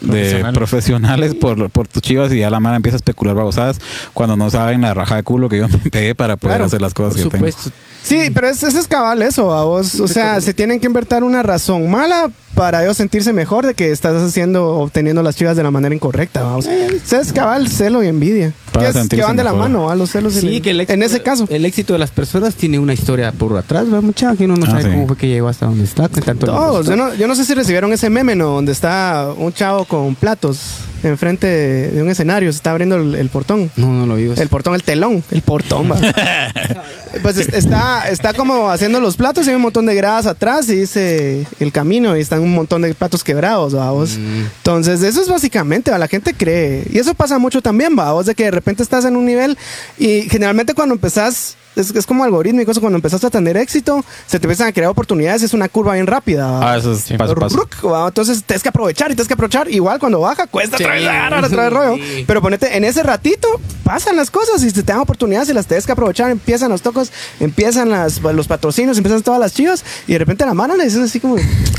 de 0.00 0.44
Profesionales. 0.52 1.34
por, 1.34 1.70
por 1.70 1.88
tus 1.88 2.02
chivas 2.02 2.32
y 2.32 2.38
ya 2.40 2.50
la 2.50 2.60
mara 2.60 2.76
empieza 2.76 2.96
a 2.96 2.98
especular 2.98 3.34
babosadas 3.34 3.80
cuando 4.12 4.36
no 4.36 4.50
saben 4.50 4.82
la 4.82 4.94
raja 4.94 5.16
de 5.16 5.22
culo 5.22 5.48
que 5.48 5.58
yo 5.58 5.68
me 5.68 5.78
pegué 5.78 6.14
para 6.14 6.36
poder 6.36 6.56
Claro, 6.56 6.66
hacer 6.66 6.80
las 6.80 6.94
cosas 6.94 7.20
Por 7.20 7.30
que 7.32 7.38
tengo. 7.38 7.56
Sí, 8.02 8.30
pero 8.32 8.48
es, 8.48 8.62
ese 8.62 8.78
es 8.78 8.86
cabal 8.86 9.22
eso, 9.22 9.52
a 9.52 9.64
vos. 9.64 9.98
O 10.00 10.06
sea, 10.06 10.40
se 10.40 10.54
tienen 10.54 10.78
que 10.78 10.86
invertir 10.86 11.24
una 11.24 11.42
razón 11.42 11.90
mala 11.90 12.30
para 12.56 12.82
ellos 12.82 12.96
sentirse 12.96 13.32
mejor 13.32 13.64
de 13.66 13.74
que 13.74 13.92
estás 13.92 14.20
haciendo, 14.20 14.78
obteniendo 14.78 15.22
las 15.22 15.36
chivas 15.36 15.56
de 15.56 15.62
la 15.62 15.70
manera 15.70 15.94
incorrecta, 15.94 16.42
vamos. 16.42 16.66
Es 16.66 17.32
cabal, 17.32 17.68
celo 17.68 18.02
y 18.02 18.08
envidia. 18.08 18.52
Que, 18.76 18.88
es- 18.88 19.08
que 19.08 19.22
van 19.22 19.36
de 19.36 19.44
la 19.44 19.52
mejor. 19.52 19.68
mano, 19.70 19.90
a 19.90 19.94
los 19.94 20.10
celos 20.10 20.36
y 20.36 20.40
Sí, 20.40 20.46
la- 20.56 20.60
que 20.62 20.70
el 20.70 20.80
éxito, 20.80 20.94
En 20.94 21.02
ese 21.02 21.22
caso. 21.22 21.46
El 21.48 21.64
éxito 21.64 21.92
de 21.92 21.98
las 21.98 22.10
personas 22.10 22.54
tiene 22.56 22.78
una 22.78 22.92
historia 22.94 23.30
por 23.32 23.56
atrás, 23.56 23.84
¿verdad, 23.86 24.02
muchacha? 24.02 24.36
Que 24.36 24.44
uno 24.46 24.56
no 24.56 24.66
Ah, 24.66 24.70
sabe 24.70 24.82
sí. 24.82 24.88
cómo 24.90 25.06
fue 25.06 25.16
que 25.16 25.28
llegó 25.28 25.48
hasta 25.48 25.66
donde 25.66 25.84
está. 25.84 26.08
tanto 26.08 26.46
Todos. 26.46 26.86
Yo 26.86 26.96
no, 26.96 27.14
yo 27.14 27.26
no 27.28 27.34
sé 27.34 27.44
si 27.44 27.54
recibieron 27.54 27.92
ese 27.92 28.10
meme, 28.10 28.34
¿no? 28.34 28.46
Donde 28.48 28.72
está 28.72 29.28
un 29.36 29.52
chavo 29.52 29.84
con 29.84 30.14
platos 30.14 30.60
enfrente 31.02 31.46
de, 31.46 31.90
de 31.90 32.02
un 32.02 32.08
escenario, 32.10 32.50
se 32.52 32.56
está 32.56 32.70
abriendo 32.72 32.96
el, 32.96 33.14
el 33.14 33.28
portón. 33.28 33.70
No, 33.76 33.92
no 33.92 34.06
lo 34.06 34.16
vi. 34.16 34.30
El 34.36 34.48
portón, 34.48 34.74
el 34.74 34.82
telón, 34.82 35.22
el 35.30 35.42
portón, 35.42 35.90
va. 35.92 35.96
Pues 37.22 37.38
es- 37.38 37.48
está, 37.54 38.08
está 38.10 38.34
como 38.34 38.70
haciendo 38.70 39.00
los 39.00 39.16
platos 39.16 39.46
y 39.46 39.50
hay 39.50 39.56
un 39.56 39.62
montón 39.62 39.86
de 39.86 39.94
gradas 39.94 40.26
atrás 40.26 40.68
y 40.68 40.76
dice 40.76 41.46
el 41.60 41.72
camino 41.72 42.14
y 42.16 42.20
están 42.20 42.42
un 42.46 42.54
montón 42.54 42.82
de 42.82 42.94
platos 42.94 43.22
quebrados, 43.22 43.74
vamos. 43.74 44.16
Entonces, 44.16 45.02
eso 45.02 45.20
es 45.20 45.28
básicamente, 45.28 45.90
¿va? 45.90 45.98
la 45.98 46.08
gente 46.08 46.34
cree. 46.34 46.86
Y 46.90 46.98
eso 46.98 47.14
pasa 47.14 47.38
mucho 47.38 47.60
también, 47.60 47.94
vamos, 47.94 48.26
de 48.26 48.34
que 48.34 48.44
de 48.44 48.50
repente 48.50 48.82
estás 48.82 49.04
en 49.04 49.16
un 49.16 49.26
nivel 49.26 49.58
y 49.98 50.22
generalmente 50.22 50.74
cuando 50.74 50.94
empezás, 50.94 51.56
es, 51.76 51.94
es 51.94 52.06
como 52.06 52.24
algorítmico, 52.24 52.70
eso 52.70 52.80
cuando 52.80 52.96
empezás 52.96 53.22
a 53.24 53.30
tener 53.30 53.56
éxito, 53.56 54.04
se 54.26 54.38
te 54.40 54.46
empiezan 54.46 54.68
a 54.68 54.72
crear 54.72 54.90
oportunidades, 54.90 55.42
es 55.42 55.54
una 55.54 55.68
curva 55.68 55.94
bien 55.94 56.06
rápida. 56.06 56.58
Ah, 56.72 56.76
eso 56.76 56.92
es 56.92 57.04
paso 57.16 57.32
a 57.32 57.36
paso. 57.36 57.56
Ruc, 57.56 57.74
¿va? 57.84 58.08
Entonces 58.08 58.42
tienes 58.44 58.62
que 58.62 58.68
aprovechar 58.70 59.10
y 59.10 59.14
tienes 59.14 59.28
que 59.28 59.34
aprovechar. 59.34 59.70
Igual 59.70 59.98
cuando 59.98 60.20
baja, 60.20 60.46
cuesta 60.46 60.76
otra 60.76 60.92
vez 60.94 61.02
Sí. 61.02 61.08
agarrar 61.08 61.44
otra 61.44 61.64
vez 61.64 61.72
rollo. 61.72 61.96
Sí. 61.96 62.24
Pero 62.26 62.42
ponete, 62.42 62.76
en 62.76 62.84
ese 62.84 63.02
ratito 63.02 63.48
pasan 63.84 64.16
las 64.16 64.30
cosas 64.30 64.62
y 64.64 64.70
se 64.70 64.82
te 64.82 64.92
dan 64.92 65.00
oportunidades 65.00 65.48
y 65.48 65.52
las 65.52 65.66
tienes 65.66 65.86
que 65.86 65.92
aprovechar. 65.92 66.30
Empiezan 66.30 66.70
los 66.70 66.82
tocos, 66.82 67.12
empiezan 67.40 67.90
las, 67.90 68.20
los 68.22 68.48
patrocinios, 68.48 68.96
empiezan 68.96 69.22
todas 69.22 69.38
las 69.40 69.52
chivas 69.54 69.84
y 70.06 70.12
de 70.14 70.18
repente 70.18 70.44
la 70.46 70.54
mano 70.54 70.76
le 70.76 70.84
dices 70.84 71.00
así 71.00 71.20
como, 71.20 71.36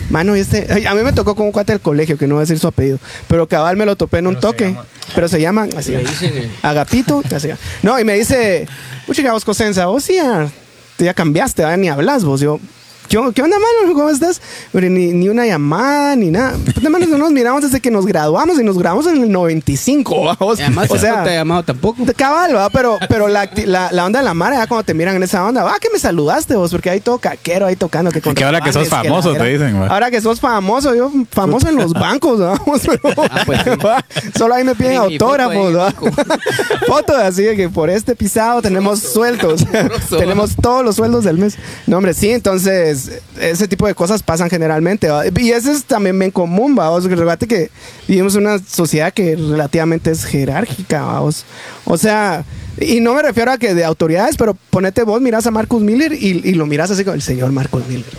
mano, 0.10 0.36
y 0.38 0.40
este. 0.40 0.68
ay, 0.72 0.86
A 0.86 0.94
mí 0.94 1.02
me 1.04 1.14
tocó 1.14 1.36
con 1.36 1.48
un 1.48 1.52
cuate 1.52 1.74
del 1.74 1.82
colegio, 1.82 2.18
que 2.18 2.28
no 2.28 2.36
voy 2.36 2.42
a 2.42 2.44
decir 2.44 2.60
su 2.60 2.68
apellido, 2.68 3.00
pero 3.28 3.48
cabal 3.48 3.76
me 3.78 3.86
lo 3.86 3.96
topé 3.96 4.20
en 4.20 4.28
un 4.28 4.40
toque. 4.40 4.76
pero 5.16 5.28
se 5.28 5.40
llaman 5.42 5.70
así. 5.78 5.94
Eh. 5.96 6.50
Agapito, 6.62 7.24
así. 7.36 7.50
No, 7.82 8.00
y 8.00 8.04
me 8.04 8.14
dice, 8.16 8.68
pucha, 9.06 9.32
vos 9.32 9.46
Cosenza, 9.46 9.87
sí 10.00 10.16
ya, 10.16 10.50
ya 10.98 11.14
cambiaste, 11.14 11.64
¿verdad? 11.64 11.78
ni 11.78 11.90
hablas 11.90 12.24
vos. 12.24 12.42
Yo, 12.42 12.60
¿qué, 13.08 13.18
qué 13.34 13.42
onda, 13.42 13.58
mano? 13.58 13.94
¿Cómo 13.94 14.10
estás? 14.10 14.42
Pero 14.72 14.90
ni, 14.90 15.08
ni 15.08 15.30
una 15.30 15.46
llamada, 15.46 16.16
ni 16.16 16.32
nada. 16.32 16.58
Puta, 16.74 16.90
mano, 16.90 17.06
no 17.08 17.18
nos 17.18 17.32
miramos 17.32 17.62
desde 17.62 17.80
que 17.80 17.92
nos 17.92 18.06
graduamos 18.06 18.60
y 18.60 18.64
nos 18.64 18.78
graduamos 18.78 19.08
en 19.08 19.24
el 19.24 19.32
95, 19.32 20.24
¿va? 20.26 20.34
vos. 20.36 20.60
Y 20.60 20.64
además, 20.64 20.90
o 20.90 20.98
sea, 20.98 21.18
no 21.18 21.24
te 21.24 21.30
ha 21.32 21.36
llamado 21.36 21.64
tampoco. 21.64 22.04
de 22.04 22.14
cabal, 22.14 22.56
¿va? 22.56 22.70
Pero, 22.70 22.98
pero 23.10 23.28
la, 23.28 23.50
la, 23.66 23.92
la 23.92 24.06
onda 24.06 24.20
de 24.20 24.26
la 24.26 24.34
mara, 24.34 24.58
ya 24.58 24.68
cuando 24.68 24.84
te 24.84 24.94
miran 24.94 25.16
en 25.16 25.24
esa 25.24 25.46
onda, 25.46 25.64
va, 25.64 25.78
que 25.80 25.90
me 25.90 26.00
saludaste 26.00 26.56
vos, 26.56 26.72
porque 26.72 26.90
hay 26.90 27.00
todo 27.00 27.18
caquero 27.18 27.66
ahí 27.66 27.76
tocando. 27.76 28.12
Que, 28.12 28.22
Que 28.22 28.44
ahora 28.44 28.62
que 28.62 28.74
sos 28.74 28.90
famoso, 28.90 29.34
te 29.34 29.44
dicen, 29.46 29.82
va. 29.82 29.88
Ahora 29.88 30.12
que 30.12 30.22
sos 30.22 30.40
famoso, 30.40 30.96
yo 30.96 31.12
famoso 31.32 31.70
en 31.70 31.76
los 31.76 31.94
bancos, 31.94 32.40
vamos. 32.40 32.82
Ah, 33.30 33.44
pues 33.46 33.62
sí. 34.24 34.32
Solo 34.38 34.56
ahí 34.56 34.64
me 34.64 34.76
piden 34.76 34.98
autógrafos, 34.98 35.56
ahí, 35.56 35.74
¿va? 35.74 35.90
loco. 35.90 36.10
Foto 36.88 37.16
así 37.16 37.44
de 37.44 37.56
que 37.56 37.70
por 37.70 37.90
este 37.90 38.16
pisado 38.16 38.62
tenemos 38.62 39.00
sueldos. 39.00 39.66
tenemos 40.10 40.56
todos 40.56 40.84
los 40.84 40.96
sueldos 40.96 41.24
del 41.24 41.38
mes. 41.38 41.58
No, 41.86 41.98
hombre, 41.98 42.14
sí, 42.14 42.32
entonces 42.32 42.97
ese 43.40 43.68
tipo 43.68 43.88
de 43.88 43.96
cosas 43.96 44.24
pasan 44.24 44.50
generalmente. 44.50 45.08
Y 45.40 45.52
ese 45.52 45.72
es 45.72 45.84
también 45.84 46.18
bien 46.18 46.32
común, 46.32 46.76
vamos. 46.76 47.04
Recuerda 47.06 47.38
que 47.38 47.70
vivimos 48.08 48.36
en 48.36 48.42
una 48.42 48.60
sociedad 48.60 49.14
que 49.14 49.36
relativamente 49.36 50.12
es 50.12 50.26
jerárquica, 50.26 51.02
vamos. 51.02 51.46
O 51.86 51.98
sea, 51.98 52.44
y 52.80 53.00
no 53.00 53.14
me 53.14 53.22
refiero 53.22 53.52
a 53.52 53.58
que 53.58 53.74
de 53.74 53.84
autoridades, 53.84 54.38
pero 54.38 54.58
ponete 54.70 55.04
vos, 55.04 55.22
miras 55.22 55.48
a 55.48 55.52
Marcus 55.52 55.82
Miller 55.82 56.14
y, 56.14 56.42
y 56.44 56.54
lo 56.54 56.66
miras 56.66 56.92
así 56.92 57.04
como 57.04 57.16
el 57.16 57.22
señor 57.22 57.52
Marcus 57.52 57.88
Miller. 57.88 58.14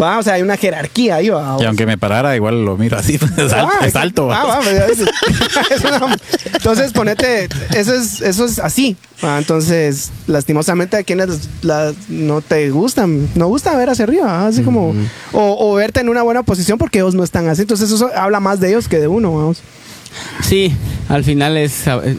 Va, 0.00 0.18
o 0.18 0.22
sea, 0.22 0.34
hay 0.34 0.42
una 0.42 0.56
jerarquía 0.56 1.16
ahí, 1.16 1.28
va. 1.28 1.56
Y 1.60 1.64
aunque 1.64 1.86
me 1.86 1.96
parara, 1.96 2.34
igual 2.34 2.64
lo 2.64 2.76
miro 2.76 2.98
así. 2.98 3.14
Es 3.36 3.52
alto. 3.52 3.70
Ah, 3.80 3.86
es 3.86 3.94
alto, 3.96 4.26
va. 4.26 4.40
ah, 4.40 4.44
va, 4.46 4.60
pues. 4.60 4.98
Es 5.70 5.84
una- 5.84 6.16
entonces, 6.52 6.92
ponete, 6.92 7.48
eso 7.76 7.94
es, 7.94 8.20
eso 8.20 8.44
es 8.46 8.58
así. 8.58 8.96
Entonces, 9.22 10.10
lastimosamente, 10.26 10.96
a 10.96 11.02
quienes 11.04 11.48
no 12.08 12.40
te 12.40 12.70
gustan, 12.70 13.28
no 13.34 13.46
gusta 13.46 13.76
ver 13.76 13.88
hacia 13.90 14.04
arriba, 14.04 14.46
así 14.46 14.62
como, 14.62 14.94
o, 15.32 15.56
o 15.70 15.74
verte 15.74 16.00
en 16.00 16.08
una 16.08 16.22
buena 16.22 16.42
posición 16.42 16.76
porque 16.78 16.98
ellos 16.98 17.14
no 17.14 17.22
están 17.24 17.48
así. 17.48 17.62
Entonces, 17.62 17.90
eso 17.90 18.10
habla 18.16 18.40
más 18.40 18.60
de 18.60 18.70
ellos 18.70 18.88
que 18.88 18.98
de 18.98 19.08
uno, 19.08 19.34
vamos. 19.36 19.58
Sí, 20.42 20.74
al 21.08 21.24
final 21.24 21.56
es. 21.56 21.86
eh, 21.86 22.16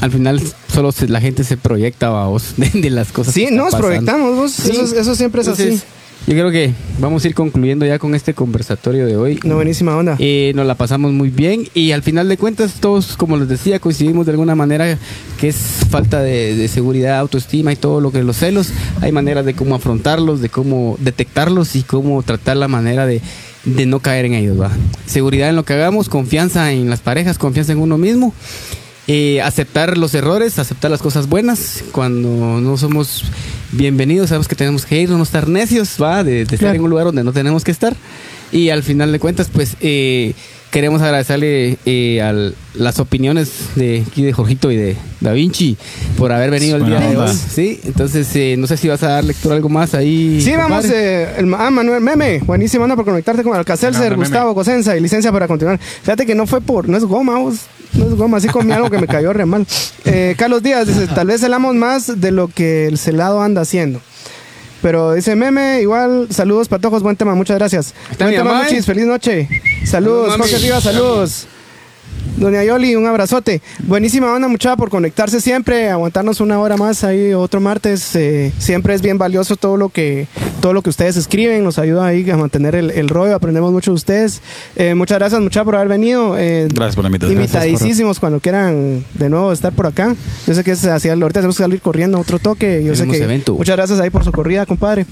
al 0.00 0.10
final 0.12 0.40
solo 0.72 0.92
se- 0.92 1.08
la 1.08 1.20
gente 1.20 1.42
se 1.44 1.56
proyecta 1.56 2.10
vos 2.10 2.54
de, 2.56 2.68
de 2.70 2.90
las 2.90 3.12
cosas. 3.12 3.32
Sí, 3.34 3.46
que 3.46 3.50
nos 3.52 3.66
pasando. 3.66 3.86
proyectamos, 3.86 4.36
vos. 4.36 4.52
Sí. 4.52 4.70
Eso, 4.70 4.82
es- 4.84 4.92
eso 4.92 5.14
siempre 5.14 5.40
es 5.42 5.48
Entonces, 5.48 5.74
así. 5.76 5.84
Yo 6.26 6.32
creo 6.32 6.50
que 6.50 6.72
vamos 6.98 7.24
a 7.24 7.28
ir 7.28 7.34
concluyendo 7.34 7.86
ya 7.86 8.00
con 8.00 8.16
este 8.16 8.34
conversatorio 8.34 9.06
de 9.06 9.16
hoy. 9.16 9.38
No, 9.44 9.54
buenísima 9.54 9.96
onda. 9.96 10.16
Eh, 10.18 10.50
nos 10.56 10.66
la 10.66 10.74
pasamos 10.74 11.12
muy 11.12 11.30
bien 11.30 11.68
y 11.72 11.92
al 11.92 12.02
final 12.02 12.28
de 12.28 12.36
cuentas 12.36 12.80
todos, 12.80 13.16
como 13.16 13.36
les 13.36 13.48
decía, 13.48 13.78
coincidimos 13.78 14.26
de 14.26 14.32
alguna 14.32 14.56
manera 14.56 14.98
que 15.38 15.48
es 15.48 15.56
falta 15.88 16.20
de, 16.20 16.56
de 16.56 16.66
seguridad, 16.66 17.20
autoestima 17.20 17.72
y 17.72 17.76
todo 17.76 18.00
lo 18.00 18.10
que 18.10 18.24
los 18.24 18.38
celos. 18.38 18.70
Hay 19.02 19.12
maneras 19.12 19.44
de 19.44 19.54
cómo 19.54 19.76
afrontarlos, 19.76 20.40
de 20.40 20.48
cómo 20.48 20.96
detectarlos 20.98 21.76
y 21.76 21.82
cómo 21.84 22.20
tratar 22.24 22.56
la 22.56 22.66
manera 22.66 23.06
de, 23.06 23.20
de 23.64 23.86
no 23.86 24.00
caer 24.00 24.24
en 24.24 24.34
ellos. 24.34 24.60
¿va? 24.60 24.72
Seguridad 25.06 25.48
en 25.48 25.54
lo 25.54 25.64
que 25.64 25.74
hagamos, 25.74 26.08
confianza 26.08 26.72
en 26.72 26.90
las 26.90 26.98
parejas, 26.98 27.38
confianza 27.38 27.70
en 27.70 27.78
uno 27.78 27.98
mismo. 27.98 28.34
Eh, 29.08 29.40
aceptar 29.40 29.96
los 29.96 30.14
errores, 30.14 30.58
aceptar 30.58 30.90
las 30.90 31.00
cosas 31.00 31.28
buenas. 31.28 31.84
Cuando 31.92 32.60
no 32.60 32.76
somos 32.76 33.24
bienvenidos, 33.72 34.30
sabemos 34.30 34.48
que 34.48 34.56
tenemos 34.56 34.84
que 34.84 35.00
ir, 35.00 35.10
no 35.10 35.22
estar 35.22 35.46
necios, 35.48 35.96
va, 36.02 36.24
de, 36.24 36.32
de 36.32 36.42
estar 36.42 36.58
Claro. 36.58 36.74
en 36.76 36.80
un 36.82 36.90
lugar 36.90 37.06
donde 37.06 37.22
no 37.22 37.32
tenemos 37.32 37.62
que 37.62 37.70
estar. 37.70 37.94
Y 38.50 38.70
al 38.70 38.82
final 38.82 39.12
de 39.12 39.20
cuentas, 39.20 39.48
pues 39.52 39.76
eh, 39.80 40.34
queremos 40.72 41.02
agradecerle 41.02 41.78
eh, 41.86 42.20
a 42.20 42.32
las 42.74 42.98
opiniones 42.98 43.50
de 43.76 44.04
aquí 44.06 44.22
de 44.22 44.32
Jorgito 44.32 44.70
y 44.72 44.76
de 44.76 44.96
Da 45.20 45.32
Vinci 45.32 45.76
por 46.18 46.30
haber 46.32 46.50
venido 46.50 46.76
el 46.76 46.84
día 46.86 47.00
de 47.00 47.16
hoy. 47.16 47.30
Sí, 47.34 47.80
entonces 47.84 48.28
eh, 48.34 48.56
no 48.58 48.66
sé 48.66 48.76
si 48.76 48.86
vas 48.88 49.02
a 49.04 49.08
dar 49.08 49.24
lectura 49.24 49.54
algo 49.54 49.68
más 49.68 49.94
ahí. 49.94 50.40
Sí, 50.42 50.52
vamos. 50.56 50.84
Eh, 50.86 51.28
el, 51.38 51.52
ah, 51.54 51.70
Manuel 51.70 52.00
Meme. 52.00 52.40
Buenísima 52.44 52.84
onda 52.84 52.94
por 52.96 53.04
conectarte 53.04 53.42
con 53.44 53.56
Alcacelser, 53.56 54.16
Gustavo 54.16 54.54
Cosenza 54.54 54.96
y 54.96 55.00
licencia 55.00 55.30
para 55.32 55.46
continuar. 55.48 55.78
Fíjate 55.78 56.26
que 56.26 56.34
no 56.34 56.46
fue 56.46 56.60
por. 56.60 56.88
No 56.88 56.96
es 56.96 57.04
goma, 57.04 57.38
vos. 57.38 57.60
No 57.96 58.06
es 58.06 58.14
goma. 58.14 58.38
Así 58.38 58.48
comí 58.48 58.72
algo 58.72 58.90
que 58.90 58.98
me 58.98 59.06
cayó 59.06 59.32
re 59.32 59.46
mal. 59.46 59.66
Eh, 60.04 60.34
Carlos 60.38 60.62
Díaz 60.62 60.86
dice: 60.86 61.06
Tal 61.06 61.26
vez 61.26 61.40
celamos 61.40 61.74
más 61.74 62.20
de 62.20 62.30
lo 62.30 62.48
que 62.48 62.86
el 62.86 62.98
celado 62.98 63.42
anda 63.42 63.62
haciendo. 63.62 64.00
Pero 64.82 65.14
dice 65.14 65.34
meme, 65.34 65.80
igual, 65.80 66.28
saludos 66.30 66.68
patojos, 66.68 67.02
buen 67.02 67.16
tema, 67.16 67.34
muchas 67.34 67.56
gracias. 67.58 67.94
Buen 68.18 68.36
tema, 68.36 68.62
Muchis, 68.62 68.78
¿eh? 68.78 68.82
feliz 68.82 69.06
noche. 69.06 69.48
Saludos. 69.84 70.36
Jorge 70.36 70.58
Rivas, 70.58 70.82
saludos. 70.84 71.48
Doña 72.36 72.62
Yoli, 72.64 72.94
un 72.96 73.06
abrazote. 73.06 73.62
Buenísima 73.84 74.32
onda, 74.32 74.46
muchacha, 74.48 74.76
por 74.76 74.90
conectarse 74.90 75.40
siempre, 75.40 75.88
aguantarnos 75.88 76.40
una 76.40 76.58
hora 76.60 76.76
más 76.76 77.02
ahí 77.04 77.32
otro 77.32 77.60
martes. 77.60 78.14
Eh, 78.14 78.52
siempre 78.58 78.94
es 78.94 79.00
bien 79.02 79.16
valioso 79.18 79.56
todo 79.56 79.76
lo 79.76 79.88
que 79.88 80.26
todo 80.60 80.72
lo 80.72 80.82
que 80.82 80.90
ustedes 80.90 81.16
escriben, 81.16 81.62
nos 81.64 81.78
ayuda 81.78 82.06
ahí 82.06 82.28
a 82.30 82.36
mantener 82.36 82.74
el, 82.74 82.90
el 82.90 83.08
rollo, 83.08 83.34
aprendemos 83.36 83.72
mucho 83.72 83.92
de 83.92 83.94
ustedes. 83.94 84.40
Eh, 84.74 84.94
muchas 84.94 85.18
gracias, 85.18 85.40
muchacha, 85.40 85.64
por 85.64 85.76
haber 85.76 85.88
venido. 85.88 86.36
Eh, 86.38 86.68
Gracias 86.72 86.96
por 86.96 87.04
la 87.04 87.08
invitación. 87.08 87.38
Invitadísimos 87.40 88.18
cuando 88.20 88.40
quieran 88.40 89.04
de 89.14 89.28
nuevo 89.30 89.52
estar 89.52 89.72
por 89.72 89.86
acá. 89.86 90.14
Yo 90.46 90.54
sé 90.54 90.62
que 90.64 90.72
es 90.72 90.84
hacia 90.84 91.12
ahorita 91.12 91.40
tenemos 91.40 91.56
que 91.56 91.62
salir 91.62 91.80
corriendo 91.80 92.18
a 92.18 92.20
otro 92.20 92.38
toque. 92.38 92.82
Yo 92.84 92.94
sé 92.94 93.02
Tenemos 93.02 93.16
que 93.18 93.24
evento. 93.24 93.54
muchas 93.54 93.76
gracias 93.76 94.00
ahí 94.00 94.10
por 94.10 94.24
su 94.24 94.32
corrida, 94.32 94.66
compadre. 94.66 95.06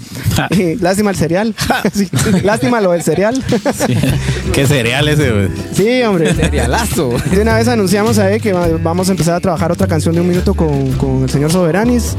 Y 0.51 0.75
lástima 0.83 1.11
el 1.11 1.17
cereal. 1.17 1.55
Sí, 1.95 2.09
lástima 2.43 2.81
lo 2.81 2.93
del 2.93 3.03
cereal. 3.03 3.43
Qué 4.53 4.67
cereal 4.67 5.09
ese, 5.09 5.31
güey. 5.31 5.49
sí, 5.73 6.03
hombre. 6.03 6.35
Serialazo. 6.35 7.14
De 7.31 7.41
una 7.41 7.57
vez 7.57 7.69
anunciamos 7.69 8.19
ahí 8.19 8.41
que 8.41 8.53
va- 8.53 8.69
vamos 8.83 9.09
a 9.09 9.13
empezar 9.13 9.35
a 9.35 9.41
trabajar 9.41 9.71
otra 9.73 9.87
canción 9.87 10.15
de 10.15 10.21
un 10.21 10.29
minuto 10.29 10.55
con, 10.55 10.93
con 10.93 11.23
el 11.23 11.31
señor 11.31 11.51
Soberanis. 11.53 12.17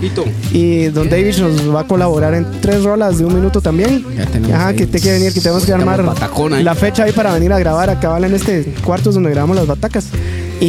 Y 0.51 0.85
Don 0.87 1.09
David 1.09 1.35
nos 1.37 1.73
va 1.75 1.81
a 1.81 1.87
colaborar 1.87 2.33
en 2.33 2.45
tres 2.61 2.83
rolas 2.83 3.17
de 3.17 3.25
un 3.25 3.33
minuto 3.35 3.61
también. 3.61 4.05
Ya 4.15 4.25
tenemos 4.25 4.55
Ajá, 4.55 4.67
ahí. 4.69 4.75
que 4.75 4.87
te 4.87 4.99
quiere 4.99 5.17
venir, 5.19 5.33
que 5.33 5.41
tenemos 5.41 5.65
que 5.65 5.73
armar 5.73 6.03
la 6.63 6.75
fecha 6.75 7.03
ahí 7.03 7.11
para 7.11 7.33
venir 7.33 7.51
a 7.53 7.59
grabar 7.59 7.89
acá 7.89 8.09
¿vale? 8.09 8.27
en 8.27 8.33
este 8.35 8.63
cuarto 8.83 9.09
es 9.09 9.15
donde 9.15 9.29
grabamos 9.31 9.55
las 9.55 9.67
batacas. 9.67 10.05
Y, 10.61 10.67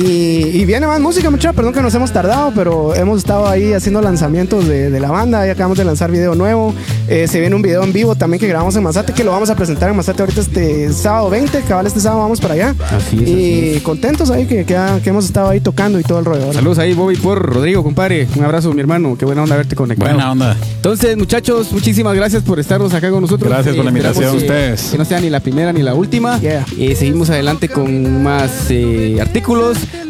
y 0.61 0.65
viene 0.65 0.87
más 0.87 1.01
música, 1.01 1.31
muchachos. 1.31 1.55
Perdón 1.57 1.73
que 1.73 1.81
nos 1.83 1.95
hemos 1.95 2.13
tardado, 2.13 2.53
pero 2.55 2.95
hemos 2.95 3.19
estado 3.19 3.47
ahí 3.49 3.73
haciendo 3.73 4.01
lanzamientos 4.03 4.67
de, 4.67 4.91
de 4.91 5.01
la 5.01 5.11
banda. 5.11 5.47
Y 5.47 5.51
acabamos 5.51 5.79
de 5.79 5.85
lanzar 5.85 6.11
video 6.11 6.35
nuevo. 6.35 6.75
Eh, 7.09 7.29
se 7.29 7.39
viene 7.41 7.55
un 7.55 7.63
video 7.63 7.85
en 7.85 7.93
vivo 7.93 8.17
también 8.17 8.41
que 8.41 8.49
grabamos 8.49 8.75
en 8.77 8.83
Mazate, 8.83 9.13
que 9.13 9.23
lo 9.23 9.31
vamos 9.31 9.49
a 9.49 9.55
presentar 9.55 9.89
en 9.91 9.97
Mazate 9.97 10.23
ahorita 10.23 10.41
este 10.41 10.93
sábado 10.93 11.31
20. 11.31 11.61
Cabal, 11.63 11.87
este 11.87 12.01
sábado 12.01 12.23
vamos 12.23 12.41
para 12.41 12.55
allá. 12.55 12.75
Así 12.97 13.17
es, 13.23 13.29
Y 13.29 13.71
así 13.75 13.81
contentos 13.83 14.31
ahí 14.31 14.47
que, 14.47 14.65
que, 14.65 14.77
ha- 14.77 14.99
que 15.03 15.11
hemos 15.11 15.25
estado 15.25 15.51
ahí 15.51 15.61
tocando 15.61 16.01
y 16.01 16.03
todo 16.03 16.19
el 16.19 16.25
rollo. 16.25 16.53
Saludos 16.53 16.79
ahí, 16.79 16.93
Bobby, 16.95 17.17
por 17.17 17.41
Rodrigo, 17.41 17.83
compadre. 17.85 18.27
Un 18.37 18.45
abrazo, 18.45 18.73
mi 18.73 18.81
hermano. 18.81 19.17
Qué 19.17 19.25
buena 19.25 19.45
onda 19.45 19.55
haberte 19.55 19.77
conectado. 19.77 20.11
Buena 20.13 20.33
onda. 20.33 20.57
Entonces, 20.77 21.17
muchachos, 21.17 21.73
muchísimas 21.73 22.15
gracias 22.17 22.43
por 22.43 22.59
estarnos 22.59 22.93
acá 22.93 23.11
con 23.11 23.21
nosotros. 23.21 23.49
Gracias 23.51 23.77
por 23.77 23.85
la 23.85 23.91
invitación. 23.93 24.33
que- 24.33 24.37
Ustedes. 24.39 24.83
Que 24.91 24.99
no 24.99 25.05
sea 25.05 25.21
ni 25.21 25.31
la 25.31 25.41
primera 25.41 25.73
ni 25.73 25.83
la 25.83 25.95
última. 25.95 26.41
Yeah. 26.41 26.67
Eh, 26.79 26.95
seguimos 26.97 27.31
adelante 27.31 27.69
con 27.69 28.23
más 28.23 28.51
eh, 28.71 29.19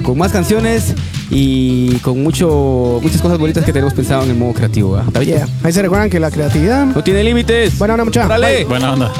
con 0.02 0.18
más 0.18 0.32
canciones 0.32 0.94
y 1.30 1.96
con 1.96 2.22
mucho, 2.22 3.00
muchas 3.02 3.20
cosas 3.20 3.38
bonitas 3.38 3.64
que 3.64 3.72
tenemos 3.72 3.94
pensado 3.94 4.22
en 4.24 4.30
el 4.30 4.36
modo 4.36 4.52
creativo. 4.52 5.00
Yeah. 5.24 5.48
Ahí 5.62 5.72
se 5.72 5.82
recuerdan 5.82 6.10
que 6.10 6.20
la 6.20 6.30
creatividad. 6.30 6.86
No 6.86 7.02
tiene 7.02 7.24
límites. 7.24 7.76
Buena 7.78 7.94
onda, 7.94 8.04
mucha. 8.04 8.26
Órale. 8.26 8.64
Buena 8.64 8.92
onda. 8.92 9.12